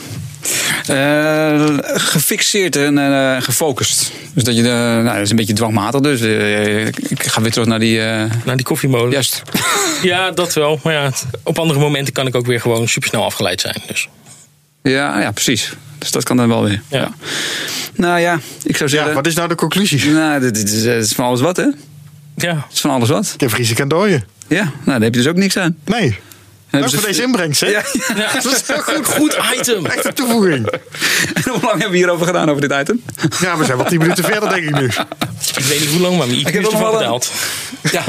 Eh, 0.87 1.79
gefixeerd 1.95 2.77
en 2.77 2.99
eh, 2.99 3.43
gefocust. 3.43 4.13
Dus 4.35 4.45
dat 4.45 4.57
je, 4.57 4.63
nou, 4.63 5.05
dat 5.05 5.17
is 5.17 5.31
een 5.31 5.37
beetje 5.37 5.53
dwangmatig. 5.53 6.01
Dus 6.01 6.21
ik 7.09 7.23
ga 7.23 7.41
weer 7.43 7.51
terug 7.51 7.67
naar 7.67 7.79
die. 7.79 8.01
eh, 8.03 8.25
Naar 8.45 8.57
die 8.57 8.65
koffiemolen. 8.65 9.11
juist. 9.13 9.43
Ja, 10.03 10.31
dat 10.31 10.53
wel. 10.55 10.81
Maar 10.83 10.93
ja, 10.93 11.11
op 11.43 11.59
andere 11.59 11.81
momenten 11.81 12.13
kan 12.13 12.27
ik 12.27 12.35
ook 12.35 12.47
weer 12.47 12.61
gewoon 12.61 12.89
supersnel 12.89 13.25
afgeleid 13.25 13.61
zijn. 13.61 13.77
Dus. 13.87 14.09
Ja, 14.83 15.21
ja, 15.21 15.31
precies. 15.31 15.73
Dus 15.99 16.11
dat 16.11 16.25
kan 16.25 16.37
dan 16.37 16.49
wel 16.49 16.63
weer. 16.65 16.83
Ja. 16.89 17.11
Nou 17.95 18.21
ja, 18.21 18.41
ik 18.63 18.77
zou 18.77 18.89
zeggen. 18.91 19.09
Ja, 19.09 19.15
wat 19.15 19.27
is 19.27 19.35
nou 19.35 19.49
de 19.49 19.55
conclusie? 19.55 20.11
Nou, 20.11 20.41
dit, 20.41 20.55
dit 20.55 20.73
is, 20.73 20.85
het 20.85 21.05
is 21.05 21.13
van 21.13 21.25
alles 21.25 21.41
wat, 21.41 21.57
hè? 21.57 21.65
Het 21.65 21.75
Ja. 22.35 22.67
is 22.73 22.81
van 22.81 22.91
alles 22.91 23.09
wat. 23.09 23.31
Ik 23.35 23.41
heb 23.41 23.51
Friese 23.51 23.75
kan 23.75 23.89
dooien. 23.89 24.25
Ja, 24.49 24.63
nou, 24.63 24.73
daar 24.85 25.01
heb 25.01 25.15
je 25.15 25.21
dus 25.21 25.27
ook 25.29 25.37
niks 25.37 25.57
aan. 25.57 25.77
Nee. 25.85 26.19
Dan 26.71 26.81
Dank 26.81 26.93
voor 26.93 27.01
ze- 27.03 27.07
deze 27.07 27.23
inbrengst, 27.23 27.61
hè? 27.61 27.67
Ja, 27.67 27.83
ja, 28.17 28.33
dat 28.43 28.45
is 28.45 28.63
een 28.69 28.83
goed, 28.83 29.07
goed 29.07 29.39
item. 29.59 29.87
Echt 29.87 30.05
een 30.05 30.15
toevoeging. 30.15 30.67
En 31.35 31.43
hoe 31.51 31.53
lang 31.61 31.71
hebben 31.71 31.91
we 31.91 31.97
hierover 31.97 32.27
gedaan 32.27 32.49
over 32.51 32.69
dit 32.69 32.73
item? 32.81 33.03
Ja, 33.41 33.57
we 33.59 33.65
zijn 33.65 33.77
wel 33.77 33.87
tien 33.87 33.99
minuten 33.99 34.25
verder, 34.25 34.49
denk 34.49 34.63
ik 34.69 34.75
nu. 34.81 34.85
Ik 35.57 35.65
weet 35.65 35.81
niet 35.81 35.89
hoe 35.91 36.01
lang, 36.01 36.17
maar 36.19 36.27
mijn 36.27 36.39
IQ 36.41 36.43
heb 36.45 36.55
is 36.63 36.71
nog 36.71 36.79
wel 36.81 37.03
een-. 37.03 37.21
Ja, 37.93 38.03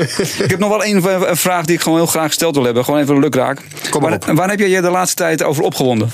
ik 0.43 0.49
heb 0.49 0.59
nog 0.59 0.69
wel 0.69 0.85
een, 0.85 1.29
een 1.29 1.37
vraag 1.37 1.65
die 1.65 1.75
ik 1.75 1.81
gewoon 1.81 1.97
heel 1.97 2.07
graag 2.07 2.27
gesteld 2.27 2.55
wil 2.55 2.63
hebben. 2.63 2.83
Gewoon 2.85 2.99
even 2.99 3.15
een 3.15 3.21
lukraak. 3.21 3.59
Kom 3.89 4.01
maar 4.01 4.09
waar, 4.19 4.29
op. 4.29 4.35
waar 4.37 4.49
heb 4.49 4.59
jij 4.59 4.69
je 4.69 4.81
de 4.81 4.89
laatste 4.89 5.15
tijd 5.15 5.43
over 5.43 5.63
opgewonden? 5.63 6.11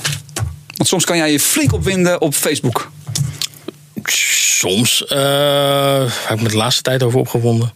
Want 0.80 0.92
soms 0.92 1.06
kan 1.06 1.18
jij 1.18 1.32
je 1.32 1.40
flink 1.40 1.74
opwinden 1.74 2.22
op 2.22 2.34
Facebook. 2.34 2.92
Soms. 4.04 5.06
eh 5.06 6.04
heb 6.28 6.38
ik 6.38 6.44
me 6.44 6.50
de 6.50 6.58
laatste 6.58 6.82
tijd 6.82 7.04
over 7.04 7.20
opgewonden. 7.20 7.72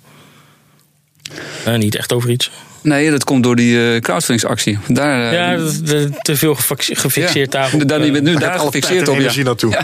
Eh, 1.66 1.76
niet 1.76 1.96
echt 1.96 2.14
over 2.14 2.30
iets. 2.30 2.52
Nee, 2.82 3.10
dat 3.12 3.24
komt 3.24 3.44
door 3.44 3.56
die 3.56 3.94
eh 3.94 4.00
crowdfundingsactie. 4.02 4.80
Daar, 4.88 5.32
eh, 5.32 5.34
Ja, 5.34 6.10
te 6.22 6.36
veel 6.36 6.56
gefixeerd 6.56 7.34
ja. 7.34 7.46
daarop. 7.46 7.88
Daar, 7.88 8.06
je 8.06 8.12
bent 8.12 8.24
nu 8.24 8.32
Daar 8.32 8.42
daar 8.42 8.60
gefixeerd 8.60 9.08
op. 9.08 9.14
Ja. 9.16 9.20
energie 9.22 9.44
naartoe. 9.44 9.72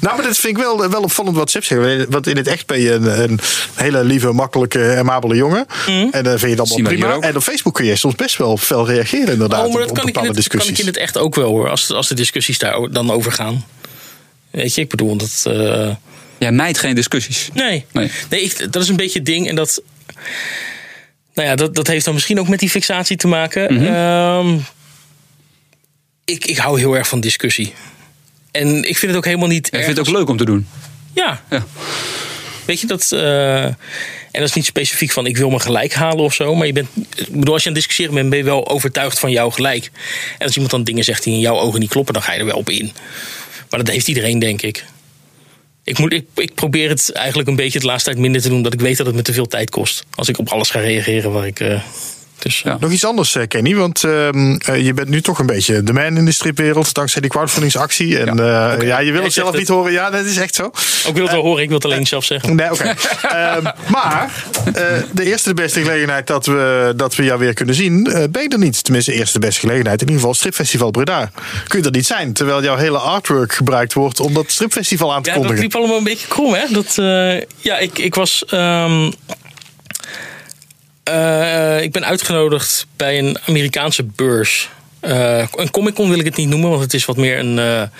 Nou, 0.00 0.16
maar 0.16 0.26
dat 0.26 0.38
vind 0.38 0.56
ik 0.56 0.62
wel, 0.62 0.90
wel 0.90 1.02
opvallend 1.02 1.36
wat 1.36 1.50
Sepp 1.50 1.64
zegt. 1.64 2.06
Want 2.08 2.26
in 2.26 2.36
het 2.36 2.46
echt 2.46 2.66
ben 2.66 2.80
je 2.80 2.92
een, 2.92 3.22
een 3.22 3.38
hele 3.74 4.04
lieve, 4.04 4.32
makkelijke, 4.32 4.96
amabele 4.98 5.34
jongen. 5.36 5.66
En 6.10 6.22
dan 6.24 6.38
vind 6.38 6.50
je 6.50 6.56
dat 6.56 6.80
prima. 6.82 7.18
En 7.18 7.36
op 7.36 7.42
Facebook 7.42 7.74
kun 7.74 7.84
je 7.84 7.96
soms 7.96 8.14
best 8.14 8.36
wel 8.36 8.56
fel 8.56 8.86
reageren 8.86 9.32
inderdaad. 9.32 9.66
Oh, 9.66 9.72
maar 9.72 9.80
dat 9.82 9.90
op, 9.90 9.96
op 9.96 10.02
kan 10.02 10.08
ik, 10.08 10.14
het, 10.14 10.22
kan 10.24 10.30
ik 10.30 10.34
discussies. 10.36 10.80
in 10.80 10.86
het 10.86 10.96
echt 10.96 11.16
ook 11.18 11.34
wel 11.34 11.48
hoor. 11.48 11.68
Als, 11.68 11.90
als 11.92 12.08
de 12.08 12.14
discussies 12.14 12.58
daar 12.58 12.88
dan 12.90 13.10
over 13.10 13.32
gaan. 13.32 13.64
Weet 14.50 14.74
je, 14.74 14.80
ik 14.80 14.88
bedoel 14.88 15.16
dat. 15.16 15.44
eh, 15.46 15.94
Jij 16.38 16.52
mijt 16.52 16.78
geen 16.78 16.94
discussies. 16.94 17.48
nee. 17.54 17.84
Nee. 17.92 18.10
Nee, 18.30 18.42
ik, 18.42 18.72
dat 18.72 18.82
is 18.82 18.88
een 18.88 18.96
beetje 18.96 19.18
het 19.18 19.26
ding. 19.26 19.48
En 19.48 19.54
dat. 19.54 19.82
Nou 21.34 21.48
ja, 21.48 21.54
dat, 21.54 21.74
dat 21.74 21.86
heeft 21.86 22.04
dan 22.04 22.14
misschien 22.14 22.40
ook 22.40 22.48
met 22.48 22.58
die 22.58 22.70
fixatie 22.70 23.16
te 23.16 23.26
maken. 23.28 23.74
Mhm. 23.74 23.84
Ehm, 23.84 24.56
ik, 26.24 26.44
ik 26.44 26.56
hou 26.56 26.78
heel 26.78 26.96
erg 26.96 27.08
van 27.08 27.20
discussie. 27.20 27.74
En 28.50 28.76
ik 28.88 28.98
vind 28.98 29.10
het 29.10 29.16
ook 29.16 29.24
helemaal 29.24 29.48
niet. 29.48 29.70
Erg 29.70 29.84
vindt 29.84 29.98
het 29.98 30.08
ook 30.08 30.14
leuk 30.14 30.28
om 30.28 30.36
te 30.36 30.44
doen. 30.44 30.66
Ja. 31.12 31.42
Ja. 31.50 31.66
Weet 32.64 32.80
je 32.80 32.86
dat. 32.86 33.12
eh, 33.12 33.64
en 33.64 34.44
dat 34.44 34.48
is 34.48 34.52
niet 34.52 34.64
specifiek 34.64 35.10
van 35.12 35.26
ik 35.26 35.36
wil 35.36 35.50
me 35.50 35.58
gelijk 35.60 35.92
halen 35.94 36.24
of 36.24 36.34
zo. 36.34 36.54
Maar 36.54 36.66
je 36.66 36.72
bent. 36.72 36.88
Ik 37.16 37.28
bedoel, 37.32 37.52
als 37.54 37.62
je 37.62 37.68
aan 37.68 37.74
het 37.74 37.84
discussiëren 37.84 38.14
bent, 38.14 38.28
ben 38.28 38.38
je 38.38 38.44
wel 38.44 38.68
overtuigd 38.68 39.18
van 39.18 39.30
jouw 39.30 39.50
gelijk. 39.50 39.90
En 40.38 40.46
als 40.46 40.52
iemand 40.54 40.70
dan 40.70 40.84
dingen 40.84 41.04
zegt 41.04 41.22
die 41.24 41.32
in 41.34 41.40
jouw 41.40 41.58
ogen 41.58 41.80
niet 41.80 41.90
kloppen, 41.90 42.14
dan 42.14 42.22
ga 42.22 42.32
je 42.32 42.38
er 42.38 42.44
wel 42.44 42.56
op 42.56 42.70
in. 42.70 42.92
Maar 43.70 43.84
dat 43.84 43.94
heeft 43.94 44.08
iedereen, 44.08 44.38
denk 44.38 44.62
ik. 44.62 44.84
Ik, 45.88 45.98
moet, 45.98 46.12
ik, 46.12 46.26
ik 46.34 46.54
probeer 46.54 46.88
het 46.88 47.12
eigenlijk 47.12 47.48
een 47.48 47.56
beetje 47.56 47.78
de 47.78 47.86
laatste 47.86 48.10
tijd 48.10 48.22
minder 48.22 48.42
te 48.42 48.48
doen. 48.48 48.62
Dat 48.62 48.72
ik 48.72 48.80
weet 48.80 48.96
dat 48.96 49.06
het 49.06 49.14
me 49.14 49.22
te 49.22 49.32
veel 49.32 49.46
tijd 49.46 49.70
kost. 49.70 50.04
Als 50.14 50.28
ik 50.28 50.38
op 50.38 50.48
alles 50.48 50.70
ga 50.70 50.80
reageren 50.80 51.32
waar 51.32 51.46
ik. 51.46 51.60
Uh, 51.60 51.82
dus, 52.38 52.60
ja. 52.60 52.76
Nog 52.80 52.90
iets 52.90 53.04
anders, 53.04 53.34
eh, 53.34 53.46
Kenny. 53.48 53.74
Want 53.74 54.04
uh, 54.04 54.12
je 54.84 54.92
bent 54.94 55.08
nu 55.08 55.20
toch 55.20 55.38
een 55.38 55.46
beetje 55.46 55.82
de 55.82 55.92
man 55.92 56.16
in 56.16 56.24
de 56.24 56.32
stripwereld. 56.32 56.94
Dankzij 56.94 57.20
die 57.20 57.30
crowdfundingsactie. 57.30 58.18
En 58.18 58.36
ja, 58.36 58.76
uh, 58.76 58.86
ja 58.86 58.98
je 58.98 59.12
wil 59.12 59.22
het 59.22 59.32
zelf 59.32 59.56
niet 59.56 59.68
horen. 59.68 59.92
Ja, 59.92 60.10
dat 60.10 60.24
is 60.24 60.36
echt 60.36 60.54
zo. 60.54 60.66
ik 61.06 61.14
wil 61.14 61.22
het 61.22 61.32
wel 61.32 61.42
horen. 61.42 61.62
Ik 61.62 61.68
wil 61.68 61.76
het 61.76 61.86
alleen 61.86 62.06
zelf 62.06 62.24
zeggen. 62.24 62.56
Nee, 62.56 62.72
oké. 62.72 62.94
Okay. 63.22 63.56
Ehm, 63.56 63.62
maar 63.88 64.44
de 65.12 65.24
eerste 65.24 65.48
de 65.48 65.54
beste 65.54 65.80
gelegenheid 65.80 66.26
dat 66.26 66.46
we, 66.46 66.92
dat 66.96 67.14
we 67.14 67.24
jou 67.24 67.38
weer 67.38 67.54
kunnen 67.54 67.74
zien. 67.74 68.02
ben 68.30 68.42
je 68.42 68.48
er 68.48 68.58
niet. 68.58 68.84
Tenminste, 68.84 69.10
de 69.10 69.16
eerste 69.16 69.38
de 69.38 69.46
beste 69.46 69.60
gelegenheid. 69.60 70.00
In 70.00 70.06
ieder 70.06 70.20
geval 70.20 70.34
Stripfestival 70.34 70.90
Breda. 70.90 71.30
Kun 71.66 71.78
je 71.78 71.84
er 71.84 71.90
niet 71.90 72.06
zijn. 72.06 72.32
Terwijl 72.32 72.62
jouw 72.62 72.76
hele 72.76 72.98
artwork 72.98 73.52
gebruikt 73.52 73.92
wordt 73.92 74.20
om 74.20 74.34
dat 74.34 74.50
stripfestival 74.50 75.14
aan 75.14 75.22
te 75.22 75.28
ja, 75.28 75.34
kondigen. 75.34 75.56
Ja, 75.56 75.62
dat 75.62 75.72
liep 75.72 75.82
allemaal 75.82 75.98
een 75.98 76.04
beetje 76.04 76.28
krom. 76.28 76.54
Hè? 76.54 76.64
Dat, 76.70 76.94
ja, 77.60 77.78
ik, 77.78 77.98
ik 77.98 78.14
was... 78.14 78.44
Um, 78.50 79.12
uh, 81.08 81.82
ik 81.82 81.92
ben 81.92 82.04
uitgenodigd 82.04 82.86
bij 82.96 83.18
een 83.18 83.38
Amerikaanse 83.46 84.04
beurs. 84.04 84.68
Uh, 85.02 85.46
een 85.54 85.70
Comic 85.70 85.94
Con 85.94 86.08
wil 86.08 86.18
ik 86.18 86.24
het 86.24 86.36
niet 86.36 86.48
noemen, 86.48 86.70
want 86.70 86.82
het 86.82 86.94
is 86.94 87.04
wat 87.04 87.16
meer 87.16 87.38
een. 87.38 87.90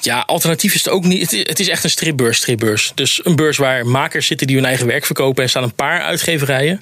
Ja, 0.00 0.20
alternatief 0.20 0.74
is 0.74 0.84
het 0.84 0.92
ook 0.92 1.04
niet. 1.04 1.30
Het 1.30 1.60
is 1.60 1.68
echt 1.68 1.84
een 1.84 1.90
stripbeurs, 1.90 2.36
stripbeurs. 2.36 2.92
Dus 2.94 3.20
een 3.24 3.36
beurs 3.36 3.56
waar 3.56 3.86
makers 3.86 4.26
zitten 4.26 4.46
die 4.46 4.56
hun 4.56 4.64
eigen 4.64 4.86
werk 4.86 5.04
verkopen. 5.04 5.42
En 5.42 5.48
staan 5.48 5.62
een 5.62 5.74
paar 5.74 6.00
uitgeverijen. 6.00 6.80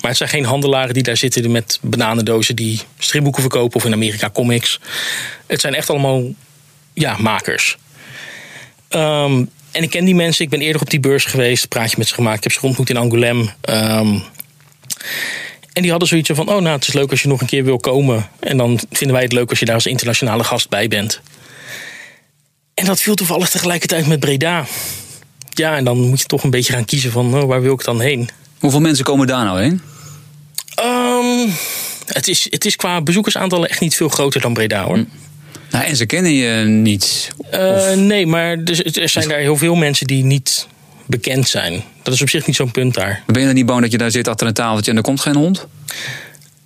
Maar 0.00 0.10
het 0.10 0.16
zijn 0.16 0.28
geen 0.28 0.44
handelaren 0.44 0.94
die 0.94 1.02
daar 1.02 1.16
zitten 1.16 1.50
met 1.50 1.78
bananendozen 1.80 2.56
die 2.56 2.80
stripboeken 2.98 3.40
verkopen. 3.40 3.76
Of 3.76 3.84
in 3.84 3.92
Amerika 3.92 4.30
comics. 4.30 4.80
Het 5.46 5.60
zijn 5.60 5.74
echt 5.74 5.90
allemaal 5.90 6.22
ja, 6.92 7.16
makers. 7.18 7.76
Um, 8.88 9.50
en 9.70 9.82
ik 9.82 9.90
ken 9.90 10.04
die 10.04 10.14
mensen. 10.14 10.44
Ik 10.44 10.50
ben 10.50 10.60
eerder 10.60 10.80
op 10.80 10.90
die 10.90 11.00
beurs 11.00 11.24
geweest. 11.24 11.68
Praatje 11.68 11.96
met 11.98 12.08
ze 12.08 12.14
gemaakt. 12.14 12.36
Ik 12.36 12.42
heb 12.42 12.52
ze 12.52 12.66
ontmoet 12.66 12.90
in 12.90 12.96
Angoulême. 12.96 13.70
Um, 13.70 14.22
en 15.72 15.82
die 15.82 15.90
hadden 15.90 16.08
zoiets 16.08 16.30
van: 16.32 16.48
oh, 16.48 16.60
nou, 16.60 16.76
het 16.76 16.88
is 16.88 16.94
leuk 16.94 17.10
als 17.10 17.22
je 17.22 17.28
nog 17.28 17.40
een 17.40 17.46
keer 17.46 17.64
wil 17.64 17.78
komen. 17.78 18.28
En 18.40 18.56
dan 18.56 18.80
vinden 18.90 19.16
wij 19.16 19.24
het 19.24 19.32
leuk 19.32 19.50
als 19.50 19.58
je 19.58 19.64
daar 19.64 19.74
als 19.74 19.86
internationale 19.86 20.44
gast 20.44 20.68
bij 20.68 20.88
bent. 20.88 21.20
En 22.74 22.84
dat 22.84 23.00
viel 23.00 23.14
toevallig 23.14 23.50
tegelijkertijd 23.50 24.06
met 24.06 24.20
Breda. 24.20 24.66
Ja, 25.50 25.76
en 25.76 25.84
dan 25.84 25.98
moet 25.98 26.20
je 26.20 26.26
toch 26.26 26.42
een 26.42 26.50
beetje 26.50 26.72
gaan 26.72 26.84
kiezen 26.84 27.10
van 27.10 27.34
oh, 27.34 27.44
waar 27.44 27.62
wil 27.62 27.74
ik 27.74 27.84
dan 27.84 28.00
heen. 28.00 28.28
Hoeveel 28.58 28.80
mensen 28.80 29.04
komen 29.04 29.26
daar 29.26 29.44
nou 29.44 29.60
heen? 29.60 29.80
Um, 30.84 31.52
het, 32.06 32.28
is, 32.28 32.46
het 32.50 32.64
is 32.64 32.76
qua 32.76 33.00
bezoekersaantallen 33.00 33.68
echt 33.68 33.80
niet 33.80 33.94
veel 33.94 34.08
groter 34.08 34.40
dan 34.40 34.52
Breda 34.52 34.84
hoor. 34.84 34.96
Hm. 34.96 35.04
Nou, 35.70 35.84
en 35.84 35.96
ze 35.96 36.06
kennen 36.06 36.32
je 36.32 36.64
niet? 36.64 37.30
Uh, 37.54 37.92
nee, 37.92 38.26
maar 38.26 38.50
er, 38.50 39.00
er 39.00 39.08
zijn 39.08 39.28
daar 39.28 39.38
heel 39.38 39.56
veel 39.56 39.74
mensen 39.74 40.06
die 40.06 40.24
niet 40.24 40.66
bekend 41.06 41.48
zijn. 41.48 41.82
Dat 42.02 42.14
is 42.14 42.22
op 42.22 42.28
zich 42.28 42.46
niet 42.46 42.56
zo'n 42.56 42.70
punt 42.70 42.94
daar. 42.94 43.22
Ben 43.26 43.40
je 43.40 43.46
dan 43.46 43.56
niet 43.56 43.66
bang 43.66 43.80
dat 43.80 43.92
je 43.92 43.98
daar 43.98 44.10
zit 44.10 44.28
achter 44.28 44.46
een 44.46 44.54
tafeltje 44.54 44.90
en 44.90 44.96
er 44.96 45.02
komt 45.02 45.20
geen 45.20 45.36
hond? 45.36 45.66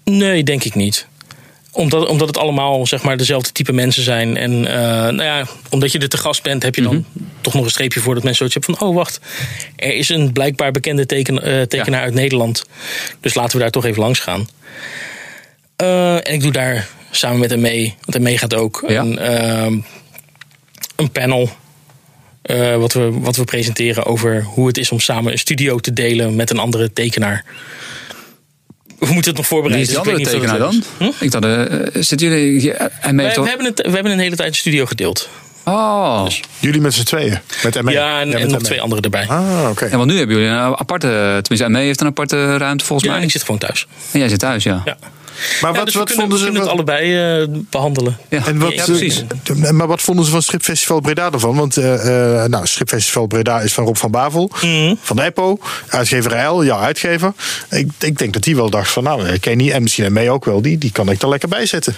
Nee, 0.05 0.43
denk 0.43 0.65
ik 0.65 0.75
niet 0.75 1.07
omdat, 1.77 2.09
omdat 2.09 2.29
het 2.29 2.39
allemaal 2.39 2.87
zeg 2.87 3.03
maar, 3.03 3.17
dezelfde 3.17 3.53
type 3.53 3.73
mensen 3.73 4.03
zijn. 4.03 4.37
En 4.37 4.53
uh, 4.53 4.71
nou 4.71 5.23
ja, 5.23 5.47
omdat 5.71 5.93
je 5.93 5.99
er 5.99 6.09
te 6.09 6.17
gast 6.17 6.43
bent, 6.43 6.63
heb 6.63 6.75
je 6.75 6.83
dan 6.83 6.95
mhm. 6.95 7.25
toch 7.41 7.55
nog 7.55 7.65
een 7.65 7.71
streepje 7.71 8.01
voor 8.01 8.15
dat 8.15 8.23
mensen 8.23 8.49
zoiets 8.49 8.67
hebben 8.67 8.87
van: 8.87 8.89
oh, 8.89 8.97
wacht, 8.97 9.21
er 9.77 9.95
is 9.95 10.09
een 10.09 10.33
blijkbaar 10.33 10.71
bekende 10.71 11.07
teken, 11.07 11.49
uh, 11.49 11.63
tekenaar 11.63 12.03
uit 12.03 12.15
Nederland. 12.15 12.65
Dus 13.21 13.35
laten 13.35 13.57
we 13.57 13.63
daar 13.63 13.71
toch 13.71 13.85
even 13.85 14.03
langs 14.03 14.19
gaan. 14.19 14.49
Uh, 15.83 16.15
en 16.15 16.33
ik 16.33 16.41
doe 16.41 16.53
daar 16.53 16.89
samen 17.11 17.39
met 17.39 17.51
hem 17.51 17.61
mee, 17.61 17.95
want 18.01 18.13
hij 18.13 18.23
mee 18.23 18.39
gaat 18.39 18.55
ook, 18.55 18.85
ja. 18.89 19.01
een, 19.01 19.85
een 20.97 21.11
panel 21.11 21.51
uh, 22.47 22.77
wat, 22.77 22.93
we, 22.93 23.11
wat 23.13 23.37
we 23.37 23.45
presenteren 23.45 24.05
over 24.05 24.43
hoe 24.43 24.67
het 24.67 24.79
is 24.79 24.91
om 24.91 25.01
samen 25.01 25.33
een 25.33 25.39
studio 25.39 25.79
te 25.79 25.93
delen 25.93 26.37
met 26.37 26.51
een 26.51 26.59
andere 26.59 26.93
tekenaar. 26.93 27.45
We 28.99 29.13
moeten 29.13 29.31
het 29.31 29.37
nog 29.37 29.47
voorbereiden. 29.47 29.89
Wie 29.89 29.97
is 29.97 30.03
die 30.03 30.13
andere 30.13 30.31
tekenaar 30.31 30.59
dan? 30.59 30.83
Hm? 30.99 31.25
Ik 31.25 31.31
dacht, 31.31 31.45
uh, 31.45 32.03
zitten 32.03 32.29
jullie... 32.29 32.73
En 32.73 33.17
we, 33.17 33.23
we, 33.23 33.49
hebben 33.49 33.67
het, 33.67 33.83
we 33.87 33.93
hebben 33.93 34.13
een 34.13 34.19
hele 34.19 34.37
tijd 34.37 34.49
een 34.49 34.55
studio 34.55 34.87
gedeeld. 34.87 35.29
Oh. 35.65 36.25
Dus. 36.25 36.41
Jullie 36.59 36.81
met 36.81 36.95
z'n 36.95 37.03
tweeën? 37.03 37.39
Met 37.63 37.83
ME? 37.83 37.93
Ja, 37.93 38.21
en, 38.21 38.35
en 38.35 38.51
nog 38.51 38.63
twee 38.63 38.81
anderen 38.81 39.05
erbij. 39.05 39.27
Ah, 39.29 39.59
oké. 39.61 39.71
Okay. 39.71 39.89
En 39.89 39.99
want 39.99 40.11
nu 40.11 40.19
hebben 40.19 40.37
jullie 40.37 40.51
een 40.51 40.77
aparte... 40.77 41.39
Tenminste, 41.43 41.69
ME 41.69 41.79
heeft 41.79 42.01
een 42.01 42.07
aparte 42.07 42.57
ruimte 42.57 42.85
volgens 42.85 43.09
ja, 43.09 43.15
mij. 43.15 43.25
ik 43.25 43.31
zit 43.31 43.43
gewoon 43.43 43.59
thuis. 43.59 43.87
En 44.13 44.19
jij 44.19 44.29
zit 44.29 44.39
thuis, 44.39 44.63
ja. 44.63 44.83
ja. 44.85 44.97
Maar 45.61 45.75
wat, 45.75 45.85
dus 45.85 45.95
wat 45.95 46.13
vonden 46.13 46.39
ze? 46.39 46.51
het 46.53 46.67
allebei 46.67 47.41
uh, 47.41 47.47
behandelen. 47.71 48.19
Ja, 48.29 48.47
en 48.47 48.59
wat, 48.59 48.73
ja, 48.73 48.85
precies. 48.85 49.25
maar 49.73 49.87
wat 49.87 50.03
vonden 50.03 50.25
ze 50.25 50.31
van 50.31 50.43
Schipfestival 50.43 51.01
Breda 51.01 51.31
ervan? 51.33 51.57
Want 51.57 51.77
uh, 51.77 51.85
uh, 51.85 52.45
nou, 52.45 52.67
Schipfestival 52.67 53.27
Breda 53.27 53.61
is 53.61 53.73
van 53.73 53.85
Rob 53.85 53.97
van 53.97 54.11
Bavel, 54.11 54.51
mm. 54.63 54.99
van 55.03 55.21
Eppo, 55.21 55.59
uitgever 55.89 56.47
L, 56.47 56.65
jouw 56.65 56.79
uitgever. 56.79 57.33
Ik, 57.71 57.91
ik 57.99 58.19
denk 58.19 58.33
dat 58.33 58.43
die 58.43 58.57
wel 58.57 58.71
dacht 58.71 58.91
van, 58.91 59.03
nou, 59.03 59.39
Kenny 59.39 59.71
en 59.71 59.83
misschien 59.83 60.13
mee 60.13 60.31
ook 60.31 60.45
wel, 60.45 60.63
die, 60.63 60.79
die 60.79 60.93
kan 60.93 61.11
ik 61.11 61.23
er 61.23 61.29
lekker 61.29 61.49
bij 61.49 61.67
zetten. 61.67 61.97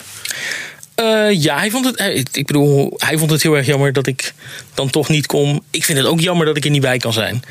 Uh, 1.00 1.42
ja, 1.42 1.58
hij 1.58 1.70
vond 1.70 1.84
het. 1.84 2.36
Ik 2.36 2.46
bedoel, 2.46 2.94
hij 2.96 3.18
vond 3.18 3.30
het 3.30 3.42
heel 3.42 3.56
erg 3.56 3.66
jammer 3.66 3.92
dat 3.92 4.06
ik 4.06 4.34
dan 4.74 4.90
toch 4.90 5.08
niet 5.08 5.26
kom. 5.26 5.62
Ik 5.70 5.84
vind 5.84 5.98
het 5.98 6.06
ook 6.06 6.20
jammer 6.20 6.46
dat 6.46 6.56
ik 6.56 6.64
er 6.64 6.70
niet 6.70 6.80
bij 6.80 6.98
kan 6.98 7.12
zijn. 7.12 7.42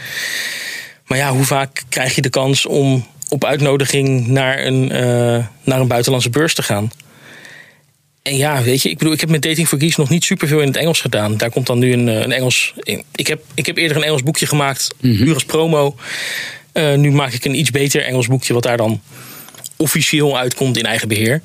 Maar 1.06 1.18
ja, 1.18 1.32
hoe 1.32 1.46
vaak 1.46 1.84
krijg 1.90 2.16
je 2.16 2.22
de 2.22 2.30
kans 2.30 2.66
om 2.66 3.08
op 3.30 3.46
uitnodiging 3.46 4.28
naar 4.28 4.66
een, 4.66 4.84
uh, 4.84 5.46
naar 5.64 5.80
een 5.80 5.88
buitenlandse 5.88 6.30
beurs 6.30 6.54
te 6.54 6.64
gaan. 6.64 6.92
En 8.22 8.38
ja, 8.38 8.64
weet 8.64 8.82
je, 8.82 8.90
ik 8.90 8.98
bedoel, 8.98 9.14
ik 9.14 9.20
heb 9.20 9.30
met 9.30 9.42
Dating 9.42 9.68
for 9.68 9.80
Geeks 9.80 9.96
nog 9.96 10.10
niet 10.10 10.24
superveel 10.24 10.60
in 10.60 10.68
het 10.68 10.78
Engels 10.78 11.02
gedaan. 11.02 11.38
Daar 11.38 11.50
komt 11.50 11.68
dan 11.68 11.80
nu 11.80 11.94
een, 11.94 12.10
eh, 12.10 12.20
een 12.20 12.32
Engels. 12.32 12.74
In. 12.84 13.04
Ik, 13.16 13.28
heb, 13.28 13.44
ik 13.54 13.66
heb 13.66 13.78
eerder 13.78 13.98
een 13.98 14.04
Engels 14.04 14.24
boekje 14.24 14.46
gemaakt, 14.46 14.96
mm 15.00 15.16
-hmm. 15.16 15.34
als 15.34 15.46
promo. 15.46 15.96
Uh, 16.74 16.94
nu 16.94 17.12
maak 17.12 17.34
ik 17.34 17.46
een 17.46 17.60
iets 17.60 17.72
beter 17.72 18.02
Engels 18.02 18.28
boekje, 18.28 18.54
wat 18.54 18.64
daar 18.64 18.78
dan 18.78 19.02
officieel 19.76 20.38
uitkomt 20.38 20.78
in 20.78 20.86
eigen 20.86 21.08
beheer 21.08 21.42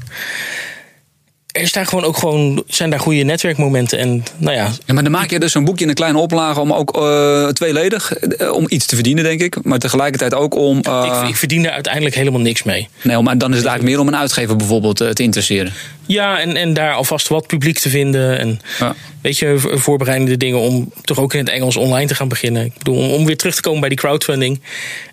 er 1.52 1.62
is 1.62 1.72
daar 1.72 1.86
gewoon 1.86 2.04
ook 2.04 2.16
gewoon, 2.16 2.62
zijn 2.66 2.90
daar 2.90 3.00
goede 3.00 3.22
netwerkmomenten. 3.22 3.98
En, 3.98 4.24
nou 4.36 4.56
ja. 4.56 4.70
ja 4.86 4.94
maar 4.94 5.02
dan 5.02 5.12
maak 5.12 5.30
je 5.30 5.38
dus 5.38 5.52
zo'n 5.52 5.64
boekje 5.64 5.82
in 5.82 5.88
een 5.88 5.94
kleine 5.94 6.18
oplage 6.18 6.60
om 6.60 6.72
ook 6.72 6.96
uh, 6.96 7.48
tweeledig 7.48 8.12
uh, 8.20 8.52
om 8.52 8.66
iets 8.68 8.86
te 8.86 8.94
verdienen, 8.94 9.24
denk 9.24 9.40
ik. 9.40 9.64
Maar 9.64 9.78
tegelijkertijd 9.78 10.34
ook 10.34 10.54
om. 10.54 10.80
Uh, 10.88 11.20
ik, 11.22 11.28
ik, 11.28 11.36
verdien 11.36 11.64
er 11.66 11.70
uiteindelijk 11.70 12.14
helemaal 12.14 12.40
niks 12.40 12.62
mee. 12.62 12.88
Nee, 13.02 13.22
maar 13.22 13.38
dan 13.38 13.50
is 13.50 13.56
het 13.56 13.66
eigenlijk 13.66 13.96
meer 13.96 14.06
om 14.06 14.14
een 14.14 14.20
uitgever 14.20 14.56
bijvoorbeeld 14.56 14.96
te 14.96 15.22
interesseren. 15.22 15.72
Ja, 16.06 16.40
en, 16.40 16.56
en 16.56 16.74
daar 16.74 16.94
alvast 16.94 17.28
wat 17.28 17.46
publiek 17.46 17.78
te 17.78 17.88
vinden. 17.88 18.38
En 18.38 18.60
ja. 18.78 18.94
weet 19.20 19.38
je, 19.38 19.54
voorbereidende 19.58 20.36
dingen 20.36 20.58
om 20.58 20.92
toch 21.02 21.18
ook 21.18 21.32
in 21.32 21.38
het 21.38 21.48
Engels 21.48 21.76
online 21.76 22.06
te 22.06 22.14
gaan 22.14 22.28
beginnen. 22.28 22.64
Ik 22.64 22.78
bedoel, 22.78 22.96
om, 22.96 23.10
om 23.10 23.24
weer 23.24 23.36
terug 23.36 23.54
te 23.54 23.62
komen 23.62 23.80
bij 23.80 23.88
die 23.88 23.98
crowdfunding. 23.98 24.60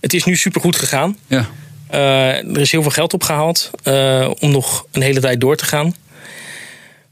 Het 0.01 0.13
is 0.13 0.23
nu 0.23 0.35
supergoed 0.35 0.75
gegaan. 0.75 1.17
Ja. 1.27 1.45
er 1.89 2.59
is 2.59 2.71
heel 2.71 2.81
veel 2.81 2.91
geld 2.91 3.13
opgehaald 3.13 3.71
om 4.39 4.51
nog 4.51 4.85
een 4.91 5.01
hele 5.01 5.19
tijd 5.19 5.41
door 5.41 5.55
te 5.55 5.65
gaan. 5.65 5.93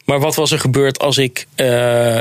Maar 0.07 0.19
wat 0.19 0.35
was 0.35 0.51
er 0.51 0.59
gebeurd 0.59 0.99
als 0.99 1.17
ik 1.17 1.47
uh, 1.55 2.19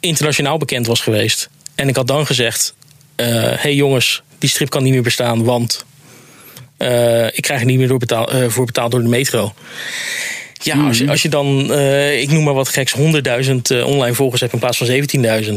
internationaal 0.00 0.58
bekend 0.58 0.86
was 0.86 1.00
geweest? 1.00 1.48
En 1.74 1.88
ik 1.88 1.96
had 1.96 2.06
dan 2.06 2.26
gezegd: 2.26 2.74
Hé 3.16 3.52
uh, 3.52 3.58
hey 3.62 3.74
jongens, 3.74 4.22
die 4.38 4.48
strip 4.48 4.70
kan 4.70 4.82
niet 4.82 4.92
meer 4.92 5.02
bestaan, 5.02 5.44
want 5.44 5.84
uh, 6.78 7.26
ik 7.26 7.42
krijg 7.42 7.60
er 7.60 7.66
niet 7.66 7.78
meer 7.78 7.88
door 7.88 7.98
betaal, 7.98 8.28
voor 8.48 8.64
betaald 8.64 8.90
door 8.90 9.02
de 9.02 9.08
metro. 9.08 9.54
Ja, 10.52 10.86
als 10.86 10.98
je, 10.98 11.08
als 11.10 11.22
je 11.22 11.28
dan, 11.28 11.72
ik 12.12 12.30
noem 12.30 12.44
maar 12.44 12.54
wat 12.54 12.68
geks, 12.68 12.94
100.000 12.96 13.84
online 13.84 14.14
volgers 14.14 14.40
hebt 14.40 14.52
in 14.52 14.58
plaats 14.58 14.78
van 14.78 14.86
17.000. 15.44 15.54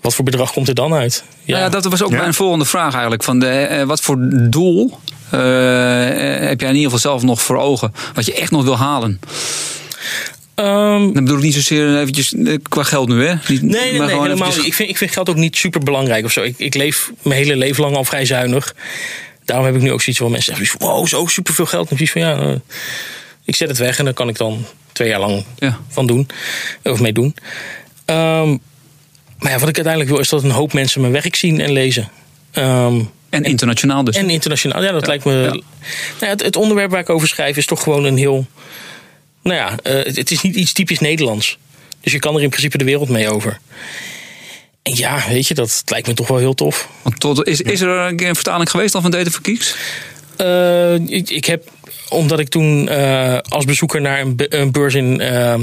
Wat 0.00 0.14
voor 0.14 0.24
bedrag 0.24 0.52
komt 0.52 0.68
er 0.68 0.74
dan 0.74 0.94
uit? 0.94 1.24
Ja, 1.44 1.52
nou 1.52 1.64
ja 1.64 1.68
dat 1.70 1.84
was 1.84 2.02
ook 2.02 2.10
ja. 2.10 2.18
mijn 2.18 2.34
volgende 2.34 2.64
vraag 2.64 2.92
eigenlijk. 2.92 3.22
Van 3.22 3.38
de, 3.38 3.84
wat 3.86 4.00
voor 4.00 4.16
doel 4.50 4.98
heb 5.30 6.60
jij 6.60 6.68
in 6.68 6.76
ieder 6.76 6.82
geval 6.82 6.98
zelf 6.98 7.22
nog 7.22 7.42
voor 7.42 7.56
ogen? 7.56 7.94
Wat 8.14 8.26
je 8.26 8.34
echt 8.34 8.50
nog 8.50 8.64
wil 8.64 8.76
halen? 8.76 9.20
Um, 10.56 11.12
Dan 11.12 11.24
bedoel 11.24 11.36
ik 11.36 11.42
niet 11.42 11.54
zozeer 11.54 11.98
eventjes 11.98 12.34
eh, 12.34 12.54
qua 12.68 12.82
geld 12.82 13.08
nu, 13.08 13.26
hè? 13.26 13.34
Niet, 13.48 13.62
nee, 13.62 13.70
nee, 13.70 13.92
nee 13.92 14.00
helemaal 14.00 14.24
eventjes... 14.24 14.56
niet. 14.56 14.66
Ik 14.66 14.74
vind, 14.74 14.88
ik 14.88 14.96
vind 14.96 15.10
geld 15.10 15.28
ook 15.28 15.36
niet 15.36 15.56
super 15.56 15.80
belangrijk 15.80 16.24
of 16.24 16.32
zo. 16.32 16.42
Ik, 16.42 16.54
ik 16.58 16.74
leef 16.74 17.10
mijn 17.22 17.36
hele 17.36 17.56
leven 17.56 17.82
lang 17.82 17.96
al 17.96 18.04
vrij 18.04 18.24
zuinig. 18.24 18.74
Daarom 19.44 19.66
heb 19.66 19.74
ik 19.74 19.82
nu 19.82 19.92
ook 19.92 20.02
zoiets 20.02 20.22
van 20.22 20.30
mensen 20.30 20.56
zeggen: 20.56 20.78
wow, 20.78 21.06
zo 21.06 21.26
superveel 21.26 21.66
geld. 21.66 21.90
En 21.90 21.96
precies 21.96 22.12
van 22.12 22.20
ja, 22.20 22.40
uh, 22.40 22.54
ik 23.44 23.56
zet 23.56 23.68
het 23.68 23.78
weg 23.78 23.98
en 23.98 24.04
dan 24.04 24.14
kan 24.14 24.28
ik 24.28 24.36
dan 24.36 24.64
twee 24.92 25.08
jaar 25.08 25.20
lang 25.20 25.44
ja. 25.58 25.78
van 25.88 26.06
doen. 26.06 26.28
Of 26.82 27.00
mee 27.00 27.12
doen. 27.12 27.34
Um, 28.06 28.60
maar 29.38 29.52
ja, 29.52 29.58
wat 29.58 29.68
ik 29.68 29.74
uiteindelijk 29.74 30.10
wil 30.10 30.18
is 30.18 30.28
dat 30.28 30.42
een 30.42 30.50
hoop 30.50 30.72
mensen 30.72 31.00
mijn 31.00 31.12
werk 31.12 31.36
zien 31.36 31.60
en 31.60 31.72
lezen. 31.72 32.08
Um, 32.52 33.10
en 33.30 33.44
internationaal 33.44 34.04
dus. 34.04 34.16
En 34.16 34.30
internationaal, 34.30 34.82
ja, 34.82 34.92
dat 34.92 35.00
ja. 35.00 35.06
lijkt 35.06 35.24
me. 35.24 35.62
Nou 36.20 36.32
het, 36.32 36.42
het, 36.42 36.56
onderwerp 36.56 36.90
waar 36.90 37.00
ik 37.00 37.10
over 37.10 37.28
schrijf 37.28 37.56
is 37.56 37.66
toch 37.66 37.82
gewoon 37.82 38.04
een 38.04 38.16
heel 38.16 38.46
nou 39.42 39.56
ja, 39.56 39.70
uh, 39.70 40.14
het 40.14 40.30
is 40.30 40.40
niet 40.40 40.56
iets 40.56 40.72
typisch 40.72 40.98
Nederlands. 40.98 41.58
Dus 42.00 42.12
je 42.12 42.18
kan 42.18 42.36
er 42.36 42.42
in 42.42 42.48
principe 42.48 42.78
de 42.78 42.84
wereld 42.84 43.08
mee 43.08 43.30
over. 43.30 43.58
En 44.82 44.96
ja, 44.96 45.24
weet 45.28 45.46
je, 45.46 45.54
dat 45.54 45.82
lijkt 45.86 46.06
me 46.06 46.14
toch 46.14 46.28
wel 46.28 46.38
heel 46.38 46.54
tof. 46.54 46.88
Want 47.02 47.20
tot, 47.20 47.46
is, 47.46 47.60
is 47.60 47.80
er 47.80 47.88
een 47.88 48.16
keer 48.16 48.28
een 48.28 48.34
vertaling 48.34 48.70
geweest 48.70 48.92
dan 48.92 49.02
van 49.02 49.10
Data 49.10 49.30
for 49.30 49.40
Geeks? 49.42 49.76
Uh, 50.40 50.94
ik, 50.94 51.30
ik, 51.30 51.44
heb 51.44 51.70
omdat 52.08 52.38
ik 52.38 52.48
toen 52.48 52.88
uh, 52.90 53.38
als 53.38 53.64
bezoeker 53.64 54.00
naar 54.00 54.20
een, 54.20 54.34
een 54.36 54.72
beurs 54.72 54.94
in, 54.94 55.20
uh, 55.20 55.54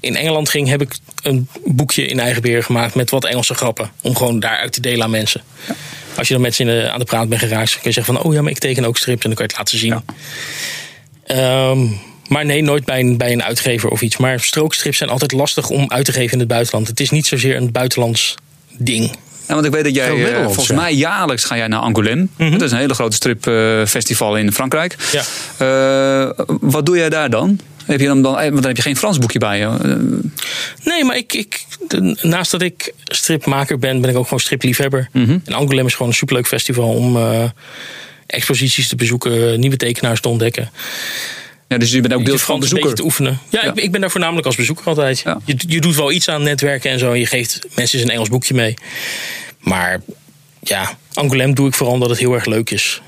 in 0.00 0.16
Engeland 0.16 0.48
ging, 0.48 0.68
heb 0.68 0.80
ik 0.80 0.96
een 1.22 1.48
boekje 1.64 2.06
in 2.06 2.20
eigen 2.20 2.42
beheer 2.42 2.62
gemaakt 2.62 2.94
met 2.94 3.10
wat 3.10 3.24
Engelse 3.24 3.54
grappen. 3.54 3.90
Om 4.02 4.16
gewoon 4.16 4.40
daar 4.40 4.58
uit 4.58 4.72
te 4.72 4.80
delen 4.80 5.02
aan 5.04 5.10
mensen. 5.10 5.42
Ja. 5.66 5.74
Als 6.16 6.26
je 6.26 6.32
dan 6.32 6.42
mensen 6.42 6.66
de, 6.66 6.90
aan 6.90 6.98
de 6.98 7.04
praat 7.04 7.28
bent 7.28 7.40
geraakt, 7.40 7.72
kun 7.72 7.80
je 7.82 7.92
zeggen 7.92 8.14
van, 8.14 8.24
oh 8.24 8.34
ja, 8.34 8.42
maar 8.42 8.50
ik 8.50 8.58
teken 8.58 8.84
ook 8.84 8.96
strips 8.96 9.24
en 9.24 9.28
dan 9.28 9.38
kan 9.38 9.46
je 9.46 9.52
het 9.52 9.60
laten 9.60 9.78
zien. 9.78 10.02
Ja. 11.26 11.70
Um, 11.70 12.00
maar 12.28 12.44
nee, 12.44 12.62
nooit 12.62 12.84
bij 12.84 13.00
een, 13.00 13.16
bij 13.16 13.32
een 13.32 13.42
uitgever 13.42 13.88
of 13.88 14.02
iets. 14.02 14.16
Maar 14.16 14.40
strookstrips 14.40 14.98
zijn 14.98 15.10
altijd 15.10 15.32
lastig 15.32 15.70
om 15.70 15.90
uit 15.90 16.04
te 16.04 16.12
geven 16.12 16.32
in 16.32 16.38
het 16.38 16.48
buitenland. 16.48 16.88
Het 16.88 17.00
is 17.00 17.10
niet 17.10 17.26
zozeer 17.26 17.56
een 17.56 17.72
buitenlands 17.72 18.34
ding. 18.76 19.10
Ja, 19.48 19.54
want 19.54 19.66
ik 19.66 19.72
weet 19.72 19.84
dat 19.84 19.94
jij, 19.94 20.14
uh, 20.14 20.44
volgens 20.44 20.66
ja. 20.66 20.74
mij 20.74 20.94
jaarlijks 20.94 21.44
ga 21.44 21.56
jij 21.56 21.66
naar 21.66 21.82
Angoulême. 21.82 22.16
Mm 22.16 22.28
-hmm. 22.36 22.50
Dat 22.50 22.62
is 22.62 22.70
een 22.70 22.78
hele 22.78 22.94
grote 22.94 23.16
stripfestival 23.16 24.38
uh, 24.38 24.44
in 24.44 24.52
Frankrijk. 24.52 24.96
Ja. 25.12 25.22
Uh, 26.26 26.30
wat 26.60 26.86
doe 26.86 26.96
jij 26.96 27.08
daar 27.08 27.30
dan? 27.30 27.60
Heb 27.84 28.00
je 28.00 28.06
dan, 28.06 28.22
dan, 28.22 28.32
want 28.32 28.54
dan 28.54 28.64
heb 28.64 28.76
je 28.76 28.82
geen 28.82 28.96
Frans 28.96 29.18
boekje 29.18 29.38
bij 29.38 29.58
je. 29.58 29.68
Nee, 30.84 31.04
maar 31.04 31.16
ik, 31.16 31.32
ik, 31.32 31.66
naast 32.22 32.50
dat 32.50 32.62
ik 32.62 32.92
stripmaker 33.04 33.78
ben, 33.78 34.00
ben 34.00 34.10
ik 34.10 34.16
ook 34.16 34.24
gewoon 34.24 34.40
stripliefhebber. 34.40 35.08
Mhm. 35.12 35.24
Mm 35.24 35.28
-hmm. 35.28 35.42
En 35.44 35.52
Angoulême 35.52 35.86
is 35.86 35.92
gewoon 35.92 36.08
een 36.08 36.18
superleuk 36.18 36.46
festival 36.46 36.88
om 36.88 37.18
exposities 38.26 38.88
te 38.88 38.96
bezoeken, 38.96 39.60
nieuwe 39.60 39.76
tekenaars 39.76 40.20
te 40.20 40.28
ontdekken. 40.28 40.70
Ja, 41.68 41.78
dus 41.78 41.90
je 41.90 42.00
bent 42.00 42.14
ook 42.14 42.24
deel 42.24 42.38
van 42.38 42.60
bezoeker. 42.60 42.94
te 42.94 43.04
oefenen. 43.04 43.38
Ja, 43.48 43.64
ja. 43.64 43.70
Ik, 43.70 43.80
ik, 43.80 43.92
ben 43.92 44.00
daar 44.00 44.10
voornamelijk 44.10 44.46
als 44.46 44.56
bezoeker 44.56 44.86
altijd. 44.86 45.18
Ja. 45.18 45.38
Je, 45.44 45.56
je 45.66 45.80
doet 45.80 45.96
wel 45.96 46.12
iets 46.12 46.28
aan 46.28 46.42
netwerken 46.42 46.90
en 46.90 46.98
zo. 46.98 47.12
En 47.12 47.18
je 47.18 47.26
geeft 47.26 47.60
mensen 47.74 48.00
een 48.00 48.10
Engels 48.10 48.28
boekje 48.28 48.54
mee. 48.54 48.74
Maar 49.60 50.00
ja, 50.60 50.96
Angoulême 51.12 51.52
doe 51.52 51.68
ik 51.68 51.74
vooral 51.74 51.94
omdat 51.94 52.10
het 52.10 52.18
heel 52.18 52.34
erg 52.34 52.44
leuk 52.44 52.70
is. 52.70 53.02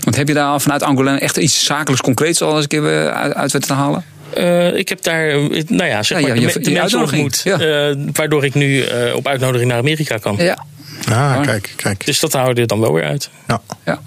Want 0.00 0.16
heb 0.16 0.28
je 0.28 0.34
daar 0.34 0.60
vanuit 0.60 0.82
Angoulême 0.82 1.22
echt 1.22 1.36
iets 1.36 1.64
zakelijks 1.64 2.02
concreets 2.02 2.42
al 2.42 2.54
eens 2.54 2.62
een 2.62 2.68
keer 2.68 3.10
uit, 3.10 3.52
uit 3.52 3.66
te 3.66 3.72
halen? 3.72 4.04
Uh, 4.38 4.76
ik 4.76 4.88
heb 4.88 5.02
daar, 5.02 5.38
nou 5.66 5.84
ja, 5.84 6.02
zeg 6.02 6.20
maar, 6.20 6.28
ja, 6.28 6.34
je, 6.34 6.52
de, 6.52 6.60
de 6.60 6.70
mensen 6.70 7.00
ontmoet. 7.00 7.40
Ja. 7.44 7.90
Uh, 7.90 7.96
waardoor 8.12 8.44
ik 8.44 8.54
nu 8.54 8.84
uh, 8.84 9.14
op 9.14 9.26
uitnodiging 9.26 9.70
naar 9.70 9.78
Amerika 9.78 10.16
kan. 10.16 10.36
Ja. 10.38 10.64
Ah, 11.08 11.40
kijk, 11.40 11.72
kijk. 11.76 12.06
Dus 12.06 12.20
dat 12.20 12.32
houden 12.32 12.54
we 12.54 12.60
er 12.60 12.66
dan 12.66 12.80
wel 12.80 12.92
weer 12.92 13.04
uit. 13.04 13.30
Ja. 13.48 13.60
ja. 13.84 14.00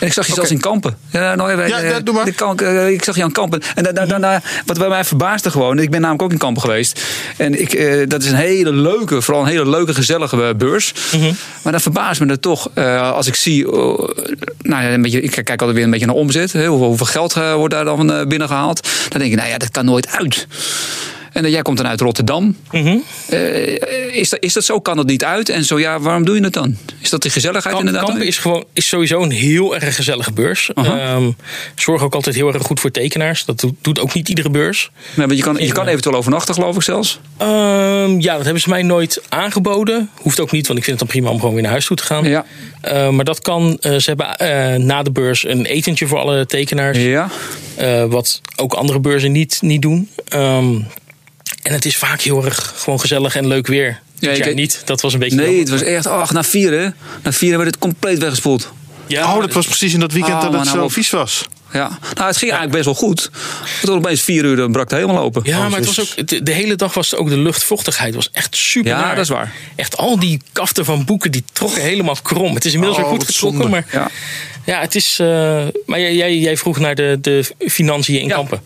En 0.00 0.06
ik 0.06 0.12
zag 0.12 0.26
je 0.26 0.32
okay. 0.32 0.34
zelfs 0.34 0.50
in 0.50 0.60
Kampen. 0.60 0.96
Ja, 1.10 1.34
nou, 1.34 1.68
ja, 1.68 1.78
ja, 1.78 2.00
doe 2.00 2.14
maar. 2.14 2.26
Ik, 2.26 2.40
ik 2.92 3.04
zag 3.04 3.16
je 3.16 3.22
aan 3.22 3.32
Kampen. 3.32 3.62
En 3.74 3.82
da, 3.82 3.92
da, 3.92 4.06
daarna, 4.06 4.42
wat 4.66 4.78
bij 4.78 4.88
mij 4.88 5.04
verbaasde 5.04 5.50
gewoon. 5.50 5.78
Ik 5.78 5.90
ben 5.90 6.00
namelijk 6.00 6.22
ook 6.22 6.32
in 6.32 6.38
Kampen 6.38 6.62
geweest. 6.62 7.02
En 7.36 7.60
ik, 7.60 7.74
uh, 7.74 8.08
dat 8.08 8.22
is 8.22 8.30
een 8.30 8.36
hele 8.36 8.72
leuke, 8.72 9.22
vooral 9.22 9.42
een 9.42 9.48
hele 9.48 9.68
leuke, 9.68 9.94
gezellige 9.94 10.54
beurs. 10.56 10.92
Mm 11.12 11.20
-hmm. 11.20 11.36
Maar 11.62 11.72
dat 11.72 11.82
verbaast 11.82 12.20
me 12.20 12.26
er 12.26 12.40
toch. 12.40 12.74
Als 13.14 13.26
ik 13.26 13.34
zie, 13.34 13.66
nou 13.66 14.06
ja, 14.62 14.92
een 14.92 15.02
beetje, 15.02 15.20
ik 15.20 15.30
kijk 15.30 15.50
altijd 15.50 15.72
weer 15.72 15.84
een 15.84 15.90
beetje 15.90 16.06
naar 16.06 16.14
omzet. 16.14 16.52
Hè, 16.52 16.66
hoeveel, 16.66 16.86
hoeveel 16.86 17.06
geld 17.06 17.34
wordt 17.34 17.74
daar 17.74 17.84
dan 17.84 18.28
binnengehaald. 18.28 18.88
Dan 19.08 19.20
denk 19.20 19.32
ik, 19.32 19.38
nou 19.38 19.50
ja, 19.50 19.58
dat 19.58 19.70
kan 19.70 19.84
nooit 19.84 20.08
uit. 20.08 20.46
En 21.32 21.50
jij 21.50 21.62
komt 21.62 21.76
dan 21.76 21.86
uit 21.86 22.00
Rotterdam. 22.00 22.56
Mm 22.70 22.82
-hmm. 22.82 23.02
uh, 23.32 24.16
is, 24.16 24.28
dat, 24.28 24.42
is 24.42 24.52
dat 24.52 24.64
zo? 24.64 24.80
Kan 24.80 24.96
dat 24.96 25.06
niet 25.06 25.24
uit? 25.24 25.48
En 25.48 25.64
zo 25.64 25.78
ja, 25.78 26.00
waarom 26.00 26.24
doe 26.24 26.36
je 26.36 26.42
het 26.42 26.52
dan? 26.52 26.76
Is 27.00 27.10
dat 27.10 27.22
de 27.22 27.30
gezelligheid 27.30 27.74
Kamp, 27.74 27.86
inderdaad? 27.86 28.08
Kampen 28.08 28.26
is, 28.26 28.38
gewoon, 28.38 28.64
is 28.72 28.88
sowieso 28.88 29.22
een 29.22 29.30
heel 29.30 29.74
erg 29.74 29.94
gezellige 29.94 30.32
beurs. 30.32 30.70
Um, 30.74 31.36
zorg 31.74 32.02
ook 32.02 32.14
altijd 32.14 32.34
heel 32.34 32.52
erg 32.52 32.62
goed 32.62 32.80
voor 32.80 32.90
tekenaars. 32.90 33.44
Dat 33.44 33.60
doet, 33.60 33.74
doet 33.80 34.00
ook 34.00 34.14
niet 34.14 34.28
iedere 34.28 34.50
beurs. 34.50 34.90
Nee, 35.14 35.26
maar 35.26 35.36
je 35.36 35.42
kan, 35.42 35.56
je 35.56 35.72
kan 35.72 35.86
eventueel 35.86 36.16
overnachten, 36.16 36.54
geloof 36.54 36.76
ik 36.76 36.82
zelfs. 36.82 37.20
Um, 37.42 38.20
ja, 38.20 38.34
dat 38.34 38.44
hebben 38.44 38.62
ze 38.62 38.68
mij 38.68 38.82
nooit 38.82 39.22
aangeboden. 39.28 40.10
Hoeft 40.14 40.40
ook 40.40 40.50
niet, 40.50 40.66
want 40.66 40.78
ik 40.78 40.84
vind 40.84 41.00
het 41.00 41.08
dan 41.08 41.16
prima 41.16 41.34
om 41.34 41.38
gewoon 41.38 41.54
weer 41.54 41.62
naar 41.62 41.72
huis 41.72 41.86
toe 41.86 41.96
te 41.96 42.04
gaan. 42.04 42.24
Ja. 42.24 42.44
Uh, 42.84 43.08
maar 43.08 43.24
dat 43.24 43.40
kan. 43.40 43.78
Uh, 43.80 43.96
ze 43.96 44.14
hebben 44.16 44.86
na 44.86 45.02
de 45.02 45.10
beurs 45.10 45.46
een 45.46 45.64
etentje 45.64 46.06
voor 46.06 46.18
alle 46.18 46.46
tekenaars. 46.46 46.98
Ja. 46.98 47.28
wat 48.08 48.40
ook 48.56 48.72
andere 48.72 49.00
beurzen 49.00 49.32
niet, 49.32 49.58
niet 49.60 49.82
doen. 49.82 50.10
Um, 50.34 50.86
en 51.62 51.72
het 51.72 51.84
is 51.84 51.96
vaak 51.96 52.20
heel 52.20 52.44
erg 52.44 52.74
gewoon 52.76 53.00
gezellig 53.00 53.36
en 53.36 53.46
leuk 53.46 53.66
weer. 53.66 54.00
Ja, 54.18 54.30
ik 54.30 54.44
jij 54.44 54.54
niet. 54.54 54.82
Dat 54.84 55.00
was 55.00 55.12
een 55.12 55.18
beetje. 55.18 55.36
Nee, 55.36 55.58
het 55.58 55.68
was 55.68 55.82
echt. 55.82 56.06
Ach, 56.06 56.32
na 56.32 56.42
vier 56.42 56.72
hè. 56.72 56.88
Na 57.22 57.32
vier 57.32 57.56
werd 57.56 57.70
het 57.70 57.78
compleet 57.78 58.18
weggespoeld. 58.18 58.72
Ja, 59.06 59.34
oh, 59.34 59.40
dat 59.40 59.52
was 59.52 59.66
precies 59.66 59.94
in 59.94 60.00
dat 60.00 60.12
weekend 60.12 60.34
oh, 60.34 60.42
dat 60.42 60.52
het 60.52 60.64
nou 60.64 60.78
zo 60.78 60.88
vies 60.88 61.10
was. 61.10 61.48
Ja, 61.72 61.88
nou, 62.14 62.26
het 62.28 62.36
ging 62.36 62.50
eigenlijk 62.52 62.70
best 62.72 62.84
wel 62.84 62.94
goed. 62.94 63.30
Tot 63.82 63.90
opeens 63.96 64.22
vier 64.22 64.44
uur 64.44 64.56
dan 64.56 64.72
brak 64.72 64.90
het 64.90 64.98
helemaal 65.00 65.22
open. 65.22 65.42
Ja, 65.44 65.68
maar 65.68 65.78
het 65.78 65.86
was 65.94 66.00
ook, 66.18 66.28
de, 66.28 66.42
de 66.42 66.52
hele 66.52 66.76
dag 66.76 66.94
was 66.94 67.14
ook 67.14 67.28
de 67.28 67.36
luchtvochtigheid 67.38 68.14
was 68.14 68.28
echt 68.32 68.56
super. 68.56 68.90
Ja, 68.90 69.00
naar. 69.00 69.14
dat 69.14 69.24
is 69.24 69.30
waar. 69.30 69.52
Echt 69.76 69.96
al 69.96 70.18
die 70.18 70.40
kaften 70.52 70.84
van 70.84 71.04
boeken 71.04 71.30
die 71.30 71.44
trokken 71.52 71.82
helemaal 71.82 72.16
krom. 72.22 72.54
Het 72.54 72.64
is 72.64 72.72
inmiddels 72.72 72.98
Oh, 73.00 73.04
weer 73.04 73.14
goed 73.18 73.26
wat 73.26 73.34
getrokken, 73.34 73.70
maar 73.70 73.86
Ja. 73.92 74.10
ja, 74.64 74.80
het 74.80 74.94
is. 74.94 75.18
eh, 75.18 75.26
maar 75.86 76.00
jij, 76.00 76.38
jij, 76.38 76.56
vroeg 76.56 76.78
naar 76.78 76.94
de, 76.94 77.18
de 77.20 77.44
financiën 77.58 78.20
in 78.20 78.26
Ja. 78.26 78.34
Kampen. 78.34 78.62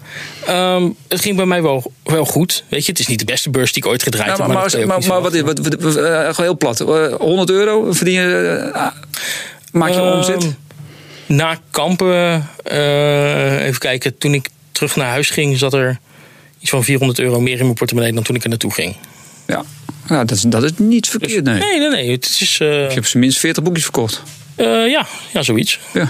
Ehm, 0.47 0.89
het 1.09 1.21
ging 1.21 1.37
bij 1.37 1.47
mij 1.47 1.63
wel, 1.63 1.93
wel 2.05 2.25
goed. 2.25 2.65
Weet 2.69 2.85
je, 2.85 2.91
het 2.91 3.01
is 3.01 3.07
niet 3.07 3.19
de 3.19 3.25
beste 3.25 3.51
beurs 3.51 3.73
die 3.73 3.83
ik 3.85 3.89
ooit 3.89 4.03
gedraaid 4.03 4.27
Ja, 4.27 4.37
heb. 4.37 4.47
maar, 4.47 4.57
maar, 4.71 4.87
maar, 4.87 4.87
wat, 4.87 5.05
verwachten. 5.05 5.45
wat, 5.45 5.59
wat, 5.59 5.95
wat, 5.95 5.97
eh, 5.97 6.37
heel 6.39 6.57
plat. 6.57 6.81
Eh, 6.81 7.13
100 7.19 7.51
euro 7.51 7.93
verdien 7.93 8.15
je. 8.21 8.71
eh, 8.75 8.87
maak 9.73 9.91
je 9.91 9.97
Ehm, 10.01 10.13
omzet? 10.17 10.55
Na 11.27 11.59
kampen, 11.71 12.49
eh, 12.65 13.65
even 13.67 13.79
kijken, 13.81 14.19
toen 14.19 14.35
ik 14.35 14.49
terug 14.73 14.97
naar 14.97 15.09
huis 15.09 15.31
ging, 15.31 15.59
zat 15.59 15.75
er 15.75 15.99
iets 16.61 16.71
van 16.71 16.85
400 16.85 17.19
euro 17.19 17.41
meer 17.41 17.57
in 17.59 17.63
mijn 17.65 17.75
portemonnee 17.75 18.13
dan 18.13 18.23
toen 18.23 18.37
ik 18.37 18.43
er 18.43 18.49
naartoe 18.49 18.73
ging. 18.73 18.97
Ja, 19.47 19.65
ja 20.09 20.25
dat, 20.25 20.37
is, 20.37 20.43
dat 20.43 20.63
is 20.63 20.71
niet 20.77 21.09
verkeerd, 21.09 21.45
nee. 21.45 21.59
Nee, 21.59 21.79
nee, 21.79 21.89
nee. 21.89 22.11
Het 22.11 22.37
is. 22.41 22.59
eh, 22.61 22.85
Ik 22.85 22.93
heb 22.93 23.07
ze 23.07 23.19
minstens 23.19 23.45
40 23.45 23.63
boekjes 23.63 23.83
verkocht. 23.85 24.23
eh, 24.55 24.67
ja, 24.67 25.07
ja, 25.33 25.43
zoiets. 25.43 25.79
Ja, 25.93 26.09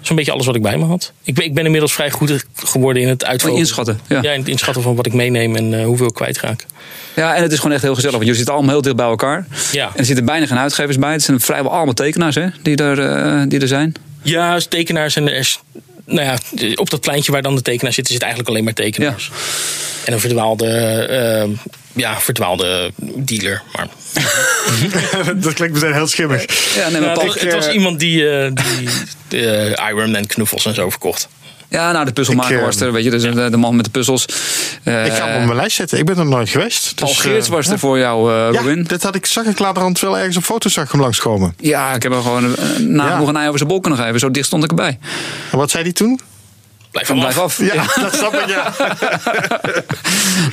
Zo'n 0.00 0.16
beetje 0.16 0.32
alles 0.32 0.46
wat 0.46 0.54
ik 0.54 0.62
bij 0.62 0.76
me 0.78 0.84
had. 0.84 1.12
Ik 1.22 1.34
ben, 1.34 1.44
ik 1.44 1.54
ben 1.54 1.64
inmiddels 1.64 1.92
vrij 1.92 2.10
goed 2.10 2.44
geworden 2.56 3.02
in 3.02 3.08
het 3.08 3.24
uitvoeren. 3.24 3.58
inschatten. 3.60 4.00
Ja. 4.08 4.22
Ja, 4.22 4.32
in 4.32 4.38
het 4.40 4.48
inschatten 4.48 4.82
van 4.82 4.94
wat 4.96 5.06
ik 5.06 5.12
meeneem 5.12 5.56
en 5.56 5.74
eh, 5.78 5.84
hoeveel 5.84 6.06
ik 6.06 6.14
kwijtraak. 6.14 6.66
ja, 7.16 7.34
en 7.34 7.42
het 7.42 7.52
is 7.52 7.56
gewoon 7.58 7.72
echt 7.72 7.82
heel 7.82 7.94
gezellig. 7.94 8.16
Want 8.16 8.24
jullie 8.26 8.36
zitten 8.36 8.54
allemaal 8.54 8.72
heel 8.74 8.82
dicht 8.82 8.96
bij 8.96 9.06
elkaar. 9.06 9.46
Ja. 9.72 9.86
En 9.86 9.98
er 9.98 10.04
zitten 10.04 10.24
bijna 10.24 10.46
geen 10.46 10.58
uitgevers 10.58 10.98
bij. 10.98 11.12
Het 11.12 11.22
zijn 11.22 11.40
vrijwel 11.40 11.72
allemaal 11.72 11.94
tekenaars 11.94 12.34
hè, 12.34 12.46
die, 12.62 12.76
er, 12.76 12.98
eh, 13.00 13.42
die 13.48 13.60
er 13.60 13.68
zijn. 13.68 13.94
Ja, 14.26 14.52
als 14.52 14.66
tekenaars 14.66 15.16
en 15.16 15.28
er 15.28 15.34
is, 15.34 15.60
nou 16.04 16.26
ja, 16.26 16.38
op 16.74 16.90
dat 16.90 17.00
pleintje 17.00 17.32
waar 17.32 17.42
dan 17.42 17.54
de 17.54 17.62
tekenaars 17.62 17.94
zitten, 17.94 18.12
zit 18.12 18.22
eigenlijk 18.22 18.52
alleen 18.52 18.64
maar 18.64 18.72
tekenaars. 18.72 19.30
En 20.04 20.12
een 20.12 20.20
verdwaalde, 20.20 20.66
eh, 20.66 21.70
ja, 21.92 22.20
verdwaalde 22.20 22.92
dealer. 23.16 23.62
Maar 23.72 23.88
dat 25.42 25.52
klinkt 25.52 25.74
meteen 25.74 25.92
heel 25.92 26.06
schimmig. 26.06 26.74
Ja, 26.74 26.88
nee, 26.88 27.00
maar 27.00 27.10
het, 27.10 27.22
was, 27.22 27.40
het 27.40 27.52
was 27.52 27.68
iemand 27.68 28.00
die, 28.00 28.30
eh, 28.30 28.50
die 29.28 29.46
eh, 29.46 29.88
Iron 29.90 30.10
Man 30.10 30.26
knuffels 30.26 30.66
en 30.66 30.74
zo 30.74 30.90
verkocht. 30.90 31.28
Ja, 31.68 31.92
nou, 31.92 32.04
de 32.04 32.12
puzzelmaker 32.12 32.58
eh, 32.58 32.64
was 32.64 32.80
er, 32.80 32.92
weet 32.92 33.04
je, 33.04 33.10
dus 33.10 33.22
de, 33.22 33.50
de 33.50 33.56
man 33.56 33.76
met 33.76 33.84
de 33.84 33.90
puzzels. 33.90 34.26
Eh, 34.82 35.06
Ik 35.06 35.12
ga 35.12 35.26
hem 35.26 35.40
op 35.40 35.44
mijn 35.44 35.56
lijst 35.56 35.76
zetten. 35.76 35.98
Ik 35.98 36.04
ben 36.04 36.18
er 36.18 36.26
nooit 36.26 36.48
geweest. 36.48 36.94
Paul 36.94 37.08
Dus, 37.10 37.20
Geerts 37.20 37.46
eh, 37.46 37.52
was 37.52 37.68
er 37.68 37.78
voor 37.78 37.98
jou, 37.98 38.32
eh 38.32 38.52
Ja, 38.52 38.58
Robin. 38.60 38.84
dat 38.88 39.02
had 39.02 39.14
ik, 39.14 39.26
zag 39.26 39.44
ik 39.44 39.58
later 39.58 39.92
wel 40.00 40.18
ergens 40.18 40.36
op 40.36 40.42
foto's 40.44 40.72
zag 40.72 40.92
hem 40.92 41.00
langskomen. 41.00 41.54
Ja, 41.58 41.94
ik 41.94 42.02
heb 42.02 42.12
hem 42.12 42.22
gewoon 42.22 42.44
uh, 42.44 42.52
nagenoeg 42.78 43.28
een 43.28 43.36
ei 43.36 43.46
over 43.46 43.58
zijn 43.58 43.70
bol 43.70 43.80
kunnen 43.80 44.00
geven. 44.00 44.20
Zo 44.20 44.30
dicht 44.30 44.46
stond 44.46 44.64
ik 44.64 44.70
erbij. 44.70 44.98
En 45.52 45.58
wat 45.58 45.70
zei 45.70 45.82
hij 45.82 45.92
toen? 45.92 46.20
Blijf 46.90 47.06
Van 47.06 47.18
blijf 47.18 47.38
af. 47.38 47.58
Ja, 47.58 47.84
dat 47.94 48.14
snap 48.14 48.34
ik, 48.34 48.48
ja. 48.48 48.72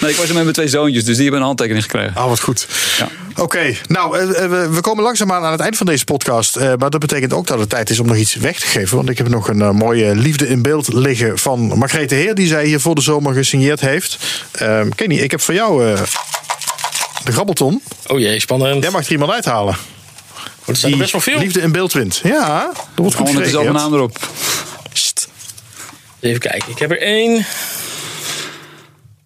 Nee, 0.01 0.11
ik 0.11 0.17
was 0.17 0.27
er 0.27 0.33
met 0.33 0.43
mijn 0.43 0.53
twee 0.55 0.67
zoontjes, 0.67 1.03
dus 1.03 1.13
die 1.13 1.21
hebben 1.23 1.39
een 1.39 1.45
handtekening 1.45 1.83
gekregen. 1.83 2.15
Ah, 2.15 2.27
wat 2.27 2.39
goed. 2.39 2.67
Ja. 2.97 3.07
Oké, 3.35 3.75
nou, 3.87 4.17
eh, 4.19 4.43
eh, 4.43 4.71
we, 4.71 4.81
komen 4.81 5.03
langzaamaan 5.03 5.43
aan 5.43 5.51
het 5.51 5.61
eind 5.61 5.77
van 5.77 5.85
deze 5.85 6.03
podcast. 6.05 6.55
eh, 6.55 6.73
maar 6.79 6.89
dat 6.89 6.99
betekent 6.99 7.33
ook 7.33 7.47
dat 7.47 7.59
het 7.59 7.69
tijd 7.69 7.89
is 7.89 7.99
om 7.99 8.07
nog 8.07 8.15
iets 8.15 8.35
weg 8.35 8.59
te 8.59 8.67
geven. 8.67 8.97
Want 8.97 9.09
ik 9.09 9.17
heb 9.17 9.27
nog 9.27 9.47
een 9.47 9.75
mooie 9.75 10.15
liefde 10.15 10.47
in 10.47 10.61
beeld 10.61 10.93
liggen 10.93 11.37
van 11.37 11.59
Margrethe 11.77 12.15
Heer... 12.15 12.35
die 12.35 12.47
zij 12.47 12.65
hier 12.65 12.79
voor 12.79 12.95
de 12.95 13.01
zomer 13.01 13.33
gesigneerd 13.33 13.79
heeft. 13.79 14.17
Ehm, 14.51 14.89
Kenny, 14.89 15.15
ik 15.15 15.31
heb 15.31 15.41
voor 15.41 15.53
jou 15.53 15.91
eh, 15.91 16.01
de 17.23 17.31
grabbelton. 17.31 17.81
Oh 18.07 18.19
jee, 18.19 18.39
spannend. 18.39 18.83
Jij 18.83 18.91
mag 18.91 19.05
er 19.05 19.11
iemand 19.11 19.31
uithalen. 19.31 19.75
er 20.65 20.75
zijn 20.75 20.91
er 20.91 20.97
best 20.97 21.11
wel 21.11 21.21
veel. 21.21 21.39
liefde 21.39 21.61
in 21.61 21.71
beeld 21.71 21.93
wint. 21.93 22.19
Ja, 22.23 22.65
dat 22.73 22.75
wordt 22.95 23.15
goed 23.15 23.27
Gewoon 23.27 23.33
met 23.33 23.43
dezelfde 23.43 23.67
gereageerd. 23.71 23.91
naam 23.91 23.93
erop. 23.93 24.17
Even 26.23 26.39
kijken, 26.39 26.71
ik 26.71 26.79
heb 26.79 26.91
er 26.91 27.01
één. 27.01 27.45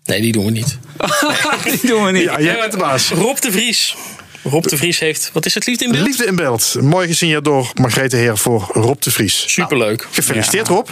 Nee, 0.04 0.22
die 0.22 0.32
doen 0.32 0.46
we 0.46 0.52
niet. 0.52 0.78
Die 1.64 1.88
doen 1.88 2.04
we 2.04 2.12
niet. 2.12 2.24
Ja, 2.24 2.42
jij 2.42 2.60
bent 2.60 2.72
de 2.72 2.78
baas. 2.78 3.10
Rob 3.10 3.38
de 3.38 3.52
Vries. 3.52 3.96
Rob 4.44 4.64
de 4.64 4.78
Vries 4.78 5.00
heeft, 5.00 5.30
wat 5.34 5.46
is 5.46 5.54
het 5.54 5.66
liefde 5.66 5.86
in 5.86 5.92
beeld? 5.92 6.06
Liefde 6.06 6.26
in 6.26 6.36
beeld. 6.36 6.76
Mooi 6.82 7.08
gesigneerd 7.08 7.44
door 7.44 7.72
Margrethe 7.74 8.16
Heer 8.16 8.38
voor 8.38 8.70
Rob 8.74 9.02
de 9.02 9.12
Vries. 9.12 9.44
Superleuk. 9.48 10.00
Nou, 10.02 10.14
gefeliciteerd 10.14 10.68
Rob. 10.68 10.88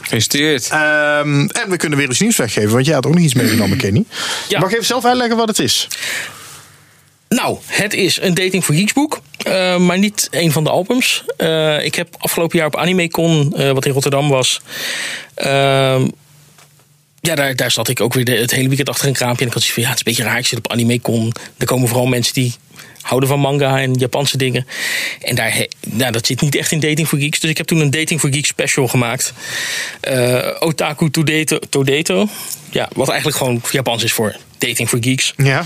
Gefeliciteerd. 0.00 0.68
Ehm, 0.70 1.46
en 1.46 1.70
we 1.70 1.76
kunnen 1.76 1.98
weer 1.98 2.10
iets 2.10 2.20
nieuws 2.20 2.36
weggeven, 2.36 2.70
want 2.70 2.86
jij 2.86 2.94
had 2.94 3.06
ook 3.06 3.14
nog 3.14 3.22
iets 3.22 3.34
meegenomen, 3.34 3.76
Kenny. 3.76 4.04
Ja. 4.48 4.58
Mag 4.60 4.68
je 4.68 4.74
even 4.74 4.86
zelf 4.86 5.04
uitleggen 5.04 5.36
wat 5.36 5.48
het 5.48 5.58
is? 5.58 5.88
Nou, 7.28 7.58
het 7.66 7.94
is 7.94 8.20
een 8.20 8.34
Dating 8.34 8.64
for 8.64 8.74
Geeks 8.74 8.92
boek, 8.92 9.20
eh, 9.44 9.76
maar 9.78 9.98
niet 9.98 10.28
een 10.30 10.52
van 10.52 10.64
de 10.64 10.70
albums. 10.70 11.24
Eh, 11.36 11.84
ik 11.84 11.94
heb 11.94 12.08
afgelopen 12.18 12.58
jaar 12.58 12.66
op 12.66 12.76
AnimeCon, 12.76 13.54
eh, 13.56 13.70
wat 13.72 13.86
in 13.86 13.92
Rotterdam 13.92 14.28
was... 14.28 14.60
ehm, 15.34 16.08
ja, 17.20 17.34
daar, 17.34 17.56
daar 17.56 17.70
zat 17.70 17.88
ik 17.88 18.00
ook 18.00 18.14
weer 18.14 18.24
de- 18.24 18.36
het 18.36 18.50
hele 18.50 18.66
weekend 18.68 18.88
achter 18.88 19.06
een 19.06 19.12
kraampje. 19.12 19.40
En 19.40 19.46
ik 19.46 19.52
had 19.52 19.62
zoiets 19.62 19.74
van, 19.74 19.82
ja, 19.82 19.88
het 19.88 19.98
is 20.00 20.06
een 20.06 20.12
beetje 20.12 20.30
raar. 20.30 20.38
Ik 20.40 20.46
zit 20.46 20.58
op 20.58 20.70
AnimeCon. 20.70 21.32
Er 21.56 21.66
komen 21.66 21.88
vooral 21.88 22.06
mensen 22.06 22.34
die 22.34 22.54
houden 23.00 23.28
van 23.28 23.40
manga 23.40 23.80
en 23.80 23.94
Japanse 23.94 24.36
dingen. 24.36 24.66
En 25.20 25.34
daar, 25.34 25.66
nou, 25.86 26.12
dat 26.12 26.26
zit 26.26 26.40
niet 26.40 26.54
echt 26.54 26.72
in 26.72 26.80
Dating 26.80 27.08
for 27.08 27.18
Geeks. 27.18 27.40
Dus 27.40 27.50
ik 27.50 27.56
heb 27.56 27.66
toen 27.66 27.80
een 27.80 27.90
Dating 27.90 28.20
for 28.20 28.32
Geeks 28.32 28.48
special 28.48 28.88
gemaakt. 28.88 29.32
Eh, 30.00 30.48
Otaku 30.58 31.10
Todeto, 31.10 31.58
Todeto. 31.68 32.28
Ja, 32.70 32.88
wat 32.94 33.08
eigenlijk 33.08 33.38
gewoon 33.38 33.62
Japans 33.70 34.02
is 34.04 34.12
voor 34.12 34.36
Dating 34.58 34.88
for 34.88 34.98
Geeks. 35.00 35.32
Ja. 35.36 35.64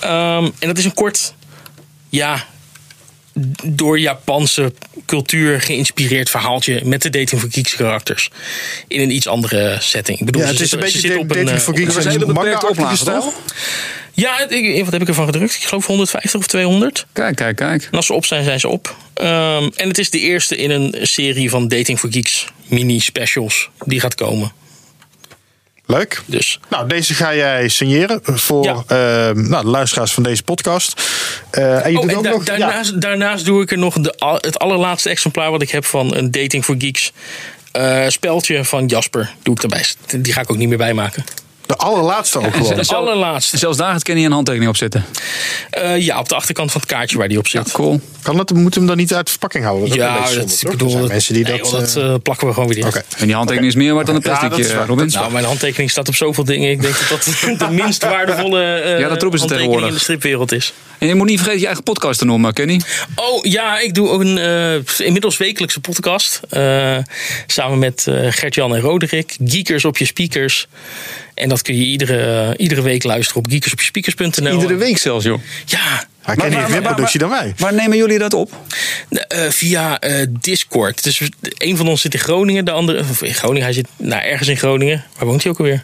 Ehm, 0.00 0.44
en 0.58 0.68
dat 0.68 0.78
is 0.78 0.84
een 0.84 0.94
kort, 0.94 1.34
ja, 2.08 2.46
door 3.64 3.98
Japanse 3.98 4.72
cultuur 5.06 5.60
geïnspireerd 5.60 6.30
verhaaltje 6.30 6.80
met 6.84 7.02
de 7.02 7.10
Dating 7.10 7.40
for 7.40 7.50
Geeks 7.52 7.74
karakters. 7.74 8.30
In 8.88 9.00
een 9.00 9.10
iets 9.10 9.26
andere 9.26 9.76
setting. 9.80 10.18
Ik 10.18 10.26
bedoel, 10.26 10.40
Ja, 10.40 10.46
ze 10.46 10.52
het 10.52 10.62
is 10.62 10.72
een 10.72 10.80
beetje 10.80 10.98
zitten 10.98 11.28
dating 11.28 11.48
op 11.48 11.54
een, 11.54 11.60
for 11.60 11.74
eh, 11.74 11.78
geeks. 11.78 11.94
Dat 11.94 12.04
was 12.04 12.14
een 12.14 12.20
hele 12.20 12.26
beperkte 12.26 12.66
manga-achtige 12.66 12.82
oplage, 12.82 12.96
stijl. 12.96 13.20
toch? 13.20 13.34
Ja, 14.14 14.48
ik- 14.48 14.82
wat 14.84 14.92
heb 14.92 15.02
ik 15.02 15.08
ervan 15.08 15.24
gedrukt? 15.26 15.54
Ik 15.54 15.62
geloof 15.64 15.86
150 15.86 16.40
of 16.40 16.46
200. 16.46 17.06
Kijk, 17.12 17.36
kijk, 17.36 17.56
kijk. 17.56 17.82
En 17.90 17.96
als 17.96 18.06
ze 18.06 18.12
op 18.12 18.26
zijn, 18.26 18.44
zijn 18.44 18.60
ze 18.60 18.68
op. 18.68 18.96
Ehm, 19.14 19.68
en 19.74 19.88
het 19.88 19.98
is 19.98 20.10
de 20.10 20.18
eerste 20.20 20.56
in 20.56 20.70
een 20.70 20.94
serie 21.02 21.50
van 21.50 21.68
Dating 21.68 21.98
for 21.98 22.12
Geeks 22.12 22.46
mini-specials 22.66 23.70
die 23.84 24.00
gaat 24.00 24.14
komen. 24.14 24.52
Leuk. 25.86 26.22
Dus 26.26 26.60
Nou, 26.70 26.88
deze 26.88 27.14
ga 27.14 27.34
jij 27.34 27.68
signeren 27.68 28.20
voor 28.24 28.64
Ja. 28.64 28.82
ehm, 28.86 29.48
nou, 29.48 29.64
de 29.64 29.70
luisteraars 29.70 30.12
van 30.12 30.22
deze 30.22 30.42
podcast. 30.42 31.02
Eh, 31.50 31.84
en 31.84 31.90
je 31.92 31.96
Oh, 31.98 32.02
doet 32.02 32.10
en 32.10 32.16
ook 32.16 32.24
da- 32.24 32.30
nog... 32.30 32.46
ja, 32.46 32.56
daarnaast, 32.56 33.00
daarnaast 33.00 33.44
doe 33.44 33.62
ik 33.62 33.70
er 33.70 33.78
nog 33.78 33.94
de, 33.94 34.14
het 34.40 34.58
allerlaatste 34.58 35.08
exemplaar 35.10 35.50
wat 35.50 35.62
ik 35.62 35.70
heb 35.70 35.84
van 35.84 36.14
een 36.16 36.30
Dating 36.30 36.64
for 36.64 36.74
Geeks 36.78 37.12
eh, 37.72 38.04
speldje 38.08 38.64
van 38.64 38.86
Jasper. 38.86 39.34
Doe 39.42 39.54
ik 39.54 39.62
erbij. 39.62 39.84
Die 40.16 40.32
ga 40.32 40.40
ik 40.40 40.50
ook 40.50 40.56
niet 40.56 40.68
meer 40.68 40.78
bijmaken. 40.78 41.24
De 41.66 41.76
allerlaatste 41.76 42.38
ook 42.38 42.54
gewoon. 42.54 42.78
Het 42.78 42.92
allerlaatste. 42.92 43.58
Zelfs 43.58 43.76
daar 43.76 43.92
gaat 43.92 44.02
Kenny 44.02 44.24
een 44.24 44.32
handtekening 44.32 44.70
op 44.70 44.76
zetten. 44.76 45.04
Eh, 45.70 45.98
ja, 45.98 46.18
op 46.18 46.28
de 46.28 46.34
achterkant 46.34 46.72
van 46.72 46.80
het 46.80 46.90
kaartje 46.90 47.18
waar 47.18 47.28
die 47.28 47.38
op 47.38 47.48
zit. 47.48 47.72
Cool. 47.72 48.00
Kan 48.22 48.36
dat, 48.36 48.54
moet 48.54 48.74
hem 48.74 48.86
dan 48.86 48.96
niet 48.96 49.14
uit 49.14 49.24
de 49.24 49.30
verpakking 49.30 49.64
houden? 49.64 49.88
Dat 49.88 49.98
Ja, 49.98 50.30
dat, 50.34 50.60
ik 50.60 50.70
bedoel, 50.70 50.98
dat, 51.00 51.08
mensen 51.08 51.34
die 51.34 51.44
nee, 51.44 51.58
dat... 51.58 51.70
dat 51.70 51.96
eh, 51.96 52.12
eh, 52.12 52.14
plakken 52.22 52.46
we 52.46 52.54
gewoon 52.54 52.68
weer. 52.68 52.86
Oké. 52.86 53.02
En 53.16 53.26
die 53.26 53.34
handtekening 53.34 53.72
is 53.72 53.78
meer 53.78 53.94
waard 53.94 54.06
dan 54.06 54.14
een 54.14 54.20
Ja, 54.24 54.28
plastic, 54.28 54.50
dat 54.50 54.58
is 54.58 54.74
waar. 54.74 54.86
Robin. 54.86 55.08
Nou, 55.12 55.32
mijn 55.32 55.44
handtekening 55.44 55.90
staat 55.90 56.08
op 56.08 56.14
zoveel 56.14 56.44
dingen. 56.44 56.70
Ik 56.70 56.80
denk 56.80 56.94
dat 56.98 57.08
dat 57.08 57.24
de 57.68 57.74
minst 57.74 58.02
waardevolle 58.02 58.62
eh 58.64 58.98
Ja, 58.98 59.08
dat 59.08 59.22
roepen 59.22 59.38
ze 59.38 59.46
handtekening 59.46 59.48
tegenwoordig. 59.48 59.88
in 59.88 59.94
de 59.94 60.00
stripwereld 60.00 60.52
is. 60.52 60.72
En 60.98 61.10
je 61.10 61.14
moet 61.14 61.26
niet 61.26 61.36
vergeten 61.36 61.60
je 61.60 61.66
eigen 61.66 61.84
podcast 61.84 62.18
te 62.18 62.24
noemen, 62.24 62.52
Kenny. 62.52 62.80
Oh 63.14 63.44
ja, 63.44 63.78
ik 63.78 63.94
doe 63.94 64.08
ook 64.08 64.20
een 64.20 64.38
eh, 64.38 65.06
inmiddels 65.06 65.36
wekelijkse 65.36 65.80
podcast. 65.80 66.40
eh, 66.48 66.98
samen 67.46 67.78
met 67.78 68.06
eh, 68.06 68.26
Gert-Jan 68.30 68.74
en 68.74 68.80
Roderick. 68.80 69.36
Geekers 69.44 69.84
op 69.84 69.98
je 69.98 70.04
speakers. 70.04 70.68
En 71.34 71.48
dat 71.48 71.62
kun 71.62 71.76
je 71.76 71.84
iedere, 71.84 72.54
iedere 72.56 72.82
week 72.82 73.02
luisteren 73.02 73.42
op 73.42 73.50
geekersopjespeakers.nl. 73.50 74.52
Iedere 74.52 74.74
week 74.74 74.98
zelfs, 74.98 75.24
joh. 75.24 75.40
Ja, 75.66 76.06
Hij 76.24 76.36
kent 76.36 76.68
meer 76.68 76.82
productie 76.82 77.18
dan 77.18 77.30
wij. 77.30 77.52
Waar 77.56 77.74
nemen 77.74 77.96
jullie 77.96 78.18
dat 78.18 78.34
op? 78.34 78.52
eh, 79.08 79.48
via 79.50 80.00
eh, 80.00 80.26
Discord. 80.40 81.02
Dus 81.02 81.20
een 81.58 81.76
van 81.76 81.88
ons 81.88 82.00
zit 82.00 82.14
in 82.14 82.20
Groningen, 82.20 82.64
de 82.64 82.70
andere 82.70 83.00
of 83.10 83.22
in 83.22 83.34
Groningen. 83.34 83.62
Hij 83.62 83.72
zit 83.72 83.88
nou, 83.96 84.22
ergens 84.22 84.48
in 84.48 84.56
Groningen. 84.56 85.04
Waar 85.18 85.26
woont 85.26 85.42
hij 85.42 85.52
ook 85.52 85.58
alweer? 85.58 85.82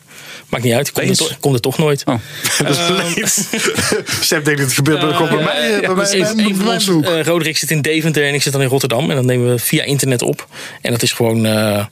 Maakt 0.49 0.65
niet 0.65 0.73
uit. 0.75 0.89
Ik 0.89 0.95
kom, 0.95 1.03
er, 1.09 1.37
kom 1.41 1.55
er 1.55 1.61
toch 1.61 1.79
nooit. 1.79 2.03
Oh. 2.05 2.15
Dat 2.59 2.69
is 2.79 2.89
leed. 2.89 3.49
Stef 4.21 4.43
denkt 4.43 4.47
dat 4.47 4.59
het 4.59 4.73
gebeurt 4.73 5.01
bij 5.01 5.09
mij. 5.09 5.75
eh, 5.75 5.87
bij 5.87 5.95
mij- 5.95 6.13
een, 6.13 6.37
bij 6.37 6.45
een 6.45 6.55
van 6.57 6.65
mijn 6.65 6.69
ons, 6.77 6.85
boek. 6.87 7.05
eh, 7.05 7.23
Roderick 7.23 7.57
zit 7.57 7.71
in 7.71 7.81
Deventer 7.83 8.27
en 8.27 8.35
ik 8.35 8.43
zit 8.43 8.53
dan 8.53 8.63
in 8.63 8.69
Rotterdam. 8.69 9.11
En 9.11 9.17
dan 9.17 9.27
nemen 9.27 9.49
we 9.51 9.59
via 9.59 9.83
internet 9.83 10.23
op. 10.23 10.47
En 10.81 10.91
dat 10.93 11.03
is 11.03 11.13
gewoon 11.13 11.47
eh, 11.47 11.85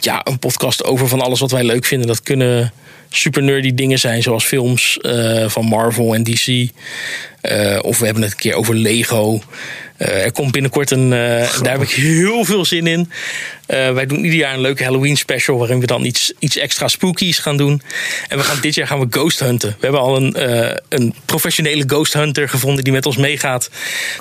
ja, 0.00 0.20
een 0.24 0.38
podcast 0.38 0.84
over 0.84 1.08
van 1.08 1.20
alles 1.20 1.40
wat 1.40 1.50
wij 1.50 1.64
leuk 1.64 1.84
vinden. 1.84 2.06
Dat 2.06 2.22
kunnen 2.22 2.72
super 3.10 3.42
nerdy 3.42 3.74
dingen 3.74 3.98
zijn, 3.98 4.22
zoals 4.22 4.44
films 4.44 4.98
eh, 4.98 5.48
van 5.48 5.64
Marvel 5.64 6.14
en 6.14 6.22
DC. 6.24 6.68
Eh, 7.40 7.78
of 7.82 7.98
we 7.98 8.04
hebben 8.04 8.22
het 8.22 8.32
een 8.32 8.38
keer 8.38 8.54
over 8.54 8.74
Lego. 8.74 9.40
Eh, 9.96 10.24
er 10.24 10.32
komt 10.32 10.52
binnenkort 10.52 10.90
een. 10.90 11.12
eh, 11.12 11.60
daar 11.62 11.72
heb 11.72 11.82
ik 11.82 11.90
heel 11.90 12.44
veel 12.44 12.64
zin 12.64 12.86
in. 12.86 13.10
Eh, 13.66 13.92
wij 13.92 14.06
doen 14.06 14.24
ieder 14.24 14.38
jaar 14.38 14.54
een 14.54 14.60
leuke 14.60 14.84
Halloween 14.84 15.16
special. 15.16 15.58
waarin 15.58 15.80
we 15.80 15.86
dan 15.86 16.04
iets, 16.04 16.32
iets 16.38 16.56
extra 16.56 16.88
spookies 16.88 17.38
gaan 17.38 17.56
doen. 17.56 17.82
En 18.28 18.38
we 18.38 18.44
gaan, 18.44 18.60
dit 18.60 18.74
jaar 18.74 18.86
gaan 18.86 18.98
we 19.00 19.06
ghost 19.10 19.38
hunten. 19.40 19.68
We 19.68 19.76
hebben 19.80 20.00
al 20.00 20.16
een, 20.16 20.34
eh, 20.34 20.76
een 20.88 21.14
professionele 21.24 21.84
ghost 21.86 22.12
hunter 22.12 22.48
gevonden. 22.48 22.84
die 22.84 22.92
met 22.92 23.06
ons 23.06 23.16
meegaat 23.16 23.70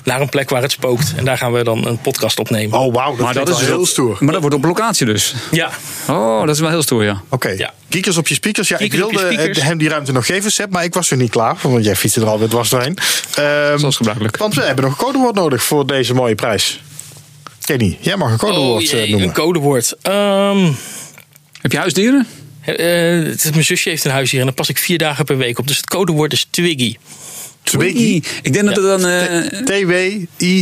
naar 0.03 0.21
een 0.21 0.29
plek 0.29 0.49
waar 0.49 0.61
het 0.61 0.71
spookt. 0.71 1.13
En 1.17 1.25
daar 1.25 1.37
gaan 1.37 1.51
we 1.53 1.63
dan 1.63 1.87
een 1.87 1.99
podcast 2.01 2.39
opnemen. 2.39 2.79
Oh, 2.79 2.93
wauw. 2.93 3.09
Dat, 3.15 3.19
Maar 3.19 3.33
dat 3.33 3.47
is 3.49 3.59
wel 3.59 3.67
heel 3.67 3.85
stoer. 3.85 4.17
Maar 4.19 4.31
dat 4.31 4.41
wordt 4.41 4.55
op 4.55 4.63
locatie 4.63 5.05
dus. 5.05 5.33
Ja, 5.51 5.69
Oh, 6.09 6.39
dat 6.45 6.55
is 6.55 6.59
wel 6.61 6.69
heel 6.69 6.81
stoer, 6.81 7.03
ja. 7.03 7.21
Oké, 7.29 7.49
Ja. 7.49 7.73
Geekers 7.89 8.17
op 8.17 8.27
je 8.27 8.33
speakers. 8.33 8.67
Ja, 8.67 8.77
ik 8.79 8.93
wilde 8.93 9.19
eh, 9.25 9.63
hem 9.63 9.77
die 9.77 9.89
ruimte 9.89 10.11
nog 10.11 10.25
geven, 10.25 10.51
Seb, 10.51 10.69
maar 10.71 10.83
ik 10.83 10.93
was 10.93 11.11
er 11.11 11.17
niet 11.17 11.29
klaar. 11.29 11.55
Want 11.61 11.85
jij 11.85 11.95
fietste 11.95 12.21
er 12.21 12.27
alweer 12.27 12.47
dwars 12.49 12.69
doorheen. 12.69 12.97
Ehm, 13.35 13.77
Zoals 13.77 13.95
gebruikelijk. 13.95 14.37
Want 14.37 14.53
we 14.53 14.61
hebben 14.61 14.83
nog 14.85 14.93
een 14.93 15.05
codewoord 15.05 15.35
nodig 15.35 15.63
voor 15.63 15.87
deze 15.87 16.13
mooie 16.13 16.35
prijs. 16.35 16.81
Kenny, 17.65 17.97
jij 18.01 18.15
mag 18.17 18.31
een 18.31 18.37
codewoord 18.37 18.83
oh, 18.83 18.91
eh, 18.93 18.99
jee, 18.99 19.09
noemen. 19.09 19.27
een 19.27 19.33
codewoord. 19.33 19.95
Ehm, 20.01 20.71
Heb 21.61 21.71
je 21.71 21.77
huisdieren? 21.77 22.27
eh, 22.61 22.75
het 23.29 23.43
is- 23.43 23.51
mijn 23.51 23.63
zusje 23.65 23.89
heeft 23.89 24.05
een 24.05 24.11
huis 24.11 24.31
hier 24.31 24.39
en 24.39 24.45
daar 24.45 24.55
pas 24.55 24.69
ik 24.69 24.77
vier 24.77 24.97
dagen 24.97 25.25
per 25.25 25.37
week 25.37 25.59
op. 25.59 25.67
Dus 25.67 25.77
het 25.77 25.87
codewoord 25.89 26.33
is 26.33 26.47
Twiggy. 26.49 26.95
Twiggy. 27.63 28.21
Ik 28.41 28.53
denk 28.53 28.65
dat 28.65 28.75
het 28.75 28.85
dan... 28.85 29.05
eh 29.05 29.63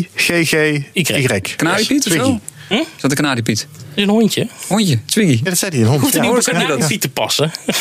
T-W-I-G-G-Y. 0.03 1.55
Kanariepiet 1.55 2.05
of 2.05 2.11
Twiggy. 2.11 2.25
zo? 2.25 2.39
Is 2.75 2.85
dat 3.01 3.11
een 3.11 3.17
kanariepiet? 3.17 3.67
Dat 3.71 3.79
is 3.81 3.84
een 4.03 4.09
hondje. 4.09 4.47
Hondje, 4.67 4.99
Twiggy. 5.05 5.39
Ja, 5.43 5.49
dat 5.49 5.57
zei 5.57 5.71
hij, 5.71 5.79
een 5.81 5.87
hond. 5.87 6.01
Hoeft 6.01 6.13
er 6.13 6.23
Ja. 6.23 6.29
niet 6.59 6.71
op 6.71 6.89
dat? 6.89 7.01
te 7.01 7.09
passen. 7.09 7.51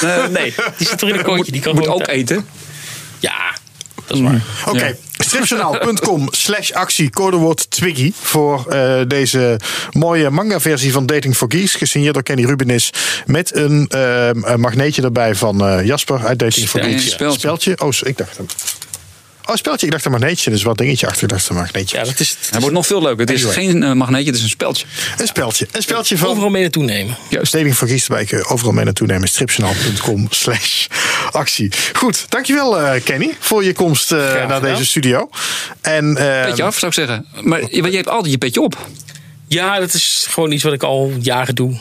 Eh, 0.00 0.26
nee. 0.26 0.54
Die 0.78 0.86
zit 0.86 0.98
toch 0.98 1.08
in 1.08 1.14
een 1.18 1.24
kooitje. 1.24 1.52
Die 1.52 1.60
kan 1.60 1.74
Moet 1.74 1.86
ook 1.86 2.06
eten. 2.06 2.46
Ja, 3.18 3.52
dat 4.06 4.16
is 4.16 4.22
waar. 4.22 4.42
Oké, 4.66 4.96
stripjournaal.com 5.18 6.28
slash 6.30 6.70
actie 6.70 7.10
codewoord 7.10 7.70
Twiggy 7.70 8.12
voor 8.20 8.66
eh, 8.68 9.00
deze 9.06 9.60
mooie 9.90 10.30
manga 10.30 10.60
versie 10.60 10.92
van 10.92 11.06
Dating 11.06 11.36
for 11.36 11.48
Geeks, 11.52 11.74
gesigneerd 11.74 12.14
door 12.14 12.22
Kenny 12.22 12.44
Rubinis, 12.44 12.92
met 13.26 13.56
een, 13.56 13.86
eh, 13.88 14.26
een 14.26 14.60
magneetje 14.60 15.02
erbij 15.02 15.34
van 15.34 15.66
eh, 15.66 15.84
Jasper 15.86 16.26
uit 16.26 16.38
Dating 16.38 16.68
for. 16.68 16.82
Geeks. 16.82 17.10
Speltje. 17.10 17.38
Speltje. 17.38 17.78
Oh, 17.78 17.92
ik 18.02 18.16
dacht 18.16 18.36
hem. 18.36 18.46
Oh, 19.50 19.56
speltje. 19.56 19.86
Ik 19.86 19.92
dacht 19.92 20.04
een 20.04 20.10
magneetje. 20.10 20.50
Dus 20.50 20.62
wat 20.62 20.78
dingetje 20.78 21.06
achter. 21.06 21.22
Ik 21.22 21.28
dacht 21.28 21.48
een 21.48 21.54
magneetje. 21.54 21.98
Ja, 21.98 22.04
dat 22.04 22.20
is 22.20 22.30
het. 22.30 22.50
Hij 22.50 22.60
wordt 22.60 22.74
nog 22.74 22.86
veel 22.86 23.02
leuker. 23.02 23.20
Het 23.20 23.30
is 23.30 23.44
Anyway. 23.44 23.64
geen 23.64 23.82
eh, 23.82 23.92
magneetje, 23.92 24.26
het 24.26 24.36
is 24.36 24.42
een 24.42 24.48
speldje. 24.48 24.86
Een 25.18 25.26
speltje. 25.26 25.68
Een 25.72 25.82
speltje 25.82 26.18
van 26.18 26.28
Overal 26.28 26.50
mee 26.50 26.62
naartoe 26.62 26.84
nemen. 26.84 27.16
For 27.74 27.88
Geeks 27.88 28.02
erbij 28.04 28.24
kun 28.24 28.38
je 28.38 28.44
overal 28.44 28.72
mee 28.72 28.84
naartoe 28.84 29.06
nemen. 29.06 29.28
Stripjournaal.com 29.28 30.26
slash 30.44 30.86
actie. 31.30 31.72
Goed, 31.92 32.26
dankjewel 32.28 32.80
eh, 32.80 33.02
Kenny 33.02 33.36
voor 33.38 33.64
je 33.64 33.72
komst 33.72 34.12
eh, 34.12 34.18
naar 34.18 34.40
gedaan. 34.40 34.62
deze 34.62 34.86
studio. 34.86 35.30
En, 35.80 36.16
eh, 36.16 36.44
Petje 36.44 36.62
af, 36.62 36.78
zou 36.78 36.86
ik 36.86 36.98
zeggen. 36.98 37.26
Maar 37.42 37.60
je, 37.60 37.90
je 37.90 37.96
hebt 37.96 38.08
altijd 38.08 38.32
je 38.32 38.38
petje 38.38 38.60
op. 38.60 38.88
Ja, 39.48 39.78
dat 39.78 39.94
is 39.94 40.26
gewoon 40.30 40.52
iets 40.52 40.62
wat 40.62 40.72
ik 40.72 40.82
al 40.82 41.12
jaren 41.20 41.54
doe. 41.54 41.78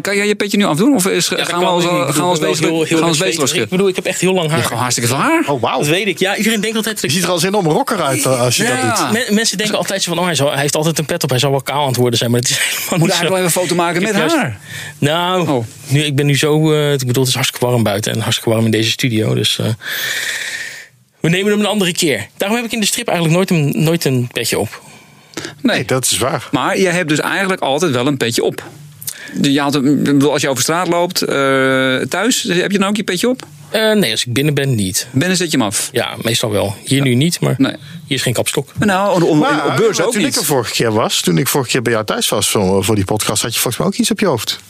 Kan 0.00 0.16
jij 0.16 0.26
je 0.26 0.34
petje 0.34 0.56
nu 0.56 0.64
afdoen? 0.64 0.94
Of 0.94 1.06
is, 1.06 1.28
Ja, 1.28 1.44
gaan 1.44 1.76
we. 1.76 1.82
Ik 1.82 1.88
gaan 2.14 2.28
we 2.28 2.34
ik 2.34 2.40
wezenlijk 2.40 2.88
gaan 2.88 3.60
we 3.60 3.66
bedoel, 3.68 3.88
ik 3.88 3.96
heb 3.96 4.04
echt 4.04 4.20
heel 4.20 4.32
lang 4.34 4.50
haar. 4.50 4.62
gewoon 4.62 4.78
hartstikke 4.78 5.10
veel 5.10 5.18
haar. 5.18 5.44
Oh, 5.48 5.60
wauw. 5.60 5.78
Dat 5.78 5.86
weet 5.86 6.06
ik. 6.06 6.18
Ja, 6.18 6.36
iedereen 6.36 6.60
denkt 6.60 6.76
altijd... 6.76 7.00
Je 7.02 7.10
ziet 7.10 7.22
er 7.22 7.30
als 7.30 7.42
een 7.42 7.48
enorme 7.48 7.68
rocker 7.72 8.02
uit 8.02 8.24
eh, 8.26 8.40
als 8.40 8.56
je 8.56 8.62
Ja. 8.62 8.86
dat 8.88 8.96
doet. 8.96 9.12
Men- 9.12 9.34
mensen 9.34 9.58
denken 9.58 9.76
altijd 9.76 10.04
van, 10.04 10.18
oh, 10.18 10.24
hij, 10.24 10.34
zal- 10.34 10.50
hij 10.52 10.60
heeft 10.60 10.76
altijd 10.76 10.98
een 10.98 11.04
pet 11.04 11.22
op. 11.22 11.30
Hij 11.30 11.38
zal 11.38 11.50
wel 11.50 11.62
kaal 11.62 11.80
aan 11.82 11.86
het 11.88 11.96
worden 11.96 12.18
zijn, 12.18 12.30
maar 12.30 12.40
het 12.40 12.48
is 12.50 12.58
helemaal 12.78 12.98
Moet 12.98 13.12
zo. 13.14 13.22
wel 13.22 13.32
even 13.32 13.44
een 13.44 13.50
foto 13.50 13.74
maken 13.74 14.00
Ik 14.00 14.06
met 14.06 14.16
juist- 14.16 14.36
haar. 14.36 14.58
Nou, 14.98 15.48
Oh. 15.48 15.64
nu, 15.88 16.02
ik 16.04 16.16
ben 16.16 16.26
nu 16.26 16.36
zo... 16.36 16.72
eh, 16.72 16.92
ik 16.92 16.98
bedoel, 17.06 17.18
het 17.22 17.28
is 17.28 17.34
hartstikke 17.34 17.66
warm 17.66 17.82
buiten 17.82 18.12
en 18.12 18.20
hartstikke 18.20 18.50
warm 18.50 18.64
in 18.64 18.70
deze 18.70 18.90
studio. 18.90 19.34
Dus 19.34 19.58
eh, 19.58 19.66
we 21.20 21.28
nemen 21.28 21.50
hem 21.50 21.60
een 21.60 21.66
andere 21.66 21.92
keer. 21.92 22.26
Daarom 22.36 22.56
heb 22.56 22.66
ik 22.66 22.72
in 22.72 22.80
de 22.80 22.86
strip 22.86 23.08
eigenlijk 23.08 23.36
nooit 23.36 23.50
een, 23.50 23.84
nooit 23.84 24.04
een 24.04 24.28
petje 24.32 24.58
op. 24.58 24.80
Nee. 25.62 25.76
Nee, 25.76 25.84
dat 25.84 26.04
is 26.04 26.18
waar. 26.18 26.48
Maar 26.50 26.78
je 26.78 26.88
hebt 26.88 27.08
dus 27.08 27.20
eigenlijk 27.20 27.60
altijd 27.62 27.92
wel 27.92 28.06
een 28.06 28.16
petje 28.16 28.42
op. 28.44 28.62
Je 29.42 29.60
had, 29.60 29.80
als 30.24 30.42
je 30.42 30.48
over 30.48 30.62
straat 30.62 30.88
loopt, 30.88 31.22
eh, 31.22 31.96
thuis, 31.96 32.42
heb 32.42 32.70
je 32.72 32.78
dan 32.78 32.88
ook 32.88 32.96
je 32.96 33.02
petje 33.04 33.28
op? 33.28 33.46
Eh, 33.70 33.92
nee, 33.92 34.10
als 34.10 34.24
ik 34.26 34.32
binnen 34.32 34.54
ben, 34.54 34.74
niet. 34.74 35.08
Binnen 35.10 35.36
zet 35.36 35.50
je 35.50 35.56
hem 35.56 35.66
af. 35.66 35.88
Ja, 35.92 36.16
meestal 36.22 36.50
wel. 36.50 36.74
Hier 36.84 37.02
nu 37.02 37.14
niet, 37.14 37.40
maar 37.40 37.54
Nee. 37.58 37.72
hier 38.06 38.16
is 38.16 38.22
geen 38.22 38.32
kapstok. 38.32 38.72
Nou, 38.78 39.22
op, 39.22 39.28
op, 39.28 39.36
Maar, 39.36 39.66
op 39.66 39.76
beurs 39.76 39.98
maar 39.98 40.06
ook 40.06 40.12
toen 40.12 40.22
ik 40.22 40.32
er 40.32 40.36
niet. 40.38 40.46
vorige 40.46 40.72
keer 40.72 40.92
was, 40.92 41.20
toen 41.20 41.38
ik 41.38 41.48
vorige 41.48 41.70
keer 41.70 41.82
bij 41.82 41.92
jou 41.92 42.04
thuis 42.04 42.28
was 42.28 42.50
voor, 42.50 42.84
voor 42.84 42.94
die 42.94 43.04
podcast, 43.04 43.42
had 43.42 43.54
je 43.54 43.60
volgens 43.60 43.76
mij 43.82 43.86
ook 43.86 43.94
iets 43.98 44.10
op 44.10 44.20
je 44.20 44.26
hoofd. 44.26 44.60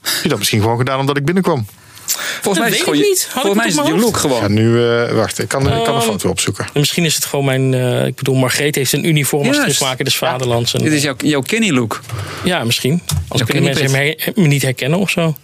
Heb 0.00 0.22
je 0.22 0.28
dat 0.28 0.38
misschien 0.38 0.60
gewoon 0.60 0.78
gedaan 0.78 1.00
omdat 1.00 1.16
ik 1.16 1.24
binnenkwam? 1.24 1.66
Volgens 2.06 2.58
mij 2.58 2.68
is 2.68 2.74
het 2.74 2.82
gewoon 2.84 2.98
ik 2.98 3.04
je, 3.04 3.10
niet. 3.10 3.20
Ik 3.22 3.30
volgens 3.30 3.54
mij 3.54 3.64
het 3.64 3.72
is 3.74 3.78
het 3.78 3.86
je 3.86 3.96
look 4.00 4.14
Ik 4.14 4.20
ga 4.20 4.28
gewoon. 4.28 4.52
nu, 4.54 4.84
eh, 4.84 5.12
wacht, 5.12 5.38
ik 5.38 5.48
kan, 5.48 5.60
ik 5.60 5.84
kan 5.84 5.94
een 5.94 6.00
Ehm, 6.00 6.10
foto 6.10 6.28
opzoeken. 6.28 6.64
En 6.64 6.80
misschien 6.80 7.04
is 7.04 7.14
het 7.14 7.24
gewoon 7.24 7.44
mijn... 7.44 7.74
eh, 7.74 8.06
ik 8.06 8.14
bedoel, 8.14 8.34
Margreet 8.34 8.74
heeft 8.74 8.92
een 8.92 9.06
uniform 9.06 9.46
als 9.48 9.56
stripmaker 9.56 10.04
des 10.04 10.16
Vaderlands. 10.16 10.74
En, 10.74 10.82
Dit 10.82 10.92
is 10.92 11.02
jouw, 11.02 11.14
jouw 11.18 11.40
Kenny 11.40 11.70
look. 11.70 12.00
Ja, 12.44 12.64
misschien. 12.64 13.02
Als 13.28 13.42
kunnen 13.44 13.62
mensen 13.62 13.84
Kenny 13.90 14.16
me, 14.34 14.42
me 14.42 14.46
niet 14.46 14.62
herkennen 14.62 14.98
of 14.98 15.10
zo. 15.10 15.36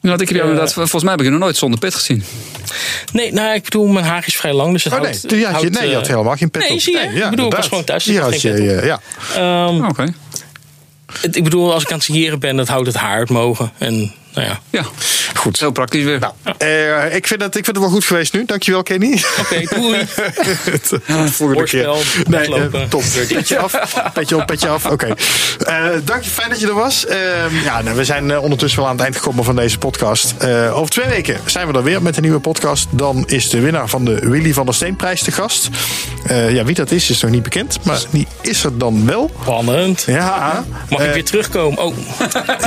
Nou, 0.00 0.14
ik 0.20 0.28
heb 0.28 0.36
jou 0.36 0.42
Eh. 0.42 0.48
inderdaad, 0.54 0.72
volgens 0.74 1.02
mij 1.02 1.10
heb 1.10 1.20
ik 1.20 1.26
je 1.26 1.32
nog 1.32 1.40
nooit 1.40 1.56
zonder 1.56 1.78
pet 1.80 1.94
gezien. 1.94 2.24
Nee, 3.12 3.32
nou, 3.32 3.54
ik 3.54 3.64
bedoel, 3.64 3.86
mijn 3.86 4.04
haar 4.04 4.22
is 4.26 4.36
vrij 4.36 4.52
lang. 4.52 4.72
Dus 4.72 4.84
het 4.84 4.92
Oh 4.92 5.00
nee, 5.00 5.08
houdt, 5.10 5.30
je, 5.30 5.46
houdt, 5.46 5.70
nee, 5.80 5.88
je 5.88 5.94
had 5.94 6.02
eh, 6.04 6.10
helemaal 6.10 6.36
geen 6.36 6.50
pet 6.50 6.62
nee, 6.62 6.72
op. 6.72 6.80
zie 6.80 6.92
je? 6.98 7.02
Ik 7.24 7.30
bedoel, 7.30 7.46
ik 7.46 7.54
was 7.56 7.68
gewoon 7.68 7.84
thuis, 7.84 8.04
dus 8.04 8.12
Hier 8.12 8.22
ik 8.22 8.32
had 8.32 8.42
had 8.42 8.42
je, 8.42 8.72
eh, 8.74 8.86
ja. 8.86 9.00
ehm, 9.34 9.84
Oké. 9.84 10.14
het- 11.20 11.36
ik 11.36 11.44
bedoel, 11.44 11.72
als 11.72 11.82
ik 11.82 11.88
aan 11.88 11.94
het 11.96 12.04
signeren 12.04 12.38
ben, 12.38 12.56
dat 12.56 12.68
houdt 12.68 12.86
het 12.86 12.96
haar 12.96 13.16
uit 13.18 13.30
mogen. 13.30 13.72
En 13.78 14.12
nou 14.34 14.46
ja. 14.46 14.60
Ja. 14.70 14.84
Goed. 15.34 15.56
Zo 15.56 15.70
praktisch 15.70 16.04
weer. 16.04 16.18
Nou, 16.18 16.32
eh, 16.58 17.14
ik, 17.14 17.26
vind 17.26 17.42
het, 17.42 17.56
ik 17.56 17.64
vind 17.64 17.76
het 17.76 17.84
wel 17.84 17.94
goed 17.94 18.04
geweest 18.04 18.32
nu. 18.32 18.44
Dankjewel, 18.44 18.82
Kenny. 18.82 19.22
Oké, 19.40 19.62
doei. 19.74 20.06
Volgende 21.30 21.64
keer. 21.64 21.86
Hoorspel, 21.86 22.22
Nee, 22.26 22.54
eh, 22.70 22.82
top. 22.88 23.02
Petje 23.28 23.58
af. 23.58 24.00
Petje 24.12 24.36
op, 24.36 24.46
petje 24.46 24.68
af. 24.68 24.86
Oké. 24.86 25.14
Eh, 25.66 25.84
dank 26.04 26.22
je, 26.22 26.30
fijn 26.30 26.48
dat 26.48 26.60
je 26.60 26.66
er 26.66 26.74
was. 26.74 27.06
Eh, 27.06 27.18
ja, 27.64 27.82
nou, 27.82 27.96
we 27.96 28.04
zijn 28.04 28.30
eh, 28.30 28.42
ondertussen 28.42 28.78
wel 28.80 28.88
aan 28.88 28.94
het 28.94 29.04
eind 29.04 29.16
gekomen 29.16 29.44
van 29.44 29.56
deze 29.56 29.78
podcast. 29.78 30.34
Eh, 30.38 30.76
over 30.76 30.90
twee 30.90 31.06
weken 31.06 31.40
zijn 31.46 31.66
we 31.66 31.72
er 31.72 31.82
weer 31.82 32.02
met 32.02 32.16
een 32.16 32.22
nieuwe 32.22 32.40
podcast. 32.40 32.86
Dan 32.90 33.24
is 33.26 33.50
de 33.50 33.60
winnaar 33.60 33.88
van 33.88 34.04
de 34.04 34.28
Willy 34.28 34.52
van 34.52 34.64
der 34.64 34.74
Steenprijs 34.74 35.22
te 35.22 35.32
gast. 35.32 35.68
Eh, 36.26 36.50
ja, 36.54 36.64
wie 36.64 36.74
dat 36.74 36.90
is, 36.90 37.10
is 37.10 37.20
nog 37.22 37.30
niet 37.30 37.42
bekend. 37.42 37.78
Maar 37.84 38.00
die 38.10 38.26
is 38.40 38.64
er 38.64 38.78
dan 38.78 39.06
wel. 39.06 39.30
Spannend. 39.42 40.04
Ja. 40.06 40.64
Mag 40.88 41.00
eh, 41.00 41.06
ik 41.06 41.12
weer 41.14 41.24
terugkomen? 41.24 41.78
Oh, 41.78 41.96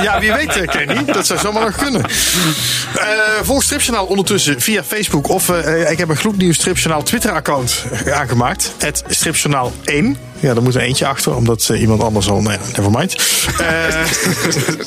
ja, 0.02 0.20
wie 0.20 0.32
weet, 0.32 0.56
eh, 0.56 0.68
Kenny. 0.68 1.04
Dat 1.04 1.26
zou 1.26 1.38
zomaar 1.38 1.57
nog 1.60 1.76
kunnen. 1.76 2.04
Eh 2.04 3.08
volg 3.42 3.62
Stripjournaal 3.62 4.06
ondertussen 4.06 4.60
via 4.60 4.84
Facebook. 4.84 5.28
Of 5.28 5.48
eh, 5.48 5.90
ik 5.90 5.98
heb 5.98 6.08
een 6.08 6.16
gloednieuw 6.16 6.52
Stripjournaal 6.52 7.02
Twitter-account 7.02 7.84
aangemaakt. 8.06 8.72
Het 8.78 9.04
Stripjournaal 9.08 9.72
1. 9.84 10.27
Ja, 10.40 10.54
daar 10.54 10.62
moet 10.62 10.74
er 10.74 10.80
eentje 10.80 11.06
achter, 11.06 11.36
omdat 11.36 11.68
eh, 11.68 11.80
iemand 11.80 12.02
anders 12.02 12.30
al... 12.30 12.40
Nee, 12.40 12.58
nevermind. 12.76 13.16
Eh 13.58 14.04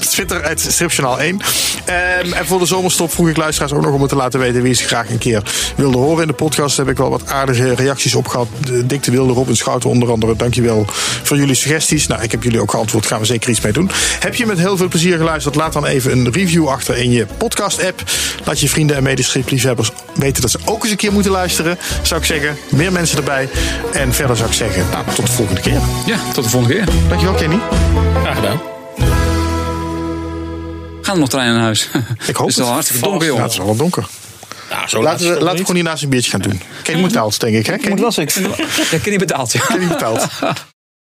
Twitter, 0.10 0.44
het 0.44 0.60
Stripjournaal 0.60 1.19
1. 1.19 1.41
Ehm, 1.86 2.34
en 2.34 2.45
voor 2.45 2.60
de 2.60 2.65
zomerstop 2.65 3.11
vroeg 3.11 3.30
ik 3.30 3.38
luisteraars 3.38 3.73
ook 3.73 3.82
nog 3.82 3.94
om 3.94 4.02
het 4.02 4.10
te 4.10 4.15
laten 4.15 4.40
weten... 4.40 4.61
wie 4.61 4.73
ze 4.73 4.84
graag 4.84 5.10
een 5.10 5.18
keer 5.18 5.44
wilde 5.76 5.98
horen 5.98 6.22
in 6.22 6.28
de 6.28 6.34
podcast. 6.34 6.76
Daar 6.78 6.86
heb 6.86 6.95
ik 6.95 7.02
wel 7.02 7.10
wat 7.10 7.28
aardige 7.28 7.76
reacties 7.76 8.15
op 8.15 8.28
gehad. 8.28 8.48
De 8.65 8.86
de 8.86 9.11
Wilde, 9.11 9.34
Robin 9.34 9.56
Schouten 9.56 9.90
onder 9.90 10.11
andere. 10.11 10.36
Dankjewel 10.36 10.86
voor 11.23 11.38
jullie 11.38 11.56
suggesties. 11.56 12.07
Nou, 12.07 12.22
ik 12.22 12.32
heb 12.32 12.44
jullie 12.44 12.61
ook 12.61 12.72
geantwoord. 12.72 13.06
Gaan 13.06 13.19
we 13.19 13.26
zeker 13.26 13.49
iets 13.49 13.61
mee 13.61 13.73
doen. 13.73 13.90
Heb 14.19 14.36
je 14.36 14.45
met 14.45 14.57
heel 14.57 14.78
veel 14.78 14.88
plezier 14.88 15.18
geluisterd? 15.18 15.56
Laat 15.56 15.73
dan 15.73 15.86
even 15.86 16.11
een 16.11 16.32
review 16.32 16.68
achter 16.68 16.98
in 16.98 17.11
je 17.11 17.26
podcast-app. 17.38 18.03
Laat 18.44 18.60
je 18.60 18.69
vrienden 18.69 18.95
en 18.95 19.03
medestripliefhebbers 19.03 19.91
weten 20.14 20.41
dat 20.41 20.52
ze 20.52 20.60
ook 20.65 20.82
eens 20.82 20.91
een 20.91 20.98
keer 20.98 21.14
moeten 21.14 21.32
luisteren. 21.32 21.78
Zou 22.02 22.19
ik 22.19 22.26
zeggen, 22.26 22.57
meer 22.69 22.91
mensen 22.91 23.18
erbij. 23.18 23.49
En 23.94 24.14
verder 24.14 24.36
zou 24.36 24.49
ik 24.49 24.56
zeggen, 24.56 24.86
nou, 24.91 25.06
tot 25.15 25.26
de 25.26 25.32
volgende 25.47 25.61
keer. 25.61 25.81
Ja, 26.05 26.18
tot 26.34 26.43
de 26.43 26.49
volgende 26.49 26.76
keer. 26.76 26.85
Dankjewel, 27.07 27.35
Kenny. 27.35 27.59
graag 28.23 28.35
gedaan. 28.35 28.59
Gaan 31.01 31.13
er 31.15 31.19
nog 31.19 31.30
treinen 31.30 31.53
naar 31.55 31.63
huis? 31.63 31.89
Ik 32.27 32.35
hoop 32.35 32.47
Het 32.47 32.57
is 32.57 32.61
al 32.61 32.65
het. 32.65 32.73
hartstikke 32.73 33.03
donker, 33.05 33.27
Ja, 33.27 33.34
joh. 33.34 33.41
het 33.41 33.51
is 33.51 33.57
wel 33.57 33.68
wat 33.68 33.77
donker. 33.77 34.05
Nou, 34.69 34.88
zo 34.88 35.01
Laten 35.03 35.26
is 35.26 35.27
we, 35.34 35.34
laten 35.39 35.51
we 35.51 35.57
gewoon 35.59 35.76
hiernaast 35.76 36.03
een 36.03 36.09
biertje 36.09 36.31
gaan 36.31 36.39
doen. 36.41 36.61
Kenny 36.84 37.01
moet 37.01 37.09
betaald, 37.09 37.39
denk 37.39 37.55
ik, 37.55 37.65
hè? 37.65 37.77
Kenny, 37.77 38.01
Ja, 38.91 38.97
Kenny 39.01 39.18
betaalt, 39.18 39.51
ja. 39.51 39.59
Kenny 39.68 39.88
betaald. 39.88 40.27